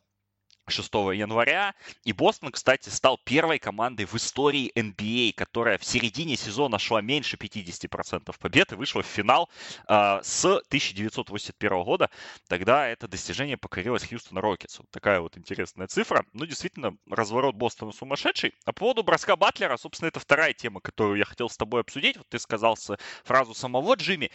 6 0.71 0.93
января. 1.13 1.75
И 2.03 2.13
Бостон, 2.13 2.51
кстати, 2.51 2.89
стал 2.89 3.17
первой 3.23 3.59
командой 3.59 4.05
в 4.05 4.15
истории 4.15 4.71
NBA, 4.75 5.33
которая 5.33 5.77
в 5.77 5.85
середине 5.85 6.35
сезона 6.35 6.79
шла 6.79 7.01
меньше 7.01 7.37
50% 7.37 8.33
побед 8.39 8.71
и 8.71 8.75
вышла 8.75 9.03
в 9.03 9.05
финал 9.05 9.49
э, 9.87 10.19
с 10.23 10.45
1981 10.45 11.83
года. 11.83 12.09
Тогда 12.47 12.87
это 12.87 13.07
достижение 13.07 13.57
покорилось 13.57 14.07
Хьюстон 14.07 14.37
Рокетсу. 14.37 14.85
Такая 14.91 15.19
вот 15.19 15.37
интересная 15.37 15.87
цифра. 15.87 16.25
Ну, 16.33 16.45
действительно, 16.45 16.95
разворот 17.09 17.55
Бостона 17.55 17.91
сумасшедший. 17.91 18.53
А 18.65 18.71
по 18.71 18.85
поводу 18.85 19.03
броска 19.03 19.35
Батлера, 19.35 19.77
собственно, 19.77 20.09
это 20.09 20.19
вторая 20.19 20.53
тема, 20.53 20.79
которую 20.79 21.17
я 21.17 21.25
хотел 21.25 21.49
с 21.49 21.57
тобой 21.57 21.81
обсудить. 21.81 22.17
Вот 22.17 22.29
ты 22.29 22.37
сказал 22.37 22.77
фразу 23.23 23.55
самого 23.55 23.95
Джимми. 23.95 24.29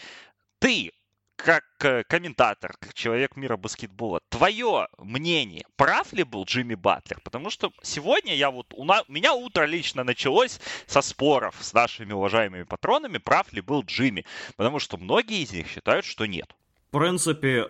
Ты 0.58 0.92
как 1.39 1.63
э, 1.81 2.03
комментатор, 2.03 2.75
как 2.79 2.93
человек 2.93 3.36
мира 3.36 3.57
баскетбола, 3.57 4.19
твое 4.29 4.88
мнение, 4.97 5.65
прав 5.75 6.13
ли 6.13 6.23
был 6.23 6.45
Джимми 6.45 6.75
Батлер? 6.75 7.19
Потому 7.23 7.49
что 7.49 7.71
сегодня 7.83 8.36
я 8.36 8.49
вот, 8.49 8.73
у, 8.73 8.83
на, 8.86 9.03
у 9.07 9.11
меня 9.11 9.33
утро 9.33 9.65
лично 9.65 10.03
началось 10.03 10.59
со 10.88 11.01
споров 11.01 11.55
с 11.61 11.73
нашими 11.73 12.13
уважаемыми 12.13 12.63
патронами, 12.63 13.19
прав 13.19 13.53
ли 13.53 13.61
был 13.61 13.83
Джимми. 13.83 14.25
Потому 14.57 14.79
что 14.79 14.97
многие 14.97 15.43
из 15.43 15.51
них 15.53 15.67
считают, 15.67 16.05
что 16.05 16.25
нет. 16.25 16.55
В 16.89 16.91
принципі, 16.97 17.65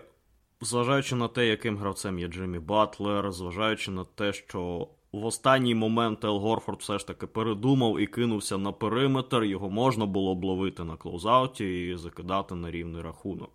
зважаючи 0.60 1.14
на 1.14 1.28
те, 1.28 1.46
яким 1.46 1.76
гравцем 1.76 2.18
є 2.18 2.28
Джиммі 2.28 2.58
Батлер, 2.58 3.32
зважаючи 3.32 3.90
на 3.90 4.04
те, 4.04 4.32
що 4.32 4.88
в 5.12 5.26
останній 5.26 5.74
момент 5.74 6.24
Ел 6.24 6.38
Горфорд 6.38 6.80
все 6.80 6.98
ж 6.98 7.06
таки 7.06 7.26
передумав 7.26 8.00
і 8.00 8.06
кинувся 8.06 8.58
на 8.58 8.72
периметр, 8.72 9.44
його 9.44 9.70
можна 9.70 10.06
було 10.06 10.34
б 10.34 10.44
ловити 10.44 10.84
на 10.84 10.96
клоузауті 10.96 11.88
і 11.88 11.96
закидати 11.96 12.54
на 12.54 12.70
рівний 12.70 13.02
рахунок. 13.02 13.50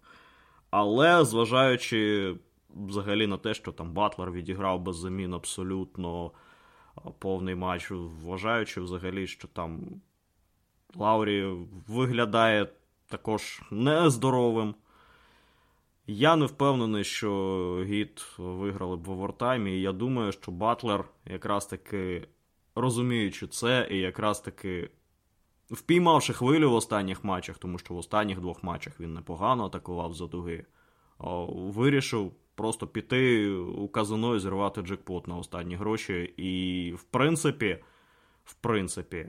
Але 0.78 1.24
зважаючи 1.24 2.34
взагалі 2.70 3.26
на 3.26 3.38
те, 3.38 3.54
що 3.54 3.72
там 3.72 3.92
Батлер 3.92 4.32
відіграв 4.32 4.80
без 4.80 4.96
замін 4.96 5.34
абсолютно 5.34 6.32
повний 7.18 7.54
матч, 7.54 7.90
зважаючи 7.90 8.80
взагалі, 8.80 9.26
що 9.26 9.48
там 9.48 10.00
Лаурі 10.94 11.56
виглядає 11.88 12.68
також 13.06 13.62
нездоровим. 13.70 14.74
Я 16.06 16.36
не 16.36 16.46
впевнений, 16.46 17.04
що 17.04 17.82
Гіт 17.84 18.38
виграли 18.38 18.96
б 18.96 19.04
в 19.04 19.10
овертаймі, 19.10 19.72
і 19.72 19.82
я 19.82 19.92
думаю, 19.92 20.32
що 20.32 20.52
Батлер 20.52 21.04
якраз 21.24 21.66
таки 21.66 22.28
розуміючи 22.74 23.46
це, 23.46 23.88
і 23.90 23.98
якраз 23.98 24.40
таки 24.40 24.90
впіймавши 25.70 26.32
хвилю 26.32 26.70
в 26.70 26.74
останніх 26.74 27.24
матчах, 27.24 27.58
тому 27.58 27.78
що 27.78 27.94
в 27.94 27.96
останніх 27.96 28.40
двох 28.40 28.62
матчах 28.62 29.00
він 29.00 29.14
непогано 29.14 29.66
атакував 29.66 30.14
за 30.14 30.26
дуги, 30.26 30.64
вирішив 31.48 32.32
просто 32.54 32.86
піти 32.86 33.48
у 33.56 33.88
казино 33.88 34.36
і 34.36 34.40
зірвати 34.40 34.82
джекпот 34.82 35.28
на 35.28 35.36
останні 35.36 35.76
гроші. 35.76 36.34
І, 36.36 36.92
в 36.92 37.02
принципі, 37.02 37.78
в 38.44 38.54
принципі, 38.54 39.26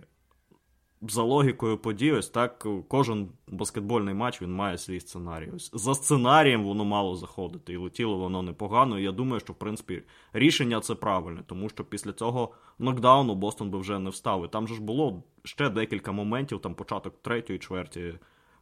за 1.01 1.23
логікою 1.23 1.77
подій, 1.77 2.11
ось 2.11 2.29
так 2.29 2.67
кожен 2.87 3.29
баскетбольний 3.47 4.13
матч 4.13 4.41
він 4.41 4.53
має 4.53 4.77
свій 4.77 4.99
сценарій. 4.99 5.51
Ось 5.55 5.71
За 5.73 5.95
сценарієм 5.95 6.63
воно 6.63 6.85
мало 6.85 7.15
заходити, 7.15 7.73
і 7.73 7.77
летіло 7.77 8.17
воно 8.17 8.41
непогано. 8.41 8.99
І 8.99 9.03
я 9.03 9.11
думаю, 9.11 9.39
що 9.39 9.53
в 9.53 9.55
принципі 9.55 10.03
рішення 10.33 10.79
це 10.79 10.95
правильне, 10.95 11.43
тому 11.47 11.69
що 11.69 11.83
після 11.83 12.13
цього 12.13 12.51
нокдауну 12.79 13.35
Бостон 13.35 13.69
би 13.69 13.79
вже 13.79 13.99
не 13.99 14.09
встав. 14.09 14.45
І 14.45 14.47
Там 14.47 14.67
же 14.67 14.75
ж 14.75 14.81
було 14.81 15.23
ще 15.47 15.69
декілька 15.69 16.11
моментів, 16.11 16.61
там 16.61 16.75
початок 16.75 17.21
третьої 17.21 17.59
чверті, 17.59 18.13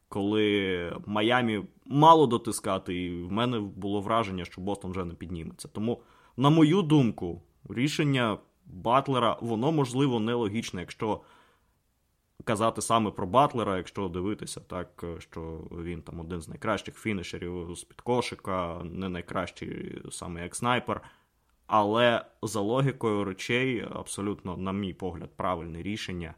коли 0.10 0.98
Майамі 1.06 1.64
мало 1.86 2.28
дотискати, 2.28 3.04
і 3.04 3.24
в 3.24 3.32
мене 3.32 3.60
було 3.60 4.02
враження, 4.02 4.46
що 4.46 4.62
Бостон 4.62 4.92
вже 4.92 5.06
не 5.06 5.14
підніметься. 5.14 5.68
Тому, 5.68 6.02
на 6.38 6.50
мою 6.50 6.82
думку, 6.82 7.42
рішення 7.70 8.38
Батлера, 8.66 9.38
воно 9.42 9.72
можливо 9.72 10.20
нелогічне, 10.20 10.82
якщо 10.82 11.22
казати 12.44 12.82
саме 12.82 13.12
про 13.12 13.28
Батлера, 13.28 13.78
якщо 13.78 14.08
дивитися, 14.08 14.60
так 14.60 15.04
що 15.20 15.60
він 15.72 16.02
там 16.02 16.20
один 16.20 16.42
з 16.42 16.48
найкращих 16.48 16.96
фінішерів 16.96 17.76
з 17.76 17.84
під 17.84 18.02
кошика, 18.02 18.82
не 18.84 19.10
найкращий 19.10 20.02
саме 20.12 20.44
як 20.44 20.56
снайпер. 20.56 21.02
Але 21.68 22.26
за 22.42 22.60
логікою 22.60 23.24
речей, 23.24 23.88
абсолютно, 23.92 24.58
на 24.58 24.74
мій 24.74 24.94
погляд, 24.94 25.30
правильне 25.36 25.82
рішення 25.82 26.34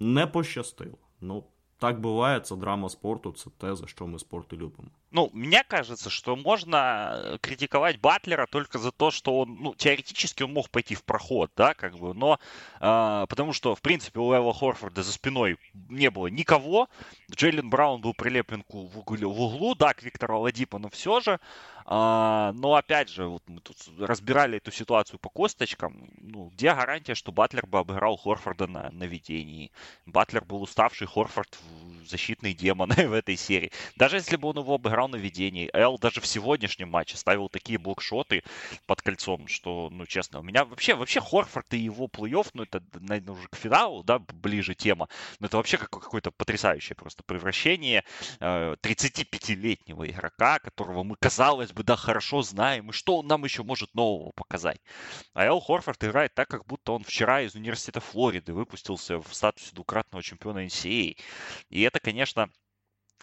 не 0.00 0.26
пощастило. 0.26 0.98
Ну, 1.20 1.44
так 1.78 2.00
буває, 2.00 2.40
це 2.40 2.56
драма 2.56 2.88
спорту, 2.88 3.32
це 3.32 3.50
те, 3.58 3.76
за 3.76 3.86
що 3.86 4.06
ми 4.06 4.18
спорт 4.18 4.52
і 4.52 4.56
любим. 4.56 4.90
Ну, 5.16 5.30
мне 5.32 5.64
кажется, 5.64 6.10
что 6.10 6.36
можно 6.36 7.38
критиковать 7.40 7.98
Батлера 7.98 8.46
только 8.46 8.78
за 8.78 8.92
то, 8.92 9.10
что 9.10 9.38
он, 9.38 9.56
ну, 9.62 9.74
теоретически 9.74 10.42
он 10.42 10.52
мог 10.52 10.68
пойти 10.68 10.94
в 10.94 11.02
проход, 11.04 11.50
да, 11.56 11.72
как 11.72 11.96
бы, 11.96 12.12
но 12.12 12.38
э, 12.80 13.26
потому 13.26 13.54
что, 13.54 13.74
в 13.74 13.80
принципе, 13.80 14.20
у 14.20 14.34
Эла 14.36 14.52
Хорфорда 14.52 15.02
за 15.02 15.12
спиной 15.12 15.56
не 15.88 16.10
было 16.10 16.26
никого, 16.26 16.90
Джейлен 17.30 17.70
Браун 17.70 18.02
был 18.02 18.12
прилеплен 18.12 18.62
в 18.68 18.98
углу, 18.98 19.32
в 19.32 19.40
углу 19.40 19.74
да, 19.74 19.94
к 19.94 20.02
Виктору 20.02 20.36
Оладипо, 20.36 20.78
но 20.78 20.90
все 20.90 21.20
же, 21.20 21.32
э, 21.32 21.38
но 21.86 22.74
опять 22.74 23.08
же, 23.08 23.24
вот 23.24 23.42
мы 23.46 23.60
тут 23.60 23.78
разбирали 23.98 24.58
эту 24.58 24.70
ситуацию 24.70 25.18
по 25.18 25.30
косточкам, 25.30 26.10
ну, 26.20 26.50
где 26.54 26.74
гарантия, 26.74 27.14
что 27.14 27.32
Батлер 27.32 27.64
бы 27.66 27.78
обыграл 27.78 28.18
Хорфорда 28.18 28.66
на 28.66 28.90
ведении? 28.90 29.72
Батлер 30.04 30.44
был 30.44 30.60
уставший, 30.60 31.06
Хорфорд 31.06 31.58
защитный 32.06 32.54
демон 32.54 32.90
в 32.96 33.12
этой 33.12 33.36
серии. 33.36 33.72
Даже 33.96 34.16
если 34.16 34.36
бы 34.36 34.48
он 34.48 34.58
его 34.58 34.74
обыграл 34.74 35.05
на 35.08 35.16
ведении, 35.16 35.70
Эл 35.72 35.98
даже 35.98 36.20
в 36.20 36.26
сегодняшнем 36.26 36.90
матче 36.90 37.16
ставил 37.16 37.48
такие 37.48 37.78
блокшоты 37.78 38.42
под 38.86 39.02
кольцом, 39.02 39.48
что, 39.48 39.88
ну, 39.90 40.06
честно, 40.06 40.40
у 40.40 40.42
меня 40.42 40.64
вообще, 40.64 40.94
вообще 40.94 41.20
Хорфорд 41.20 41.72
и 41.74 41.78
его 41.78 42.06
плей-офф, 42.06 42.50
ну, 42.54 42.62
это, 42.64 42.82
наверное, 42.94 43.34
уже 43.34 43.48
к 43.48 43.56
финалу, 43.56 44.02
да, 44.02 44.18
ближе 44.18 44.74
тема, 44.74 45.08
но 45.40 45.46
это 45.46 45.56
вообще 45.56 45.78
какое-то 45.78 46.30
потрясающее 46.30 46.96
просто 46.96 47.22
превращение 47.24 48.04
э, 48.40 48.76
35-летнего 48.82 50.08
игрока, 50.08 50.58
которого 50.58 51.02
мы, 51.02 51.16
казалось 51.16 51.72
бы, 51.72 51.82
да, 51.82 51.96
хорошо 51.96 52.42
знаем, 52.42 52.90
и 52.90 52.92
что 52.92 53.18
он 53.18 53.26
нам 53.26 53.44
еще 53.44 53.62
может 53.62 53.94
нового 53.94 54.32
показать. 54.32 54.80
А 55.34 55.44
Эл 55.44 55.60
Хорфорд 55.60 56.02
играет 56.04 56.34
так, 56.34 56.48
как 56.48 56.66
будто 56.66 56.92
он 56.92 57.04
вчера 57.04 57.42
из 57.42 57.54
университета 57.54 58.00
Флориды 58.00 58.52
выпустился 58.52 59.18
в 59.18 59.34
статусе 59.34 59.74
двукратного 59.74 60.22
чемпиона 60.22 60.64
NCAA. 60.66 61.16
И 61.70 61.82
это, 61.82 62.00
конечно, 62.00 62.50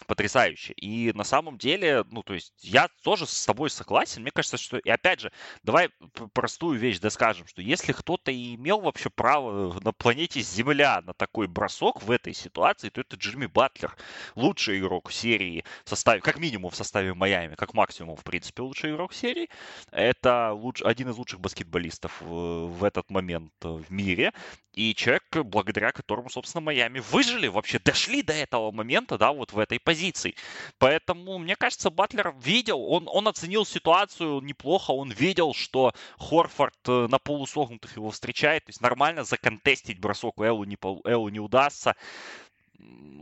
потрясающе. 0.06 0.72
И 0.74 1.12
на 1.14 1.24
самом 1.24 1.58
деле, 1.58 2.04
ну, 2.10 2.22
то 2.22 2.34
есть 2.34 2.52
я 2.60 2.88
тоже 3.02 3.26
с 3.26 3.46
тобой 3.46 3.70
согласен. 3.70 4.22
Мне 4.22 4.30
кажется, 4.30 4.56
что, 4.56 4.78
и 4.78 4.90
опять 4.90 5.20
же, 5.20 5.32
давай 5.62 5.90
простую 6.32 6.78
вещь 6.78 6.98
да 6.98 7.10
скажем, 7.10 7.46
что 7.46 7.62
если 7.62 7.92
кто-то 7.92 8.30
и 8.30 8.54
имел 8.56 8.80
вообще 8.80 9.10
право 9.10 9.78
на 9.80 9.92
планете 9.92 10.40
Земля 10.40 11.00
на 11.02 11.14
такой 11.14 11.46
бросок 11.46 12.02
в 12.02 12.10
этой 12.10 12.34
ситуации, 12.34 12.90
то 12.90 13.00
это 13.00 13.16
Джимми 13.16 13.46
Батлер. 13.46 13.96
Лучший 14.34 14.80
игрок 14.80 15.12
серии 15.12 15.64
в 15.84 15.88
составе, 15.88 16.20
как 16.20 16.38
минимум 16.38 16.70
в 16.70 16.76
составе 16.76 17.14
Майами, 17.14 17.54
как 17.54 17.74
максимум, 17.74 18.16
в 18.16 18.24
принципе, 18.24 18.62
лучший 18.62 18.92
игрок 18.92 19.14
серии. 19.14 19.48
Это 19.90 20.52
луч, 20.52 20.82
один 20.82 21.10
из 21.10 21.16
лучших 21.16 21.40
баскетболистов 21.40 22.20
в, 22.20 22.66
в 22.66 22.84
этот 22.84 23.10
момент 23.10 23.52
в 23.62 23.90
мире. 23.90 24.32
И 24.74 24.94
человек, 24.94 25.22
благодаря 25.44 25.92
которому, 25.92 26.28
собственно, 26.28 26.60
Майами 26.60 26.98
выжили, 26.98 27.46
вообще 27.46 27.78
дошли 27.78 28.22
до 28.22 28.32
этого 28.32 28.72
момента, 28.72 29.16
да, 29.16 29.32
вот 29.32 29.52
в 29.52 29.58
этой 29.58 29.78
позиций. 29.78 30.36
Поэтому, 30.78 31.38
мне 31.38 31.54
кажется, 31.54 31.90
Батлер 31.90 32.34
видел, 32.40 32.82
он, 32.84 33.08
он 33.08 33.28
оценил 33.28 33.64
ситуацию 33.64 34.40
неплохо, 34.40 34.90
он 34.90 35.10
видел, 35.10 35.54
что 35.54 35.92
Хорфорд 36.18 36.74
э, 36.88 37.06
на 37.08 37.18
полусогнутых 37.18 37.96
его 37.96 38.10
встречает, 38.10 38.64
то 38.64 38.70
есть 38.70 38.80
нормально 38.80 39.22
законтестить 39.22 40.00
бросок 40.00 40.40
Эллу 40.40 40.64
не, 40.64 40.76
Эллу 41.04 41.28
не 41.28 41.40
удастся 41.40 41.94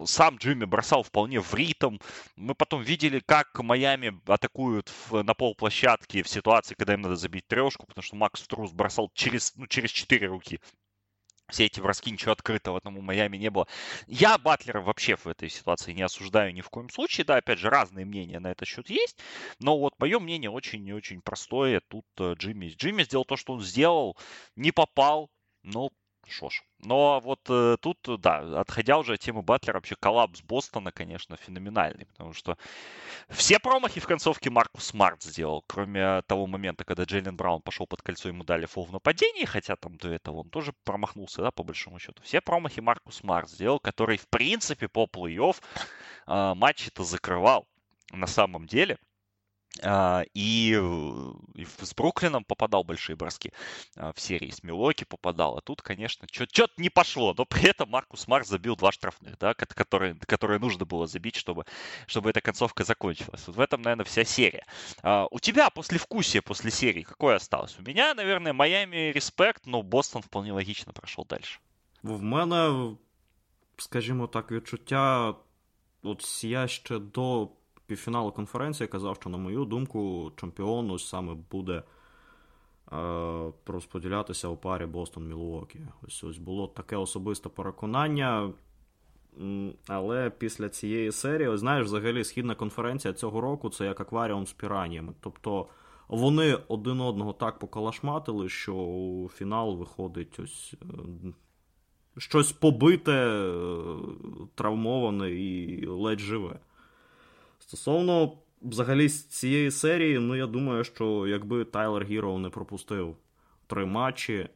сам 0.05 0.37
Джимми 0.37 0.65
бросал 0.65 1.03
вполне 1.03 1.41
в 1.41 1.55
ритм. 1.55 1.99
Мы 2.37 2.55
потом 2.55 2.83
видели, 2.83 3.21
как 3.21 3.59
Майами 3.61 4.21
атакуют 4.27 4.91
в, 5.09 5.23
на 5.23 5.35
полплощадке 5.35 6.23
в 6.23 6.29
ситуации, 6.29 6.75
когда 6.75 6.95
им 6.95 7.03
надо 7.03 7.17
забить 7.17 7.47
трешку, 7.47 7.87
потому 7.87 8.03
что 8.03 8.17
Макс 8.17 8.43
Струс 8.43 8.73
бросал 8.73 9.11
через, 9.15 9.55
ну, 9.57 9.67
через 9.67 9.91
четыре 9.91 10.27
руки 10.27 10.61
все 11.53 11.67
эти 11.67 11.81
броски, 11.81 12.11
ничего 12.11 12.33
открытого 12.33 12.81
там 12.81 12.97
у 12.97 13.03
Майами 13.03 13.37
не 13.37 13.51
было. 13.51 13.69
Я 14.07 14.39
Батлера 14.39 14.81
вообще 14.81 15.17
в 15.17 15.27
этой 15.27 15.51
ситуации 15.51 15.93
не 15.93 16.03
осуждаю 16.03 16.53
ни 16.53 16.63
в 16.63 16.71
коем 16.71 16.89
случае. 16.89 17.25
Да, 17.27 17.37
опять 17.37 17.59
же, 17.59 17.69
разные 17.69 18.07
мнения 18.07 18.41
на 18.41 18.51
этот 18.51 18.67
счет 18.67 18.89
есть. 18.89 19.19
Но 19.61 19.79
вот 19.79 19.95
мое 19.99 20.19
мнение 20.19 20.51
очень 20.51 20.87
и 20.87 20.93
очень 20.93 21.21
простое. 21.21 21.81
Тут 21.89 22.07
э, 22.19 22.35
Джимми. 22.39 22.69
Джимми 22.69 23.05
сделал 23.05 23.25
то, 23.25 23.37
что 23.37 23.53
он 23.53 23.61
сделал. 23.61 24.17
Не 24.57 24.73
попал. 24.73 25.31
Но 25.63 25.91
Шо 26.29 26.49
ж. 26.49 26.63
Но 26.79 27.21
вот 27.21 27.41
э, 27.49 27.77
тут, 27.81 27.99
да, 28.21 28.61
отходя 28.61 28.99
уже 28.99 29.15
от 29.15 29.21
темы 29.21 29.43
Батлера, 29.43 29.77
вообще 29.77 29.97
коллапс 29.97 30.43
Бостона, 30.43 30.91
конечно, 30.91 31.37
феноменальный, 31.37 32.07
потому 32.07 32.33
что 32.33 32.57
все 33.29 33.59
промахи 33.59 34.01
в 34.01 34.07
концовке 34.07 34.51
Маркус 34.51 34.87
Смарт 34.87 35.23
сделал, 35.23 35.63
кроме 35.67 36.23
того 36.23 36.47
момента, 36.47 36.85
когда 36.85 37.05
Джейлен 37.05 37.37
Браун 37.37 37.61
пошел 37.63 37.87
под 37.87 38.03
кольцо, 38.03 38.29
ему 38.29 38.45
дали 38.45 38.67
фол 38.67 38.85
в 38.85 38.93
нападении, 38.93 39.45
хотя 39.45 39.77
там 39.77 39.97
до 39.97 40.09
этого 40.09 40.39
он 40.39 40.51
тоже 40.51 40.73
промахнулся, 40.85 41.43
да, 41.43 41.51
по 41.51 41.63
большому 41.63 41.99
счету. 41.99 42.23
Все 42.23 42.41
промахи 42.41 42.81
Маркус 42.81 43.17
Смарт 43.17 43.51
сделал, 43.51 43.79
который, 43.79 44.17
в 44.17 44.29
принципе, 44.29 44.89
по 44.89 45.05
плей-офф 45.05 45.57
э, 46.27 46.55
матчи-то 46.55 47.05
закрывал 47.05 47.67
на 48.13 48.27
самом 48.27 48.67
деле. 48.67 48.99
А, 49.81 50.25
и, 50.35 50.79
и 51.55 51.65
с 51.65 51.95
Бруклином 51.95 52.45
попадал 52.45 52.85
большие 52.85 53.17
броски 53.17 53.53
а, 53.97 54.13
в 54.13 54.21
серии, 54.21 54.51
с 54.51 54.63
Милуоки 54.63 55.05
попадал. 55.05 55.57
А 55.57 55.61
тут, 55.63 55.81
конечно, 55.81 56.29
что-то 56.31 56.73
не 56.77 56.91
пошло. 56.91 57.35
Но 57.37 57.45
при 57.47 57.71
этом 57.71 57.89
Маркус 57.89 58.29
Смарт 58.29 58.47
забил 58.47 58.77
два 58.77 58.93
штрафных, 58.93 59.39
да, 59.39 59.55
которые, 59.55 60.15
которые 60.27 60.61
нужно 60.61 60.85
было 60.85 61.07
забить, 61.07 61.37
чтобы, 61.37 61.65
чтобы 62.07 62.31
эта 62.31 62.41
концовка 62.41 62.85
закончилась. 62.85 63.47
Вот 63.47 63.57
в 63.57 63.61
этом, 63.61 63.83
наверное, 63.83 64.05
вся 64.05 64.25
серия. 64.25 64.67
А, 65.03 65.27
у 65.31 65.39
тебя 65.39 65.71
после 65.71 65.99
вкусия, 65.99 66.43
после 66.43 66.71
серии, 66.71 67.03
какое 67.03 67.37
осталось? 67.37 67.77
У 67.79 67.83
меня, 67.83 68.15
наверное, 68.15 68.53
Майами 68.53 69.11
респект, 69.13 69.67
но 69.67 69.83
Бостон 69.83 70.23
вполне 70.23 70.53
логично 70.53 70.93
прошел 70.93 71.25
дальше. 71.25 71.61
В 72.03 72.23
мене, 72.23 72.91
скажімо 73.77 74.27
так, 74.27 74.53
відчуття, 74.53 75.35
от 76.03 76.45
я 76.45 76.69
ще 76.69 76.99
до 76.99 77.49
півфіналу 77.93 78.33
конференції 78.33 78.89
казав, 78.89 79.17
що, 79.17 79.31
на 79.31 79.39
мою 79.39 79.65
думку, 79.65 80.33
чемпіон 80.37 80.91
ось 80.91 81.09
саме 81.09 81.35
буде 81.51 81.83
е, 82.93 83.53
розподілятися 83.67 84.49
у 84.49 84.57
парі 84.57 84.87
Бостон 84.87 85.29
Мілуокі. 85.29 85.81
Ось 86.03 86.25
ось 86.25 86.39
було 86.39 86.67
таке 86.67 86.97
особисте 86.97 87.49
переконання. 87.49 88.53
Але 89.89 90.31
після 90.31 90.69
цієї 90.69 91.13
серії, 91.13 91.49
ось 91.49 91.61
знаєш, 91.61 91.85
взагалі 91.85 92.25
східна 92.25 92.55
конференція 92.55 93.15
цього 93.15 93.41
року 93.41 93.71
це 93.71 93.85
як 93.85 94.01
акваріум 94.01 94.47
з 94.47 94.53
піраннями. 94.53 95.13
Тобто 95.21 95.67
вони 96.09 96.59
один 96.69 97.01
одного 97.01 97.33
так 97.33 97.59
покалашматили, 97.59 98.49
що 98.49 98.75
у 98.75 99.29
фінал 99.29 99.77
виходить 99.77 100.41
ось 100.41 100.75
е, 100.83 100.87
щось 102.19 102.53
побите, 102.53 103.13
е, 103.13 103.97
травмоване 104.55 105.31
і 105.31 105.87
ледь 105.87 106.21
живе. 106.21 106.59
Стосовно 107.73 108.33
взагалі 108.63 109.09
цієї 109.09 109.71
серії, 109.71 110.19
ну 110.19 110.37
я 110.37 110.47
думаю, 110.47 110.85
що 110.85 111.27
якби 111.27 111.65
Тайлер 111.65 112.05
Гіроу 112.05 112.39
не 112.39 112.49
пропустив 112.49 113.17
три 113.67 113.87
матчі, 113.87 114.49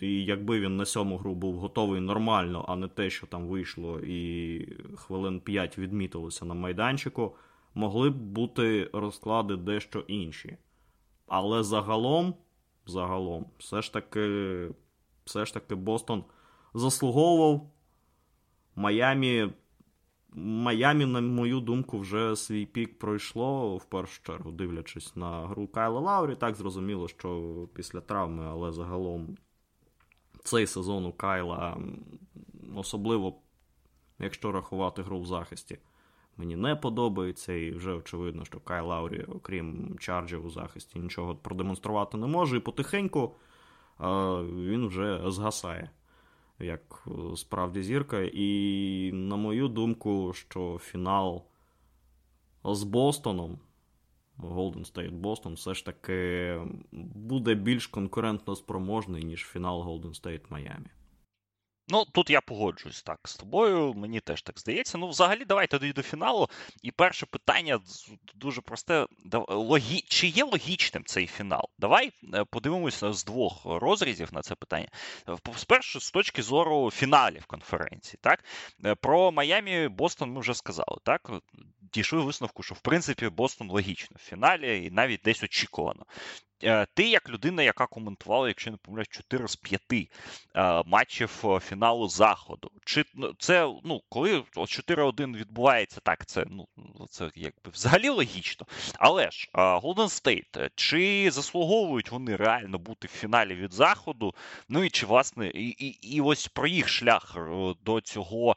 і 0.00 0.24
якби 0.24 0.60
він 0.60 0.76
на 0.76 0.84
сьому 0.84 1.16
гру 1.16 1.34
був 1.34 1.58
готовий 1.58 2.00
нормально, 2.00 2.64
а 2.68 2.76
не 2.76 2.88
те, 2.88 3.10
що 3.10 3.26
там 3.26 3.46
вийшло, 3.46 4.00
і 4.00 4.68
хвилин 4.96 5.40
5 5.40 5.78
відмітилося 5.78 6.44
на 6.44 6.54
майданчику, 6.54 7.36
могли 7.74 8.10
б 8.10 8.16
бути 8.16 8.90
розклади 8.92 9.56
дещо 9.56 10.04
інші. 10.06 10.56
Але 11.26 11.62
загалом, 11.62 12.34
загалом, 12.86 13.46
все 13.58 13.82
ж 13.82 13.92
таки, 13.92 14.68
все 15.24 15.46
ж 15.46 15.54
таки 15.54 15.74
Бостон 15.74 16.24
заслуговував. 16.74 17.70
Майамі 18.76 19.48
Майамі, 20.38 21.06
на 21.06 21.20
мою 21.20 21.60
думку, 21.60 21.98
вже 21.98 22.36
свій 22.36 22.66
пік 22.66 22.98
пройшло 22.98 23.76
в 23.76 23.84
першу 23.84 24.22
чергу, 24.22 24.50
дивлячись 24.50 25.16
на 25.16 25.46
гру 25.46 25.66
Кайла 25.66 26.00
Лаурі. 26.00 26.36
Так 26.36 26.54
зрозуміло, 26.54 27.08
що 27.08 27.52
після 27.74 28.00
травми, 28.00 28.44
але 28.46 28.72
загалом 28.72 29.36
цей 30.44 30.66
сезон 30.66 31.04
у 31.04 31.12
Кайла, 31.12 31.78
особливо, 32.76 33.34
якщо 34.18 34.52
рахувати 34.52 35.02
гру 35.02 35.20
в 35.20 35.26
захисті, 35.26 35.78
мені 36.36 36.56
не 36.56 36.76
подобається, 36.76 37.52
і 37.52 37.70
вже 37.70 37.92
очевидно, 37.92 38.44
що 38.44 38.60
Кай 38.60 38.82
Лаурі, 38.82 39.24
окрім 39.28 39.96
чарджів 39.98 40.46
у 40.46 40.50
захисті, 40.50 40.98
нічого 40.98 41.36
продемонструвати 41.36 42.16
не 42.16 42.26
може. 42.26 42.56
І 42.56 42.60
потихеньку 42.60 43.34
він 44.00 44.86
вже 44.86 45.30
згасає 45.30 45.90
як 46.58 47.06
е, 47.06 47.36
справді 47.36 47.82
зірка. 47.82 48.20
І, 48.32 49.10
на 49.12 49.36
мою 49.36 49.68
думку, 49.68 50.32
що 50.32 50.78
фінал 50.82 51.44
з 52.64 52.82
Бостоном, 52.82 53.58
Golden 54.38 54.92
State 54.92 55.12
Бостон, 55.12 55.54
все 55.54 55.74
ж 55.74 55.84
таки 55.84 56.60
буде 56.92 57.54
більш 57.54 57.86
конкурентно 57.86 58.56
спроможний, 58.56 59.24
ніж 59.24 59.40
фінал 59.40 59.82
Golden 59.82 60.22
State 60.22 60.42
Майами. 60.50 60.90
Ну, 61.88 62.04
тут 62.04 62.30
я 62.30 62.40
погоджуюсь 62.40 63.02
так 63.02 63.20
з 63.24 63.36
тобою, 63.36 63.94
мені 63.94 64.20
теж 64.20 64.42
так 64.42 64.58
здається. 64.58 64.98
Ну, 64.98 65.08
взагалі, 65.08 65.44
давай 65.44 65.66
тоді 65.66 65.92
до 65.92 66.02
фіналу. 66.02 66.48
І 66.82 66.90
перше 66.90 67.26
питання 67.26 67.80
дуже 68.34 68.60
просте: 68.60 69.06
Логі... 69.48 70.00
чи 70.00 70.26
є 70.26 70.44
логічним 70.44 71.04
цей 71.04 71.26
фінал? 71.26 71.68
Давай 71.78 72.12
е, 72.34 72.44
подивимося 72.44 73.12
з 73.12 73.24
двох 73.24 73.64
розрізів 73.64 74.28
на 74.32 74.42
це 74.42 74.54
питання. 74.54 74.88
Спершу, 75.56 76.00
з 76.00 76.10
точки 76.10 76.42
зору 76.42 76.90
фіналів 76.90 77.46
конференції, 77.46 78.18
так 78.22 78.44
е, 78.84 78.94
про 78.94 79.32
Майамі 79.32 79.88
Бостон 79.88 80.32
ми 80.32 80.40
вже 80.40 80.54
сказали. 80.54 80.98
Так, 81.04 81.30
дійшли 81.92 82.20
висновку, 82.20 82.62
що 82.62 82.74
в 82.74 82.80
принципі 82.80 83.28
Бостон 83.28 83.70
логічно 83.70 84.16
в 84.20 84.28
фіналі 84.28 84.84
і 84.84 84.90
навіть 84.90 85.20
десь 85.24 85.42
очікувано. 85.42 86.04
Е, 86.64 86.86
ти, 86.94 87.08
як 87.08 87.28
людина, 87.28 87.62
яка 87.62 87.86
коментувала, 87.86 88.48
якщо 88.48 88.70
не 88.70 88.76
помиляюсь, 88.76 89.08
4 89.08 89.48
з 89.48 89.56
5 89.56 89.82
е, 89.92 90.82
матчів 90.86 91.42
е, 91.44 91.60
фіналу 91.60 92.08
заходу. 92.08 92.70
Чи 92.84 93.04
ну, 93.14 93.34
це 93.38 93.74
ну, 93.84 94.02
коли 94.08 94.40
4-1 94.40 95.36
відбувається, 95.36 96.00
так 96.00 96.26
це 96.26 96.44
ну 96.50 96.68
це 97.10 97.30
якби 97.34 97.70
взагалі 97.72 98.08
логічно. 98.08 98.66
Але 98.94 99.30
ж 99.30 99.48
Golden 99.54 99.94
State, 99.96 100.70
чи 100.74 101.30
заслуговують 101.30 102.10
вони 102.10 102.36
реально 102.36 102.78
бути 102.78 103.06
в 103.06 103.10
фіналі 103.10 103.54
від 103.54 103.72
заходу? 103.72 104.34
Ну 104.68 104.84
і 104.84 104.90
чи 104.90 105.06
власне 105.06 105.48
і 105.48 105.68
і, 105.68 106.16
і 106.16 106.20
ось 106.20 106.48
про 106.48 106.66
їх 106.66 106.88
шлях 106.88 107.36
до 107.84 108.00
цього 108.00 108.56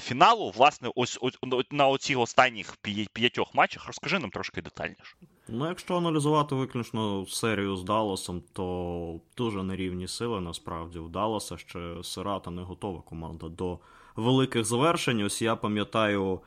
фіналу, 0.00 0.50
власне, 0.50 0.90
ось, 0.94 1.18
ось 1.20 1.38
на 1.70 1.88
оцих 1.88 2.18
останніх 2.18 2.76
п'ятьох 3.12 3.54
матчах 3.54 3.86
розкажи 3.86 4.18
нам 4.18 4.30
трошки 4.30 4.62
детальніше. 4.62 5.14
Ну, 5.48 5.68
якщо 5.68 5.96
аналізувати 5.96 6.54
виключно 6.54 7.26
серію 7.26 7.76
з 7.76 7.84
Далласом, 7.84 8.42
то 8.52 9.20
дуже 9.36 9.62
нерівні 9.62 10.08
сили 10.08 10.40
насправді 10.40 10.98
у 10.98 11.08
Далласа 11.08 11.56
ще 11.56 12.02
сира 12.02 12.40
та 12.40 12.50
не 12.50 12.62
готова 12.62 13.00
команда 13.00 13.48
до 13.48 13.78
великих 14.16 14.64
завершень. 14.64 15.22
Ось 15.22 15.42
я 15.42 15.56
пам'ятаю 15.56 16.40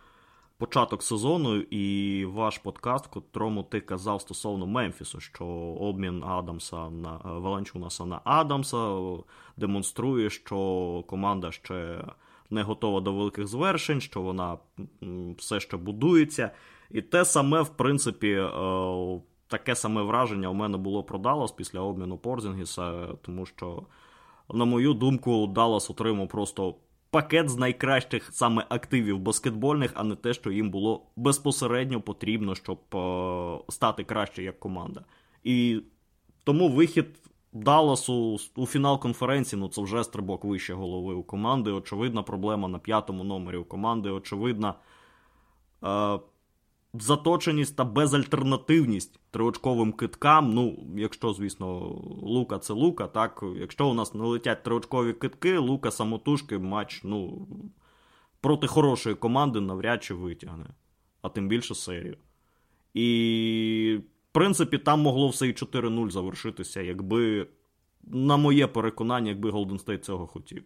початок 0.57 1.03
сезону 1.03 1.55
і 1.57 2.25
ваш 2.25 2.57
подкаст, 2.57 3.05
в 3.05 3.09
котрому 3.09 3.63
ти 3.63 3.81
казав 3.81 4.21
стосовно 4.21 4.67
Мемфісу, 4.67 5.19
що 5.19 5.45
обмін 5.45 6.23
Адамса 6.23 6.89
на 6.89 7.17
Валанчунаса 7.23 8.05
на 8.05 8.21
Адамса 8.23 8.97
демонструє, 9.57 10.29
що 10.29 11.03
команда 11.07 11.51
ще 11.51 12.05
не 12.49 12.63
готова 12.63 13.01
до 13.01 13.13
великих 13.13 13.47
звершень, 13.47 14.01
що 14.01 14.21
вона 14.21 14.57
все 15.37 15.59
ще 15.59 15.77
будується. 15.77 16.51
І 16.91 17.01
те 17.01 17.25
саме, 17.25 17.61
в 17.61 17.69
принципі, 17.69 18.31
е, 18.31 19.21
таке 19.47 19.75
саме 19.75 20.01
враження 20.01 20.49
у 20.49 20.53
мене 20.53 20.77
було 20.77 21.03
про 21.03 21.19
Даллас 21.19 21.51
після 21.51 21.79
обміну 21.79 22.17
Порзінгіса, 22.17 23.07
тому 23.21 23.45
що, 23.45 23.83
на 24.53 24.65
мою 24.65 24.93
думку, 24.93 25.47
Даллас 25.47 25.89
отримав 25.89 26.27
просто 26.27 26.75
пакет 27.09 27.49
з 27.49 27.57
найкращих 27.57 28.29
саме 28.31 28.65
активів 28.69 29.19
баскетбольних, 29.19 29.91
а 29.95 30.03
не 30.03 30.15
те, 30.15 30.33
що 30.33 30.51
їм 30.51 30.69
було 30.71 31.05
безпосередньо 31.15 32.01
потрібно, 32.01 32.55
щоб 32.55 32.79
е, 32.95 33.59
стати 33.69 34.03
краще 34.03 34.43
як 34.43 34.59
команда. 34.59 35.05
І 35.43 35.81
тому 36.43 36.69
вихід. 36.69 37.05
Далласу 37.53 38.37
у 38.55 38.65
фінал 38.65 38.99
конференції, 38.99 39.59
ну 39.59 39.67
це 39.67 39.81
вже 39.81 40.03
стрибок 40.03 40.43
вище 40.43 40.73
голови 40.73 41.13
у 41.13 41.23
команди. 41.23 41.71
Очевидна 41.71 42.23
проблема 42.23 42.67
на 42.67 42.79
п'ятому 42.79 43.23
номері 43.23 43.57
у 43.57 43.65
команди. 43.65 44.09
Очевидна 44.09 44.73
е, 45.83 46.19
заточеність 46.93 47.75
та 47.75 47.83
безальтернативність 47.83 49.19
триочковим 49.31 49.93
киткам. 49.93 50.53
Ну, 50.53 50.87
якщо, 50.97 51.33
звісно, 51.33 51.79
лука 52.21 52.59
це 52.59 52.73
лука, 52.73 53.07
так, 53.07 53.43
якщо 53.59 53.87
у 53.87 53.93
нас 53.93 54.13
не 54.13 54.23
летять 54.23 54.63
триочкові 54.63 55.13
китки, 55.13 55.57
лука 55.57 55.91
самотужки 55.91 56.57
матч, 56.57 57.01
ну, 57.03 57.47
проти 58.41 58.67
хорошої 58.67 59.15
команди 59.15 59.61
навряд 59.61 60.03
чи 60.03 60.13
витягне, 60.13 60.65
а 61.21 61.29
тим 61.29 61.47
більше 61.47 61.75
серію. 61.75 62.17
І, 62.93 63.99
в 64.29 64.33
принципі, 64.33 64.77
там 64.77 65.01
могло 65.01 65.29
все 65.29 65.47
і 65.47 65.53
4-0 65.53 66.09
завершитися, 66.09 66.81
якби, 66.81 67.47
на 68.03 68.37
моє 68.37 68.67
переконання, 68.67 69.29
якби 69.29 69.49
Голден 69.49 69.79
Стейт 69.79 70.05
цього 70.05 70.27
хотів. 70.27 70.63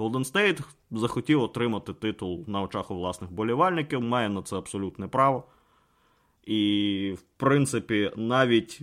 Голден 0.00 0.24
Стейт 0.24 0.60
захотів 0.90 1.42
отримати 1.42 1.92
титул 1.92 2.44
на 2.46 2.62
очах 2.62 2.90
у 2.90 2.94
власних 2.94 3.32
болівальників, 3.32 4.00
має 4.00 4.28
на 4.28 4.42
це 4.42 4.56
абсолютне 4.56 5.08
право. 5.08 5.44
І, 6.44 7.14
в 7.18 7.22
принципі, 7.36 8.12
навіть 8.16 8.80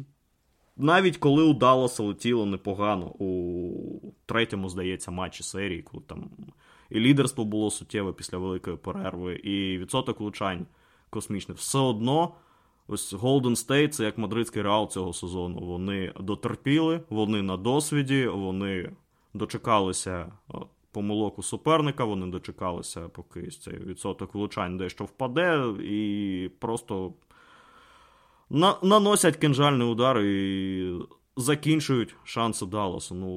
навіть 0.77 1.17
коли 1.17 1.43
у 1.43 1.53
Далласа 1.53 2.03
летіло 2.03 2.45
непогано 2.45 3.05
у 3.05 4.13
третьому, 4.25 4.69
здається, 4.69 5.11
матчі 5.11 5.43
серії, 5.43 5.81
коли 5.81 6.03
там 6.07 6.29
і 6.89 6.99
лідерство 6.99 7.45
було 7.45 7.71
суттєве 7.71 8.13
після 8.13 8.37
великої 8.37 8.77
перерви, 8.77 9.35
і 9.35 9.77
відсоток 9.77 10.19
влучань 10.19 10.65
космічний, 11.09 11.57
все 11.57 11.79
одно. 11.79 12.33
Ось 12.87 13.13
Golden 13.13 13.67
State, 13.67 13.87
це 13.87 14.03
як 14.05 14.17
мадридський 14.17 14.61
реал 14.61 14.89
цього 14.89 15.13
сезону. 15.13 15.59
Вони 15.59 16.13
дотерпіли, 16.19 17.01
вони 17.09 17.41
на 17.41 17.57
досвіді, 17.57 18.27
вони 18.27 18.91
дочекалися 19.33 20.31
помилок 20.97 21.39
у 21.39 21.43
суперника, 21.43 22.03
вони 22.03 22.27
дочекалися, 22.27 23.09
поки 23.09 23.47
цей 23.47 23.79
відсоток 23.79 24.33
влучань 24.33 24.77
дещо 24.77 25.03
впаде, 25.03 25.73
і 25.83 26.51
просто 26.59 27.13
на, 28.49 28.75
наносять 28.83 29.35
кинжальний 29.35 29.87
удар 29.87 30.19
і 30.19 30.99
закінчують 31.35 32.15
шанси 32.23 32.65
Далласу. 32.65 33.15
Ну, 33.15 33.27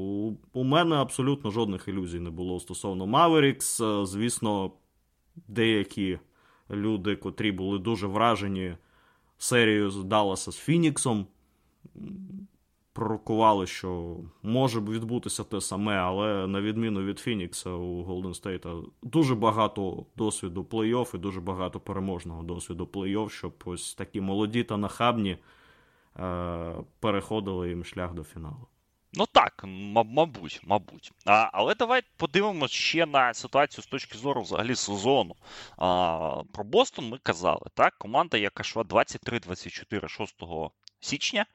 у 0.52 0.64
мене 0.64 0.96
абсолютно 0.96 1.50
жодних 1.50 1.88
ілюзій 1.88 2.20
не 2.20 2.30
було 2.30 2.60
стосовно 2.60 3.06
Маверікс. 3.06 3.82
Звісно, 4.02 4.72
деякі 5.48 6.18
люди, 6.70 7.16
котрі 7.16 7.52
були 7.52 7.78
дуже 7.78 8.06
вражені 8.06 8.76
серією 9.38 9.90
з 9.90 10.04
Далласа 10.04 10.52
з 10.52 10.56
Фініксом, 10.56 11.26
пророкували, 12.92 13.66
що 13.66 14.16
може 14.42 14.80
відбутися 14.80 15.44
те 15.44 15.60
саме, 15.60 15.96
але 15.96 16.46
на 16.46 16.60
відміну 16.60 17.02
від 17.02 17.18
Фінікса 17.18 17.70
у 17.70 18.02
Голден 18.02 18.34
Стейта 18.34 18.74
дуже 19.02 19.34
багато 19.34 20.06
досвіду 20.16 20.62
плей-офф 20.62 21.14
і 21.14 21.18
дуже 21.18 21.40
багато 21.40 21.80
переможного 21.80 22.42
досвіду 22.42 22.84
плей-офф, 22.84 23.28
щоб 23.30 23.54
ось 23.64 23.94
такі 23.94 24.20
молоді 24.20 24.64
та 24.64 24.76
нахабні 24.76 25.38
е- 26.20 26.74
переходили 27.00 27.68
їм 27.68 27.84
шлях 27.84 28.14
до 28.14 28.24
фіналу. 28.24 28.66
Ну 29.12 29.24
так, 29.32 29.64
мабуть, 29.64 30.60
мабуть. 30.64 31.12
А, 31.26 31.50
Але 31.52 31.74
давай 31.74 32.02
подивимося 32.16 32.74
ще 32.74 33.06
на 33.06 33.34
ситуацію 33.34 33.84
з 33.84 33.86
точки 33.86 34.18
зору 34.18 34.42
взагалі 34.42 34.74
сезону. 34.74 35.34
А, 35.78 36.42
Про 36.52 36.64
Бостон 36.64 37.08
ми 37.08 37.18
казали. 37.22 37.66
так? 37.74 37.94
Команда, 37.98 38.36
яка 38.36 38.60
йшла 38.60 38.82
23-24 38.82 40.08
6 40.08 40.42
січня 41.05 41.45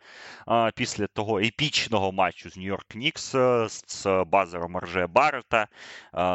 після 0.74 1.06
того 1.06 1.40
епічного 1.40 2.12
матчу 2.12 2.50
з 2.50 2.56
Нью-Йорк 2.56 2.96
Нікс 2.96 3.34
е, 3.34 3.68
з 3.68 4.24
базером 4.26 4.76
Арже 4.76 5.06
Баррета, 5.06 5.68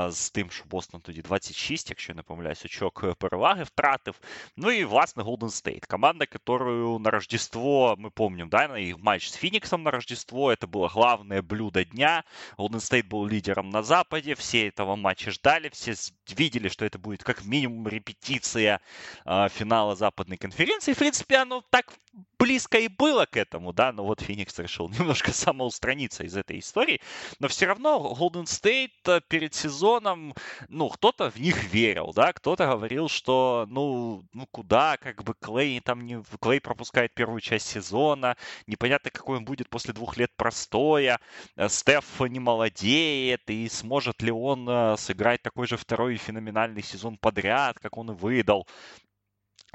з 0.09 0.29
тим, 0.29 0.51
що 0.51 0.63
Бостон 0.65 1.01
тоді 1.01 1.21
26, 1.21 1.89
якщо 1.89 2.13
не 2.13 2.21
помиляюсь, 2.21 2.65
очок 2.65 3.15
переваги 3.17 3.63
втратив. 3.63 4.19
Ну 4.57 4.71
і 4.71 4.85
власне 4.85 5.23
Голден 5.23 5.49
Стейт. 5.49 5.85
Команда, 5.85 6.25
которую 6.25 6.99
на 6.99 7.11
Рождество, 7.11 7.95
мы 7.97 8.09
помним, 8.09 8.49
да, 8.49 8.77
их 8.77 8.99
матч 8.99 9.29
с 9.29 9.35
Фениксом 9.35 9.83
на 9.83 9.91
Рождество, 9.91 10.51
это 10.51 10.67
было 10.67 10.87
главное 10.87 11.41
блюдо 11.41 11.85
дня. 11.85 12.23
Голден 12.57 12.79
Стейт 12.79 13.07
был 13.07 13.25
лидером 13.25 13.69
на 13.69 13.83
Западе, 13.83 14.35
все 14.35 14.67
этого 14.67 14.95
матча 14.95 15.31
ждали, 15.31 15.69
все 15.69 15.93
видели, 16.37 16.69
что 16.69 16.85
это 16.85 16.99
будет 16.99 17.23
как 17.23 17.45
минимум 17.45 17.87
репетиция 17.87 18.79
финала 19.25 19.95
Западной 19.95 20.37
конференции. 20.37 20.93
В 20.93 20.97
принципе, 20.97 21.37
оно 21.37 21.63
так 21.69 21.93
близко 22.39 22.77
и 22.77 22.87
было 23.00 23.24
к 23.24 23.38
этому, 23.38 23.72
да, 23.72 23.92
но 23.92 24.04
вот 24.04 24.20
Феникс 24.20 24.58
решил 24.58 24.88
немножко 24.98 25.32
самоустраниться 25.32 26.22
из 26.22 26.36
этой 26.36 26.58
истории, 26.58 27.00
но 27.38 27.48
все 27.48 27.66
равно 27.66 28.14
Golden 28.18 28.44
State 28.44 28.90
э, 29.06 29.20
перед 29.26 29.54
сезоном, 29.54 30.34
ну, 30.68 30.90
кто-то 30.90 31.30
в 31.30 31.40
них 31.40 31.72
верил, 31.72 32.12
да, 32.14 32.34
кто-то 32.34 32.66
говорил, 32.66 33.08
что, 33.08 33.66
ну, 33.70 34.22
ну 34.34 34.46
куда, 34.50 34.98
как 34.98 35.24
бы 35.24 35.34
Клей 35.40 35.80
там 35.80 36.04
не, 36.04 36.22
Клей 36.40 36.60
пропускает 36.60 37.14
первую 37.14 37.40
часть 37.40 37.68
сезона, 37.68 38.36
непонятно, 38.66 39.10
какой 39.10 39.38
он 39.38 39.46
будет 39.46 39.70
после 39.70 39.94
двух 39.94 40.18
лет 40.18 40.30
простоя, 40.36 41.18
э, 41.56 41.68
Стеф 41.70 42.20
не 42.20 42.38
молодеет, 42.38 43.48
и 43.48 43.68
сможет 43.70 44.20
ли 44.20 44.30
он 44.30 44.68
э, 44.68 44.96
сыграть 44.98 45.42
такой 45.42 45.66
же 45.66 45.78
второй 45.78 46.16
феноменальный 46.18 46.82
сезон 46.82 47.16
подряд, 47.16 47.78
как 47.78 47.96
он 47.96 48.10
и 48.10 48.14
выдал. 48.14 48.66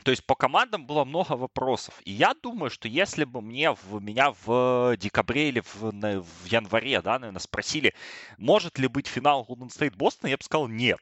То 0.04 0.12
есть 0.12 0.26
по 0.26 0.36
командам 0.36 0.86
было 0.86 1.06
много 1.06 1.34
вопросов. 1.34 2.02
И 2.04 2.12
я 2.12 2.34
думаю, 2.34 2.70
что 2.70 2.88
если 2.88 3.24
бы 3.24 3.42
мне 3.42 3.72
в, 3.72 4.02
меня 4.02 4.34
в 4.46 4.98
декабре 4.98 5.50
или 5.50 5.62
в, 5.62 5.82
в 5.82 6.46
январе, 6.46 7.02
да, 7.02 7.18
наверное, 7.18 7.40
спросили, 7.40 7.94
может 8.38 8.78
ли 8.78 8.88
быть 8.88 9.08
финал 9.08 9.46
Golden 9.48 9.70
State 9.70 9.96
Бостона, 9.96 10.30
я 10.30 10.38
бы 10.38 10.44
сказал 10.44 10.68
нет. 10.68 11.00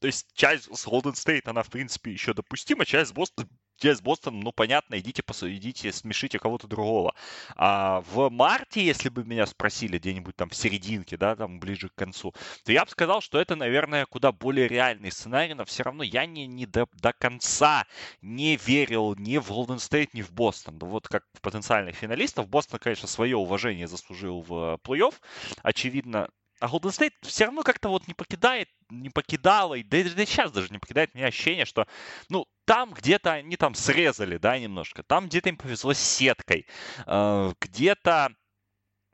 То 0.00 0.06
есть 0.06 0.28
часть 0.34 0.64
с 0.64 0.86
Golden 0.86 1.12
State, 1.12 1.42
она, 1.44 1.62
в 1.62 1.68
принципе, 1.68 2.12
еще 2.12 2.32
допустима, 2.32 2.86
часть 2.86 3.10
с 3.10 3.12
Бостона 3.12 3.48
те 3.80 3.94
с 3.94 4.02
ну, 4.26 4.52
понятно, 4.52 4.98
идите, 4.98 5.22
идите, 5.22 5.92
смешите 5.92 6.38
кого-то 6.38 6.66
другого. 6.66 7.14
А 7.56 8.02
в 8.02 8.28
марте, 8.28 8.84
если 8.84 9.08
бы 9.08 9.24
меня 9.24 9.46
спросили 9.46 9.98
где-нибудь 9.98 10.36
там 10.36 10.50
в 10.50 10.54
серединке, 10.54 11.16
да, 11.16 11.34
там 11.34 11.58
ближе 11.58 11.88
к 11.88 11.94
концу, 11.94 12.34
то 12.64 12.72
я 12.72 12.84
бы 12.84 12.90
сказал, 12.90 13.22
что 13.22 13.40
это, 13.40 13.56
наверное, 13.56 14.04
куда 14.04 14.32
более 14.32 14.68
реальный 14.68 15.10
сценарий, 15.10 15.54
но 15.54 15.64
все 15.64 15.82
равно 15.82 16.02
я 16.02 16.26
не, 16.26 16.46
не 16.46 16.66
до, 16.66 16.86
до 16.92 17.12
конца 17.12 17.86
не 18.20 18.56
верил 18.56 19.14
ни 19.16 19.38
в 19.38 19.48
Голден 19.48 19.78
Стейт, 19.78 20.12
ни 20.12 20.22
в 20.22 20.30
Бостон. 20.30 20.78
Вот 20.78 21.08
как 21.08 21.24
в 21.32 21.40
потенциальных 21.40 21.96
финалистов. 21.96 22.48
Бостон, 22.48 22.78
конечно, 22.80 23.08
свое 23.08 23.36
уважение 23.36 23.88
заслужил 23.88 24.42
в 24.42 24.78
плей-офф. 24.84 25.14
Очевидно, 25.62 26.28
а 26.60 26.66
Golden 26.66 26.90
State 26.90 27.14
все 27.22 27.46
равно 27.46 27.62
как-то 27.62 27.88
вот 27.88 28.06
не 28.06 28.12
покидает, 28.12 28.68
не 28.90 29.10
покидало, 29.10 29.74
и 29.74 29.82
да, 29.82 30.02
да 30.02 30.26
сейчас 30.26 30.52
даже 30.52 30.68
не 30.70 30.78
покидает 30.78 31.14
меня 31.14 31.26
ощущение, 31.26 31.64
что, 31.64 31.86
ну, 32.28 32.46
там 32.64 32.92
где-то 32.92 33.32
они 33.32 33.56
там 33.56 33.74
срезали, 33.74 34.36
да, 34.36 34.58
немножко, 34.58 35.02
там 35.02 35.26
где-то 35.28 35.48
им 35.48 35.56
повезло 35.56 35.92
с 35.92 35.98
сеткой, 35.98 36.66
э, 37.06 37.52
где-то 37.60 38.30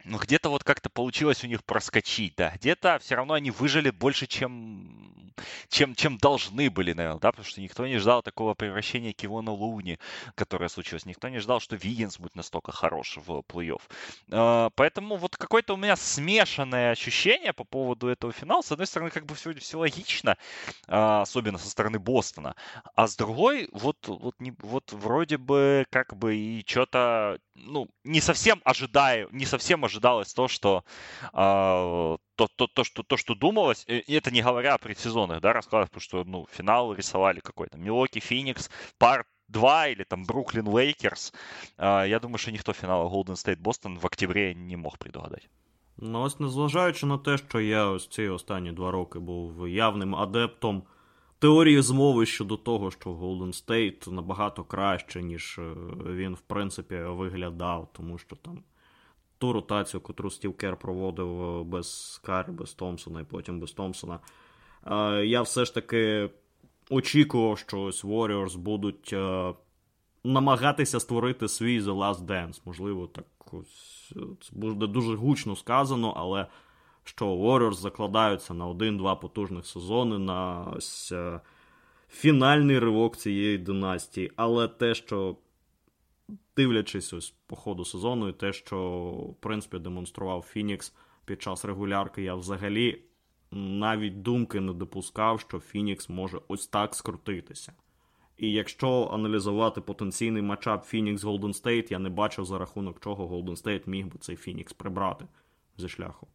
ну, 0.06 0.18
где-то 0.18 0.50
вот 0.50 0.62
как-то 0.62 0.88
получилось 0.88 1.42
у 1.42 1.48
них 1.48 1.64
проскочить, 1.64 2.34
да, 2.36 2.52
где-то 2.56 2.98
все 3.00 3.16
равно 3.16 3.34
они 3.34 3.50
выжили 3.50 3.90
больше, 3.90 4.26
чем, 4.26 5.32
чем, 5.68 5.94
чем 5.94 6.16
должны 6.18 6.70
были, 6.70 6.92
наверное, 6.92 7.18
да, 7.18 7.32
потому 7.32 7.46
что 7.46 7.60
никто 7.60 7.86
не 7.86 7.98
ждал 7.98 8.22
такого 8.22 8.54
превращения 8.54 9.12
Кивона 9.12 9.50
Луни, 9.50 9.98
которое 10.36 10.68
случилось, 10.68 11.06
никто 11.06 11.28
не 11.28 11.40
ждал, 11.40 11.58
что 11.60 11.76
Виггинс 11.76 12.18
будет 12.18 12.36
настолько 12.36 12.70
хорош 12.70 13.16
в 13.16 13.42
плей-офф. 13.48 13.82
А, 14.30 14.70
поэтому 14.76 15.16
вот 15.16 15.36
какое-то 15.36 15.74
у 15.74 15.76
меня 15.76 15.96
смешанное 15.96 16.92
ощущение 16.92 17.52
по 17.52 17.64
поводу 17.64 18.06
этого 18.06 18.32
финала. 18.32 18.62
С 18.62 18.70
одной 18.70 18.86
стороны, 18.86 19.10
как 19.10 19.26
бы 19.26 19.34
все, 19.34 19.52
все 19.54 19.78
логично, 19.78 20.36
а, 20.86 21.22
особенно 21.22 21.58
со 21.58 21.68
стороны 21.68 21.98
Бостона, 21.98 22.54
а 22.94 23.08
с 23.08 23.16
другой, 23.16 23.68
вот, 23.72 23.96
вот, 24.06 24.36
не, 24.38 24.54
вот 24.60 24.92
вроде 24.92 25.36
бы 25.36 25.84
как 25.90 26.16
бы 26.16 26.36
и 26.36 26.64
что-то, 26.64 27.38
ну, 27.54 27.88
не 28.04 28.20
совсем 28.20 28.60
ожидаю, 28.64 29.28
не 29.32 29.46
совсем 29.46 29.84
ожидаю 29.84 29.95
ожидалось 29.95 30.33
то, 30.33 30.47
что 30.47 30.83
э, 31.33 32.17
то, 32.35 32.47
то, 32.55 32.67
то, 32.67 32.83
что, 32.83 33.03
то, 33.03 33.17
что 33.17 33.35
думалось, 33.35 33.85
и 33.87 34.13
это 34.13 34.31
не 34.31 34.41
говоря 34.41 34.75
о 34.75 34.77
предсезонных, 34.77 35.41
да, 35.41 35.53
раскладах, 35.53 35.89
потому 35.89 36.01
что, 36.01 36.23
ну, 36.23 36.47
финал 36.51 36.93
рисовали 36.93 37.39
какой-то. 37.39 37.77
Милоки, 37.77 38.19
Феникс, 38.19 38.69
пар 38.97 39.25
2 39.47 39.87
или 39.87 40.03
там 40.03 40.25
Бруклин 40.25 40.67
Лейкерс. 40.67 41.33
Э, 41.77 42.07
я 42.07 42.19
думаю, 42.19 42.37
що 42.37 42.51
ніхто 42.51 42.73
фіналу 42.73 43.09
Golden 43.09 43.35
State 43.35 43.61
Boston 43.61 43.99
в 43.99 44.05
октябрі 44.05 44.55
не 44.55 44.77
мог 44.77 44.97
предугадати. 44.97 45.47
Ну, 45.97 46.21
ось 46.21 46.39
незважаючи 46.39 47.05
на 47.05 47.17
те, 47.17 47.37
що 47.37 47.59
я 47.59 47.85
ось 47.85 48.07
ці 48.07 48.27
останні 48.27 48.71
два 48.71 48.91
роки 48.91 49.19
був 49.19 49.67
явним 49.67 50.15
адептом 50.15 50.83
теорії 51.39 51.81
змови 51.81 52.25
щодо 52.25 52.57
того, 52.57 52.91
що 52.91 53.09
Golden 53.09 53.65
State 53.65 54.11
набагато 54.11 54.63
краще, 54.63 55.23
ніж 55.23 55.59
е, 55.59 55.73
він, 56.05 56.33
в 56.33 56.41
принципі, 56.41 56.95
виглядав, 56.95 57.89
тому 57.93 58.17
що 58.17 58.35
там 58.35 58.63
ту 59.38 59.52
ротацію, 59.52 60.00
котру 60.00 60.30
Стів 60.30 60.56
Кер 60.56 60.76
проводив 60.76 61.42
е, 61.42 61.64
без 61.64 62.20
Карі, 62.24 62.50
без 62.50 62.74
Томпсона 62.74 63.20
і 63.20 63.24
потім 63.24 63.60
без 63.60 63.72
Томпсона. 63.72 64.20
Е, 64.86 65.26
я 65.26 65.42
все 65.42 65.64
ж 65.64 65.74
таки 65.74 66.30
очікував, 66.90 67.58
що 67.58 67.82
ось 67.82 68.04
Warriors 68.04 68.56
будуть 68.56 69.12
е, 69.12 69.54
намагатися 70.24 71.00
створити 71.00 71.48
свій 71.48 71.80
The 71.80 71.98
Last 71.98 72.26
Dance. 72.26 72.60
Можливо, 72.64 73.06
так 73.06 73.24
ось 73.52 74.12
це 74.40 74.50
буде 74.52 74.86
дуже 74.86 75.16
гучно 75.16 75.56
сказано, 75.56 76.14
але 76.16 76.46
що 77.04 77.26
Warriors 77.26 77.74
закладаються 77.74 78.54
на 78.54 78.66
один-два 78.66 79.14
потужних 79.14 79.66
сезони, 79.66 80.18
на 80.18 80.66
ось 80.76 81.12
фінальний 82.10 82.78
ривок 82.78 83.16
цієї 83.16 83.58
династії. 83.58 84.32
Але 84.36 84.68
те, 84.68 84.94
що 84.94 85.36
дивлячись 86.56 87.12
ось 87.12 87.34
по 87.46 87.56
ходу 87.56 87.84
сезону, 87.84 88.28
і 88.28 88.32
те, 88.32 88.52
що 88.52 88.78
в 89.10 89.34
принципі 89.34 89.78
демонстрував 89.78 90.42
Фінікс 90.42 90.94
під 91.24 91.42
час 91.42 91.64
регулярки, 91.64 92.22
я 92.22 92.34
взагалі 92.34 93.02
навіть 93.50 94.22
думки 94.22 94.60
не 94.60 94.72
допускав, 94.72 95.40
що 95.40 95.58
Фінікс 95.58 96.08
може 96.08 96.40
ось 96.48 96.66
так 96.66 96.94
скрутитися. 96.94 97.72
І 98.36 98.52
якщо 98.52 99.10
аналізувати 99.12 99.80
потенційний 99.80 100.42
matchup 100.42 100.84
Фінікс 100.84 101.24
Голден 101.24 101.52
Стейт, 101.52 101.90
я 101.90 101.98
не 101.98 102.08
бачив 102.08 102.44
за 102.44 102.58
рахунок 102.58 103.00
чого 103.00 103.26
Голден 103.26 103.56
Стейт 103.56 103.86
міг 103.86 104.06
би 104.06 104.18
цей 104.18 104.36
Фінікс 104.36 104.72
прибрати 104.72 105.26
зі 105.76 105.88
шляху. 105.88 106.26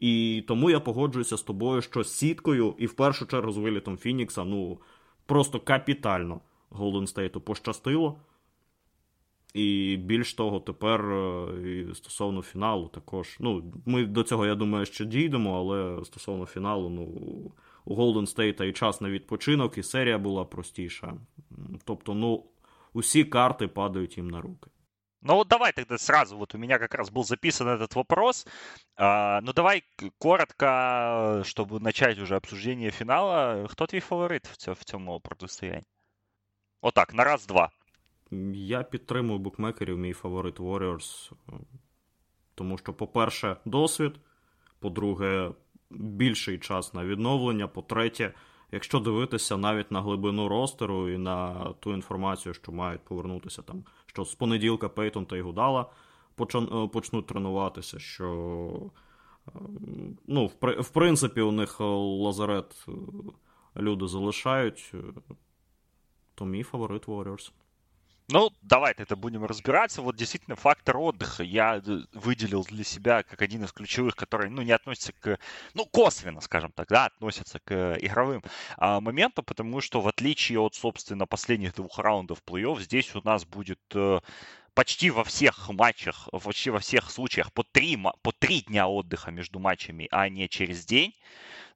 І 0.00 0.44
тому 0.48 0.70
я 0.70 0.80
погоджуюся 0.80 1.36
з 1.36 1.42
тобою, 1.42 1.82
що 1.82 2.04
з 2.04 2.12
сіткою, 2.12 2.74
і 2.78 2.86
в 2.86 2.92
першу 2.92 3.26
чергу 3.26 3.52
з 3.52 3.56
вилітом 3.58 3.96
Фінікса, 3.96 4.44
ну 4.44 4.80
просто 5.26 5.60
капітально 5.60 6.40
Голден 6.70 7.06
Стейту 7.06 7.40
пощастило. 7.40 8.20
І 9.53 9.97
більш 9.97 10.33
того, 10.33 10.59
тепер 10.59 11.11
е, 11.11 11.69
і 11.71 11.95
стосовно 11.95 12.41
фіналу, 12.41 12.87
також. 12.87 13.37
Ну, 13.39 13.73
ми 13.85 14.05
до 14.05 14.23
цього, 14.23 14.45
я 14.45 14.55
думаю, 14.55 14.85
ще 14.85 15.05
дійдемо, 15.05 15.57
але 15.57 16.05
стосовно 16.05 16.45
фіналу, 16.45 16.89
ну, 16.89 17.03
у 17.85 17.95
Golden 17.95 18.35
State 18.35 18.63
і 18.63 18.73
час 18.73 19.01
на 19.01 19.09
відпочинок, 19.09 19.77
і 19.77 19.83
серія 19.83 20.17
була 20.17 20.45
простіша. 20.45 21.13
Тобто, 21.85 22.13
ну, 22.13 22.45
усі 22.93 23.23
карти 23.23 23.67
падають 23.67 24.17
їм 24.17 24.29
на 24.29 24.41
руки. 24.41 24.69
Ну 25.25 25.35
вот 25.35 25.47
давай 25.47 25.71
тогда 25.71 25.97
сразу, 25.97 26.37
вот 26.37 26.53
у 26.53 26.57
меня 26.57 26.79
как 26.79 26.93
раз 26.95 27.09
был 27.09 27.23
записан 27.23 27.69
этот 27.69 27.95
вопрос. 27.95 28.45
А, 28.97 29.39
ну 29.41 29.53
давай 29.53 29.85
коротко, 30.17 31.43
чтобы 31.45 31.79
начать 31.79 32.19
уже 32.19 32.35
обсуждение 32.35 32.91
финала. 32.91 33.65
Кто 33.71 33.87
твой 33.87 34.01
фаворит 34.01 34.47
в, 34.47 34.73
в 34.73 34.83
цьому 34.83 35.19
протистоянні? 35.19 35.85
Отак, 36.81 37.13
на 37.13 37.23
раз-два. 37.23 37.71
Я 38.54 38.82
підтримую 38.82 39.38
букмекерів, 39.38 39.98
мій 39.98 40.12
фаворит 40.12 40.60
Warriors. 40.60 41.32
Тому 42.54 42.78
що, 42.78 42.94
по-перше, 42.94 43.56
досвід. 43.64 44.20
По-друге, 44.78 45.50
більший 45.90 46.58
час 46.58 46.94
на 46.94 47.04
відновлення. 47.04 47.68
По-третє, 47.68 48.34
якщо 48.72 49.00
дивитися 49.00 49.56
навіть 49.56 49.90
на 49.90 50.02
глибину 50.02 50.48
ростеру 50.48 51.08
і 51.08 51.18
на 51.18 51.54
ту 51.80 51.94
інформацію, 51.94 52.54
що 52.54 52.72
мають 52.72 53.00
повернутися 53.00 53.62
там, 53.62 53.84
що 54.06 54.24
з 54.24 54.34
понеділка 54.34 54.88
Пейтон 54.88 55.26
та 55.26 55.36
Ігудала 55.36 55.86
е, 56.40 56.88
почнуть 56.92 57.26
тренуватися, 57.26 57.98
що 57.98 58.90
е, 59.46 59.50
ну, 60.26 60.46
в 60.78 60.90
принципі 60.90 61.40
у 61.40 61.52
них 61.52 61.80
лазарет 61.80 62.86
е, 62.88 62.92
люди 63.76 64.06
залишають, 64.06 64.94
то 66.34 66.44
мій 66.44 66.62
фаворит 66.62 67.08
Warriors. 67.08 67.52
Ну, 68.30 68.50
давайте 68.60 69.04
это 69.04 69.16
будем 69.16 69.46
разбираться. 69.46 70.02
Вот 70.02 70.14
действительно 70.14 70.54
фактор 70.54 70.98
отдыха 70.98 71.42
я 71.42 71.76
э, 71.76 72.00
выделил 72.12 72.62
для 72.62 72.84
себя 72.84 73.22
как 73.22 73.40
один 73.40 73.64
из 73.64 73.72
ключевых, 73.72 74.16
который, 74.16 74.50
ну, 74.50 74.60
не 74.60 74.72
относится 74.72 75.14
к, 75.14 75.38
ну, 75.72 75.86
косвенно, 75.86 76.42
скажем 76.42 76.70
так, 76.72 76.88
да, 76.88 77.06
относится 77.06 77.58
к 77.58 77.96
игровым 78.00 78.42
а, 78.76 79.00
моментам, 79.00 79.46
потому 79.46 79.80
что 79.80 80.02
в 80.02 80.08
отличие 80.08 80.60
от, 80.60 80.74
собственно, 80.74 81.26
последних 81.26 81.74
двух 81.74 81.98
раундов 81.98 82.42
плей-офф, 82.44 82.80
здесь 82.82 83.14
у 83.14 83.22
нас 83.24 83.46
будет 83.46 83.80
э, 83.94 84.20
почти 84.74 85.08
во 85.10 85.24
всех 85.24 85.70
матчах, 85.70 86.28
почти 86.44 86.68
во 86.68 86.80
всех 86.80 87.10
случаях 87.10 87.50
по 87.50 87.62
три, 87.62 87.96
по 88.20 88.32
три 88.32 88.60
дня 88.60 88.88
отдыха 88.88 89.30
между 89.30 89.58
матчами, 89.58 90.06
а 90.10 90.28
не 90.28 90.50
через 90.50 90.84
день. 90.84 91.14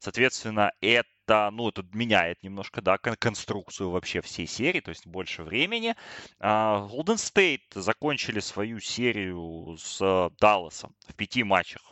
Соответственно, 0.01 0.73
это 0.83 1.09
это, 1.27 1.51
ну, 1.51 1.69
это 1.69 1.85
меняет 1.93 2.43
немножко, 2.43 2.81
да, 2.81 2.99
конструкцию 2.99 3.91
вообще 3.91 4.21
всей 4.21 4.47
серии, 4.47 4.81
то 4.81 4.91
есть 4.91 5.07
больше 5.07 5.43
времени. 5.43 5.95
А, 6.41 6.89
Golden 6.91 7.17
State 7.17 7.81
закончили 7.81 8.41
свою 8.41 8.81
серию 8.81 9.77
с 9.79 10.31
Далласом 10.41 10.95
в 11.07 11.15
пяти 11.15 11.45
матчах. 11.45 11.83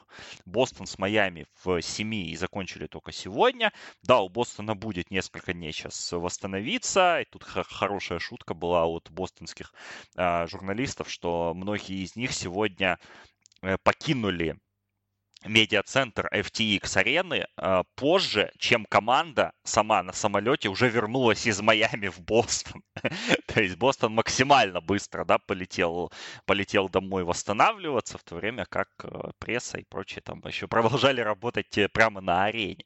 Бостон 0.44 0.86
с 0.86 0.98
Майами 0.98 1.46
в 1.62 1.80
семи 1.82 2.30
и 2.30 2.36
закончили 2.36 2.86
только 2.86 3.12
сегодня. 3.12 3.72
Да, 4.02 4.20
у 4.20 4.28
Бостона 4.28 4.74
будет 4.74 5.10
несколько 5.10 5.52
дней 5.52 5.72
сейчас 5.72 6.12
восстановиться. 6.12 7.20
И 7.20 7.24
тут 7.26 7.44
хорошая 7.44 8.18
шутка 8.18 8.54
была 8.54 8.86
от 8.86 9.10
бостонских 9.10 9.72
а, 10.16 10.46
журналистов, 10.46 11.10
что 11.10 11.54
многие 11.54 12.02
из 12.02 12.16
них 12.16 12.32
сегодня 12.32 12.98
э, 13.62 13.76
покинули 13.84 14.58
медиацентр 15.44 16.28
FTX 16.32 16.98
арены 16.98 17.46
э, 17.56 17.82
позже, 17.94 18.52
чем 18.58 18.84
команда 18.84 19.52
сама 19.64 20.02
на 20.02 20.12
самолете 20.12 20.68
уже 20.68 20.88
вернулась 20.88 21.46
из 21.46 21.60
Майами 21.60 22.08
в 22.08 22.20
Бостон. 22.20 22.82
То 23.46 23.62
есть 23.62 23.76
Бостон 23.76 24.14
максимально 24.14 24.80
быстро 24.80 25.24
да, 25.24 25.38
полетел, 25.38 26.12
полетел 26.44 26.88
домой 26.88 27.24
восстанавливаться, 27.24 28.18
в 28.18 28.24
то 28.24 28.36
время 28.36 28.66
как 28.66 28.88
э, 29.02 29.30
пресса 29.38 29.78
и 29.78 29.84
прочее 29.84 30.20
там 30.22 30.42
еще 30.46 30.66
продолжали 30.68 31.20
работать 31.20 31.76
э, 31.78 31.88
прямо 31.88 32.20
на 32.20 32.44
арене, 32.44 32.84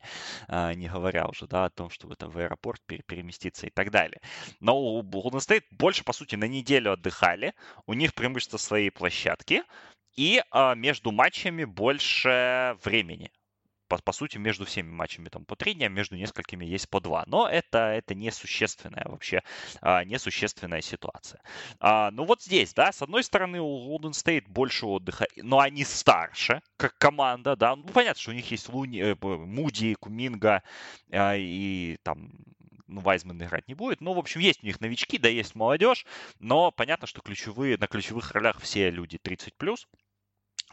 не 0.49 0.89
говоря 0.89 1.27
уже 1.27 1.47
да, 1.47 1.65
о 1.67 1.71
том, 1.71 1.91
чтобы 1.91 2.17
там 2.17 2.31
в 2.31 2.39
аэропорт 2.39 2.81
переместиться 3.07 3.67
и 3.67 3.71
так 3.71 3.91
далее. 3.91 4.21
Но 4.61 4.79
у 4.79 5.03
Golden 5.03 5.39
State 5.39 5.65
больше, 5.71 6.05
по 6.05 6.13
сути, 6.13 6.37
на 6.37 6.45
неделю 6.45 6.93
отдыхали, 6.93 7.55
у 7.87 7.95
них 7.95 8.15
преимущество 8.15 8.59
своей 8.59 8.91
площадки, 8.91 9.63
и 10.17 10.43
а, 10.51 10.75
между 10.75 11.13
матчами 11.13 11.65
больше 11.65 12.77
времени. 12.85 13.31
По, 13.89 13.99
по 13.99 14.13
сути, 14.13 14.39
между 14.39 14.65
всеми 14.65 14.91
матчами 14.91 15.29
там 15.29 15.45
по 15.45 15.57
три 15.57 15.75
дня, 15.75 15.89
между 15.89 16.17
несколькими 16.17 16.65
есть 16.65 16.89
по 16.89 17.01
два. 17.01 17.25
Но 17.27 17.47
это, 17.47 17.79
это 17.93 18.15
несущественная 18.15 19.05
вообще, 19.07 19.43
а, 19.83 20.05
несущественная 20.05 20.81
ситуация. 20.81 21.43
А, 21.81 22.11
ну 22.11 22.25
вот 22.25 22.43
здесь, 22.43 22.73
да, 22.73 22.93
с 22.93 23.03
одной 23.03 23.23
стороны 23.23 23.61
у 23.61 23.95
Golden 23.95 24.13
State 24.13 24.49
больше 24.49 24.87
отдыха, 24.87 25.27
но 25.37 25.61
они 25.61 25.85
старше, 25.85 26.63
как 26.79 26.97
команда, 26.97 27.57
да. 27.57 27.77
Ну, 27.77 27.85
понятно, 27.85 28.21
что 28.21 28.31
у 28.31 28.35
них 28.35 28.51
есть 28.51 28.69
Луни, 28.69 29.01
э, 29.01 29.17
Муди, 29.21 29.95
Куминга 29.95 30.63
а, 31.13 31.37
и 31.37 31.99
там 32.03 32.31
ну, 32.95 33.01
Вайзман 33.01 33.43
играть 33.43 33.67
не 33.67 33.75
будет. 33.75 34.01
Ну, 34.01 34.15
в 34.15 34.19
общем, 34.19 34.41
есть 34.41 34.63
у 34.63 34.67
них 34.67 34.81
новички, 34.81 35.19
да, 35.19 35.29
есть 35.29 35.55
молодежь, 35.55 36.07
но 36.39 36.71
понятно, 36.71 37.07
что 37.07 37.21
ключевые, 37.21 37.77
на 37.77 37.89
ключевых 37.89 38.31
ролях 38.33 38.61
все 38.61 38.91
люди 38.91 39.19
30+. 39.23 39.51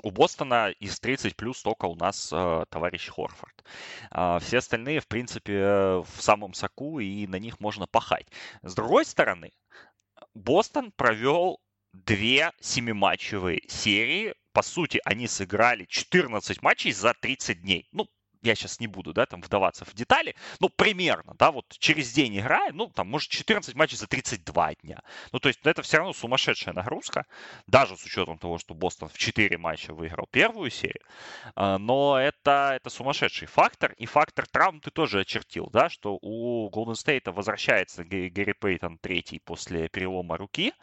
У 0.03 0.11
Бостона 0.11 0.69
из 0.69 0.99
30 0.99 1.35
плюс 1.35 1.61
только 1.61 1.85
у 1.85 1.95
нас 1.95 2.31
э, 2.31 2.65
товарищ 2.69 3.10
Хорфорд. 3.10 3.65
Э, 4.11 4.38
все 4.39 4.60
остальные, 4.60 4.99
в 4.99 5.07
принципе, 5.07 6.03
в 6.03 6.15
самом 6.19 6.53
соку, 6.53 6.99
и 6.99 7.26
на 7.27 7.38
них 7.38 7.60
можно 7.60 7.88
пахать. 7.88 8.27
С 8.61 8.76
другой 8.76 9.06
стороны, 9.06 9.52
Бостон 10.35 10.91
провел 10.91 11.60
две 11.91 12.52
семиматчевые 12.61 13.64
серии. 13.68 14.35
По 14.53 14.61
сути, 14.61 15.02
они 15.06 15.27
сыграли 15.27 15.85
14 15.85 16.61
матчей 16.61 16.91
за 16.91 17.14
30 17.14 17.61
дней. 17.61 17.88
Ну, 17.91 18.07
я 18.41 18.55
сейчас 18.55 18.80
не 18.80 18.88
буду, 18.88 19.13
да, 19.13 19.26
там 19.26 19.41
вдаваться 19.41 19.85
в 19.85 19.93
детали, 19.93 20.35
ну, 20.59 20.69
примерно, 20.69 21.34
да, 21.38 21.51
вот 21.51 21.65
через 21.80 22.11
день 22.11 22.39
играя, 22.39 22.72
ну, 22.73 22.88
там, 22.88 23.07
может, 23.07 23.30
14 23.30 23.76
матчей 23.76 23.97
за 23.97 24.07
32 24.07 24.76
дня. 24.81 25.01
Ну, 25.31 25.39
то 25.39 25.49
есть 25.49 25.59
это 25.63 25.81
все 25.81 25.97
равно 25.97 26.13
сумасшедшая 26.13 26.73
нагрузка, 26.73 27.26
даже 27.68 27.97
с 27.97 28.03
учетом 28.03 28.38
того, 28.38 28.57
что 28.57 28.73
Бостон 28.73 29.09
в 29.09 29.18
4 29.18 29.57
матча 29.57 29.93
выиграл 29.93 30.27
первую 30.31 30.69
серию, 30.72 31.03
а, 31.55 31.77
но 31.77 32.19
это, 32.19 32.73
это 32.76 32.89
сумасшедший 32.89 33.47
фактор, 33.47 33.93
и 33.93 34.05
фактор 34.05 34.47
травм 34.47 34.80
ты 34.80 34.91
тоже 34.91 35.22
очертил, 35.22 35.69
да, 35.72 35.89
что 35.89 36.18
у 36.22 36.69
Golden 36.69 36.93
State 36.93 37.31
возвращается 37.31 38.03
Гэри 38.03 38.53
Пейтон 38.53 38.97
третий 38.97 39.39
после 39.39 39.88
перелома 39.89 40.38
руки, 40.38 40.73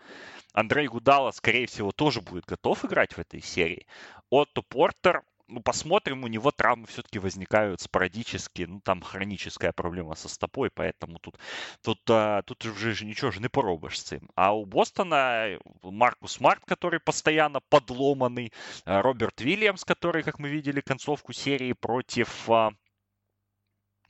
Андрей 0.52 0.88
Гудала, 0.88 1.30
скорее 1.30 1.66
всего, 1.66 1.92
тоже 1.92 2.20
будет 2.20 2.44
готов 2.44 2.84
играть 2.84 3.12
в 3.12 3.18
этой 3.18 3.40
серии. 3.40 3.86
Отто 4.30 4.62
Портер 4.62 5.22
ну, 5.48 5.60
посмотрим, 5.60 6.24
у 6.24 6.26
него 6.28 6.50
травмы 6.50 6.86
все-таки 6.86 7.18
возникают 7.18 7.80
спорадически, 7.80 8.62
ну, 8.62 8.80
там 8.80 9.00
хроническая 9.02 9.72
проблема 9.72 10.14
со 10.14 10.28
стопой, 10.28 10.70
поэтому 10.70 11.18
тут, 11.18 11.38
тут, 11.82 12.00
а, 12.10 12.42
тут 12.42 12.64
уже 12.64 13.04
ничего 13.04 13.30
же 13.30 13.40
не 13.40 13.48
поробишь 13.48 14.00
с 14.00 14.12
этим. 14.12 14.30
А 14.34 14.54
у 14.54 14.64
Бостона 14.66 15.58
Маркус 15.82 16.40
Март, 16.40 16.64
который 16.66 17.00
постоянно 17.00 17.60
подломанный, 17.68 18.52
а, 18.84 19.02
Роберт 19.02 19.40
Вильямс, 19.40 19.84
который, 19.84 20.22
как 20.22 20.38
мы 20.38 20.48
видели, 20.48 20.80
концовку 20.80 21.32
серии 21.32 21.72
против 21.72 22.48
а, 22.50 22.72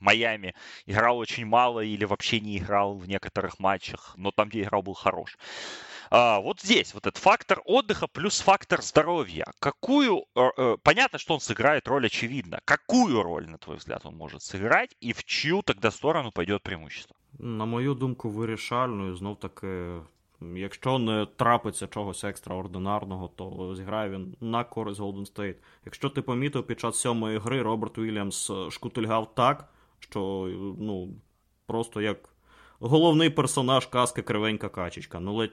Майами 0.00 0.54
играл 0.86 1.18
очень 1.18 1.46
мало 1.46 1.80
или 1.80 2.04
вообще 2.04 2.40
не 2.40 2.58
играл 2.58 2.94
в 2.94 3.08
некоторых 3.08 3.58
матчах, 3.58 4.14
но 4.16 4.30
там, 4.30 4.48
где 4.48 4.62
играл, 4.62 4.82
был 4.82 4.94
хорош. 4.94 5.38
А, 6.10 6.40
вот 6.40 6.60
здесь 6.60 6.94
вот 6.94 7.06
этот 7.06 7.22
фактор 7.22 7.60
отдыха 7.64 8.06
плюс 8.06 8.40
фактор 8.40 8.82
здоровья. 8.82 9.46
Какую, 9.58 10.26
э, 10.36 10.50
э, 10.56 10.76
понятно, 10.82 11.18
что 11.18 11.34
он 11.34 11.40
сыграет 11.40 11.88
роль 11.88 12.06
очевидно. 12.06 12.60
Какую 12.64 13.22
роль, 13.22 13.48
на 13.48 13.58
твой 13.58 13.76
взгляд, 13.76 14.06
он 14.06 14.16
может 14.16 14.42
сыграть 14.42 14.94
и 15.00 15.12
в 15.12 15.24
чью 15.24 15.62
тогда 15.62 15.90
сторону 15.90 16.30
пойдет 16.30 16.62
преимущество? 16.62 17.16
На 17.38 17.64
мою 17.64 17.94
думку, 17.94 18.30
вирішальною, 18.30 19.16
знов 19.16 19.40
таки, 19.40 20.00
якщо 20.40 20.98
не 20.98 21.26
трапиться 21.26 21.86
чогось 21.86 22.24
екстраординарного, 22.24 23.28
то 23.28 23.74
зіграє 23.76 24.10
він 24.10 24.36
на 24.40 24.64
користь 24.64 25.00
Golden 25.00 25.34
State. 25.34 25.56
Якщо 25.84 26.10
ти 26.10 26.22
помітив 26.22 26.66
під 26.66 26.80
час 26.80 26.96
сьомої 26.96 27.38
гри 27.38 27.62
Роберт 27.62 27.98
Уільямс 27.98 28.50
шкутильгав 28.70 29.34
так, 29.34 29.68
що 29.99 30.49
ну, 30.79 31.09
просто 31.65 32.01
як 32.01 32.29
головний 32.79 33.29
персонаж 33.29 33.85
казки 33.85 34.21
кривенька 34.21 34.69
качечка. 34.69 35.19
Ну, 35.19 35.35
ледь 35.35 35.51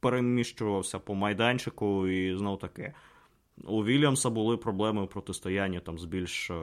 переміщувався 0.00 0.98
по 0.98 1.14
майданчику 1.14 2.08
і 2.08 2.36
знов 2.36 2.58
таки. 2.58 2.94
У 3.64 3.84
Вільямса 3.84 4.30
були 4.30 4.56
проблеми 4.56 5.04
в 5.04 5.08
протистоянні 5.08 5.80
там 5.80 5.98
з 5.98 6.04
більш. 6.04 6.50
Е, 6.50 6.54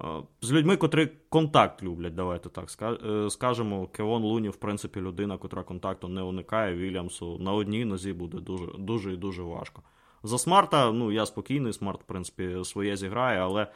е, 0.00 0.22
з 0.40 0.52
людьми, 0.52 0.76
котрі 0.76 1.08
контакт 1.28 1.82
люблять, 1.82 2.14
давайте 2.14 2.48
так 2.48 2.68
е, 2.82 3.30
скажемо. 3.30 3.86
Кевон 3.86 4.22
Луні, 4.22 4.48
в 4.48 4.56
принципі, 4.56 5.00
людина, 5.00 5.38
котра 5.38 5.62
контакту 5.62 6.08
не 6.08 6.22
уникає, 6.22 6.76
Вільямсу 6.76 7.38
на 7.38 7.52
одній 7.52 7.84
нозі 7.84 8.12
буде 8.12 8.38
дуже 8.40 8.66
дуже 8.78 9.12
і 9.12 9.16
дуже 9.16 9.42
важко. 9.42 9.82
За 10.22 10.38
Смарта, 10.38 10.92
ну, 10.92 11.12
я 11.12 11.26
спокійний, 11.26 11.72
Смарт, 11.72 12.02
в 12.02 12.04
принципі, 12.04 12.64
своє 12.64 12.96
зіграє, 12.96 13.40
але 13.40 13.66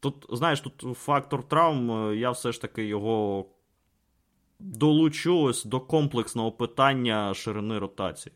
тут, 0.00 0.26
знаєш, 0.28 0.60
тут 0.60 0.98
фактор 0.98 1.42
травм, 1.42 2.14
я 2.14 2.30
все 2.30 2.52
ж 2.52 2.60
таки 2.60 2.84
його 2.84 3.46
долучу 4.60 5.40
ось 5.40 5.64
до 5.64 5.80
комплексного 5.80 6.52
питання 6.52 7.34
ширини 7.34 7.78
ротації. 7.78 8.34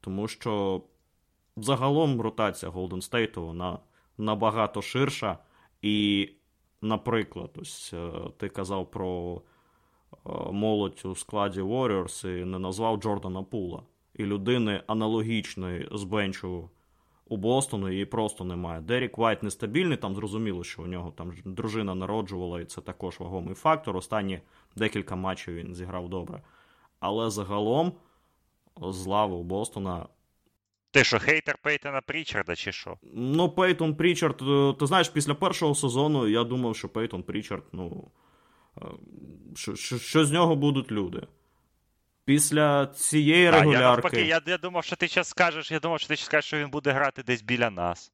Тому 0.00 0.28
що 0.28 0.82
загалом 1.56 2.20
ротація 2.20 2.72
Golden 2.72 3.10
State 3.10 3.40
вона 3.40 3.78
набагато 4.18 4.82
ширша. 4.82 5.38
І, 5.82 6.28
наприклад, 6.82 7.50
ось 7.60 7.94
е, 7.94 8.10
ти 8.36 8.48
казав 8.48 8.90
про 8.90 9.42
е, 10.12 10.16
молодь 10.52 11.02
у 11.04 11.14
складі 11.14 11.60
Warriors 11.60 12.40
і 12.42 12.44
не 12.44 12.58
назвав 12.58 12.96
Джордана 12.96 13.42
Пула. 13.42 13.82
І 14.14 14.24
людини 14.24 14.82
аналогічної 14.86 15.88
з 15.92 16.04
bench 16.04 16.59
у 16.59 16.70
у 17.28 17.36
Бостону 17.36 17.90
її 17.92 18.04
просто 18.04 18.44
немає. 18.44 18.80
Дерік 18.80 19.18
Вайт 19.18 19.42
нестабільний, 19.42 19.96
там 19.96 20.14
зрозуміло, 20.14 20.64
що 20.64 20.82
у 20.82 20.86
нього 20.86 21.10
там 21.10 21.32
дружина 21.44 21.94
народжувала, 21.94 22.60
і 22.60 22.64
це 22.64 22.80
також 22.80 23.20
вагомий 23.20 23.54
фактор. 23.54 23.96
Останні 23.96 24.40
декілька 24.76 25.16
матчів 25.16 25.54
він 25.54 25.74
зіграв 25.74 26.08
добре. 26.08 26.42
Але 27.00 27.30
загалом, 27.30 27.92
з 28.82 29.06
лави 29.06 29.34
у 29.34 29.42
Бостона. 29.42 30.06
Ти 30.90 31.04
що, 31.04 31.18
хейтер 31.18 31.58
Пейтона 31.62 32.00
Прічарда, 32.00 32.56
чи 32.56 32.72
що? 32.72 32.98
Ну, 33.12 33.48
Пейтон 33.48 33.94
Прічард, 33.94 34.42
е, 34.42 34.74
ти 34.78 34.86
знаєш, 34.86 35.08
після 35.08 35.34
першого 35.34 35.74
сезону 35.74 36.28
я 36.28 36.44
думав, 36.44 36.76
що 36.76 36.88
Пейтон 36.88 37.22
Прічард, 37.22 37.64
ну. 37.72 38.10
Е, 38.82 38.86
що, 39.54 39.76
що, 39.76 39.98
що 39.98 40.24
з 40.24 40.32
нього 40.32 40.56
будуть 40.56 40.92
люди. 40.92 41.26
Після 42.28 42.86
цієї 42.86 43.50
регулярки. 43.50 43.76
А, 43.76 43.80
я, 43.80 43.90
навпаки, 43.90 44.22
я 44.22 44.40
я 44.46 44.58
думав, 44.58 44.84
що 44.84 44.96
ти 44.96 45.06
зараз 45.06 45.28
скажеш, 45.28 45.70
я 45.70 45.78
думав, 45.78 45.98
що 45.98 46.08
ти 46.08 46.16
скажеш, 46.16 46.44
що 46.44 46.56
він 46.58 46.70
буде 46.70 46.92
грати 46.92 47.22
десь 47.22 47.42
біля 47.42 47.70
нас. 47.70 48.12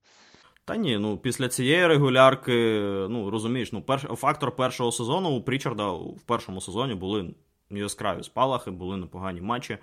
Та 0.65 0.77
ні, 0.77 0.99
ну 0.99 1.19
після 1.19 1.49
цієї 1.49 1.86
регулярки, 1.86 2.81
ну 3.11 3.31
розумієш, 3.31 3.73
ну 3.73 3.82
перш, 3.82 4.03
фактор 4.03 4.57
першого 4.57 4.93
сезону 4.93 5.31
у 5.31 5.43
Прічарда 5.43 5.91
в 5.91 6.23
першому 6.27 6.61
сезоні 6.61 6.95
були 6.95 7.35
яскраві 7.70 8.23
спалахи, 8.23 8.70
були 8.70 8.97
непогані 8.97 9.41
матчі. 9.41 9.78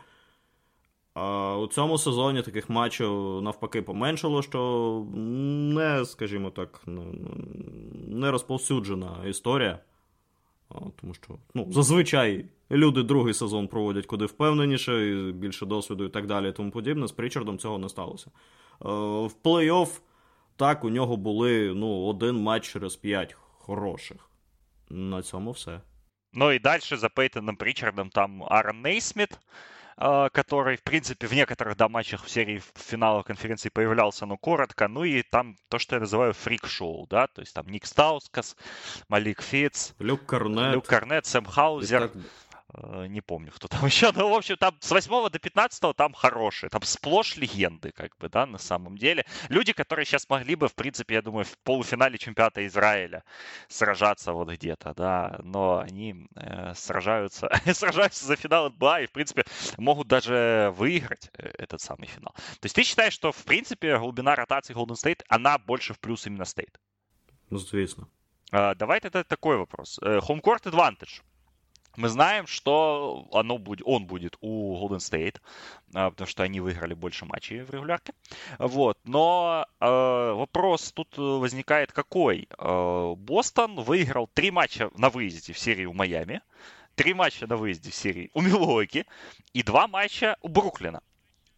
А 1.13 1.55
у 1.57 1.67
цьому 1.67 1.97
сезоні 1.97 2.41
таких 2.41 2.69
матчів 2.69 3.41
навпаки 3.41 3.81
поменшало, 3.81 4.41
що 4.41 5.03
не, 5.13 6.05
скажімо 6.05 6.49
так, 6.49 6.81
не 8.07 8.31
розповсюджена 8.31 9.17
історія. 9.27 9.79
Тому 11.02 11.14
що 11.14 11.38
ну, 11.53 11.68
зазвичай 11.72 12.45
люди 12.72 13.03
другий 13.03 13.34
сезон 13.34 13.68
проводять 13.68 14.06
куди 14.06 14.26
впевненіше, 14.26 15.07
і 15.07 15.31
більше 15.31 15.65
досвіду 15.65 16.06
і 16.06 16.10
так 16.10 16.27
далі. 16.27 16.49
і 16.49 16.52
Тому 16.52 16.72
подібне. 16.72 17.07
З 17.07 17.11
Прічардом 17.11 17.57
цього 17.57 17.77
не 17.77 17.89
сталося. 17.89 18.31
В 18.80 19.31
плей-офф 19.43 19.99
так, 20.56 20.84
у 20.84 20.89
нього 20.89 21.18
були 21.18 21.73
ну, 21.76 22.06
один 22.06 22.35
матч 22.35 22.72
через 22.72 22.95
п'ять 22.95 23.35
хороших. 23.57 24.18
На 24.89 25.22
цьому 25.22 25.52
все. 25.52 25.81
Ну 26.34 26.52
і 26.52 26.60
далі 26.60 26.81
за 26.81 27.10
Пейтоном 27.10 27.56
Прічардом 27.56 28.10
там 28.10 28.43
Аарон 28.43 28.81
Нейсміт, 28.81 29.39
который, 30.33 30.77
в 30.77 30.83
принципе, 30.83 31.27
в 31.27 31.33
некоторых 31.33 31.77
да, 31.77 31.87
матчах 31.87 32.25
в 32.25 32.29
серии 32.29 32.61
финала 32.75 33.21
конференции 33.21 33.69
появлялся, 33.69 34.25
но 34.25 34.35
коротко. 34.35 34.87
Ну 34.87 35.03
и 35.03 35.21
там 35.21 35.57
то, 35.69 35.77
что 35.77 35.95
я 35.95 35.99
называю 35.99 36.33
фрик-шоу, 36.33 37.07
да, 37.07 37.27
то 37.27 37.41
есть 37.41 37.53
там 37.53 37.67
Ник 37.67 37.85
Стаускас, 37.85 38.55
Малик 39.09 39.41
Фитц, 39.41 39.91
Люк 39.99 40.25
Корнет, 40.25 40.73
Люк 40.73 40.87
Корнет 40.87 41.25
Сэм 41.25 41.45
Хаузер. 41.45 42.09
Так... 42.09 42.21
Э, 42.73 43.07
не 43.07 43.22
помню, 43.22 43.52
кто 43.52 43.68
там 43.68 43.85
еще. 43.85 44.11
Ну, 44.11 44.30
в 44.30 44.34
общем, 44.34 44.57
там 44.57 44.76
с 44.80 44.91
8 44.91 45.30
до 45.30 45.39
15 45.39 45.95
там 45.95 46.14
хорошие. 46.14 46.69
Там 46.69 46.81
сплошь 46.84 47.38
легенды, 47.38 47.91
как 47.91 48.18
бы, 48.18 48.30
да, 48.30 48.45
на 48.45 48.57
самом 48.57 48.98
деле. 48.98 49.26
Люди, 49.49 49.73
которые 49.73 50.06
сейчас 50.06 50.30
могли 50.30 50.56
бы, 50.56 50.68
в 50.68 50.76
принципе, 50.76 51.15
я 51.15 51.22
думаю, 51.22 51.45
в 51.45 51.57
полуфинале 51.60 52.18
чемпионата 52.18 52.65
Израиля 52.68 53.23
сражаться 53.68 54.34
вот 54.34 54.49
где-то, 54.49 54.93
да. 54.95 55.39
Но 55.43 55.80
они 55.80 56.27
э, 56.35 56.73
сражаются, 56.76 57.49
сражаются 57.73 58.26
за 58.26 58.35
финал 58.35 58.69
НБА 58.69 59.02
и, 59.02 59.07
в 59.07 59.11
принципе, 59.11 59.43
могут 59.77 60.07
даже 60.07 60.73
выиграть 60.77 61.30
э, 61.38 61.52
этот 61.57 61.81
самый 61.81 62.07
финал. 62.07 62.34
То 62.34 62.65
есть 62.65 62.76
ты 62.76 62.84
считаешь, 62.84 63.14
что, 63.14 63.31
в 63.31 63.43
принципе, 63.43 63.98
глубина 63.98 64.35
ротации 64.35 64.76
Golden 64.76 64.95
State, 64.95 65.22
она 65.27 65.57
больше 65.57 65.93
в 65.93 65.99
плюс 65.99 66.26
именно 66.27 66.43
State? 66.43 66.76
Ну, 67.49 67.60
соответственно. 67.60 68.07
Uh, 68.53 68.76
давай 68.76 68.99
тогда 68.99 69.23
такой 69.23 69.56
вопрос. 69.56 69.98
Home 70.03 70.41
Court 70.41 70.64
Advantage. 70.64 71.22
Мы 71.97 72.09
знаем, 72.09 72.47
что 72.47 73.27
оно 73.34 73.57
будет, 73.57 73.85
он 73.85 74.05
будет 74.05 74.38
у 74.41 74.77
Golden 74.77 74.99
State, 74.99 75.38
а, 75.93 76.09
потому 76.11 76.27
что 76.27 76.43
они 76.43 76.59
выиграли 76.59 76.93
больше 76.93 77.26
матчей 77.26 77.61
в 77.61 77.69
регулярке. 77.69 78.13
Вот. 78.59 78.97
Но 79.03 79.65
э, 79.80 79.85
вопрос 79.85 80.91
тут 80.93 81.18
возникает 81.18 81.91
какой? 81.91 82.47
Э, 82.57 83.13
Бостон 83.18 83.76
выиграл 83.81 84.27
три 84.34 84.51
матча 84.51 84.89
на 84.95 85.09
выезде 85.09 85.53
в 85.53 85.59
серии 85.59 85.85
у 85.85 85.93
Майами, 85.93 86.41
три 86.95 87.13
матча 87.13 87.45
на 87.47 87.57
выезде 87.57 87.91
в 87.91 87.95
серии 87.95 88.30
у 88.34 88.41
Милуоки 88.41 89.05
и 89.53 89.63
два 89.63 89.88
матча 89.88 90.38
у 90.41 90.47
Бруклина. 90.47 91.01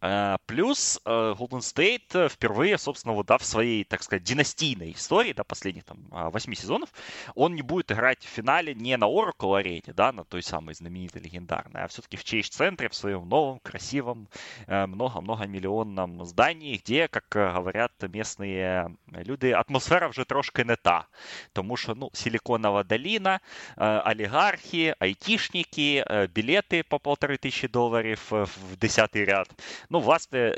Э, 0.04 0.36
плюс 0.44 1.00
э, 1.06 1.34
Golden 1.38 1.60
State 1.60 2.12
э, 2.12 2.28
впервые, 2.28 2.76
собственно, 2.76 3.14
вот, 3.14 3.26
да, 3.26 3.38
в 3.38 3.44
своей, 3.44 3.84
так 3.84 4.02
сказать, 4.02 4.22
династийной 4.22 4.92
истории, 4.92 5.32
да, 5.32 5.44
последних 5.44 5.84
там 5.84 5.98
а, 6.10 6.28
восьми 6.28 6.54
сезонов, 6.54 6.90
он 7.34 7.54
не 7.54 7.62
будет 7.62 7.90
играть 7.90 8.22
в 8.22 8.28
финале 8.28 8.74
не 8.74 8.98
на 8.98 9.06
Oracle 9.06 9.58
арене, 9.58 9.94
да, 9.94 10.12
на 10.12 10.24
той 10.24 10.42
самой 10.42 10.74
знаменитой 10.74 11.22
легендарной, 11.22 11.84
а 11.84 11.88
все-таки 11.88 12.18
в 12.18 12.24
Чейз-центре, 12.24 12.90
в 12.90 12.94
своем 12.94 13.26
новом, 13.28 13.60
красивом, 13.60 14.28
много-много 14.66 15.46
миллионном 15.46 16.24
здании, 16.26 16.76
где, 16.76 17.08
как 17.08 17.24
говорят 17.30 17.92
местные 18.02 18.94
люди, 19.06 19.46
атмосфера 19.46 20.08
вже 20.08 20.24
трошки 20.24 20.64
не 20.64 20.76
та. 20.76 21.06
Тому 21.52 21.76
що, 21.76 21.94
ну, 21.94 22.10
Силіконова 22.12 22.84
долина, 22.84 23.40
олигархи, 23.76 24.94
айтишники, 24.98 26.04
билеты 26.34 26.82
по 26.82 26.98
полторы 26.98 27.36
тысячи 27.38 27.68
долларов 27.68 28.30
в 28.30 28.76
десятый 28.76 29.24
ряд. 29.24 29.48
ну, 29.93 29.99
власне, 29.99 30.53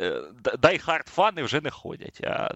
дайхард 0.60 1.08
фани 1.08 1.44
вже 1.44 1.62
не 1.62 1.70
ходять 1.70 2.22
а 2.24 2.56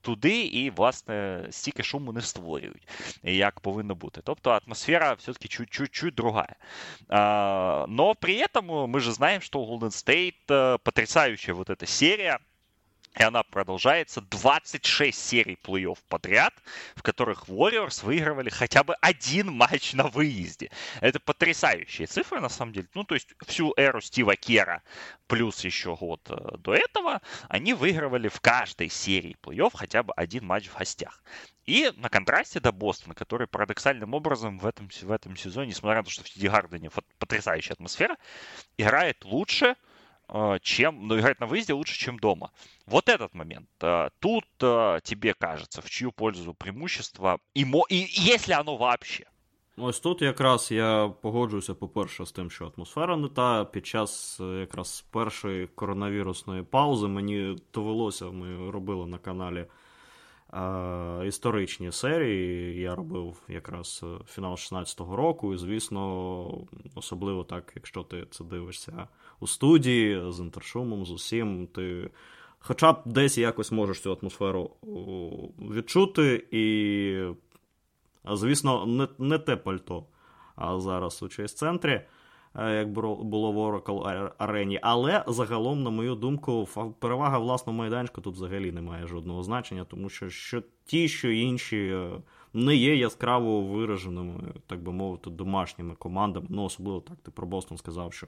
туди 0.00 0.40
і, 0.40 0.70
власне, 0.70 1.46
стільки 1.50 1.82
шуму 1.82 2.12
не 2.12 2.20
створюють, 2.20 2.88
як 3.22 3.60
повинно 3.60 3.94
бути. 3.94 4.20
Тобто 4.24 4.50
атмосфера 4.50 5.12
все-таки 5.12 5.48
чуть-чуть 5.48 6.14
другая. 6.14 6.56
Но 7.08 8.14
при 8.20 8.34
этом 8.34 8.66
мы 8.66 9.00
же 9.00 9.12
знаем, 9.12 9.40
что 9.40 9.60
у 9.60 9.78
Golden 9.78 9.90
State 9.90 10.78
потрясающая 10.78 11.54
вот 11.54 11.70
эта 11.70 11.86
серия 11.86 12.38
И 13.17 13.23
она 13.23 13.43
продолжается 13.43 14.21
26 14.21 15.17
серий 15.17 15.57
плей-офф 15.61 15.97
подряд, 16.07 16.53
в 16.95 17.01
которых 17.01 17.49
Warriors 17.49 18.05
выигрывали 18.05 18.49
хотя 18.49 18.83
бы 18.83 18.95
один 19.01 19.51
матч 19.51 19.93
на 19.93 20.07
выезде. 20.07 20.69
Это 21.01 21.19
потрясающие 21.19 22.07
цифры, 22.07 22.39
на 22.39 22.49
самом 22.49 22.73
деле. 22.73 22.87
Ну, 22.93 23.03
то 23.03 23.15
есть 23.15 23.33
всю 23.45 23.73
эру 23.77 23.99
Стива 23.99 24.35
Кера 24.35 24.83
плюс 25.27 25.63
еще 25.63 25.95
год 25.95 26.21
э, 26.29 26.57
до 26.57 26.73
этого, 26.73 27.21
они 27.49 27.73
выигрывали 27.73 28.27
в 28.27 28.41
каждой 28.41 28.89
серии 28.89 29.37
плей-офф 29.41 29.71
хотя 29.73 30.03
бы 30.03 30.13
один 30.13 30.45
матч 30.45 30.67
в 30.67 30.77
гостях. 30.77 31.21
И 31.65 31.91
на 31.97 32.09
контрасте 32.09 32.59
до 32.59 32.71
Бостона, 32.71 33.13
который 33.13 33.47
парадоксальным 33.47 34.15
образом 34.15 34.57
в 34.57 34.65
этом, 34.65 34.89
в 34.89 35.11
этом 35.11 35.37
сезоне, 35.37 35.69
несмотря 35.69 35.97
на 35.99 36.03
то, 36.03 36.09
что 36.09 36.23
в 36.23 36.29
Сиди 36.29 36.47
Гардене 36.47 36.89
потрясающая 37.19 37.73
атмосфера, 37.73 38.17
играет 38.77 39.23
лучше, 39.23 39.75
чем, 40.61 41.07
ну, 41.07 41.17
играть 41.19 41.39
на 41.39 41.47
выезде 41.47 41.73
лучше, 41.73 41.97
чем 41.97 42.19
дома. 42.19 42.51
Вот 42.85 43.09
этот 43.09 43.33
момент. 43.33 43.69
Тут 44.19 44.45
тебе 44.57 45.33
кажется, 45.33 45.81
в 45.81 45.89
чью 45.89 46.11
пользу 46.11 46.53
преимущество, 46.53 47.39
і, 47.53 47.65
і 47.89 48.23
якщо 48.25 48.59
оно 48.59 48.75
вообще. 48.75 49.25
Ось 49.81 49.99
тут 49.99 50.21
якраз 50.21 50.71
я 50.71 51.13
погоджуюся, 51.21 51.73
по-перше, 51.73 52.25
з 52.25 52.31
тим, 52.31 52.51
що 52.51 52.71
атмосфера 52.77 53.17
не 53.17 53.27
та. 53.27 53.65
Під 53.65 53.85
час 53.85 54.39
якраз 54.39 55.05
першої 55.11 55.67
коронавірусної 55.67 56.63
паузи 56.63 57.07
мені 57.07 57.57
довелося, 57.73 58.25
ми 58.25 58.71
робили 58.71 59.05
на 59.05 59.17
каналі 59.17 59.65
е, 60.53 61.27
історичні 61.27 61.91
серії. 61.91 62.79
Я 62.81 62.95
робив 62.95 63.41
якраз 63.47 64.05
фінал 64.27 64.53
16-го 64.53 65.15
року, 65.15 65.53
і, 65.53 65.57
звісно, 65.57 66.45
особливо 66.95 67.43
так, 67.43 67.71
якщо 67.75 68.03
ти 68.03 68.25
це 68.31 68.43
дивишся 68.43 69.07
у 69.39 69.47
студії 69.47 70.31
з 70.31 70.39
інтершумом, 70.39 71.05
з 71.05 71.11
усім. 71.11 71.67
Ти 71.67 72.09
хоча 72.59 72.93
б 72.93 72.97
десь 73.05 73.37
якось 73.37 73.71
можеш 73.71 74.01
цю 74.01 74.17
атмосферу 74.21 74.71
відчути, 75.59 76.47
і, 76.51 76.65
звісно, 78.35 78.85
не 78.85 79.07
не 79.17 79.39
те 79.39 79.55
пальто, 79.55 80.05
а 80.55 80.79
зараз 80.79 81.23
у 81.23 81.27
честь 81.27 81.57
центрі. 81.57 82.01
Е, 82.55 82.75
як 82.75 82.91
було 82.91 83.51
в 83.51 83.57
Oracle 83.57 84.31
арені, 84.37 84.79
але 84.81 85.23
загалом, 85.27 85.83
на 85.83 85.89
мою 85.89 86.15
думку, 86.15 86.67
перевага 86.99 87.37
власного 87.37 87.77
майданчика 87.77 88.21
тут 88.21 88.35
взагалі 88.35 88.71
не 88.71 88.81
має 88.81 89.07
жодного 89.07 89.43
значення, 89.43 89.83
тому 89.83 90.09
що 90.09 90.29
що 90.29 90.63
ті, 90.85 91.07
що 91.07 91.29
інші 91.29 91.77
е, 91.77 92.09
не 92.53 92.75
є 92.75 92.95
яскраво 92.95 93.61
вираженими, 93.61 94.53
так 94.67 94.83
би 94.83 94.91
мовити, 94.91 95.29
домашніми 95.29 95.95
командами. 95.95 96.47
Ну, 96.49 96.63
особливо 96.63 96.99
так, 96.99 97.17
ти 97.17 97.31
про 97.31 97.47
Бостон 97.47 97.77
сказав, 97.77 98.13
що 98.13 98.27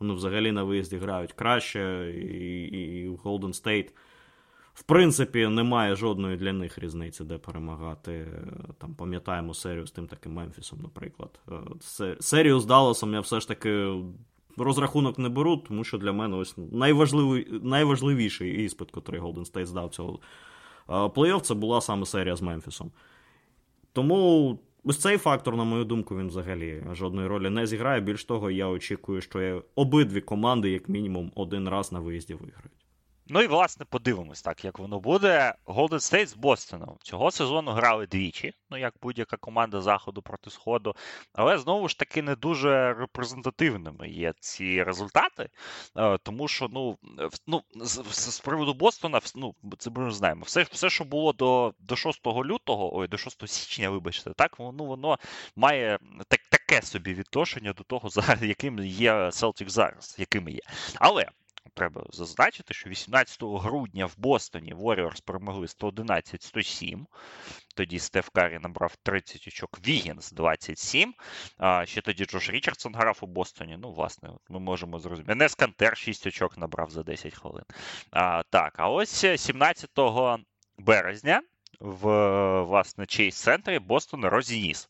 вони 0.00 0.14
взагалі 0.14 0.52
на 0.52 0.62
виїзді 0.62 0.96
грають 0.96 1.32
краще, 1.32 2.12
і, 2.16 2.62
і 2.64 3.08
Golden 3.08 3.64
State, 3.64 3.88
в 4.74 4.82
принципі, 4.82 5.46
немає 5.46 5.96
жодної 5.96 6.36
для 6.36 6.52
них 6.52 6.78
різниці, 6.78 7.24
де 7.24 7.38
перемагати. 7.38 8.26
Там 8.78 8.94
Пам'ятаємо 8.94 9.54
серію 9.54 9.86
з 9.86 9.90
тим 9.90 10.06
таким 10.06 10.32
Мемфісом, 10.32 10.78
наприклад. 10.82 11.40
Е, 12.00 12.16
серію 12.20 12.60
з 12.60 12.66
Далласом 12.66 13.14
я 13.14 13.20
все 13.20 13.40
ж 13.40 13.48
таки. 13.48 13.94
Розрахунок 14.60 15.18
не 15.18 15.28
беру, 15.28 15.56
тому 15.56 15.84
що 15.84 15.98
для 15.98 16.12
мене 16.12 16.36
ось 16.36 16.54
найважливіший 17.62 18.64
іспит, 18.64 18.88
який 18.96 19.20
Golden 19.20 19.52
State 19.52 19.66
здав 19.66 19.90
цього 19.90 20.20
е, 20.88 20.92
плей-офф, 20.92 21.40
це 21.40 21.54
була 21.54 21.80
саме 21.80 22.06
серія 22.06 22.36
з 22.36 22.42
Мемфісом. 22.42 22.90
Тому 23.92 24.58
Ось 24.84 24.98
цей 24.98 25.18
фактор, 25.18 25.56
на 25.56 25.64
мою 25.64 25.84
думку, 25.84 26.18
він 26.18 26.28
взагалі 26.28 26.84
жодної 26.92 27.28
ролі 27.28 27.50
не 27.50 27.66
зіграє. 27.66 28.00
Більш 28.00 28.24
того, 28.24 28.50
я 28.50 28.68
очікую, 28.68 29.20
що 29.20 29.64
обидві 29.74 30.20
команди, 30.20 30.70
як 30.70 30.88
мінімум, 30.88 31.32
один 31.34 31.68
раз 31.68 31.92
на 31.92 32.00
виїзді 32.00 32.34
виграють. 32.34 32.87
Ну 33.30 33.42
і 33.42 33.46
власне 33.46 33.84
подивимось, 33.84 34.42
так 34.42 34.64
як 34.64 34.78
воно 34.78 35.00
буде. 35.00 35.54
Golden 35.66 35.88
State 35.88 36.26
з 36.26 36.34
Бостоном 36.34 36.96
цього 37.02 37.30
сезону 37.30 37.70
грали 37.70 38.06
двічі, 38.06 38.52
ну 38.70 38.76
як 38.76 38.94
будь-яка 39.02 39.36
команда 39.36 39.80
заходу 39.80 40.22
проти 40.22 40.50
сходу. 40.50 40.96
Але 41.32 41.58
знову 41.58 41.88
ж 41.88 41.98
таки 41.98 42.22
не 42.22 42.36
дуже 42.36 42.94
репрезентативними 42.94 44.08
є 44.08 44.34
ці 44.40 44.82
результати, 44.82 45.48
е, 45.96 46.18
тому 46.18 46.48
що 46.48 46.68
ну 46.72 46.98
ну 47.46 47.62
з, 48.10 48.40
приводу 48.40 48.74
Бостона, 48.74 49.20
ну 49.34 49.54
це 49.78 49.90
ми 49.90 50.10
знаємо, 50.10 50.42
все, 50.44 50.62
все, 50.62 50.90
що 50.90 51.04
було 51.04 51.32
до 51.32 51.74
до 51.78 51.96
6 51.96 52.26
лютого, 52.26 52.96
ой, 52.96 53.08
до 53.08 53.18
6 53.18 53.48
січня, 53.48 53.90
вибачте, 53.90 54.30
так 54.36 54.56
ну 54.58 54.84
воно 54.84 55.18
має 55.56 55.98
так, 56.28 56.40
таке 56.50 56.82
собі 56.82 57.14
відношення 57.14 57.72
до 57.72 57.84
того, 57.84 58.08
за 58.08 58.38
яким 58.42 58.78
є 58.84 59.12
Celtics 59.12 59.68
зараз, 59.68 60.16
якими 60.18 60.52
є. 60.52 60.60
Але 60.94 61.26
треба 61.74 62.04
зазначити, 62.10 62.74
що 62.74 62.90
18 62.90 63.38
грудня 63.42 64.06
в 64.06 64.14
Бостоні 64.18 64.74
Warriors 64.74 65.22
перемогли 65.24 65.66
111-107. 65.66 67.04
Тоді 67.76 67.98
Стеф 67.98 68.28
Карі 68.28 68.58
набрав 68.62 68.96
30 69.02 69.48
очок, 69.48 69.78
Вігінс 69.86 70.32
27. 70.32 71.14
А, 71.58 71.86
Ще 71.86 72.00
тоді 72.00 72.24
Джош 72.24 72.50
Річардсон 72.50 72.94
грав 72.94 73.18
у 73.20 73.26
Бостоні. 73.26 73.76
Ну, 73.80 73.92
власне, 73.92 74.30
ми 74.48 74.60
можемо 74.60 74.98
зрозуміти. 74.98 75.32
Енес 75.32 75.54
Кантер 75.54 75.96
6 75.96 76.26
очок 76.26 76.58
набрав 76.58 76.90
за 76.90 77.02
10 77.02 77.34
хвилин. 77.34 77.64
А, 78.10 78.42
Так, 78.42 78.74
а 78.76 78.88
ось 78.88 79.24
17 79.36 79.90
березня 80.78 81.42
в 81.80 82.06
власне 82.62 83.06
Чейз 83.06 83.34
центрі 83.34 83.78
Бостон 83.78 84.24
розніс 84.24 84.88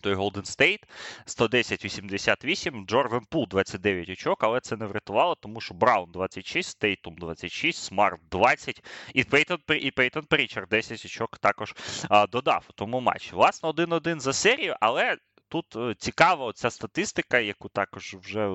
той 0.00 0.14
Golden 0.14 0.44
State 0.44 0.82
110-88, 1.26 2.86
Джордан 2.86 3.24
Пул 3.30 3.46
29 3.48 4.08
очок, 4.08 4.44
але 4.44 4.60
це 4.60 4.76
не 4.76 4.86
врятувало, 4.86 5.34
тому 5.34 5.60
що 5.60 5.74
Браун 5.74 6.10
26, 6.10 6.70
Стейтум 6.70 7.16
26, 7.18 7.82
Смарт 7.82 8.20
20 8.30 8.84
і 9.14 9.24
Пейтон 9.24 9.58
і 9.68 9.90
Пейтон 9.90 10.22
Прічер 10.24 10.68
10 10.68 11.04
очок 11.04 11.38
також 11.38 11.74
а, 12.08 12.26
додав 12.26 12.66
у 12.70 12.72
тому 12.72 13.00
матчі. 13.00 13.30
Власне, 13.32 13.68
1-1 13.68 14.20
за 14.20 14.32
серію, 14.32 14.76
але. 14.80 15.16
Тут 15.52 15.76
е, 15.76 15.94
цікава 15.98 16.52
ця 16.52 16.70
статистика, 16.70 17.38
яку 17.38 17.68
також 17.68 18.16
вже 18.22 18.48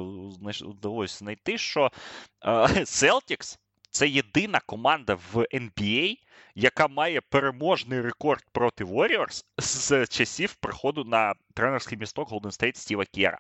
вдалося 0.62 1.18
знайти, 1.18 1.58
що 1.58 1.92
е, 2.44 2.52
Celtics 2.68 3.58
це 3.96 4.08
єдина 4.08 4.60
команда 4.66 5.18
в 5.34 5.46
NBA, 5.54 6.18
яка 6.56 6.88
має 6.88 7.22
переможний 7.22 8.02
рекорд 8.02 8.44
проти 8.52 8.84
Warriors 8.84 9.44
з 9.58 10.08
часів 10.08 10.54
приходу 10.56 11.04
на 11.04 11.34
тренерський 11.54 11.98
місток 11.98 12.32
Golden 12.32 12.62
State 12.62 12.76
Стіва 12.76 13.06
Кєра. 13.06 13.40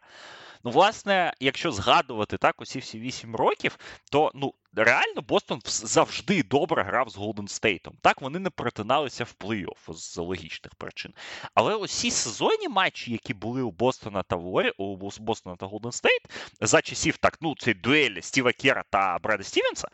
Ну, 0.65 0.71
власне, 0.71 1.33
якщо 1.39 1.71
згадувати 1.71 2.37
так, 2.37 2.61
усі 2.61 2.79
всі 2.79 2.99
вісім 2.99 3.35
років, 3.35 3.77
то 4.11 4.31
ну 4.35 4.53
реально 4.75 5.21
Бостон 5.21 5.61
завжди 5.65 6.43
добре 6.43 6.83
грав 6.83 7.09
з 7.09 7.15
Голден 7.15 7.47
Стейтом. 7.47 7.97
Так, 8.01 8.21
вони 8.21 8.39
не 8.39 8.49
перетиналися 8.49 9.23
в 9.23 9.35
плей-офф 9.39 9.93
з 9.93 10.17
логічних 10.17 10.75
причин. 10.75 11.13
Але 11.53 11.75
усі 11.75 12.11
сезонні 12.11 12.69
матчі, 12.69 13.11
які 13.11 13.33
були 13.33 13.61
у 13.61 13.71
Бостона 13.71 14.23
та 14.23 14.35
Ворі, 14.35 14.71
у 14.77 15.09
Бостона 15.19 15.55
та 15.55 15.65
Голден 15.65 15.91
Стейт, 15.91 16.21
за 16.61 16.81
часів 16.81 17.17
так, 17.17 17.37
ну, 17.41 17.55
цієї 17.55 17.81
дуелі 17.81 18.21
Стіва 18.21 18.51
Кера 18.51 18.83
та 18.89 19.19
Бреда 19.23 19.43
Стівенса, 19.43 19.87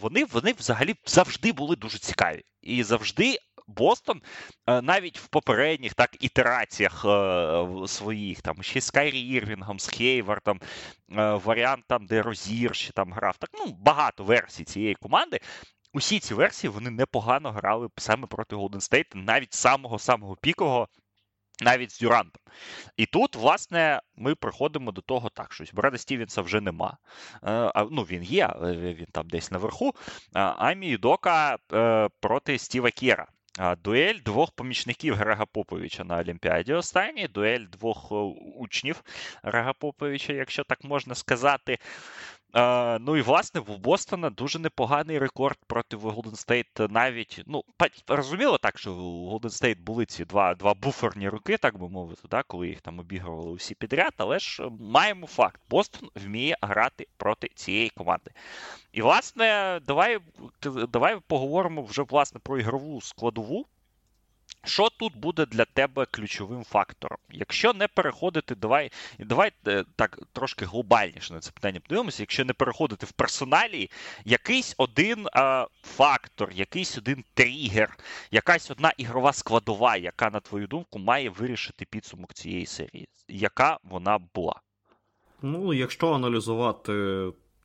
вони, 0.00 0.24
вони 0.24 0.52
взагалі 0.52 0.94
завжди 1.06 1.52
були 1.52 1.76
дуже 1.76 1.98
цікаві. 1.98 2.25
І 2.62 2.82
завжди 2.82 3.38
Бостон 3.66 4.22
е, 4.66 4.82
навіть 4.82 5.18
в 5.18 5.28
попередніх 5.28 5.94
так 5.94 6.24
ітераціях 6.24 7.04
е, 7.04 7.66
своїх, 7.86 8.42
там 8.42 8.62
ще 8.62 8.80
з 8.80 8.90
Кайрі 8.90 9.20
Ірвінгом, 9.20 9.80
з 9.80 9.88
Хейвардом, 9.88 10.60
е, 10.60 11.34
варіант 11.34 11.84
там, 11.88 12.06
де 12.06 12.22
Розір 12.22 12.74
ще 12.74 12.92
там 12.92 13.12
грав. 13.12 13.36
Так, 13.36 13.50
ну, 13.54 13.76
багато 13.78 14.24
версій 14.24 14.64
цієї 14.64 14.94
команди. 14.94 15.40
Усі 15.92 16.20
ці 16.20 16.34
версії 16.34 16.70
вони 16.70 16.90
непогано 16.90 17.52
грали 17.52 17.88
саме 17.96 18.26
проти 18.26 18.56
Голден 18.56 18.80
Стейт, 18.80 19.06
навіть 19.14 19.52
самого-самого 19.54 20.36
пікового. 20.36 20.88
Навіть 21.60 21.92
з 21.92 22.00
Дюрантом. 22.00 22.42
І 22.96 23.06
тут, 23.06 23.36
власне, 23.36 24.00
ми 24.16 24.34
приходимо 24.34 24.92
до 24.92 25.00
того 25.00 25.28
так, 25.28 25.52
що 25.52 25.64
Бреда 25.72 25.98
Стівенса 25.98 26.42
вже 26.42 26.60
нема. 26.60 26.96
Е, 27.44 27.72
ну, 27.90 28.02
Він 28.02 28.22
є, 28.22 28.54
він 28.60 29.06
там 29.12 29.28
десь 29.28 29.50
наверху. 29.50 29.94
Іме 30.32 30.86
Юдока 30.86 31.58
е, 31.72 32.08
проти 32.20 32.58
Стіва 32.58 32.90
Кєра. 32.90 33.26
Дуель 33.84 34.18
двох 34.24 34.50
помічників 34.50 35.14
Грега 35.14 35.46
Поповича 35.46 36.04
на 36.04 36.18
Олімпіаді. 36.18 36.72
Останній 36.72 37.28
дуель 37.28 37.66
двох 37.72 38.08
е, 38.12 38.14
учнів 38.58 39.02
Грега 39.42 39.72
Поповича, 39.72 40.32
якщо 40.32 40.64
так 40.64 40.84
можна 40.84 41.14
сказати. 41.14 41.78
Uh, 42.54 42.98
ну 43.00 43.16
і 43.16 43.22
власне 43.22 43.60
в 43.60 43.78
Бостона 43.78 44.30
дуже 44.30 44.58
непоганий 44.58 45.18
рекорд 45.18 45.58
проти 45.66 45.96
Golden 45.96 46.46
State 46.46 46.92
навіть. 46.92 47.42
Ну, 47.46 47.64
розуміло 48.08 48.58
так, 48.58 48.78
що 48.78 48.94
у 48.94 49.30
Golden 49.30 49.50
State 49.50 49.80
були 49.80 50.06
ці 50.06 50.24
два 50.24 50.54
два 50.54 50.74
буферні 50.74 51.28
руки, 51.28 51.56
так 51.56 51.78
би 51.78 51.88
мовити, 51.88 52.22
да, 52.30 52.42
коли 52.42 52.68
їх 52.68 52.80
там 52.80 52.98
обігрували 52.98 53.50
усі 53.50 53.74
підряд, 53.74 54.12
але 54.16 54.38
ж 54.38 54.62
е, 54.62 54.70
маємо 54.80 55.26
факт: 55.26 55.60
Бостон 55.70 56.08
вміє 56.14 56.56
грати 56.62 57.06
проти 57.16 57.50
цієї 57.54 57.90
команди. 57.90 58.30
І, 58.92 59.02
власне, 59.02 59.80
давай 59.86 60.18
давай 60.88 61.20
поговоримо 61.26 61.82
вже 61.82 62.02
власне 62.02 62.40
про 62.40 62.58
ігрову 62.58 63.00
складову. 63.00 63.66
Що 64.66 64.88
тут 64.88 65.16
буде 65.16 65.46
для 65.46 65.64
тебе 65.64 66.06
ключовим 66.06 66.64
фактором? 66.64 67.18
Якщо 67.30 67.72
не 67.72 67.88
переходити, 67.88 68.54
давай 68.54 68.92
давай 69.18 69.52
е, 69.66 69.84
так 69.96 70.18
трошки 70.32 70.64
глобальніше 70.64 71.34
на 71.34 71.40
це 71.40 71.50
питання 71.50 71.80
подивимося. 71.80 72.22
Якщо 72.22 72.44
не 72.44 72.52
переходити 72.52 73.06
в 73.06 73.12
персоналі, 73.12 73.90
якийсь 74.24 74.74
один 74.78 75.26
а, 75.32 75.66
фактор, 75.82 76.52
якийсь 76.52 76.98
один 76.98 77.24
тригер, 77.34 77.98
якась 78.30 78.70
одна 78.70 78.92
ігрова 78.96 79.32
складова, 79.32 79.96
яка, 79.96 80.30
на 80.30 80.40
твою 80.40 80.66
думку, 80.66 80.98
має 80.98 81.30
вирішити 81.30 81.84
підсумок 81.84 82.34
цієї 82.34 82.66
серії, 82.66 83.08
яка 83.28 83.78
вона 83.82 84.18
була? 84.34 84.60
Ну, 85.42 85.74
якщо 85.74 86.12
аналізувати 86.12 86.92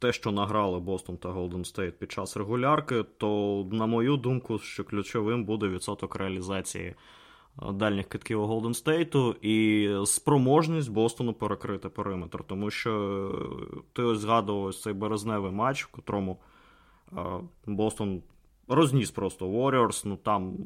те, 0.02 0.14
що 0.14 0.32
награли 0.32 0.80
Бостон 0.80 1.18
та 1.18 1.30
Голден 1.30 1.66
Стейт 1.66 2.00
під 2.00 2.12
час 2.12 2.38
регулярки, 2.38 3.04
то, 3.18 3.68
на 3.72 3.86
мою 3.86 4.18
думку, 4.18 4.60
що 4.60 4.84
ключовим 4.84 5.46
буде 5.46 5.68
відсоток 5.68 6.16
реалізації 6.16 6.86
е, 6.86 6.96
дальніх 7.72 8.10
китків 8.10 8.42
у 8.42 8.46
Голден 8.46 8.74
Стейту 8.74 9.36
і 9.42 9.90
спроможність 10.06 10.92
Бостону 10.92 11.34
перекрити 11.34 11.90
периметр. 11.90 12.44
Тому 12.44 12.70
що 12.70 12.92
е, 13.74 13.78
ти 13.94 14.04
ось 14.04 14.20
згадував 14.20 14.76
цей 14.76 14.94
березневий 14.94 15.52
матч, 15.52 15.84
в 15.84 15.88
котрому 15.88 16.38
е, 17.14 17.18
Бостон. 17.66 18.22
Розніс 18.68 19.12
просто 19.12 19.48
Warriors, 19.48 20.02
ну 20.06 20.18
там 20.18 20.58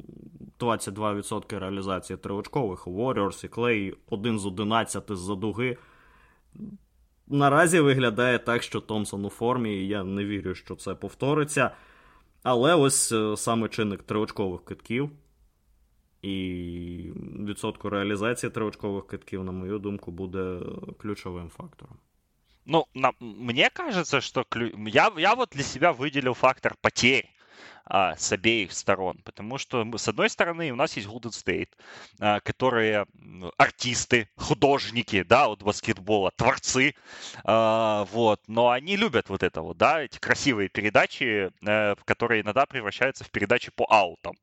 22% 0.59 1.59
реалізації 1.59 2.17
триочкових 2.17 2.87
у 2.87 2.91
Warriors 2.91 3.45
і 3.45 3.47
Клей 3.47 3.93
один 4.09 4.39
з 4.39 4.45
11 4.45 5.03
з-за 5.09 5.35
дуги. 5.35 5.77
Наразі 7.27 7.80
виглядає 7.80 8.39
так, 8.39 8.64
що 8.64 8.81
Томсон 8.81 9.26
у 9.26 9.30
формі, 9.30 9.76
і 9.76 9.88
я 9.88 10.03
не 10.03 10.26
вірю, 10.26 10.56
що 10.56 10.76
це 10.76 10.95
повториться. 10.95 11.72
Але 12.43 12.76
ось 12.76 13.11
е, 13.11 13.38
саме 13.38 13.69
чинник 13.69 14.03
триочкових 14.03 14.65
китків 14.65 15.10
і 16.22 17.11
відсотку 17.39 17.89
реалізації 17.89 18.49
триочкових 18.49 19.07
китків, 19.07 19.43
на 19.43 19.52
мою 19.52 19.80
думку, 19.80 20.11
буде 20.11 20.60
ключовим 20.97 21.49
фактором. 21.49 21.97
Ну, 22.65 22.85
на, 22.93 23.11
мне 23.19 23.69
кажется, 23.69 24.22
что 24.22 24.43
клю... 24.43 24.72
я, 24.88 25.11
я 25.18 25.35
вот 25.35 25.49
для 25.52 25.64
себя 25.64 25.91
выделил 25.91 26.34
фактор 26.34 26.76
потерь 26.81 27.30
а, 27.85 28.15
с 28.15 28.31
обеих 28.31 28.71
сторон. 28.73 29.19
Потому 29.23 29.57
что, 29.57 29.85
с 29.97 30.07
одной 30.07 30.29
стороны, 30.29 30.71
у 30.71 30.75
нас 30.75 30.95
есть 30.95 31.07
Golden 31.07 31.31
State, 31.31 31.69
а, 32.19 32.39
которые 32.39 33.05
артисты, 33.57 34.29
художники, 34.35 35.23
да, 35.23 35.47
от 35.47 35.63
баскетбола, 35.63 36.31
творцы, 36.35 36.95
а, 37.43 38.05
вот, 38.11 38.41
но 38.47 38.69
они 38.69 38.95
любят 38.95 39.29
вот 39.29 39.43
это 39.43 39.61
вот, 39.61 39.77
да, 39.77 40.01
эти 40.01 40.17
красивые 40.19 40.69
передачи, 40.69 41.51
а, 41.65 41.95
которые 42.05 42.41
иногда 42.41 42.65
превращаются 42.65 43.23
в 43.23 43.31
передачи 43.31 43.71
по 43.71 43.85
аутам. 43.89 44.35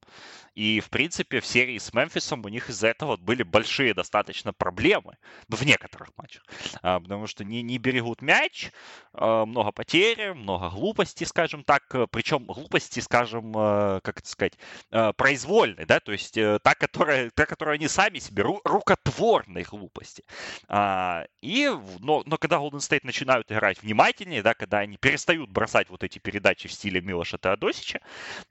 И, 0.54 0.80
в 0.80 0.90
принципе, 0.90 1.40
в 1.40 1.46
серии 1.46 1.78
с 1.78 1.94
Мемфисом 1.94 2.44
у 2.44 2.48
них 2.48 2.68
из-за 2.68 2.88
этого 2.88 3.16
были 3.16 3.42
большие 3.42 3.94
достаточно 3.94 4.52
проблемы, 4.52 5.16
в 5.48 5.64
некоторых 5.64 6.10
матчах, 6.16 6.42
а, 6.82 7.00
потому 7.00 7.26
что 7.26 7.44
не, 7.44 7.62
не 7.62 7.78
берегут 7.78 8.20
мяч, 8.20 8.70
а, 9.14 9.46
много 9.46 9.72
потерь, 9.72 10.34
много 10.34 10.68
глупостей, 10.68 11.24
скажем 11.24 11.64
так, 11.64 11.82
причем 12.10 12.44
глупости, 12.44 13.00
скажем, 13.00 13.31
а, 13.56 14.00
как 14.00 14.20
это 14.20 14.28
сказать, 14.28 14.58
а, 14.90 15.12
произвольной, 15.12 15.84
да, 15.86 16.00
то 16.00 16.12
есть 16.12 16.36
а, 16.38 16.58
та, 16.58 16.74
которая, 16.74 17.30
та, 17.30 17.46
которую 17.46 17.74
они 17.74 17.88
сами 17.88 18.18
себе, 18.18 18.42
ру, 18.42 18.60
рукотворной 18.64 19.62
глупости. 19.62 20.24
А, 20.68 21.24
и, 21.40 21.70
но, 22.00 22.22
но 22.26 22.38
когда 22.38 22.56
Golden 22.56 22.78
State 22.78 23.00
начинают 23.04 23.50
играть 23.50 23.82
внимательнее, 23.82 24.42
да, 24.42 24.54
когда 24.54 24.78
они 24.78 24.96
перестают 24.96 25.50
бросать 25.50 25.90
вот 25.90 26.04
эти 26.04 26.18
передачи 26.18 26.68
в 26.68 26.72
стиле 26.72 27.00
Милоша 27.00 27.38
Теодосича, 27.38 28.00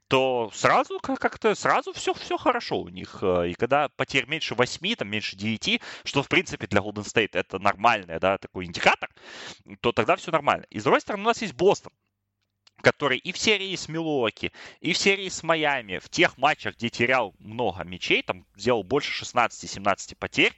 то 0.08 0.50
сразу 0.54 1.00
как-то, 1.00 1.54
сразу 1.54 1.92
все, 1.92 2.14
все 2.14 2.36
хорошо 2.36 2.80
у 2.80 2.88
них. 2.88 3.18
Э, 3.22 3.48
и 3.48 3.54
когда 3.54 3.88
потерь 3.96 4.26
меньше 4.26 4.54
8, 4.54 4.94
там 4.96 5.08
меньше 5.08 5.36
9, 5.36 5.80
что, 6.04 6.22
в 6.22 6.28
принципе, 6.28 6.66
для 6.66 6.80
Golden 6.80 7.04
State 7.04 7.30
это 7.32 7.58
нормальный, 7.58 8.18
да, 8.18 8.38
такой 8.38 8.66
индикатор, 8.66 9.08
то 9.80 9.92
тогда 9.92 10.16
все 10.16 10.30
нормально. 10.30 10.66
И 10.70 10.80
с 10.80 10.84
другой 10.84 11.00
стороны, 11.00 11.24
у 11.24 11.26
нас 11.26 11.40
есть 11.42 11.54
Бостон, 11.54 11.92
который 12.82 13.18
и 13.18 13.32
в 13.32 13.38
серии 13.38 13.74
с 13.74 13.88
Милуоки, 13.88 14.52
и 14.80 14.92
в 14.92 14.98
серии 14.98 15.28
с 15.28 15.42
Майами, 15.42 15.98
в 15.98 16.10
тех 16.10 16.36
матчах, 16.36 16.76
где 16.76 16.90
терял 16.90 17.34
много 17.38 17.84
мячей, 17.84 18.22
там 18.22 18.44
сделал 18.56 18.82
больше 18.82 19.24
16-17 19.24 20.16
потерь, 20.16 20.52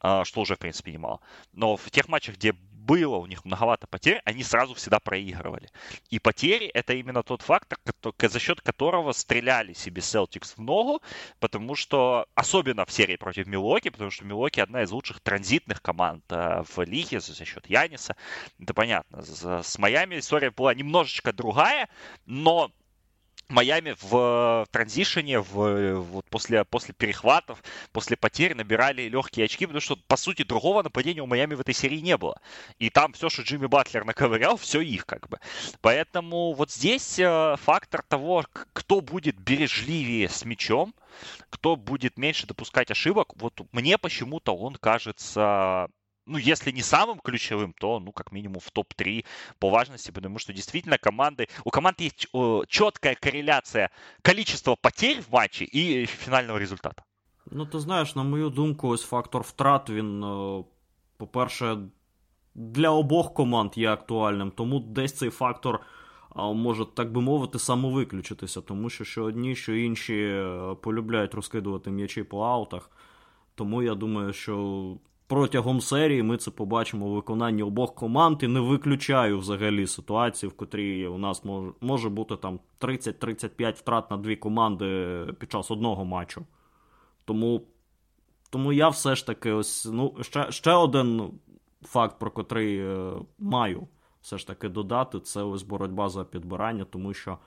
а, 0.00 0.24
что 0.24 0.42
уже, 0.42 0.54
в 0.54 0.58
принципе, 0.58 0.92
немало. 0.92 1.20
Но 1.52 1.76
в 1.76 1.90
тех 1.90 2.08
матчах, 2.08 2.36
где 2.36 2.54
было 2.86 3.16
у 3.16 3.26
них 3.26 3.44
многовато 3.44 3.86
потерь, 3.86 4.22
они 4.24 4.42
сразу 4.42 4.74
всегда 4.74 5.00
проигрывали. 5.00 5.68
И 6.08 6.18
потери— 6.18 6.66
это 6.74 6.94
именно 6.94 7.22
тот 7.22 7.42
фактор, 7.42 7.78
за 8.20 8.38
счет 8.38 8.60
которого 8.60 9.12
стреляли 9.12 9.72
себе 9.72 10.00
Celtics 10.00 10.54
в 10.56 10.58
ногу, 10.58 11.02
потому 11.40 11.74
что, 11.74 12.26
особенно 12.34 12.84
в 12.86 12.92
серии 12.92 13.16
против 13.16 13.46
Милоки, 13.46 13.90
потому 13.90 14.10
что 14.10 14.24
Милоки 14.24 14.60
одна 14.60 14.82
из 14.82 14.90
лучших 14.90 15.20
транзитных 15.20 15.82
команд 15.82 16.24
э, 16.30 16.62
в 16.62 16.82
лиге 16.84 17.20
за 17.20 17.44
счет 17.44 17.66
Яниса. 17.68 18.16
Это 18.60 18.72
понятно. 18.72 19.22
С 19.22 19.78
Майами 19.78 20.18
история 20.18 20.50
была 20.50 20.74
немножечко 20.74 21.32
другая, 21.32 21.88
но 22.26 22.70
Майами 23.48 23.94
в 24.00 24.66
транзишене, 24.72 25.40
в, 25.40 25.94
вот 26.00 26.26
после, 26.30 26.64
после 26.64 26.94
перехватов, 26.94 27.62
после 27.92 28.16
потерь 28.16 28.54
набирали 28.54 29.02
легкие 29.02 29.46
очки, 29.46 29.66
потому 29.66 29.80
что, 29.80 29.96
по 30.08 30.16
сути, 30.16 30.42
другого 30.42 30.82
нападения 30.82 31.22
у 31.22 31.26
Майами 31.26 31.54
в 31.54 31.60
этой 31.60 31.74
серии 31.74 31.98
не 31.98 32.16
было. 32.16 32.40
И 32.78 32.90
там 32.90 33.12
все, 33.12 33.28
что 33.28 33.42
Джимми 33.42 33.66
Батлер 33.66 34.04
наковырял, 34.04 34.56
все 34.56 34.80
их 34.80 35.06
как 35.06 35.28
бы. 35.28 35.38
Поэтому 35.80 36.54
вот 36.54 36.72
здесь 36.72 37.18
э, 37.18 37.56
фактор 37.62 38.02
того, 38.02 38.44
кто 38.72 39.00
будет 39.00 39.38
бережливее 39.38 40.28
с 40.28 40.44
мячом, 40.44 40.94
кто 41.48 41.76
будет 41.76 42.18
меньше 42.18 42.46
допускать 42.46 42.90
ошибок, 42.90 43.36
вот 43.36 43.60
мне 43.72 43.96
почему-то 43.96 44.56
он 44.56 44.74
кажется 44.74 45.88
ну, 46.25 46.37
если 46.37 46.71
не 46.71 46.81
самым 46.81 47.19
ключевым, 47.19 47.73
то, 47.73 47.99
ну, 47.99 48.11
как 48.11 48.31
минимум 48.31 48.59
в 48.59 48.71
топ-3 48.71 49.25
по 49.59 49.69
важности, 49.69 50.11
потому 50.11 50.39
что 50.39 50.53
действительно 50.53 50.97
команды, 50.97 51.47
у 51.63 51.69
команд 51.69 52.01
есть 52.01 52.27
четкая 52.67 53.15
корреляция 53.15 53.89
количества 54.21 54.75
потерь 54.75 55.21
в 55.21 55.31
матче 55.31 55.65
и 55.65 56.05
фінального 56.05 56.59
результату. 56.59 57.03
Ну, 57.51 57.65
ти 57.65 57.79
знаєш, 57.79 58.15
на 58.15 58.23
мою 58.23 58.49
думку, 58.49 58.87
ось 58.87 59.03
фактор 59.03 59.41
втрат, 59.41 59.89
він, 59.89 60.21
по-перше, 61.17 61.77
для 62.55 62.89
обох 62.89 63.33
команд 63.33 63.71
є 63.75 63.89
актуальним, 63.91 64.51
тому 64.51 64.79
десь 64.79 65.13
цей 65.13 65.29
фактор 65.29 65.79
може, 66.35 66.85
так 66.85 67.11
би 67.11 67.21
мовити, 67.21 67.59
самовиключитися, 67.59 68.61
тому 68.61 68.89
що 68.89 69.03
що 69.03 69.23
одні, 69.23 69.55
що 69.55 69.75
інші 69.75 70.15
е, 70.15 70.75
полюбляють 70.81 71.33
розкидувати 71.33 71.91
м'ячі 71.91 72.23
по 72.23 72.41
аутах. 72.41 72.91
Тому 73.55 73.83
я 73.83 73.95
думаю, 73.95 74.33
що 74.33 74.97
протягом 75.26 75.80
серії 75.80 76.22
ми 76.22 76.36
це 76.36 76.50
побачимо 76.50 77.06
у 77.06 77.14
виконанні 77.14 77.62
обох 77.62 77.94
команд 77.94 78.42
і 78.42 78.48
не 78.48 78.60
виключаю 78.60 79.38
взагалі 79.38 79.86
ситуації, 79.86 80.50
в 80.50 80.56
котрій 80.56 81.06
у 81.06 81.18
нас 81.18 81.44
може 81.44 81.72
може 81.80 82.08
бути 82.08 82.36
там 82.36 82.60
30-35 82.80 83.72
втрат 83.72 84.10
на 84.10 84.16
дві 84.16 84.36
команди 84.36 85.18
під 85.38 85.52
час 85.52 85.70
одного 85.70 86.04
матчу. 86.04 86.44
Тому 87.24 87.62
тому 88.50 88.72
я 88.72 88.88
все 88.88 89.14
ж 89.14 89.26
таки 89.26 89.52
ось 89.52 89.88
ну, 89.92 90.14
ще 90.20 90.52
ще 90.52 90.72
один 90.72 91.30
факт, 91.82 92.18
про 92.18 92.30
котрий 92.30 92.78
е, 92.78 93.12
маю 93.38 93.88
все 94.20 94.38
ж 94.38 94.46
таки 94.46 94.68
додати, 94.68 95.20
це 95.20 95.42
ось 95.42 95.62
боротьба 95.62 96.08
за 96.08 96.24
підбирання, 96.24 96.84
тому 96.84 97.14
що. 97.14 97.38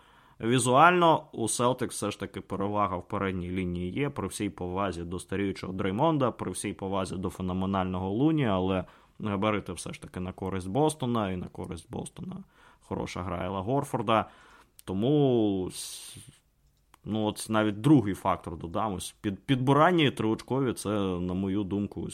Візуально 0.41 1.24
у 1.32 1.44
Celtics 1.44 1.90
все 1.90 2.11
ж 2.11 2.20
таки 2.20 2.41
перевага 2.41 2.98
в 2.98 3.07
передній 3.07 3.49
лінії 3.49 3.91
є 3.91 4.10
при 4.10 4.28
всій 4.28 4.49
повазі 4.49 5.03
до 5.03 5.20
старіючого 5.20 5.74
Дреймонда, 5.74 6.32
при 6.32 6.52
всій 6.52 6.74
повазі 6.74 7.16
до 7.16 7.30
феноменального 7.30 8.10
Луні, 8.10 8.45
але 8.45 8.86
габарити 9.20 9.74
все 9.74 9.94
ж 9.94 10.02
таки 10.02 10.20
на 10.20 10.32
користь 10.32 10.70
Бостона 10.70 11.32
і 11.32 11.38
на 11.38 11.48
користь 11.48 11.91
Бостона 11.91 12.44
хороша 12.82 13.24
гра 13.24 13.45
Ела 13.45 13.61
Горфорда. 13.61 14.26
Тому 14.86 15.70
ну, 17.06 17.26
от 17.26 17.45
навіть 17.49 17.82
другий 17.82 18.14
фактор 18.14 18.57
додам. 18.57 18.94
Ось 18.94 19.16
під, 19.22 19.40
підбирання 19.40 20.06
і 20.06 20.11
триочкові 20.11 20.74
це, 20.74 20.90
на 20.99 21.34
мою 21.34 21.64
думку, 21.64 22.07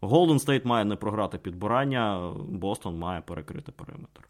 Голден 0.00 0.38
Стейт 0.38 0.64
має 0.64 0.84
не 0.84 0.96
програти 0.96 1.38
підбирання, 1.38 2.32
Бостон 2.48 2.98
має 2.98 3.20
перекрити 3.20 3.72
периметр. 3.72 4.29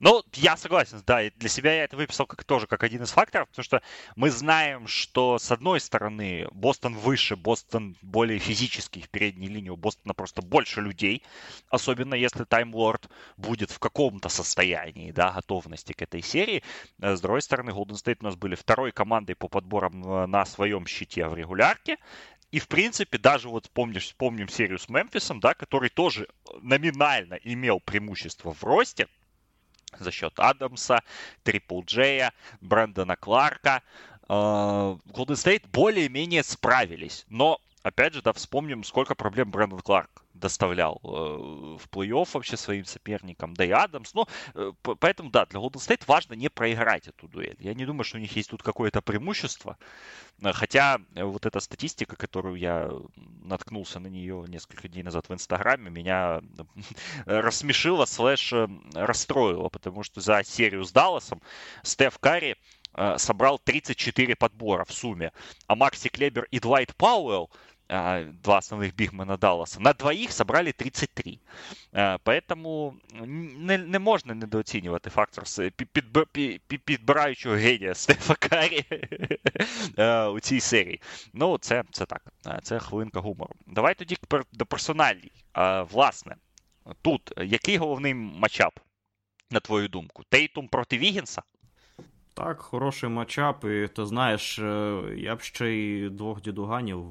Ну, 0.00 0.22
я 0.34 0.56
согласен, 0.56 1.02
да, 1.06 1.22
и 1.22 1.30
для 1.30 1.48
себя 1.48 1.72
я 1.72 1.84
это 1.84 1.96
выписал 1.96 2.26
как, 2.26 2.42
тоже 2.42 2.66
как 2.66 2.82
один 2.82 3.04
из 3.04 3.12
факторов, 3.12 3.48
потому 3.48 3.64
что 3.64 3.80
мы 4.16 4.30
знаем, 4.30 4.88
что 4.88 5.38
с 5.38 5.52
одной 5.52 5.78
стороны 5.78 6.48
Бостон 6.50 6.96
выше, 6.96 7.36
Бостон 7.36 7.96
более 8.02 8.40
физический 8.40 9.02
в 9.02 9.08
передней 9.08 9.46
линии, 9.46 9.70
у 9.70 9.76
Бостона 9.76 10.12
просто 10.12 10.42
больше 10.42 10.80
людей, 10.80 11.22
особенно 11.68 12.14
если 12.14 12.42
Таймлорд 12.42 13.08
будет 13.36 13.70
в 13.70 13.78
каком-то 13.78 14.28
состоянии, 14.28 15.12
да, 15.12 15.30
готовности 15.30 15.92
к 15.92 16.02
этой 16.02 16.22
серии. 16.22 16.64
С 16.98 17.20
другой 17.20 17.42
стороны, 17.42 17.70
Golden 17.70 17.92
State 17.92 18.18
у 18.20 18.24
нас 18.24 18.34
были 18.34 18.56
второй 18.56 18.90
командой 18.90 19.34
по 19.34 19.48
подборам 19.48 20.04
э, 20.04 20.26
на 20.26 20.44
своем 20.44 20.86
щите 20.86 21.28
в 21.28 21.36
регулярке, 21.36 21.98
и, 22.50 22.58
в 22.58 22.68
принципе, 22.68 23.18
даже 23.18 23.48
вот 23.48 23.70
помнишь, 23.70 24.14
помним 24.16 24.48
серию 24.48 24.78
с 24.78 24.88
Мемфисом, 24.88 25.40
да, 25.40 25.54
который 25.54 25.88
тоже 25.88 26.28
номинально 26.62 27.34
имел 27.34 27.80
преимущество 27.80 28.52
в 28.52 28.62
росте, 28.64 29.08
за 29.98 30.10
счет 30.10 30.32
Адамса, 30.36 31.02
Трипл 31.42 31.82
Джея, 31.82 32.32
Брэндона 32.60 33.16
Кларка. 33.16 33.82
Голден 34.28 35.36
Стейт 35.36 35.66
более-менее 35.68 36.42
справились. 36.42 37.26
Но, 37.28 37.60
опять 37.84 38.14
же, 38.14 38.22
да, 38.22 38.32
вспомним, 38.32 38.82
сколько 38.82 39.14
проблем 39.14 39.50
Брэндон 39.50 39.80
Кларк 39.80 40.24
доставлял 40.32 41.00
э, 41.04 41.06
в 41.06 41.88
плей-офф 41.90 42.28
вообще 42.32 42.56
своим 42.56 42.84
соперникам, 42.86 43.54
да 43.54 43.64
и 43.64 43.70
Адамс. 43.70 44.14
Ну, 44.14 44.26
э, 44.54 44.72
поэтому, 44.82 45.30
да, 45.30 45.46
для 45.46 45.60
Golden 45.60 45.74
State 45.74 46.02
важно 46.06 46.34
не 46.34 46.48
проиграть 46.48 47.06
эту 47.06 47.28
дуэль. 47.28 47.56
Я 47.60 47.74
не 47.74 47.86
думаю, 47.86 48.04
что 48.04 48.16
у 48.16 48.20
них 48.20 48.34
есть 48.34 48.50
тут 48.50 48.62
какое-то 48.62 49.00
преимущество. 49.00 49.76
Э, 50.42 50.52
хотя 50.52 50.98
вот 51.14 51.46
эта 51.46 51.60
статистика, 51.60 52.16
которую 52.16 52.56
я 52.56 52.90
наткнулся 53.42 54.00
на 54.00 54.08
нее 54.08 54.44
несколько 54.48 54.88
дней 54.88 55.02
назад 55.02 55.28
в 55.28 55.34
Инстаграме, 55.34 55.90
меня 55.90 56.40
рассмешила, 57.26 58.06
слэш 58.06 58.54
расстроила, 58.94 59.68
потому 59.68 60.02
что 60.02 60.20
за 60.20 60.42
серию 60.42 60.84
с 60.84 60.90
Далласом 60.90 61.40
Стеф 61.82 62.18
Карри 62.18 62.56
собрал 63.16 63.58
34 63.58 64.36
подбора 64.36 64.84
в 64.84 64.92
сумме, 64.92 65.32
а 65.66 65.74
Макси 65.74 66.08
Клебер 66.08 66.46
и 66.52 66.60
Двайт 66.60 66.94
Пауэлл 66.94 67.50
два 67.88 68.58
основных 68.58 68.94
бігмена 68.94 69.36
Далласа, 69.36 69.80
на 69.80 69.92
двоїх 69.92 70.32
собрали 70.32 70.72
33. 70.72 71.38
А, 71.92 72.18
поэтому 72.24 72.94
не 73.56 73.78
не 73.78 73.98
можна 73.98 74.34
недооцінювати 74.34 75.10
фактор 75.10 75.44
підбираючого 76.84 77.56
генія 77.56 77.94
Стефа 77.94 78.34
Карі 78.34 78.84
у 80.34 80.40
цій 80.40 80.60
серії. 80.60 81.00
Ну, 81.32 81.58
це 81.58 81.84
так, 81.92 82.22
це 82.62 82.78
хвилинка 82.78 83.20
гумору. 83.20 83.54
Давай 83.66 83.94
тоді 83.94 84.16
до 84.52 84.66
персональній. 84.66 85.32
Власне, 85.90 86.36
тут 87.02 87.32
який 87.36 87.76
головний 87.76 88.14
матчап, 88.14 88.80
на 89.50 89.60
твою 89.60 89.88
думку? 89.88 90.22
Тейтум 90.28 90.68
проти 90.68 90.98
Вігінса? 90.98 91.42
Так, 92.34 92.60
хороший 92.60 93.08
матчап, 93.08 93.64
і 93.64 93.88
ти 93.88 94.06
знаєш, 94.06 94.58
е, 94.58 95.02
я 95.16 95.36
б 95.36 95.40
ще 95.40 95.70
й 95.70 96.10
двох 96.10 96.42
дідуганів 96.42 97.06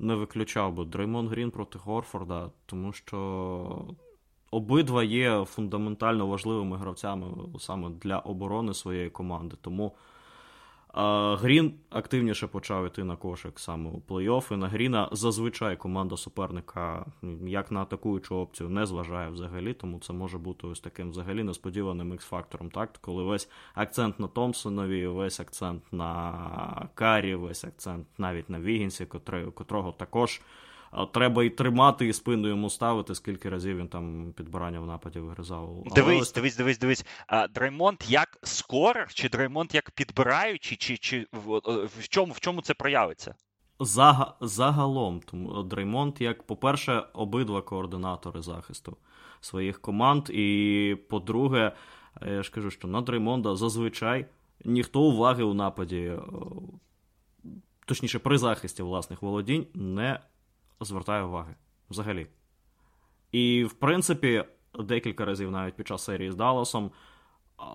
не 0.00 0.14
виключав 0.14 0.72
би 0.72 0.84
Дреймон 0.84 1.28
Грін 1.28 1.50
проти 1.50 1.78
Горфорда, 1.78 2.50
тому 2.66 2.92
що 2.92 3.94
обидва 4.50 5.04
є 5.04 5.44
фундаментально 5.44 6.26
важливими 6.26 6.76
гравцями 6.76 7.26
саме 7.58 7.90
для 7.90 8.18
оборони 8.18 8.74
своєї 8.74 9.10
команди. 9.10 9.56
Тому 9.60 9.96
Грін 10.94 11.74
активніше 11.90 12.46
почав 12.46 12.86
іти 12.86 13.04
на 13.04 13.16
кошик 13.16 13.58
саме 13.58 13.90
у 13.90 14.02
плей-офф. 14.08 14.56
На 14.56 14.68
Гріна 14.68 15.08
зазвичай 15.12 15.76
команда 15.76 16.16
суперника 16.16 17.06
як 17.46 17.70
на 17.70 17.82
атакуючу 17.82 18.36
опцію 18.36 18.70
не 18.70 18.86
зважає 18.86 19.30
взагалі, 19.30 19.74
тому 19.74 19.98
це 19.98 20.12
може 20.12 20.38
бути 20.38 20.66
ось 20.66 20.80
таким 20.80 21.10
взагалі 21.10 21.42
несподіваним 21.42 22.12
ікс-фактором. 22.12 22.70
Так, 22.70 22.92
коли 23.00 23.22
весь 23.22 23.48
акцент 23.74 24.20
на 24.20 24.28
Томпсонові, 24.28 25.06
весь 25.06 25.40
акцент 25.40 25.82
на 25.92 26.88
Карі, 26.94 27.34
весь 27.34 27.64
акцент 27.64 28.06
навіть 28.18 28.50
на 28.50 28.60
Вігінсі, 28.60 29.06
котрого 29.54 29.92
також 29.92 30.40
треба 31.12 31.44
і 31.44 31.50
тримати, 31.50 32.06
і 32.06 32.12
спину 32.12 32.48
йому 32.48 32.70
ставити, 32.70 33.14
скільки 33.14 33.48
разів 33.48 33.76
він 33.76 33.88
там 33.88 34.32
підбирання 34.36 34.80
в 34.80 34.86
нападі 34.86 35.18
вигризав. 35.18 35.82
Дивись, 35.94 36.22
ось... 36.22 36.32
дивись, 36.32 36.56
дивись, 36.56 36.78
дивись. 36.78 37.04
Дреймонд 37.54 37.98
як 38.08 38.38
скорер, 38.42 39.14
чи 39.14 39.28
Дреймонд 39.28 39.74
як 39.74 39.90
підбираючий, 39.90 40.76
чи 40.76 40.96
чи 40.96 41.26
в, 41.32 41.58
в 41.98 42.08
чому 42.08 42.32
в 42.32 42.40
чому 42.40 42.62
це 42.62 42.74
проявиться? 42.74 43.34
Заг... 43.80 44.36
Загалом, 44.40 45.20
тому 45.20 45.62
Дреймонд, 45.62 46.20
як, 46.20 46.42
по-перше, 46.42 47.02
обидва 47.12 47.62
координатори 47.62 48.42
захисту 48.42 48.96
своїх 49.40 49.80
команд. 49.80 50.30
І 50.30 50.96
по-друге, 51.08 51.72
я 52.26 52.42
ж 52.42 52.50
кажу, 52.50 52.70
що 52.70 52.88
на 52.88 53.00
Дреймонда 53.00 53.56
зазвичай 53.56 54.26
ніхто 54.64 55.00
уваги 55.00 55.42
у 55.42 55.54
нападі, 55.54 56.12
точніше, 57.86 58.18
при 58.18 58.38
захисті 58.38 58.82
власних 58.82 59.22
володінь 59.22 59.66
не 59.74 60.20
звертає 60.80 61.22
уваги 61.22 61.54
взагалі. 61.90 62.26
І, 63.32 63.64
в 63.64 63.72
принципі, 63.72 64.44
декілька 64.78 65.24
разів 65.24 65.50
навіть 65.50 65.74
під 65.74 65.88
час 65.88 66.04
серії 66.04 66.30
з 66.30 66.34
Далласом 66.34 66.90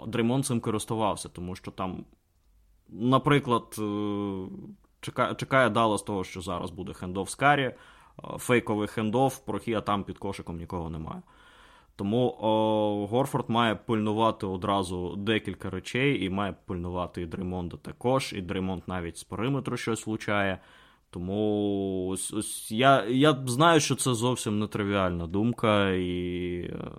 Дреймон 0.07 0.43
цим 0.43 0.59
користувався, 0.59 1.29
тому 1.29 1.55
що 1.55 1.71
там, 1.71 2.05
наприклад, 2.89 3.75
е, 3.79 4.45
чекає 5.01 5.35
чекає 5.35 5.69
Дала 5.69 5.97
того, 5.97 6.23
що 6.23 6.41
зараз 6.41 6.71
буде 6.71 6.93
хендов 6.93 7.29
з 7.29 7.35
Карі, 7.35 7.75
фейковий 8.37 8.87
хендов, 8.87 9.41
а 9.67 9.81
там 9.81 10.03
під 10.03 10.17
кошиком 10.17 10.57
нікого 10.57 10.89
немає. 10.89 11.21
Тому 11.95 12.37
о, 12.39 13.07
Горфорд 13.07 13.49
має 13.49 13.75
пильнувати 13.75 14.45
одразу 14.45 15.15
декілька 15.15 15.69
речей, 15.69 16.25
і 16.25 16.29
має 16.29 16.55
пильнувати 16.65 17.21
і 17.21 17.25
Дреймонда 17.25 17.77
також, 17.77 18.33
і 18.33 18.41
Дреймонд 18.41 18.83
навіть 18.87 19.17
з 19.17 19.23
периметру 19.23 19.77
щось 19.77 20.07
влучає. 20.07 20.59
Тому 21.15 22.07
ось, 22.07 22.33
ось 22.33 22.71
я 22.71 23.05
я 23.05 23.43
знаю, 23.45 23.79
що 23.79 23.95
це 23.95 24.13
зовсім 24.13 24.59
нетривіальна 24.59 25.27
думка, 25.27 25.91
і 25.91 26.59
е, 26.61 26.91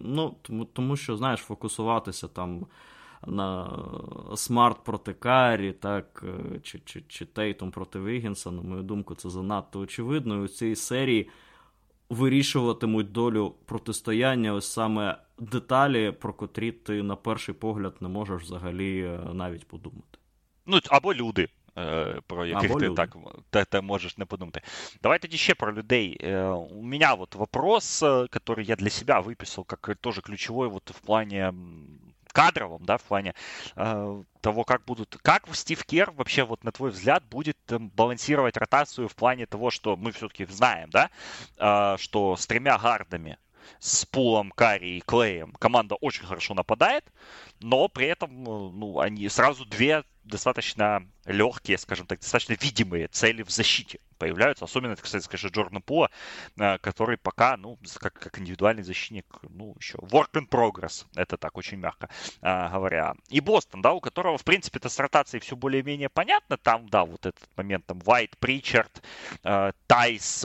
ну, 0.00 0.34
тому, 0.42 0.64
тому 0.64 0.96
що, 0.96 1.16
знаєш, 1.16 1.40
фокусуватися 1.40 2.28
там 2.28 2.66
на 3.26 3.78
Смарт 4.36 4.84
проти 4.84 5.12
Карі, 5.12 5.72
так, 5.72 6.24
е, 6.54 6.60
чи 6.60 6.80
чи, 6.84 7.02
чи 7.08 7.24
Тейтом 7.24 7.70
проти 7.70 8.00
Вігінса, 8.00 8.50
на 8.50 8.62
мою 8.62 8.82
думку, 8.82 9.14
це 9.14 9.30
занадто 9.30 9.80
очевидно. 9.80 10.36
І 10.36 10.40
у 10.40 10.48
цій 10.48 10.76
серії 10.76 11.30
вирішуватимуть 12.10 13.12
долю 13.12 13.54
протистояння, 13.64 14.52
ось 14.52 14.72
саме 14.72 15.18
деталі, 15.38 16.12
про 16.12 16.32
котрі 16.32 16.72
ти 16.72 17.02
на 17.02 17.16
перший 17.16 17.54
погляд 17.54 17.94
не 18.00 18.08
можеш 18.08 18.42
взагалі 18.42 19.00
е, 19.00 19.20
навіть 19.32 19.68
подумати. 19.68 20.18
Ну, 20.66 20.80
або 20.90 21.14
люди. 21.14 21.48
Е, 21.78 22.20
про 22.26 22.46
яких 22.46 22.70
Або 22.70 22.80
ти 22.80 22.90
так 22.90 23.16
ти, 23.50 23.64
ти 23.64 23.80
можеш 23.80 24.18
не 24.18 24.24
подумати. 24.24 24.60
Давай 25.02 25.18
тоді 25.18 25.36
ще 25.36 25.54
про 25.54 25.74
людей. 25.74 26.18
У 26.70 26.82
меня 26.82 27.14
вот 27.14 27.34
вопрос, 27.34 28.02
который 28.02 28.62
я 28.62 28.76
для 28.76 28.90
себя 28.90 29.20
выписал, 29.20 29.64
как 29.64 29.96
тоже 30.00 30.20
ключевой 30.20 30.68
вот 30.68 30.90
в 30.90 31.00
плане 31.00 31.52
кадровом, 32.32 32.84
да, 32.84 32.96
в 32.96 33.02
плане 33.02 33.34
э, 33.76 34.22
того, 34.40 34.64
как 34.64 34.84
будут, 34.84 35.16
как 35.22 35.48
Стив 35.52 35.84
Кер 35.84 36.10
вообще, 36.10 36.44
вот 36.44 36.64
на 36.64 36.72
твой 36.72 36.90
взгляд, 36.90 37.24
будет 37.24 37.58
э, 37.68 37.78
балансировать 37.78 38.56
ротацию 38.56 39.08
в 39.08 39.14
плане 39.14 39.46
того, 39.46 39.70
что 39.70 39.96
мы 39.96 40.12
все-таки 40.12 40.44
знаем, 40.46 40.90
да, 40.90 41.10
э, 41.58 41.96
что 41.98 42.36
с 42.36 42.46
тремя 42.46 42.78
гардами 42.78 43.38
с 43.80 44.04
Пулом, 44.04 44.50
Карри 44.50 44.98
и 44.98 45.00
Клеем 45.00 45.52
команда 45.52 45.96
очень 45.96 46.24
хорошо 46.24 46.54
нападает, 46.54 47.04
но 47.60 47.88
при 47.88 48.06
этом 48.06 48.30
э, 48.30 48.70
ну, 48.72 49.00
они 49.00 49.28
сразу 49.28 49.64
две 49.64 50.04
достаточно 50.28 51.06
легкие, 51.26 51.78
скажем 51.78 52.06
так, 52.06 52.20
достаточно 52.20 52.54
видимые 52.54 53.08
цели 53.08 53.42
в 53.42 53.50
защите 53.50 54.00
появляются. 54.18 54.64
Особенно, 54.64 54.92
это, 54.92 55.02
кстати, 55.02 55.22
скажем, 55.22 55.50
Джордана 55.50 55.80
Пула, 55.80 56.10
э, 56.58 56.78
который 56.78 57.16
пока, 57.16 57.56
ну, 57.56 57.78
как, 57.98 58.14
как 58.14 58.38
индивидуальный 58.38 58.82
защитник, 58.82 59.24
ну, 59.48 59.74
еще 59.78 59.98
work 59.98 60.32
in 60.34 60.48
progress. 60.48 61.06
Это 61.14 61.36
так, 61.36 61.56
очень 61.56 61.78
мягко 61.78 62.08
э, 62.42 62.68
говоря. 62.70 63.14
И 63.28 63.40
Бостон, 63.40 63.80
да, 63.80 63.92
у 63.92 64.00
которого, 64.00 64.36
в 64.36 64.44
принципе, 64.44 64.78
это 64.78 64.88
с 64.88 64.98
ротацией 64.98 65.40
все 65.40 65.56
более-менее 65.56 66.08
понятно. 66.08 66.56
Там, 66.56 66.88
да, 66.88 67.04
вот 67.04 67.26
этот 67.26 67.48
момент, 67.56 67.86
там, 67.86 67.98
White, 67.98 68.34
Причард, 68.38 69.02
э, 69.44 69.72
Тайс, 69.86 70.40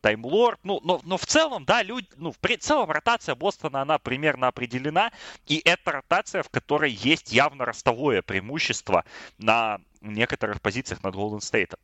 Таймлорд. 0.00 0.58
Ну, 0.62 0.80
но, 0.82 1.00
но 1.04 1.18
в 1.18 1.26
целом, 1.26 1.64
да, 1.64 1.82
люди, 1.82 2.08
ну, 2.16 2.32
в 2.32 2.38
целом 2.58 2.90
ротация 2.90 3.34
Бостона, 3.34 3.82
она 3.82 3.98
примерно 3.98 4.48
определена. 4.48 5.12
И 5.46 5.60
это 5.64 5.92
ротация, 5.92 6.42
в 6.42 6.48
которой 6.48 6.90
есть 6.90 7.32
явно 7.32 7.64
ростовое 7.64 8.22
преимущество 8.22 9.04
на 9.38 9.78
некоторых 10.00 10.60
позициях 10.60 11.02
над 11.02 11.14
Golden 11.14 11.40
State. 11.40 11.74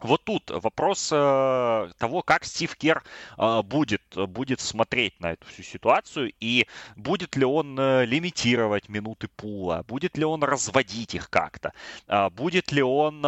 Вот 0.00 0.22
тут 0.22 0.50
вопрос 0.50 1.10
э, 1.12 1.90
того, 1.98 2.22
как 2.22 2.44
Стив 2.44 2.76
Кер 2.76 3.02
э, 3.36 3.62
будет, 3.62 4.02
будет 4.14 4.60
смотреть 4.60 5.18
на 5.18 5.32
эту 5.32 5.46
всю 5.48 5.64
ситуацию 5.64 6.32
и 6.38 6.68
будет 6.94 7.34
ли 7.34 7.44
он 7.44 7.76
э, 7.78 8.04
лимитировать 8.06 8.88
минуты 8.88 9.26
пула, 9.26 9.84
будет 9.88 10.16
ли 10.16 10.24
он 10.24 10.44
разводить 10.44 11.14
их 11.14 11.30
как-то, 11.30 11.72
э, 12.06 12.30
будет 12.30 12.70
ли 12.70 12.80
он 12.80 13.26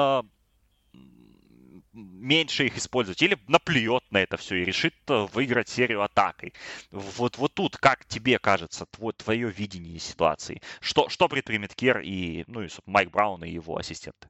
меньше 1.94 2.66
их 2.66 2.78
использовать 2.78 3.22
или 3.22 3.38
наплюет 3.48 4.04
на 4.12 4.20
это 4.20 4.38
все 4.38 4.62
и 4.62 4.66
решит 4.66 4.94
э, 5.08 5.28
выиграть 5.34 5.70
серию 5.70 6.02
атакой. 6.02 6.54
Вот, 6.92 7.38
вот 7.38 7.54
тут, 7.54 7.78
как 7.78 8.06
тебе 8.06 8.40
кажется, 8.40 8.86
твой, 8.92 9.14
твое 9.14 9.50
видение 9.50 10.00
ситуации? 10.00 10.62
Что, 10.80 11.10
что 11.10 11.28
предпримет 11.28 11.74
Кер 11.74 12.02
и, 12.02 12.44
ну, 12.48 12.62
и 12.64 12.70
Майк 12.86 13.12
Браун 13.12 13.44
и 13.44 13.50
его 13.50 13.78
ассистенты? 13.78 14.28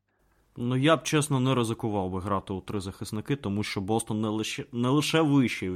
Ну, 0.58 0.76
я 0.76 0.98
б 0.98 1.04
чесно 1.04 1.40
не 1.40 1.56
ризикував 1.56 2.10
би 2.10 2.20
грати 2.20 2.54
у 2.54 2.62
три 2.62 2.80
захисники, 2.80 3.36
тому 3.36 3.64
що 3.64 3.82
Бостон 3.82 4.22
не 4.22 4.30
лише 4.30 4.66
не 4.72 4.90
лише 4.90 5.22
вищий. 5.22 5.72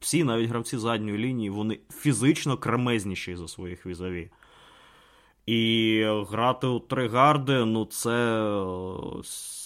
Всі, 0.00 0.24
навіть 0.24 0.48
гравці 0.48 0.78
задньої 0.78 1.18
лінії, 1.18 1.50
вони 1.50 1.80
фізично 1.90 2.56
кремезніші 2.56 3.36
за 3.36 3.48
своїх 3.48 3.86
візаві. 3.86 4.30
І 5.46 6.04
грати 6.30 6.66
у 6.66 6.80
три 6.80 7.08
гарди, 7.08 7.64
ну 7.64 7.84
це, 7.84 8.04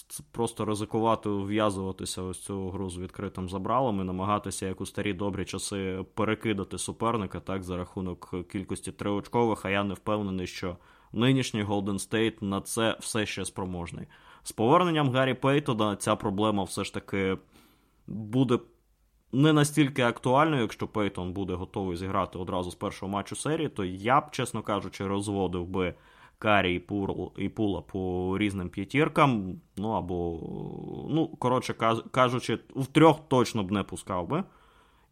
просто 0.20 0.64
ризикувати 0.64 1.28
в'язуватися 1.28 2.22
ось 2.22 2.40
цю 2.40 2.70
гру 2.70 2.90
з 2.90 2.98
відкритим 2.98 3.48
забралом 3.48 4.00
і 4.00 4.04
намагатися, 4.04 4.66
як 4.66 4.80
у 4.80 4.86
старі 4.86 5.12
добрі 5.12 5.44
часи, 5.44 6.04
перекидати 6.14 6.78
суперника 6.78 7.40
так 7.40 7.62
за 7.62 7.76
рахунок 7.76 8.34
кількості 8.52 8.92
триочкових, 8.92 9.64
а 9.64 9.70
я 9.70 9.84
не 9.84 9.94
впевнений, 9.94 10.46
що 10.46 10.76
нинішній 11.12 11.64
Golden 11.64 12.10
State 12.10 12.44
на 12.44 12.60
це 12.60 12.96
все 13.00 13.26
ще 13.26 13.44
спроможний. 13.44 14.06
З 14.42 14.52
поверненням 14.52 15.10
Гаррі 15.10 15.34
Пейтона 15.34 15.96
ця 15.96 16.16
проблема 16.16 16.64
все 16.64 16.84
ж 16.84 16.94
таки 16.94 17.38
буде 18.06 18.58
не 19.32 19.52
настільки 19.52 20.02
актуальною, 20.02 20.62
якщо 20.62 20.88
Пейтон 20.88 21.32
буде 21.32 21.54
готовий 21.54 21.96
зіграти 21.96 22.38
одразу 22.38 22.70
з 22.70 22.74
першого 22.74 23.12
матчу 23.12 23.36
серії, 23.36 23.68
то 23.68 23.84
я 23.84 24.20
б, 24.20 24.30
чесно 24.30 24.62
кажучи, 24.62 25.06
розводив 25.06 25.66
би 25.66 25.94
Карі 26.42 26.74
і, 26.74 26.78
Пул, 26.78 27.32
і 27.36 27.48
Пула 27.48 27.80
по 27.80 28.34
різним 28.38 28.68
п'ятіркам. 28.68 29.60
Ну 29.76 29.90
або, 29.90 30.38
ну, 31.10 31.28
коротше 31.28 31.74
кажучи, 32.10 32.58
в 32.76 32.86
трьох 32.86 33.28
точно 33.28 33.62
б 33.62 33.70
не 33.70 33.82
пускав 33.82 34.28
би. 34.28 34.44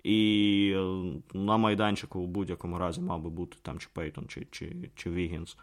І 0.02 0.73
е, 0.77 1.12
на 1.35 1.57
майданчику 1.57 2.20
в 2.20 2.27
будь-якому 2.27 2.78
разі 2.78 3.01
мав 3.01 3.23
би 3.23 3.31
бути 3.31 3.57
там 3.62 3.78
чи 3.78 3.89
Пейтон, 3.93 4.28
чи 4.28 4.47
чи, 4.51 4.90
чи 4.94 5.11
Вігінс 5.11 5.57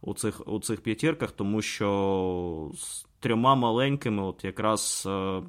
у 0.00 0.14
цих 0.14 0.48
у 0.48 0.60
цих 0.60 0.80
п'ятірках, 0.80 1.30
тому 1.32 1.62
що 1.62 2.70
з 2.74 3.06
трьома 3.20 3.54
маленькими, 3.54 4.22
от 4.22 4.44
якраз 4.44 5.04
е, 5.06 5.42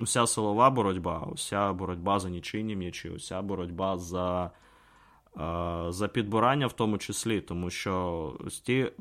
уся 0.00 0.26
силова 0.26 0.70
боротьба, 0.70 1.28
уся 1.32 1.72
боротьба 1.72 2.18
за 2.18 2.30
нічийні 2.30 2.76
м'ячі, 2.76 3.10
уся 3.10 3.42
боротьба 3.42 3.98
за 3.98 4.44
е, 4.44 4.50
за 5.88 6.08
підбирання 6.12 6.66
в 6.66 6.72
тому 6.72 6.98
числі, 6.98 7.40
тому 7.40 7.70
що 7.70 8.32
ось 8.46 8.60
ті, 8.60 8.92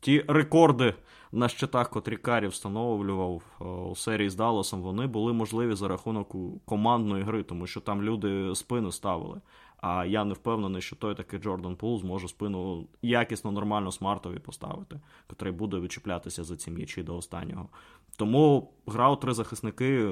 ті 0.00 0.24
рекорди. 0.28 0.94
На 1.32 1.48
щитах, 1.48 1.90
котрі 1.90 2.16
Карі 2.16 2.46
встановлював 2.46 3.42
е, 3.60 3.64
у 3.64 3.96
серії 3.96 4.30
з 4.30 4.34
Далласом, 4.34 4.82
вони 4.82 5.06
були 5.06 5.32
можливі 5.32 5.74
за 5.74 5.88
рахунок 5.88 6.36
командної 6.64 7.24
гри, 7.24 7.42
тому 7.42 7.66
що 7.66 7.80
там 7.80 8.02
люди 8.02 8.54
спину 8.54 8.92
ставили. 8.92 9.40
А 9.80 10.04
я 10.04 10.24
не 10.24 10.34
впевнений, 10.34 10.82
що 10.82 10.96
той 10.96 11.14
такий 11.14 11.38
Джордан 11.38 11.76
Пул 11.76 12.00
зможе 12.00 12.28
спину 12.28 12.86
якісно, 13.02 13.52
нормально 13.52 13.92
смартові 13.92 14.38
поставити, 14.38 15.00
котрий 15.26 15.52
буде 15.52 15.80
відчіплятися 15.80 16.44
за 16.44 16.56
ці 16.56 16.70
м'ячі 16.70 17.02
до 17.02 17.16
останнього. 17.16 17.68
Тому 18.16 18.72
гра 18.86 19.10
у 19.10 19.16
три 19.16 19.34
захисники 19.34 20.06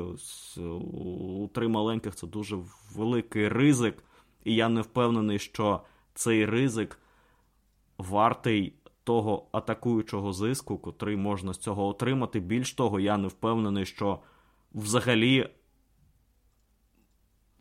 у 0.93 1.49
три 1.55 1.69
маленьких 1.69 2.15
це 2.15 2.27
дуже 2.27 2.59
великий 2.95 3.49
ризик, 3.49 4.05
і 4.47 4.55
я 4.55 4.69
не 4.69 4.81
впевнений, 4.81 5.39
що 5.39 5.81
цей 6.15 6.47
ризик 6.47 6.99
вартий 7.99 8.75
того 9.05 9.49
атакуючого 9.53 10.33
зиску, 10.33 10.79
котрий 10.79 11.17
можна 11.17 11.53
з 11.53 11.59
цього 11.59 11.87
отримати. 11.87 12.41
Більш 12.41 12.73
того, 12.73 13.01
я 13.01 13.17
не 13.17 13.29
впевнений, 13.29 13.87
що 13.87 14.21
взагалі 14.75 15.49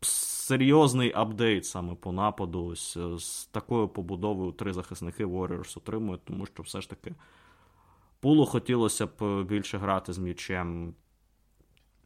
серйозний 0.01 1.11
апдейт 1.15 1.65
саме 1.65 1.95
по 1.95 2.11
нападу. 2.11 2.65
Ось 2.65 2.97
е, 2.97 3.17
з 3.19 3.45
такою 3.45 3.87
побудовою 3.87 4.51
три 4.51 4.73
захисники 4.73 5.25
Warriors 5.25 5.77
отримують, 5.77 6.25
тому 6.25 6.45
що 6.45 6.63
все 6.63 6.81
ж 6.81 6.89
таки 6.89 7.15
пулу 8.19 8.45
хотілося 8.45 9.07
б 9.07 9.43
більше 9.43 9.77
грати 9.77 10.13
з 10.13 10.17
м'ячем. 10.17 10.93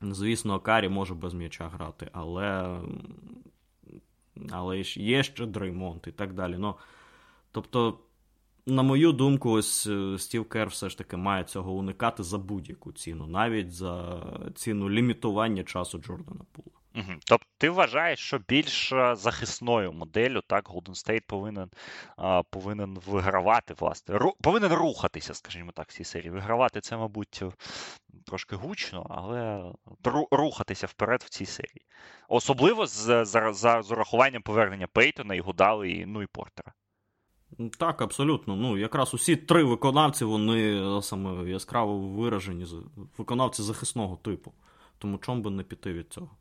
Звісно, 0.02 0.60
Карі 0.60 0.90
може 0.90 1.14
без 1.14 1.34
м'яча 1.34 1.68
грати, 1.68 2.10
але 2.14 2.80
але 4.52 4.82
є 4.96 5.24
ще 5.24 5.46
Дреймонт 5.46 6.08
і 6.08 6.12
так 6.12 6.34
далі. 6.34 6.56
Ну, 6.58 6.76
Тобто, 7.52 8.00
на 8.66 8.84
мою 8.84 9.12
думку, 9.12 9.52
ось 9.52 9.88
е, 9.88 10.18
Стів 10.18 10.50
Кер 10.50 10.68
все 10.68 10.90
ж 10.90 10.98
таки 10.98 11.18
має 11.18 11.44
цього 11.44 11.72
уникати 11.72 12.24
за 12.24 12.38
будь-яку 12.38 12.92
ціну, 12.92 13.28
навіть 13.28 13.72
за 13.72 14.24
ціну 14.56 14.90
лімітування 14.90 15.64
часу 15.64 15.98
Джордана 15.98 16.42
Пула. 16.52 16.79
Угу. 16.96 17.14
Тобто 17.26 17.46
ти 17.58 17.70
вважаєш, 17.70 18.20
що 18.20 18.40
більш 18.48 18.94
захисною 19.14 19.94
моделлю 19.94 20.42
так 20.48 20.70
Golden 20.70 21.06
State 21.06 21.24
повинен 21.28 21.70
а, 22.18 22.44
повинен 22.44 23.00
вигравати, 23.06 23.74
власне, 23.80 24.18
ру, 24.18 24.36
повинен 24.42 24.74
рухатися, 24.74 25.34
скажімо 25.34 25.72
так, 25.72 25.90
в 25.90 25.94
цій 25.94 26.04
серії. 26.04 26.32
Вигравати 26.32 26.82
це, 26.82 26.98
мабуть, 26.98 27.44
трошки 28.26 28.56
гучно, 28.56 29.08
але 29.10 29.72
рухатися 30.32 30.88
вперед 30.88 31.24
в 31.26 31.30
цій 31.30 31.46
серії. 31.46 31.86
Особливо 32.30 32.86
з, 32.86 33.26
за, 33.26 33.54
за, 33.54 33.82
з 33.82 33.92
урахуванням 33.92 34.42
повернення 34.42 34.88
Пейтона, 34.88 35.36
і 35.36 35.40
Гудали, 35.40 35.92
і, 35.92 36.06
ну 36.06 36.22
і 36.22 36.28
Портера. 36.28 36.74
Так, 37.80 38.02
абсолютно. 38.02 38.56
Ну, 38.56 38.78
якраз 38.78 39.14
усі 39.14 39.36
три 39.36 39.64
виконавці, 39.64 40.26
вони 40.26 40.84
саме 41.02 41.50
яскраво 41.50 42.00
виражені, 42.00 42.66
виконавці 43.18 43.64
захисного 43.64 44.16
типу. 44.16 44.54
Тому 44.98 45.18
чому 45.18 45.42
би 45.42 45.52
не 45.52 45.64
піти 45.64 45.94
від 45.94 46.14
цього? 46.14 46.39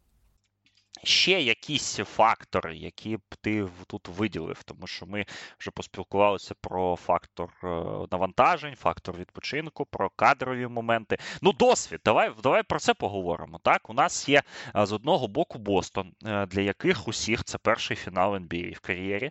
Ще 1.04 1.42
якісь 1.42 1.96
фактори, 1.96 2.76
які 2.76 3.16
б 3.16 3.20
ти 3.40 3.68
тут 3.86 4.08
виділив, 4.08 4.62
тому 4.62 4.86
що 4.86 5.06
ми 5.06 5.26
вже 5.60 5.70
поспілкувалися 5.70 6.54
про 6.60 6.96
фактор 6.96 7.50
е, 7.64 7.66
навантажень, 8.10 8.74
фактор 8.74 9.16
відпочинку, 9.16 9.84
про 9.84 10.10
кадрові 10.10 10.66
моменти. 10.66 11.18
Ну, 11.42 11.52
досвід. 11.52 12.00
Давай 12.04 12.32
давай 12.42 12.62
про 12.62 12.78
це 12.78 12.94
поговоримо. 12.94 13.58
Так, 13.62 13.90
у 13.90 13.92
нас 13.92 14.28
є 14.28 14.42
е, 14.76 14.86
з 14.86 14.92
одного 14.92 15.28
боку 15.28 15.58
Бостон, 15.58 16.12
е, 16.26 16.46
для 16.46 16.60
яких 16.60 17.08
усіх 17.08 17.44
це 17.44 17.58
перший 17.58 17.96
фінал 17.96 18.34
NBA 18.34 18.76
в 18.76 18.80
кар'єрі, 18.80 19.30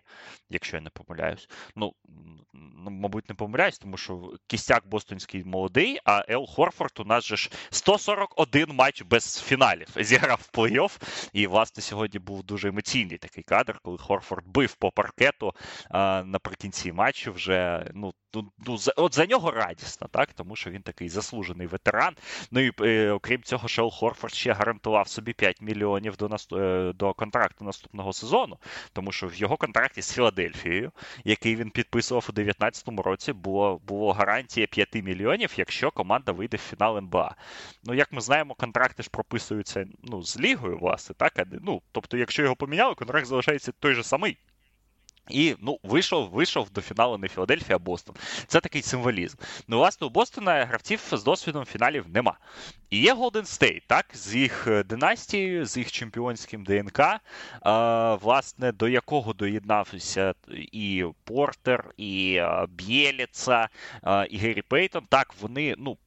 якщо 0.50 0.78
я 0.78 0.82
не 0.82 0.90
помиляюсь. 0.90 1.50
Ну, 1.76 1.94
мабуть, 2.90 3.30
не 3.30 3.36
помиляюсь, 3.36 3.80
тому 3.80 3.98
що 3.98 4.34
кістяк 4.48 4.88
Бостонський 4.88 5.44
молодий, 5.44 6.00
а 6.06 6.24
Ел 6.30 6.48
Хорфорд 6.48 7.00
у 7.00 7.04
нас 7.04 7.26
же 7.26 7.38
ж 7.38 7.52
141 7.70 8.76
матч 8.76 9.02
без 9.02 9.42
фіналів 9.42 9.88
зіграв 9.96 10.50
плей-офф. 10.54 11.02
І 11.34 11.48
власне, 11.58 11.84
сьогодні 11.84 12.20
був 12.20 12.44
дуже 12.44 12.68
емоційний 12.68 13.18
такий 13.18 13.44
кадр, 13.44 13.80
коли 13.84 13.98
Хорфорд 13.98 14.48
бив 14.48 14.76
по 14.76 14.92
паркету 14.92 15.54
наприкінці 16.26 16.92
матчу. 16.92 17.34
Вже 17.34 17.92
ну 17.94 18.14
ну, 18.42 18.52
ну 18.68 18.78
за, 18.78 18.92
от 18.96 19.16
за 19.16 19.26
нього 19.26 19.52
радісно, 19.52 20.08
так 20.12 20.34
тому 20.34 20.56
що 20.56 20.70
він 20.70 20.82
такий 20.82 21.10
заслужений 21.10 21.68
ветеран. 21.68 22.16
Ну 22.52 22.60
і 22.60 22.72
е, 22.82 23.12
окрім 23.12 23.44
цього, 23.44 23.68
Шел 23.68 23.92
Хорфорд 23.92 24.34
ще 24.34 24.54
гарантував 24.54 25.08
собі 25.08 25.34
5 25.34 25.62
мільйонів 25.62 26.18
до 26.18 26.30
наст... 26.30 26.54
Е, 26.54 26.94
до 26.96 27.14
контракту 27.14 27.66
наступного 27.66 28.14
сезону, 28.14 28.58
тому 28.94 29.12
що 29.12 29.28
в 29.28 29.36
його 29.36 29.58
контракті 29.58 30.02
з 30.02 30.14
Філадельфією, 30.14 30.92
який 31.24 31.56
він 31.56 31.70
підписував 31.70 32.26
у 32.30 32.32
2019 32.32 33.06
році, 33.06 33.34
було 33.34 33.82
було 33.88 34.14
гарантія 34.14 34.68
5 34.68 34.96
мільйонів, 34.96 35.54
якщо 35.58 35.92
команда 35.92 36.32
вийде 36.32 36.58
в 36.58 36.60
фінал 36.60 36.98
НБА. 36.98 37.36
Ну 37.84 37.94
як 37.94 38.12
ми 38.12 38.22
знаємо, 38.22 38.54
контракти 38.54 39.04
ж 39.04 39.10
прописуються 39.10 39.86
ну 40.04 40.24
з 40.24 40.40
лігою, 40.40 40.78
власне, 40.78 41.16
так 41.18 41.34
ну, 41.62 41.82
тобто, 41.92 42.18
якщо 42.18 42.44
його 42.44 42.56
поміняли, 42.56 42.96
контракт 42.96 43.28
залишається 43.28 43.72
той 43.72 43.94
же 43.94 44.04
самий. 44.04 44.38
І 45.30 45.56
ну, 45.62 45.80
вийшов 45.84 46.30
вийшов 46.30 46.70
до 46.70 46.82
фіналу 46.82 47.18
не 47.18 47.28
Філадельфія, 47.28 47.76
а 47.76 47.80
Бостон. 47.80 48.16
Це 48.48 48.60
такий 48.60 48.82
символізм. 48.82 49.38
Ну, 49.68 49.78
власне, 49.78 50.08
у 50.08 50.10
Бостона 50.10 50.66
гравців 50.66 51.02
з 51.12 51.24
досвідом 51.24 51.66
фіналів 51.66 52.06
нема. 52.10 52.38
І 52.90 53.00
є 53.00 53.14
Голден 53.14 53.46
Стейт, 53.46 53.84
так, 53.88 54.06
з 54.14 54.36
їх 54.36 54.68
е, 54.68 54.84
династією, 54.84 55.66
з 55.66 55.78
їх 55.78 55.92
чемпіонським 55.92 56.64
ДНК, 56.64 57.00
а, 57.62 58.16
власне, 58.16 58.72
до 58.72 58.88
якого 58.88 59.34
доєднався 59.34 60.34
і 60.72 61.06
Портер, 61.24 61.94
і 61.98 62.42
Б'єліца, 62.70 63.70
і 64.30 64.38
Геррі 64.38 64.62
Пейтон. 64.62 65.06
Так, 65.10 65.34
вони, 65.42 65.76
ну, 65.78 65.98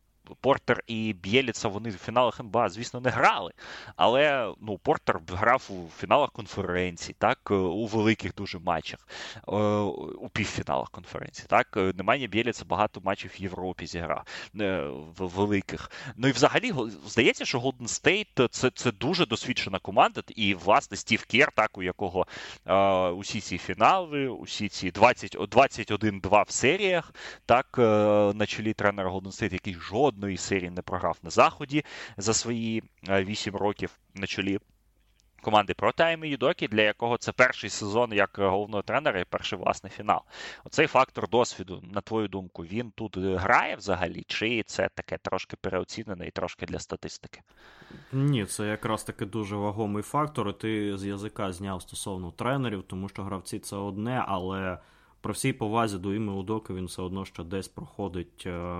Портер 0.40 0.82
і 0.86 1.12
Б'єліца 1.12 1.69
вони 1.69 1.90
в 1.90 1.97
фіналах 1.97 2.40
НБА, 2.40 2.69
звісно, 2.69 3.01
не 3.01 3.11
грали. 3.11 3.52
Але 3.97 4.55
ну, 4.61 4.78
Портер 4.78 5.20
грав 5.28 5.69
у 5.70 6.01
фіналах 6.01 6.32
конференції, 6.32 7.16
так, 7.19 7.39
е, 7.51 7.55
у 7.55 7.86
великих 7.86 8.35
дуже 8.35 8.59
матчах, 8.59 9.09
е, 9.48 9.57
у 10.20 10.28
півфіналах 10.28 10.90
конференції. 10.90 11.47
Так, 11.48 11.77
е, 11.77 11.93
Немає 11.97 12.27
Б'єліца 12.27 12.65
багато 12.65 13.01
матчів 13.05 13.31
в 13.35 13.43
Європі 13.43 13.86
зіграв 13.86 14.24
в 14.55 15.27
великих. 15.27 15.90
Ну 16.16 16.28
і 16.28 16.32
взагалі 16.32 16.73
здається, 17.07 17.44
що 17.44 17.61
Голден 17.61 17.89
Стейт 17.89 18.28
це 18.51 18.70
це 18.70 18.93
дуже 18.93 19.27
досвідчена 19.27 19.78
команда. 19.78 20.23
І, 20.28 20.55
власне, 20.55 20.97
Стів 20.97 21.24
Кер, 21.24 21.52
так, 21.57 21.78
у 21.78 21.82
якого 21.82 22.27
усі 23.16 23.40
ці 23.40 23.59
фінали, 23.59 24.28
усі 24.28 24.69
ці 24.69 24.90
20, 24.90 25.36
21-2 25.36 26.43
в 26.48 26.51
серіях, 26.51 27.15
так, 27.47 27.78
на 28.35 28.47
чолі 28.47 28.73
тренера 28.73 29.11
Голден 29.11 29.32
Стейт, 29.32 29.52
який 29.52 29.74
жоден 29.74 30.19
жодної 30.20 30.36
серії 30.36 30.70
не 30.70 30.82
програв 30.82 31.18
на 31.22 31.30
заході 31.30 31.84
за 32.16 32.34
свої 32.34 32.82
8 33.09 33.55
е, 33.55 33.59
років 33.59 33.98
на 34.14 34.26
чолі. 34.26 34.59
Команди 35.42 35.74
проти 35.74 36.02
Аймі 36.02 36.28
Юдокі, 36.28 36.68
для 36.68 36.82
якого 36.82 37.16
це 37.16 37.32
перший 37.32 37.70
сезон 37.70 38.12
як 38.12 38.30
головного 38.38 38.82
тренера 38.82 39.20
і 39.20 39.24
перший 39.24 39.59
власний 39.59 39.92
фінал. 39.97 40.20
Оцей 40.64 40.86
фактор 40.86 41.28
досвіду, 41.28 41.82
на 41.92 42.01
твою 42.01 42.28
думку, 42.28 42.62
він 42.62 42.90
тут 42.90 43.18
грає 43.18 43.76
взагалі, 43.76 44.24
чи 44.26 44.62
це 44.66 44.88
таке 44.94 45.18
трошки 45.18 45.56
переоцінене 45.56 46.26
і 46.26 46.30
трошки 46.30 46.66
для 46.66 46.78
статистики? 46.78 47.40
Ні, 48.12 48.44
це 48.44 48.66
якраз 48.66 49.05
таки 49.05 49.26
дуже 49.26 49.56
вагомий 49.56 50.02
фактор. 50.02 50.59
Ти 50.59 50.98
з 50.98 51.05
язика 51.05 51.52
зняв 51.52 51.82
стосовно 51.82 52.30
тренерів, 52.30 52.82
тому 52.82 53.09
що 53.09 53.22
гравці 53.22 53.59
це 53.59 53.76
одне, 53.76 54.24
але 54.28 54.78
при 55.20 55.32
всій 55.32 55.52
повазі 55.52 55.98
до 55.98 56.14
ім'я 56.14 56.32
Удоки 56.32 56.74
він 56.74 56.84
все 56.84 57.02
одно 57.02 57.24
ще 57.24 57.44
десь 57.44 57.68
проходить 57.68 58.42
е, 58.47 58.74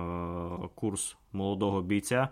курс 0.75 1.17
молодого 1.31 1.81
бійця. 1.81 2.29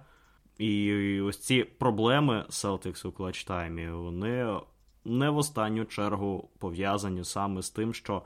І 0.57 1.21
ось 1.21 1.37
ці 1.37 1.63
проблеми 1.63 2.45
Celtics 2.49 3.07
у 3.07 3.11
клатчтаймі, 3.11 3.89
вони 3.89 4.59
не 5.05 5.29
в 5.29 5.37
останню 5.37 5.85
чергу 5.85 6.49
пов'язані 6.59 7.23
саме 7.23 7.61
з 7.61 7.69
тим, 7.69 7.93
що 7.93 8.21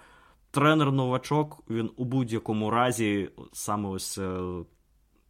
тренер-новачок 0.51 1.63
він 1.69 1.89
у 1.95 2.05
будь-якому 2.05 2.69
разі, 2.69 3.29
саме 3.51 3.89
ось 3.89 4.17
е, 4.17 4.39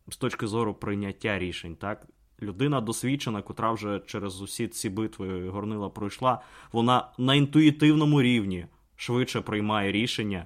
з 0.08 0.18
точки 0.18 0.48
зору 0.48 0.74
прийняття 0.74 1.40
рішень, 1.40 1.76
так. 1.76 2.08
Людина 2.42 2.82
досвідчена, 2.82 3.42
котра 3.42 3.72
вже 3.72 4.00
через 4.00 4.42
усі 4.42 4.68
ці 4.68 4.90
битви 4.90 5.50
горнила 5.50 5.90
пройшла, 5.90 6.42
вона 6.72 7.12
на 7.18 7.36
інтуїтивному 7.36 8.22
рівні 8.22 8.66
швидше 8.96 9.42
приймає 9.42 9.92
рішення 9.92 10.46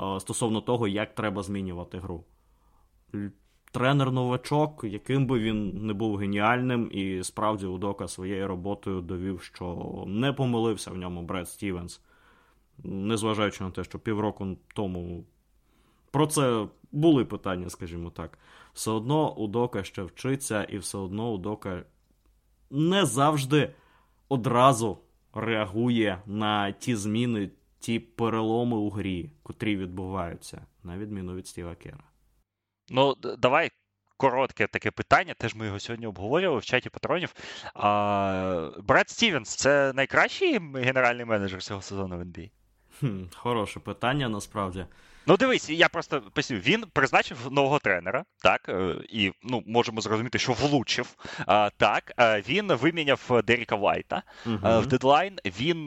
е, 0.00 0.20
стосовно 0.20 0.60
того, 0.60 0.88
як 0.88 1.14
треба 1.14 1.42
змінювати 1.42 1.98
гру. 1.98 2.24
Тренер-новачок, 3.72 4.84
яким 4.84 5.26
би 5.26 5.38
він 5.38 5.86
не 5.86 5.92
був 5.92 6.16
геніальним, 6.16 6.90
і 6.92 7.22
справді 7.22 7.66
Удока 7.66 8.08
своєю 8.08 8.48
роботою 8.48 9.00
довів, 9.00 9.42
що 9.42 10.04
не 10.06 10.32
помилився 10.32 10.90
в 10.90 10.96
ньому 10.96 11.22
Бред 11.22 11.48
Стівенс, 11.48 12.00
незважаючи 12.78 13.64
на 13.64 13.70
те, 13.70 13.84
що 13.84 13.98
півроку 13.98 14.56
тому 14.74 15.24
про 16.14 16.26
це 16.26 16.66
були 16.92 17.24
питання, 17.24 17.70
скажімо 17.70 18.10
так. 18.10 18.38
Все 18.72 18.90
одно 18.90 19.34
Удока 19.34 19.84
ще 19.84 20.02
вчиться, 20.02 20.64
і 20.64 20.78
все 20.78 20.98
одно 20.98 21.32
Удока 21.32 21.82
не 22.70 23.06
завжди 23.06 23.74
одразу 24.28 24.98
реагує 25.34 26.22
на 26.26 26.72
ті 26.72 26.96
зміни, 26.96 27.50
ті 27.78 27.98
переломи 27.98 28.76
у 28.76 28.90
грі, 28.90 29.30
котрі 29.42 29.76
відбуваються, 29.76 30.66
на 30.82 30.98
відміну 30.98 31.34
від 31.34 31.46
Стіва 31.46 31.74
Кера. 31.74 32.04
Ну, 32.90 33.14
давай. 33.38 33.70
Коротке 34.16 34.66
таке 34.66 34.90
питання, 34.90 35.34
теж 35.34 35.54
ми 35.54 35.66
його 35.66 35.80
сьогодні 35.80 36.06
обговорювали 36.06 36.60
в 36.60 36.64
чаті 36.64 36.90
патронів. 36.90 37.34
А, 37.74 38.70
Бред 38.82 39.10
Стівенс 39.10 39.56
це 39.56 39.92
найкращий 39.92 40.58
генеральний 40.74 41.24
менеджер 41.24 41.62
цього 41.62 41.82
сезону 41.82 42.16
в 42.18 42.20
NBA? 42.20 42.50
Хм, 43.00 43.22
Хороше 43.34 43.80
питання 43.80 44.28
насправді. 44.28 44.86
Ну, 45.26 45.36
дивись, 45.36 45.70
я 45.70 45.88
просто 45.88 46.20
поясню, 46.20 46.56
він 46.56 46.84
призначив 46.92 47.38
нового 47.50 47.78
тренера, 47.78 48.24
так, 48.42 48.68
е, 48.68 48.94
і 49.08 49.32
ну, 49.42 49.62
можемо 49.66 50.00
зрозуміти, 50.00 50.38
що 50.38 50.52
влучив. 50.52 51.14
Так, 51.76 52.12
він 52.48 52.72
виміняв 52.72 53.42
Деріка 53.44 53.76
Вайта 53.76 54.22
uh-huh. 54.46 54.80
в 54.80 54.86
дедлайн. 54.86 55.38
Він 55.44 55.86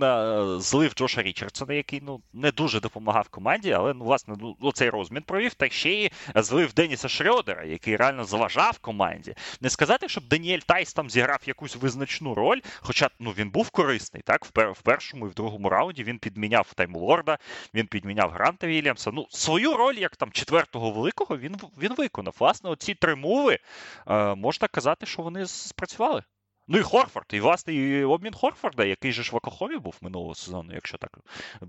злив 0.61 0.93
Джоша 0.93 1.21
Річардсона, 1.21 1.73
який 1.73 2.01
ну 2.05 2.21
не 2.33 2.51
дуже 2.51 2.79
допомагав 2.79 3.29
команді, 3.29 3.71
але 3.71 3.93
ну, 3.93 4.05
власне 4.05 4.35
ну, 4.61 4.71
цей 4.71 4.89
розмін 4.89 5.23
провів. 5.23 5.53
Так 5.53 5.73
ще 5.73 5.89
й 5.91 6.11
злив 6.35 6.73
Деніса 6.73 7.07
Шредера, 7.07 7.65
який 7.65 7.95
реально 7.95 8.25
заважав 8.25 8.79
команді. 8.79 9.35
Не 9.61 9.69
сказати, 9.69 10.09
щоб 10.09 10.27
Даніель 10.27 10.59
Тайс 10.59 10.93
там 10.93 11.09
зіграв 11.09 11.39
якусь 11.45 11.75
визначну 11.75 12.33
роль, 12.33 12.59
хоча 12.79 13.09
ну 13.19 13.31
він 13.31 13.49
був 13.49 13.69
корисний, 13.69 14.23
так, 14.25 14.45
в 14.55 14.81
першому 14.81 15.25
і 15.27 15.29
в 15.29 15.33
другому 15.33 15.69
раунді 15.69 16.03
він 16.03 16.19
підміняв 16.19 16.73
Таймлорда, 16.73 17.37
він 17.73 17.87
підміняв 17.87 18.31
Гранта 18.31 18.67
Вільямса. 18.67 19.11
Ну, 19.13 19.26
свою 19.29 19.77
роль, 19.77 19.95
як 19.95 20.15
там 20.15 20.31
четвертого 20.31 20.91
великого, 20.91 21.37
він 21.37 21.55
він 21.77 21.95
виконав. 21.95 22.35
Власне, 22.39 22.69
оці 22.69 22.93
три 22.93 23.15
муви 23.15 23.59
е, 24.07 24.35
можна 24.35 24.67
казати, 24.67 25.05
що 25.05 25.21
вони 25.21 25.45
спрацювали. 25.45 26.23
Ну 26.69 26.77
і 26.77 26.81
Хорфорд, 26.81 27.25
і 27.33 27.39
власне 27.39 27.73
і 27.73 28.03
обмін 28.03 28.33
Хорфорда, 28.33 28.85
який 28.85 29.11
же 29.11 29.23
ж 29.23 29.31
в 29.31 29.35
Окохові 29.35 29.77
був 29.77 29.95
минулого 30.01 30.35
сезону, 30.35 30.73
якщо 30.73 30.97
так. 30.97 31.19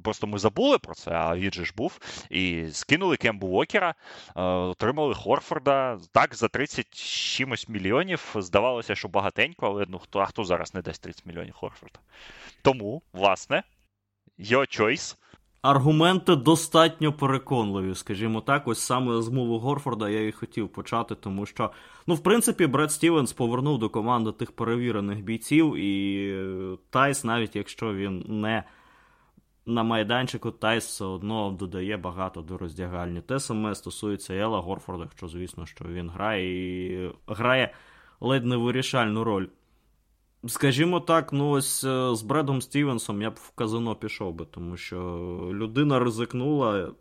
Просто 0.02 0.26
ми 0.26 0.38
забули 0.38 0.78
про 0.78 0.94
це, 0.94 1.10
а 1.10 1.36
він 1.36 1.52
же 1.52 1.64
ж 1.64 1.72
був. 1.76 1.98
І 2.30 2.66
скинули 2.72 3.16
Кембу 3.16 3.46
Уокера, 3.46 3.94
е, 4.36 4.42
отримали 4.42 5.14
Хорфорда. 5.14 5.98
Так, 6.12 6.34
за 6.34 6.48
30 6.48 6.94
чимось 6.94 7.68
мільйонів. 7.68 8.34
Здавалося, 8.34 8.94
що 8.94 9.08
багатенько, 9.08 9.66
але 9.66 9.84
ну 9.88 9.98
хто 9.98 10.18
а 10.18 10.26
хто 10.26 10.44
зараз 10.44 10.74
не 10.74 10.82
дасть 10.82 11.02
30 11.02 11.26
мільйонів 11.26 11.54
Хорфорда? 11.54 11.98
Тому, 12.62 13.02
власне, 13.12 13.62
your 14.38 14.80
choice. 14.80 15.16
Аргументи 15.62 16.36
достатньо 16.36 17.12
переконливі, 17.12 17.94
скажімо 17.94 18.40
так, 18.40 18.68
ось 18.68 18.78
саме 18.78 19.22
з 19.22 19.28
мови 19.28 19.58
Горфорда 19.58 20.08
я 20.08 20.26
і 20.28 20.32
хотів 20.32 20.68
почати, 20.68 21.14
тому 21.14 21.46
що, 21.46 21.70
ну, 22.06 22.14
в 22.14 22.22
принципі, 22.22 22.66
Бред 22.66 22.92
Стівенс 22.92 23.32
повернув 23.32 23.78
до 23.78 23.90
команди 23.90 24.32
тих 24.32 24.52
перевірених 24.52 25.22
бійців, 25.22 25.76
і 25.76 26.76
Тайс, 26.90 27.24
навіть 27.24 27.56
якщо 27.56 27.94
він 27.94 28.24
не 28.28 28.64
на 29.66 29.82
майданчику, 29.82 30.50
Тайс 30.50 30.86
все 30.86 31.04
одно 31.04 31.56
додає 31.58 31.96
багато 31.96 32.40
до 32.40 32.58
роздягальні. 32.58 33.20
Те 33.20 33.40
саме 33.40 33.74
стосується 33.74 34.34
Ела 34.34 34.60
Горфорда, 34.60 35.08
що, 35.16 35.28
звісно, 35.28 35.66
що 35.66 35.84
він 35.84 36.10
грає 36.10 37.04
і 37.04 37.12
грає 37.26 37.74
ледь 38.20 38.46
не 38.46 38.56
вирішальну 38.56 39.24
роль. 39.24 39.46
Скажімо 40.46 41.00
так, 41.00 41.32
ну 41.32 41.50
ось 41.50 41.84
е, 41.84 42.14
з 42.14 42.22
Бредом 42.22 42.62
Стівенсом 42.62 43.22
я 43.22 43.30
б 43.30 43.34
в 43.34 43.50
казино 43.50 43.94
пішов 43.94 44.34
би, 44.34 44.44
тому 44.44 44.76
що 44.76 44.96
людина 45.52 45.98
ризикнула. 45.98 46.92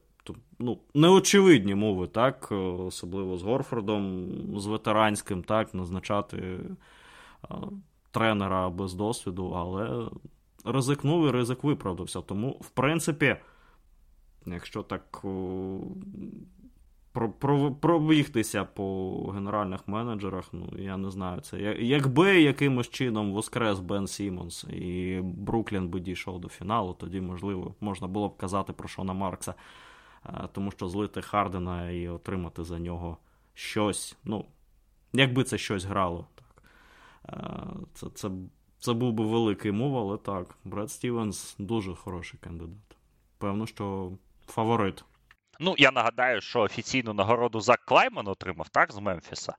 Ну, 0.59 0.79
неочевидні 0.93 1.75
муви, 1.75 2.07
так, 2.07 2.51
особливо 2.79 3.37
з 3.37 3.43
Горфордом, 3.43 4.27
з 4.59 4.65
ветеранським, 4.65 5.43
так, 5.43 5.73
назначати 5.73 6.37
е, 6.37 7.55
тренера 8.11 8.69
без 8.69 8.93
досвіду, 8.93 9.53
але 9.57 10.09
ризикнув 10.65 11.27
і 11.27 11.31
ризик 11.31 11.63
виправдався. 11.63 12.21
Тому, 12.21 12.49
в 12.49 12.69
принципі, 12.69 13.35
якщо 14.45 14.83
так 14.83 15.21
пробігтися 17.79 18.65
по 18.65 19.31
генеральних 19.33 19.87
менеджерах, 19.87 20.45
ну 20.51 20.69
я 20.77 20.97
не 20.97 21.11
знаю. 21.11 21.41
це. 21.41 21.59
Якби 21.79 22.41
якимось 22.41 22.89
чином 22.89 23.33
воскрес 23.33 23.79
Бен 23.79 24.07
Сімонс 24.07 24.63
і 24.63 25.19
Бруклін 25.23 25.89
би 25.89 25.99
дійшов 25.99 26.39
до 26.39 26.49
фіналу, 26.49 26.93
тоді, 26.93 27.21
можливо, 27.21 27.75
можна 27.79 28.07
було 28.07 28.29
б 28.29 28.37
казати 28.37 28.73
про 28.73 28.87
Шона 28.87 29.13
Маркса, 29.13 29.53
е, 30.25 30.49
тому 30.51 30.71
що 30.71 30.87
злити 30.87 31.21
Хардена 31.21 31.89
і 31.89 32.07
отримати 32.07 32.63
за 32.63 32.79
нього 32.79 33.17
щось. 33.53 34.17
Ну, 34.23 34.45
якби 35.13 35.43
це 35.43 35.57
щось 35.57 35.83
грало. 35.83 36.27
так. 36.35 36.63
Е, 37.29 37.67
це, 37.93 38.07
це, 38.09 38.29
це 38.79 38.93
був 38.93 39.13
би 39.13 39.25
великий 39.25 39.71
мов, 39.71 39.97
але 39.97 40.17
так, 40.17 40.57
Бред 40.65 40.91
Стівенс 40.91 41.55
дуже 41.59 41.95
хороший 41.95 42.39
кандидат. 42.39 42.97
Певно, 43.37 43.65
що 43.65 44.11
фаворит. 44.47 45.03
Ну, 45.59 45.75
я 45.77 45.91
нагадаю, 45.91 46.41
що 46.41 46.61
офіційну 46.61 47.13
нагороду 47.13 47.59
Зак 47.59 47.85
Клайман 47.85 48.27
отримав 48.27 48.69
так 48.69 48.93
з 48.93 48.99
Мемфіса. 48.99 49.53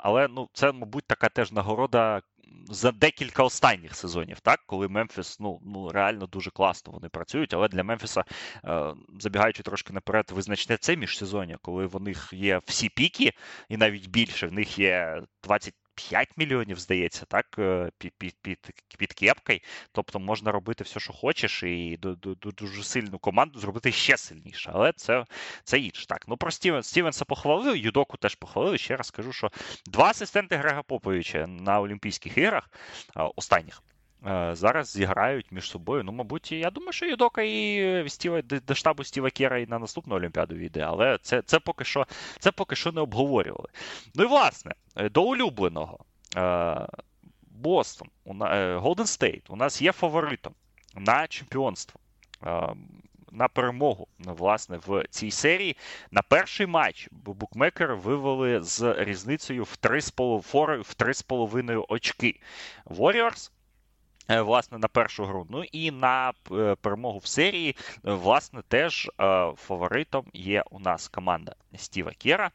Але 0.00 0.28
ну, 0.28 0.48
це, 0.52 0.72
мабуть, 0.72 1.04
така 1.06 1.28
теж 1.28 1.52
нагорода 1.52 2.22
за 2.68 2.92
декілька 2.92 3.42
останніх 3.42 3.96
сезонів, 3.96 4.40
так, 4.40 4.60
коли 4.66 4.88
Мемфіс 4.88 5.40
ну, 5.40 5.60
ну 5.64 5.90
реально 5.90 6.26
дуже 6.26 6.50
класно 6.50 6.92
вони 6.92 7.08
працюють. 7.08 7.54
Але 7.54 7.68
для 7.68 7.84
Мемфіса, 7.84 8.24
е, 8.64 8.94
забігаючи 9.20 9.62
трошки 9.62 9.92
наперед, 9.92 10.30
визначне 10.30 10.76
це 10.76 10.96
міжсезоння, 10.96 11.58
коли 11.62 11.86
в 11.86 12.02
них 12.02 12.28
є 12.32 12.60
всі 12.66 12.88
піки, 12.88 13.32
і 13.68 13.76
навіть 13.76 14.08
більше 14.08 14.46
в 14.46 14.52
них 14.52 14.78
є 14.78 15.22
20 15.42 15.74
5 15.94 16.28
мільйонів, 16.36 16.78
здається, 16.78 17.24
так, 17.24 17.46
е, 17.58 17.90
під 17.98 18.14
під, 18.18 18.36
під, 18.42 18.58
під 18.98 19.12
кепкою. 19.12 19.60
Тобто 19.92 20.18
можна 20.20 20.52
робити 20.52 20.84
все, 20.84 21.00
що 21.00 21.12
хочеш, 21.12 21.62
і 21.62 21.98
дуже 22.56 22.82
сильну 22.82 23.18
команду 23.18 23.58
зробити 23.58 23.92
ще 23.92 24.16
сильніше. 24.16 24.70
Але 24.74 24.92
це 24.92 25.24
це 25.64 25.78
інше. 25.78 26.06
Так, 26.06 26.24
ну 26.28 26.36
про 26.36 26.50
Стівен, 26.50 26.82
Стівенса 26.82 27.24
похвалили, 27.24 27.78
Юдоку 27.78 28.16
теж 28.16 28.34
похвалили. 28.34 28.78
Ще 28.78 28.96
раз 28.96 29.06
скажу, 29.06 29.32
що 29.32 29.50
два 29.86 30.04
асистенти 30.04 30.56
Грега 30.56 30.82
Поповича 30.82 31.46
на 31.46 31.80
Олімпійських 31.80 32.38
іграх 32.38 32.70
останніх. 33.36 33.82
Е, 34.26 34.54
зараз 34.54 34.92
зіграють 34.92 35.52
між 35.52 35.70
собою. 35.70 36.04
Ну, 36.04 36.12
мабуть, 36.12 36.52
я 36.52 36.70
думаю, 36.70 36.92
що 36.92 37.06
Юдока 37.06 37.42
і 37.42 38.04
Стіва 38.08 38.42
до 38.42 38.74
штабу 38.74 39.04
Стіва 39.04 39.30
Кера 39.30 39.58
і 39.58 39.66
на 39.66 39.78
наступну 39.78 40.14
Олімпіаду 40.14 40.54
війде, 40.54 40.80
але 40.80 41.18
це 41.22 41.42
це, 41.42 41.58
поки 41.58 41.84
що 41.84 42.06
це 42.38 42.52
поки 42.52 42.76
що 42.76 42.92
не 42.92 43.00
обговорювали. 43.00 43.68
Ну 44.14 44.24
і 44.24 44.26
власне, 44.26 44.74
е, 44.96 45.08
до 45.08 45.22
улюбленого. 45.22 45.98
Е, 46.36 46.86
Бостон, 47.50 48.08
Голден 48.76 49.06
Стейт 49.06 49.50
у 49.50 49.56
нас 49.56 49.82
є 49.82 49.92
фаворитом 49.92 50.54
на 50.96 51.26
чемпіонство. 51.26 52.00
На 53.32 53.48
перемогу 53.48 54.08
власне 54.18 54.78
в 54.86 55.04
цій 55.10 55.30
серії 55.30 55.76
на 56.10 56.22
перший 56.22 56.66
матч 56.66 57.08
букмекери 57.12 57.94
вивели 57.94 58.62
з 58.62 58.94
різницею 58.98 59.64
в 59.64 59.78
3,5 59.82 61.84
очки. 61.88 62.40
Warriors 62.86 63.50
власне, 64.28 64.78
на 64.78 64.88
першу 64.88 65.24
гру. 65.24 65.46
Ну 65.50 65.64
і 65.64 65.90
на 65.90 66.32
е, 66.52 66.74
перемогу 66.74 67.18
в 67.18 67.26
серії, 67.26 67.76
е, 68.04 68.12
власне, 68.12 68.62
теж 68.68 69.10
фаворитом 69.56 70.26
є 70.32 70.64
у 70.70 70.78
нас 70.78 71.08
команда 71.08 71.54
Стіва 71.76 72.12
Кера 72.18 72.50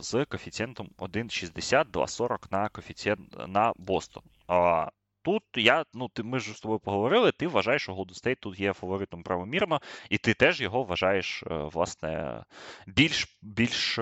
з 0.00 0.24
коефіцієнтом 0.24 0.90
1,60, 0.98 1.84
2,40 1.90 2.38
на 2.50 2.68
коефіцієнт 2.68 3.48
на 3.48 3.72
Бостон. 3.76 4.22
Тут 5.22 5.42
я, 5.56 5.84
ну 5.94 6.08
ти 6.08 6.22
ми 6.22 6.38
ж 6.38 6.52
з 6.52 6.60
тобою 6.60 6.80
поговорили. 6.80 7.32
Ти 7.32 7.46
вважаєш, 7.46 7.82
що 7.82 7.92
Golden 7.92 8.24
State 8.24 8.36
тут 8.40 8.60
є 8.60 8.72
фаворитом 8.72 9.22
правомірно, 9.22 9.80
і 10.10 10.18
ти 10.18 10.34
теж 10.34 10.60
його 10.60 10.82
вважаєш, 10.82 11.44
власне, 11.46 12.42
більш 12.86 13.38
більш 13.42 13.98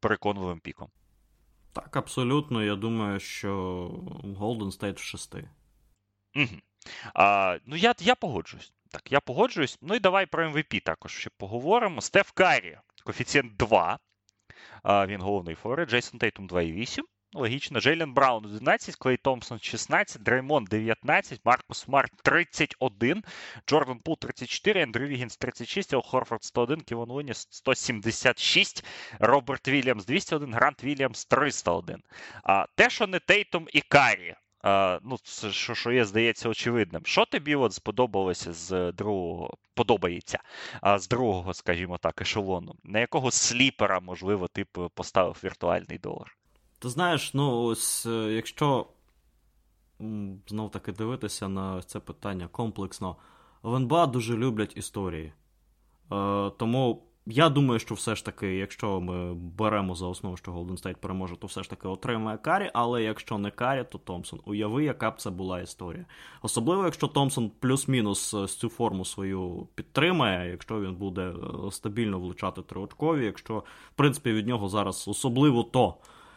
переконливим 0.00 0.60
піком. 0.60 0.88
Так, 1.72 1.96
абсолютно. 1.96 2.62
Я 2.62 2.76
думаю, 2.76 3.20
що 3.20 3.50
Golden 4.24 4.78
State 4.80 4.96
в 4.96 5.02
шести. 5.02 5.48
Угу. 6.36 6.60
А, 7.14 7.58
Ну, 7.66 7.76
я 7.76 7.94
я 8.00 8.14
погоджуюсь. 8.14 8.72
Так, 8.90 9.12
я 9.12 9.20
погоджуюсь. 9.20 9.78
Ну 9.82 9.94
і 9.94 9.98
давай 9.98 10.26
про 10.26 10.48
MVP 10.50 10.82
також 10.82 11.12
ще 11.12 11.30
поговоримо. 11.36 12.00
Стеф 12.00 12.30
Карі, 12.30 12.78
коефіцієнт 13.04 13.56
2. 13.56 13.98
А, 14.82 15.06
Він 15.06 15.20
головний 15.20 15.54
фаворит. 15.54 15.88
Джейсон 15.88 16.18
Тейтум 16.18 16.48
2,8. 16.48 17.02
Логічно. 17.34 17.80
Джейлен 17.80 18.14
Браун 18.14 18.44
11, 18.44 18.96
Клей 18.96 19.16
Томпсон 19.16 19.58
16, 19.58 20.22
Дреймон 20.22 20.64
19, 20.64 21.40
Маркус 21.44 21.78
Смарт 21.78 22.12
31, 22.22 23.24
Джордан 23.68 23.98
Пул 23.98 24.18
34, 24.18 24.82
Ендрю 24.82 25.06
Вігінс 25.06 25.36
36, 25.36 25.92
Ел 25.92 26.02
Хорфорд 26.02 26.44
101, 26.44 26.80
Ківон 26.80 27.10
Луніс 27.10 27.46
176, 27.50 28.84
Роберт 29.18 29.68
Вільямс 29.68 30.06
201, 30.06 30.54
Грант 30.54 30.84
Вільямс 30.84 31.26
301. 31.26 32.02
А 32.42 32.66
те, 32.74 32.90
що 32.90 33.06
не 33.06 33.18
Тейтум 33.18 33.66
і 33.72 33.80
Карі, 33.80 34.34
ну, 35.02 35.18
це 35.22 35.50
що 35.50 35.74
що 35.74 35.92
є, 35.92 36.04
здається, 36.04 36.48
очевидним. 36.48 37.02
Що 37.04 37.24
тобі 37.24 37.54
от 37.54 37.72
сподобалося 37.72 38.52
з 38.52 38.92
другого, 38.92 39.54
подобається 39.74 40.38
з 40.96 41.08
другого, 41.08 41.54
скажімо 41.54 41.98
так, 41.98 42.20
ешелону? 42.20 42.74
На 42.84 43.00
якого 43.00 43.30
сліпера, 43.30 44.00
можливо, 44.00 44.48
ти 44.48 44.64
б 44.64 44.90
поставив 44.94 45.40
віртуальний 45.44 45.98
долар? 45.98 46.36
Ти 46.78 46.88
знаєш, 46.88 47.34
ну 47.34 47.62
ось 47.62 48.06
е, 48.06 48.10
якщо 48.10 48.86
знов 50.46 50.70
таки 50.70 50.92
дивитися 50.92 51.48
на 51.48 51.82
це 51.82 52.00
питання 52.00 52.48
комплексно, 52.48 53.16
в 53.62 53.74
НБА 53.74 54.06
дуже 54.06 54.36
люблять 54.36 54.76
історії. 54.76 55.32
Е, 56.12 56.50
Тому 56.50 57.02
я 57.26 57.48
думаю, 57.48 57.80
що 57.80 57.94
все 57.94 58.14
ж 58.14 58.24
таки, 58.24 58.56
якщо 58.56 59.00
ми 59.00 59.34
беремо 59.34 59.94
за 59.94 60.06
основу, 60.06 60.36
що 60.36 60.52
Голден 60.52 60.76
Стейт 60.76 60.96
переможе, 60.96 61.36
то 61.36 61.46
все 61.46 61.62
ж 61.62 61.70
таки 61.70 61.88
отримає 61.88 62.38
Карі, 62.38 62.70
але 62.74 63.02
якщо 63.02 63.38
не 63.38 63.50
Карі, 63.50 63.84
то 63.90 63.98
Томпсон. 63.98 64.40
Уяви, 64.44 64.84
яка 64.84 65.10
б 65.10 65.20
це 65.20 65.30
була 65.30 65.60
історія. 65.60 66.04
Особливо, 66.42 66.84
якщо 66.84 67.06
Томпсон 67.06 67.50
плюс-мінус 67.60 68.34
е, 68.34 68.46
цю 68.46 68.68
форму 68.68 69.04
свою 69.04 69.68
підтримає, 69.74 70.50
якщо 70.50 70.80
він 70.80 70.94
буде 70.94 71.22
е, 71.22 71.70
стабільно 71.70 72.20
влучати 72.20 72.62
триочкові, 72.62 73.24
якщо, 73.24 73.58
в 73.92 73.96
принципі, 73.96 74.32
від 74.32 74.46
нього 74.46 74.68
зараз 74.68 75.08
особливо 75.08 75.62
то. 75.62 75.94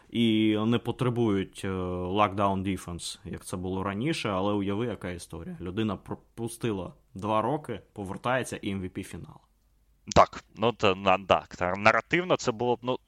І 0.10 0.58
не 0.66 0.78
потребують 0.80 1.66
lockdown 2.10 2.64
defense, 2.64 3.20
як 3.26 3.46
це 3.46 3.58
було 3.58 3.84
раніше, 3.84 4.30
але 4.30 4.54
уяви, 4.54 4.86
яка 4.86 5.10
історія. 5.10 5.58
Людина 5.62 5.96
пропустила 5.96 6.94
два 7.14 7.42
роки, 7.42 7.82
повертається 7.94 8.58
і 8.58 8.76
MVP 8.76 9.04
фінал. 9.04 9.49
Так, 10.16 10.44
ну 10.56 10.72
то 10.72 10.96
на 10.96 11.18
так. 11.18 11.78
Наративно 11.78 12.36
це 12.36 12.52
було 12.52 12.76
б. 12.76 12.80
Ну, 12.82 13.00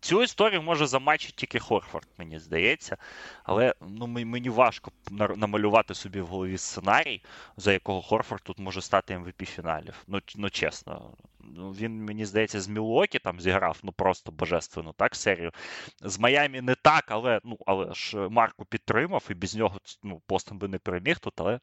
цю 0.00 0.22
історію 0.22 0.62
може 0.62 0.86
замачити 0.86 1.34
тільки 1.36 1.58
Хорфорд, 1.58 2.08
мені 2.18 2.38
здається. 2.38 2.96
Але 3.44 3.74
ну, 3.80 4.06
мені 4.06 4.50
важко 4.50 4.92
намалювати 5.36 5.94
собі 5.94 6.20
в 6.20 6.26
голові 6.26 6.58
сценарій, 6.58 7.22
за 7.56 7.72
якого 7.72 8.02
Хорфорд 8.02 8.42
тут 8.42 8.58
може 8.58 8.82
стати 8.82 9.18
МВП 9.18 9.44
фіналів. 9.46 9.94
Ну, 10.06 10.20
ну 10.36 10.50
чесно. 10.50 11.10
Ну, 11.56 11.72
він, 11.72 12.04
мені 12.04 12.24
здається, 12.24 12.60
з 12.60 12.68
Мілокі 12.68 13.18
там 13.18 13.40
зіграв 13.40 13.80
ну 13.82 13.92
просто 13.92 14.32
божественно 14.32 14.92
так 14.92 15.14
серію. 15.16 15.52
З 16.00 16.18
Майами 16.18 16.62
не 16.62 16.74
так, 16.74 17.04
але 17.08 17.40
ну, 17.44 17.58
але 17.66 17.94
ж 17.94 18.16
Марку 18.16 18.64
підтримав, 18.64 19.26
і 19.30 19.34
без 19.34 19.56
нього 19.56 19.78
ну, 20.02 20.22
Бостон 20.28 20.58
би 20.58 20.68
не 20.68 20.78
переміг 20.78 21.18
тут. 21.18 21.40
Але 21.40 21.60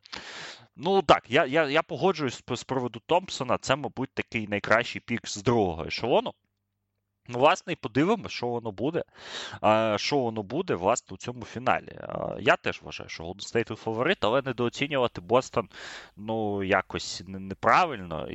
ну 0.75 1.01
так, 1.01 1.23
я 1.29 1.45
я, 1.45 1.69
я 1.69 1.83
погоджуюсь 1.83 2.43
з 2.55 2.63
приводу 2.63 3.01
Томпсона. 3.05 3.57
Це, 3.57 3.75
мабуть, 3.75 4.13
такий 4.13 4.47
найкращий 4.47 5.01
пік 5.05 5.27
з 5.27 5.43
другого 5.43 5.85
ешелону. 5.85 6.33
Ну, 7.31 7.39
власне, 7.39 7.73
і 7.73 7.75
подивимося, 7.75 8.35
що 8.35 8.47
воно 8.47 8.71
буде. 8.71 9.03
Що 9.95 10.17
воно 10.17 10.43
буде, 10.43 10.75
власне, 10.75 11.15
у 11.15 11.17
цьому 11.17 11.45
фіналі. 11.45 11.99
Я 12.39 12.55
теж 12.55 12.81
вважаю, 12.81 13.09
що 13.09 13.23
Golden 13.23 13.53
State 13.53 13.75
фаворит, 13.75 14.17
але 14.21 14.41
недооцінювати 14.41 15.21
Бостон 15.21 15.69
ну, 16.17 16.63
якось 16.63 17.23
неправильно, 17.27 18.27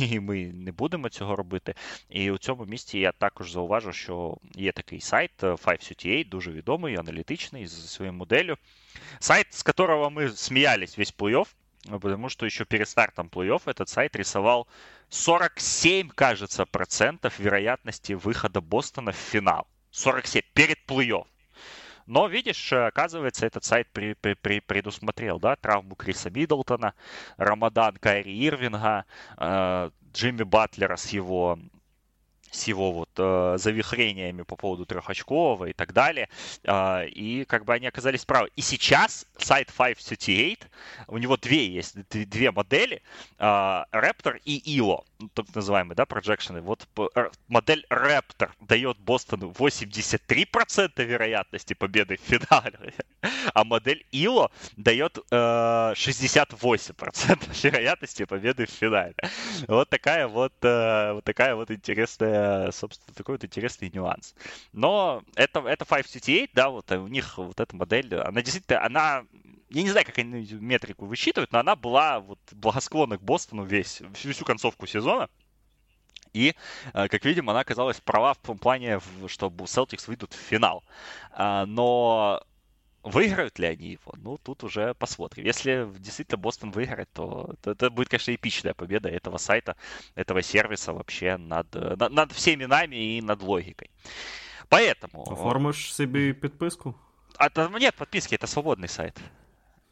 і 0.00 0.20
ми 0.20 0.46
не 0.46 0.72
будемо 0.72 1.08
цього 1.08 1.36
робити. 1.36 1.74
І 2.08 2.30
у 2.30 2.38
цьому 2.38 2.64
місці 2.64 2.98
я 2.98 3.12
також 3.12 3.52
зауважу, 3.52 3.92
що 3.92 4.36
є 4.54 4.72
такий 4.72 5.00
сайт 5.00 5.30
538, 5.36 6.30
дуже 6.30 6.52
відомий, 6.52 6.96
аналітичний, 6.96 7.66
з 7.66 7.90
своєю 7.90 8.12
моделлю. 8.12 8.56
Сайт, 9.18 9.54
з 9.54 9.62
которого 9.62 10.10
ми 10.10 10.28
сміялись 10.28 10.98
весь 10.98 11.14
плей-офф, 11.14 11.46
потому 12.00 12.28
что 12.28 12.46
еще 12.46 12.64
перед 12.64 12.88
стартом 12.88 13.28
плей-офф 13.28 13.62
этот 13.66 13.88
сайт 13.88 14.16
рисовал 14.16 14.66
47, 15.08 16.08
кажется, 16.10 16.66
процентов 16.66 17.38
вероятности 17.38 18.12
выхода 18.12 18.60
Бостона 18.60 19.12
в 19.12 19.16
финал. 19.16 19.66
47 19.90 20.42
перед 20.52 20.78
плей-офф. 20.86 21.26
Но, 22.06 22.28
видишь, 22.28 22.72
оказывается, 22.72 23.46
этот 23.46 23.64
сайт 23.64 23.88
при, 23.92 24.14
при, 24.14 24.34
при, 24.34 24.60
предусмотрел, 24.60 25.40
да, 25.40 25.56
травму 25.56 25.96
Криса 25.96 26.30
Миддлтона, 26.30 26.94
Рамадан 27.36 27.96
Кайри 27.96 28.46
Ирвинга, 28.46 29.04
э, 29.36 29.90
Джимми 30.12 30.44
Батлера 30.44 30.96
с 30.96 31.08
его 31.08 31.58
с 32.56 32.64
его 32.64 32.92
вот 32.92 33.10
э, 33.16 33.56
завихрениями 33.58 34.42
по 34.42 34.56
поводу 34.56 34.86
трехочкового 34.86 35.66
и 35.66 35.72
так 35.72 35.92
далее. 35.92 36.28
Э, 36.64 37.06
и 37.06 37.44
как 37.44 37.64
бы 37.64 37.74
они 37.74 37.86
оказались 37.86 38.24
правы. 38.24 38.50
И 38.56 38.62
сейчас 38.62 39.26
сайт 39.38 39.68
538, 39.68 40.58
у 41.08 41.18
него 41.18 41.36
две 41.36 41.66
есть, 41.66 41.96
две 42.10 42.50
модели, 42.50 43.02
э, 43.38 43.44
Raptor 43.44 44.40
и 44.44 44.78
ILO, 44.78 45.04
ну, 45.18 45.28
так 45.28 45.54
называемые, 45.54 45.96
да, 45.96 46.06
проджекшены. 46.06 46.60
Вот 46.60 46.86
модель 47.48 47.86
Raptor 47.90 48.50
дает 48.60 48.98
Бостону 48.98 49.50
83% 49.50 51.04
вероятности 51.04 51.74
победы 51.74 52.16
в 52.16 52.20
финале, 52.20 52.94
а 53.54 53.64
модель 53.64 54.06
ILO 54.12 54.50
дает 54.76 55.18
э, 55.30 55.34
68% 55.34 57.62
вероятности 57.62 58.24
победы 58.24 58.66
в 58.66 58.70
финале. 58.70 59.14
Вот 59.68 59.88
такая 59.88 60.28
вот, 60.28 60.52
э, 60.62 61.12
вот 61.12 61.24
такая 61.24 61.54
вот 61.54 61.70
интересная 61.70 62.70
собственно, 62.72 63.14
такой 63.14 63.34
вот 63.34 63.44
интересный 63.44 63.90
нюанс. 63.92 64.34
Но 64.72 65.22
это, 65.34 65.60
это 65.60 65.84
5CT8, 65.84 66.50
да, 66.54 66.70
вот 66.70 66.90
у 66.92 67.08
них 67.08 67.38
вот 67.38 67.60
эта 67.60 67.74
модель, 67.74 68.14
она 68.14 68.42
действительно, 68.42 68.84
она 68.84 69.24
я 69.68 69.82
не 69.82 69.90
знаю, 69.90 70.06
как 70.06 70.18
они 70.18 70.46
метрику 70.60 71.06
высчитывают, 71.06 71.52
но 71.52 71.58
она 71.58 71.74
была 71.74 72.20
вот 72.20 72.38
благосклонна 72.52 73.18
к 73.18 73.22
Бостону 73.22 73.64
весь, 73.64 74.00
всю 74.14 74.44
концовку 74.44 74.86
сезона. 74.86 75.05
И, 76.32 76.54
э, 76.92 77.08
как 77.08 77.24
видим, 77.24 77.48
она 77.48 77.60
оказалась 77.60 78.00
права 78.00 78.34
в 78.34 78.38
том 78.38 78.58
плане, 78.58 79.00
что 79.26 79.48
Celtics 79.48 80.06
выйдут 80.06 80.34
в 80.34 80.36
финал. 80.36 80.84
А, 81.32 81.64
но 81.66 82.42
Выиграют 83.06 83.60
ли 83.60 83.68
они 83.68 83.90
его? 83.90 84.12
Ну, 84.16 84.36
тут 84.36 84.64
уже 84.64 84.92
посмотрим. 84.94 85.44
Если 85.44 85.88
действительно 85.98 86.38
Бостон 86.38 86.72
выиграет, 86.72 87.08
то, 87.12 87.54
то 87.62 87.70
это 87.70 87.88
будет, 87.88 88.08
конечно, 88.08 88.34
эпичная 88.34 88.74
победа 88.74 89.08
этого 89.08 89.38
сайта, 89.38 89.76
этого 90.16 90.42
сервиса 90.42 90.92
вообще 90.92 91.36
над, 91.36 91.72
над, 91.72 92.10
над 92.10 92.32
всеми 92.32 92.64
нами 92.64 92.96
и 92.96 93.22
над 93.22 93.42
логикой. 93.42 93.92
Поэтому... 94.68 95.22
Оформишь 95.30 95.94
себе 95.94 96.34
подписку? 96.34 96.96
А, 97.38 97.48
нет, 97.78 97.94
подписки, 97.94 98.34
это 98.34 98.48
свободный 98.48 98.88
сайт. 98.88 99.20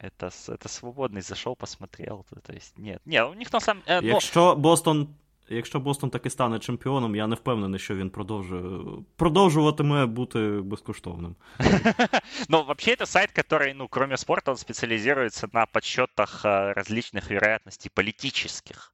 Это, 0.04 0.32
это 0.48 0.70
свободный, 0.70 1.22
зашел, 1.22 1.56
посмотрел. 1.56 2.26
То 2.44 2.54
есть, 2.54 2.78
нет, 2.78 3.02
нет, 3.06 3.28
у 3.28 3.34
них 3.34 3.52
на 3.52 3.60
самом... 3.60 3.84
Э, 3.88 4.04
Якщо 4.04 4.56
Бостон 4.56 5.08
Якщо 5.52 5.80
Бостон 5.80 6.10
таки 6.10 6.30
стане 6.30 6.60
чемпіоном, 6.60 7.16
я 7.16 7.28
не 7.28 7.36
впевнений, 7.36 7.80
що 7.80 7.96
він 7.96 8.10
продовжує 8.10 8.86
продовжуватиме 9.16 10.06
бути 10.06 10.40
безкоштовним. 10.64 11.36
Ну, 12.50 12.64
вообще, 12.64 12.92
это 12.92 13.06
сайт, 13.06 13.32
который, 13.32 13.74
ну, 13.74 13.88
кроме 13.88 14.18
спорта, 14.18 14.52
он 14.52 14.58
специализируется 14.58 15.48
на 15.54 15.66
подсчетах 15.66 16.46
различных 16.46 17.32
вероятностей 17.32 17.92
политических. 17.94 18.94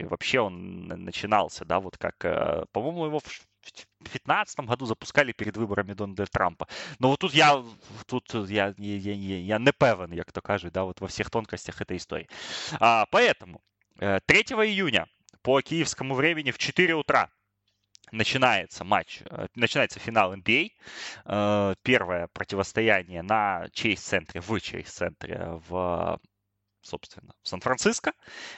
И 0.00 0.04
вообще 0.04 0.40
он 0.40 0.86
начинался, 0.86 1.64
да, 1.64 1.78
вот 1.78 1.96
как, 1.96 2.18
по-моему, 2.72 3.06
его 3.06 3.18
в 3.18 3.24
2015 4.01 4.59
году 4.61 4.85
запускали 4.85 5.31
перед 5.31 5.57
виборами 5.57 5.93
Дональда 5.93 6.25
Трампа. 6.25 6.67
Но 6.99 7.09
вот 7.09 7.19
тут 7.19 7.33
я 7.33 7.63
тут 8.07 8.33
я, 8.49 8.73
я, 8.77 8.95
я, 8.95 9.39
я 9.39 9.59
не 9.59 9.71
певен, 9.71 10.13
як 10.13 10.31
то 10.31 10.41
кажуть, 10.41 10.73
да, 10.73 10.83
вот 10.83 11.01
во 11.01 11.07
всех 11.07 11.29
тонкостях 11.29 11.81
этой 11.81 11.97
истории. 11.97 12.27
А, 12.79 13.05
поэтому 13.11 13.61
3 13.97 14.19
июня 14.65 15.07
по 15.41 15.61
киевскому 15.61 16.15
времени 16.15 16.51
в 16.51 16.57
4 16.57 16.93
утра 16.95 17.29
начинается 18.11 18.83
матч, 18.83 19.21
э, 19.25 19.47
начинается 19.55 19.99
финал 19.99 20.33
NBA. 20.33 20.71
Э, 21.25 21.75
первое 21.83 22.27
противостояние 22.27 23.21
на 23.21 23.67
Чейз-центре, 23.73 24.41
в 24.41 24.59
Чейз-центре 24.59 25.61
в 25.67 26.19
собственно, 26.89 27.33
в 27.43 27.47
Сан-Франциско. 27.47 28.13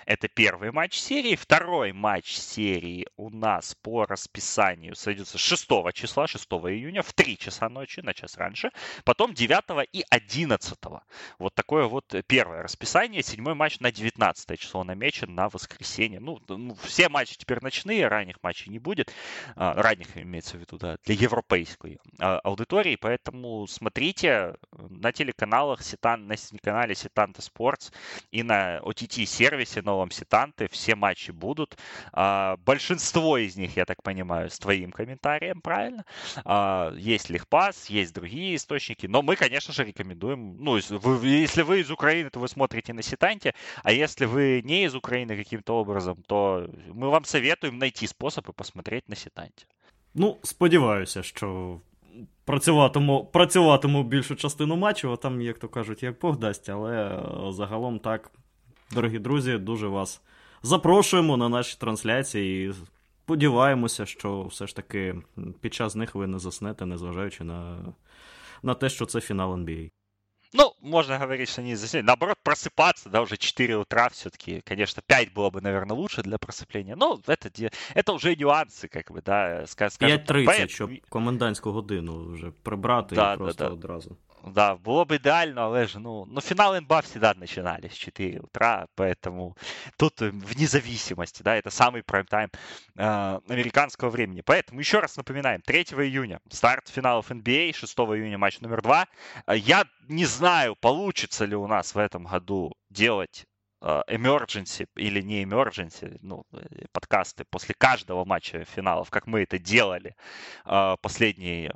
Это 0.05 0.27
первый 0.27 0.71
матч 0.71 0.97
серии. 0.97 1.35
Второй 1.35 1.91
матч 1.91 2.33
серии 2.33 3.05
у 3.17 3.29
нас 3.29 3.75
по 3.81 4.05
расписанию 4.05 4.95
сойдется 4.95 5.37
6 5.37 5.67
числа, 5.93 6.27
6 6.27 6.45
июня, 6.45 7.01
в 7.01 7.13
3 7.13 7.37
часа 7.37 7.69
ночи, 7.69 7.99
на 7.99 8.13
час 8.13 8.37
раньше. 8.37 8.71
Потом 9.03 9.33
9 9.33 9.89
и 9.91 10.03
11. 10.09 10.79
Вот 11.39 11.53
такое 11.55 11.85
вот 11.85 12.13
первое 12.27 12.63
расписание. 12.63 13.21
Седьмой 13.21 13.53
матч 13.53 13.79
на 13.79 13.91
19 13.91 14.59
число 14.59 14.83
намечен 14.83 15.35
на 15.35 15.49
воскресенье. 15.49 16.19
Ну, 16.19 16.39
ну, 16.47 16.75
все 16.83 17.09
матчи 17.09 17.37
теперь 17.37 17.59
ночные, 17.61 18.07
ранних 18.07 18.37
матчей 18.41 18.71
не 18.71 18.79
будет. 18.79 19.13
А, 19.55 19.73
ранних 19.73 20.17
имеется 20.17 20.57
в 20.57 20.61
виду, 20.61 20.77
да, 20.77 20.97
для 21.03 21.15
европейской 21.15 21.99
а, 22.19 22.39
аудитории. 22.39 22.95
Поэтому 22.95 23.67
смотрите 23.67 24.55
на 24.71 25.11
телеканалах, 25.11 25.81
на 26.03 26.37
канале 26.61 26.95
Сетанта 26.95 27.41
Спортс 27.41 27.91
и 28.31 28.43
на 28.43 28.79
OTT-сервисе 28.79 29.81
новом 29.81 30.11
Сетанты 30.11 30.67
все 30.71 30.95
матчи 30.95 31.31
будут. 31.31 31.77
А, 32.13 32.57
большинство 32.65 33.37
из 33.37 33.57
них, 33.57 33.77
я 33.77 33.85
так 33.85 34.03
понимаю, 34.03 34.49
с 34.49 34.59
твоим 34.59 34.91
комментарием, 34.91 35.61
правильно? 35.61 36.05
А, 36.45 36.93
есть 36.95 37.29
Лихпас, 37.29 37.89
есть 37.89 38.13
другие 38.13 38.55
источники, 38.55 39.07
но 39.07 39.21
мы, 39.21 39.35
конечно 39.35 39.73
же, 39.73 39.83
рекомендуем, 39.83 40.57
ну, 40.59 40.77
если 40.77 41.63
вы 41.63 41.81
из 41.81 41.91
Украины, 41.91 42.29
то 42.29 42.39
вы 42.39 42.47
смотрите 42.47 42.93
на 42.93 43.01
Сетанте, 43.01 43.53
а 43.83 43.91
если 43.91 44.25
вы 44.25 44.61
не 44.63 44.85
из 44.85 44.95
Украины 44.95 45.35
каким-то 45.35 45.75
образом, 45.75 46.23
то 46.27 46.69
мы 46.87 47.09
вам 47.09 47.23
советуем 47.25 47.77
найти 47.77 48.07
способ 48.07 48.49
и 48.49 48.53
посмотреть 48.53 49.09
на 49.09 49.15
Сетанте. 49.15 49.65
Ну, 50.13 50.37
сподіваюся, 50.43 51.23
що 51.23 51.79
працюватиму 52.45 53.25
працюватиму 53.25 54.03
більшу 54.03 54.35
частину 54.35 54.75
матчу, 54.75 55.11
а 55.11 55.17
там, 55.17 55.41
як 55.41 55.59
то 55.59 55.67
кажуть, 55.67 56.03
як 56.03 56.19
Бог 56.19 56.37
дасть, 56.37 56.69
але 56.69 57.15
е, 57.15 57.51
загалом 57.51 57.99
так, 57.99 58.31
дорогі 58.91 59.19
друзі, 59.19 59.57
дуже 59.57 59.87
вас 59.87 60.21
запрошуємо 60.63 61.37
на 61.37 61.49
наші 61.49 61.77
трансляції 61.79 62.69
і 62.69 62.73
сподіваємося, 63.23 64.05
що 64.05 64.43
все 64.43 64.67
ж 64.67 64.75
таки 64.75 65.15
під 65.61 65.73
час 65.73 65.95
них 65.95 66.15
ви 66.15 66.27
не 66.27 66.39
заснете, 66.39 66.85
незважаючи 66.85 67.43
на, 67.43 67.77
на 68.63 68.73
те, 68.73 68.89
що 68.89 69.05
це 69.05 69.21
фінал 69.21 69.53
NBA. 69.53 69.89
Ну, 70.52 70.74
можно 70.80 71.18
говорить, 71.18 71.48
что 71.48 71.62
не 71.62 71.76
заснять. 71.76 72.04
Наоборот, 72.04 72.38
просыпаться, 72.42 73.08
да, 73.10 73.20
уже 73.20 73.36
4 73.36 73.76
утра 73.76 74.08
все-таки. 74.08 74.60
Конечно, 74.64 75.02
5 75.06 75.32
было 75.34 75.50
бы, 75.50 75.60
наверное, 75.60 75.96
лучше 75.96 76.22
для 76.22 76.38
просыпления. 76.38 76.96
Но 76.96 77.20
это, 77.26 77.50
это 77.94 78.12
уже 78.12 78.36
нюансы, 78.36 78.88
как 78.88 79.10
бы, 79.10 79.22
да. 79.22 79.66
Скажем, 79.66 79.98
5.30, 80.00 80.68
щоб 80.68 80.90
комендантську 81.08 81.72
годину 81.72 82.32
вже 82.32 82.50
прибрати 82.62 83.14
да, 83.14 83.34
і 83.34 83.36
просто 83.36 83.64
да, 83.64 83.68
да. 83.68 83.74
одразу. 83.74 84.16
Да, 84.43 84.75
было 84.75 85.05
бы 85.05 85.17
идеально, 85.17 85.65
але 85.65 85.85
же, 85.85 85.99
ну, 85.99 86.25
но 86.25 86.41
финал 86.41 86.73
НБА 86.79 87.03
всегда 87.03 87.33
начинались 87.35 87.93
с 87.93 87.95
4 87.95 88.39
утра, 88.39 88.87
поэтому 88.95 89.55
тут 89.97 90.19
вне 90.19 90.65
зависимости, 90.65 91.43
да, 91.43 91.55
это 91.55 91.69
самый 91.69 92.01
прайм-тайм 92.01 92.49
э, 92.95 93.39
американского 93.47 94.09
времени. 94.09 94.41
Поэтому 94.41 94.79
еще 94.79 94.99
раз 94.99 95.15
напоминаем, 95.15 95.61
3 95.61 95.81
июня 95.83 96.39
старт 96.49 96.87
финалов 96.87 97.29
NBA, 97.29 97.73
6 97.73 97.97
июня 97.99 98.39
матч 98.39 98.59
номер 98.61 98.81
2. 98.81 99.07
Я 99.55 99.85
не 100.07 100.25
знаю, 100.25 100.75
получится 100.75 101.45
ли 101.45 101.55
у 101.55 101.67
нас 101.67 101.93
в 101.93 101.99
этом 101.99 102.23
году 102.23 102.73
делать 102.89 103.45
emergency 103.81 104.87
или 104.95 105.21
не 105.21 105.43
emergency, 105.43 106.17
ну, 106.21 106.45
подкасты 106.91 107.45
после 107.45 107.73
каждого 107.75 108.25
матча 108.25 108.63
финалов, 108.65 109.09
как 109.09 109.27
мы 109.27 109.41
это 109.41 109.57
делали 109.57 110.15
последние 111.01 111.73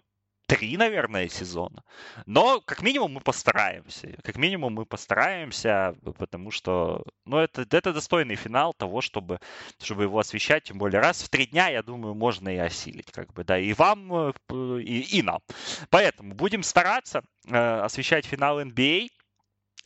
три, 0.48 0.78
наверное, 0.78 1.28
сезона. 1.28 1.84
Но, 2.26 2.62
как 2.62 2.82
минимум, 2.82 3.14
мы 3.14 3.22
постараемся. 3.22 4.16
Как 4.24 4.38
минимум, 4.38 4.74
мы 4.74 4.86
постараемся, 4.86 5.96
потому 6.18 6.52
что, 6.52 7.04
ну, 7.26 7.38
это, 7.38 7.62
это 7.62 7.94
достойный 7.94 8.36
финал 8.36 8.74
того, 8.74 9.02
чтобы, 9.02 9.40
чтобы 9.82 10.04
его 10.04 10.20
освещать. 10.20 10.64
Тем 10.64 10.78
более, 10.78 11.02
раз 11.02 11.24
в 11.24 11.30
три 11.30 11.48
дня, 11.48 11.70
я 11.70 11.82
думаю, 11.82 12.14
можно 12.14 12.50
и 12.50 12.58
осилить, 12.58 13.12
как 13.12 13.34
бы, 13.34 13.44
да, 13.44 13.58
и 13.58 13.74
вам, 13.74 14.14
э, 14.14 14.34
и, 14.82 15.18
и 15.18 15.22
нам. 15.22 15.40
Поэтому 15.90 16.36
будем 16.36 16.64
стараться 16.64 17.24
э, 17.48 17.56
освещать 17.56 18.26
финал 18.26 18.62
NBA. 18.62 19.10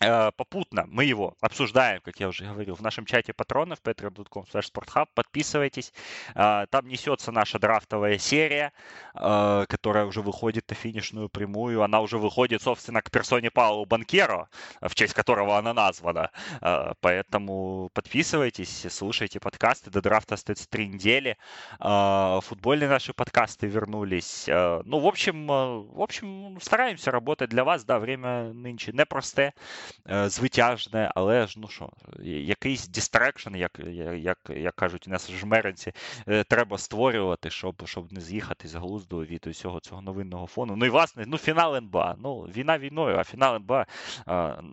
Э, 0.01 0.31
попутно 0.31 0.85
мы 0.87 1.03
его 1.03 1.35
обсуждаем, 1.41 1.99
как 2.01 2.19
я 2.21 2.29
уже 2.29 2.45
говорил, 2.45 2.75
в 2.75 2.81
нашем 2.81 3.05
чате 3.05 3.33
патронов 3.33 3.79
patreon.com 3.83 4.45
sporthub. 4.45 5.07
Подписывайтесь. 5.13 5.93
Э, 6.35 6.67
там 6.69 6.87
несется 6.87 7.31
наша 7.33 7.59
драфтовая 7.59 8.17
серия, 8.17 8.71
э, 9.13 9.65
которая 9.67 10.05
уже 10.05 10.21
выходит 10.21 10.69
на 10.69 10.75
финишную 10.75 11.27
прямую. 11.27 11.83
Она 11.83 11.99
уже 11.99 12.17
выходит, 12.17 12.61
собственно, 12.61 13.01
к 13.01 13.11
персоне 13.11 13.51
Паоло 13.51 13.85
Банкеро, 13.85 14.47
в 14.81 14.95
честь 14.95 15.13
которого 15.13 15.57
она 15.57 15.73
названа. 15.73 16.31
Поэтому 17.01 17.89
подписывайтесь, 17.93 18.85
слушайте 18.89 19.39
подкасты. 19.39 19.89
До 19.91 20.01
драфта 20.01 20.35
остается 20.35 20.69
три 20.69 20.87
недели. 20.87 21.37
Футбольные 21.79 22.89
наши 22.89 23.13
подкасты 23.13 23.67
вернулись. 23.67 24.45
Ну, 24.47 24.99
в 24.99 25.07
общем, 25.07 25.47
в 25.47 26.01
общем, 26.01 26.57
стараемся 26.61 27.11
работать 27.11 27.49
для 27.49 27.63
вас. 27.63 27.83
Да, 27.83 27.99
время 27.99 28.53
нынче 28.53 28.91
непросте. 28.93 29.53
Е, 30.10 30.28
звитяжне, 30.28 31.10
але 31.14 31.46
ж 31.46 31.54
ну 31.60 31.68
що, 31.68 31.90
якийсь 32.22 32.88
дистрекшн, 32.88 33.56
як 33.56 33.80
як, 34.16 34.38
як 34.48 34.74
кажуть 34.74 35.08
у 35.08 35.10
нас 35.10 35.30
в 35.30 35.32
жмеринці, 35.32 35.92
е, 36.28 36.44
треба 36.44 36.78
створювати, 36.78 37.50
щоб 37.50 37.82
щоб 37.86 38.12
не 38.12 38.20
з'їхати 38.20 38.68
з 38.68 38.74
глузду 38.74 39.18
від 39.18 39.46
усього 39.46 39.80
цього 39.80 40.02
новинного 40.02 40.46
фону. 40.46 40.76
Ну 40.76 40.86
і 40.86 40.88
власне, 40.88 41.24
ну 41.26 41.38
фінал 41.38 41.76
НБА. 41.76 42.16
Ну, 42.18 42.40
війна 42.40 42.78
війною, 42.78 43.16
а 43.16 43.24
фінал 43.24 43.54
НБА, 43.56 43.86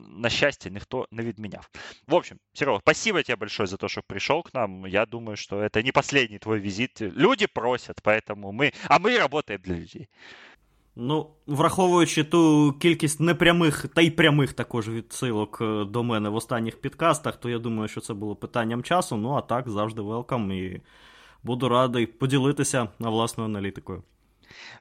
на 0.10 0.30
щастя, 0.30 0.70
ніхто 0.70 1.08
не 1.12 1.24
відміняв. 1.24 1.70
В 2.08 2.14
общем, 2.14 2.40
Серега, 2.54 2.80
спасибо 2.80 3.24
тебе 3.24 3.36
большое 3.36 3.68
за 3.68 3.78
то, 3.78 3.88
что 3.88 4.02
пришел 4.02 4.44
к 4.44 4.54
нам. 4.54 4.86
Я 4.88 5.06
думаю, 5.06 5.38
что 5.38 5.62
это 5.62 5.84
не 5.84 5.92
последний 5.92 6.40
твой 6.40 6.60
визит. 6.60 7.02
Люди 7.02 7.48
просят, 7.48 8.02
поэтому 8.04 8.52
мы, 8.52 8.74
а 8.88 9.00
мы 9.00 9.18
работаем 9.18 9.62
для 9.62 9.76
людей. 9.76 10.10
Ну, 10.99 11.31
враховуючи 11.47 12.25
ту 12.25 12.75
кількість 12.81 13.21
непрямих 13.21 13.87
та 13.89 14.03
й 14.03 14.11
прямих 14.11 14.53
також 14.53 14.89
відсилок 14.89 15.59
е, 15.61 15.85
до 15.85 16.03
мене 16.03 16.29
в 16.29 16.35
останніх 16.35 16.81
підкастах, 16.81 17.37
то 17.37 17.49
я 17.49 17.59
думаю, 17.59 17.89
що 17.89 18.01
це 18.01 18.15
було 18.15 18.37
питанням 18.37 18.83
часу. 18.83 19.17
Ну 19.17 19.33
а 19.33 19.41
так 19.41 19.69
завжди 19.69 20.03
welcome 20.03 20.53
і 20.53 20.81
буду 21.43 21.69
радий 21.69 22.07
поділитися 22.07 22.89
власною 22.99 23.51
аналітикою. 23.51 24.03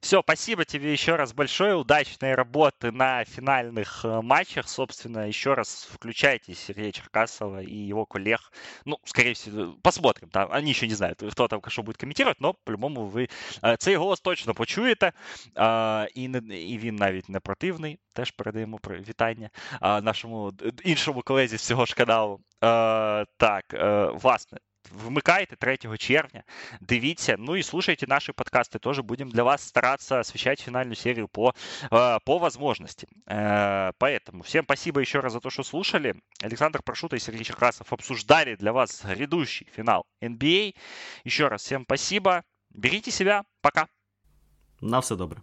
Все, 0.00 0.22
спасибо 0.22 0.64
тебе 0.64 0.92
еще 0.92 1.16
раз 1.16 1.32
большое. 1.32 1.76
Удачной 1.76 2.34
работы 2.34 2.90
на 2.90 3.24
финальных 3.24 4.04
э, 4.04 4.20
матчах. 4.22 4.68
Собственно, 4.68 5.28
еще 5.28 5.54
раз 5.54 5.88
включайте 5.92 6.54
Сергея 6.54 6.92
Черкасова 6.92 7.62
и 7.62 7.74
его 7.74 8.06
коллег. 8.06 8.40
Ну, 8.84 8.98
скорее 9.04 9.34
всего, 9.34 9.74
посмотрим. 9.82 10.30
Там. 10.30 10.50
Они 10.52 10.70
еще 10.70 10.86
не 10.86 10.94
знают, 10.94 11.22
кто 11.32 11.48
там 11.48 11.60
что 11.68 11.82
будет 11.82 11.98
комментировать, 11.98 12.40
но 12.40 12.54
по-любому 12.54 13.06
ви 13.06 13.28
э, 13.62 13.76
цей 13.78 13.96
голос 13.96 14.20
точно 14.20 14.54
почуєте. 14.54 15.12
І 16.14 16.22
і 16.50 16.78
він 16.78 16.96
навіть 16.96 17.28
не 17.28 17.40
противний. 17.40 17.98
Теж 18.12 18.30
передаємо 18.30 18.80
вітання 18.84 19.50
нашому 19.80 20.52
іншому 20.84 21.22
колезі 21.22 21.56
з 21.56 21.62
цього 21.66 21.86
ж 21.86 21.94
каналу. 21.94 22.40
Так, 23.36 23.64
власне. 24.22 24.58
Вмикайте 24.91 25.55
3 25.55 25.97
червня, 25.97 26.43
дивіться, 26.81 27.35
ну 27.39 27.55
и 27.55 27.63
слушайте 27.63 28.07
наши 28.07 28.33
подкасты. 28.33 28.79
Тоже 28.79 29.01
будем 29.01 29.29
для 29.29 29.43
вас 29.43 29.63
стараться 29.63 30.19
освещать 30.19 30.59
финальную 30.59 30.95
серию 30.95 31.27
по, 31.27 31.53
по 32.25 32.37
возможности. 32.37 33.07
Поэтому 33.25 34.43
всем 34.43 34.63
спасибо 34.65 35.01
еще 35.01 35.19
раз 35.19 35.33
за 35.33 35.39
то, 35.39 35.49
что 35.49 35.63
слушали. 35.63 36.15
Александр 36.41 36.81
Прошута 36.83 37.15
и 37.15 37.19
Сергей 37.19 37.43
Черкасов 37.43 37.93
обсуждали 37.93 38.55
для 38.55 38.71
вас 38.71 39.03
грядущий 39.03 39.67
финал 39.75 40.05
NBA. 40.21 40.75
Еще 41.23 41.47
раз 41.47 41.63
всем 41.63 41.83
спасибо. 41.83 42.43
Берите 42.69 43.11
себя. 43.11 43.43
Пока. 43.61 43.87
На 44.81 44.99
все 45.01 45.15
добре. 45.15 45.41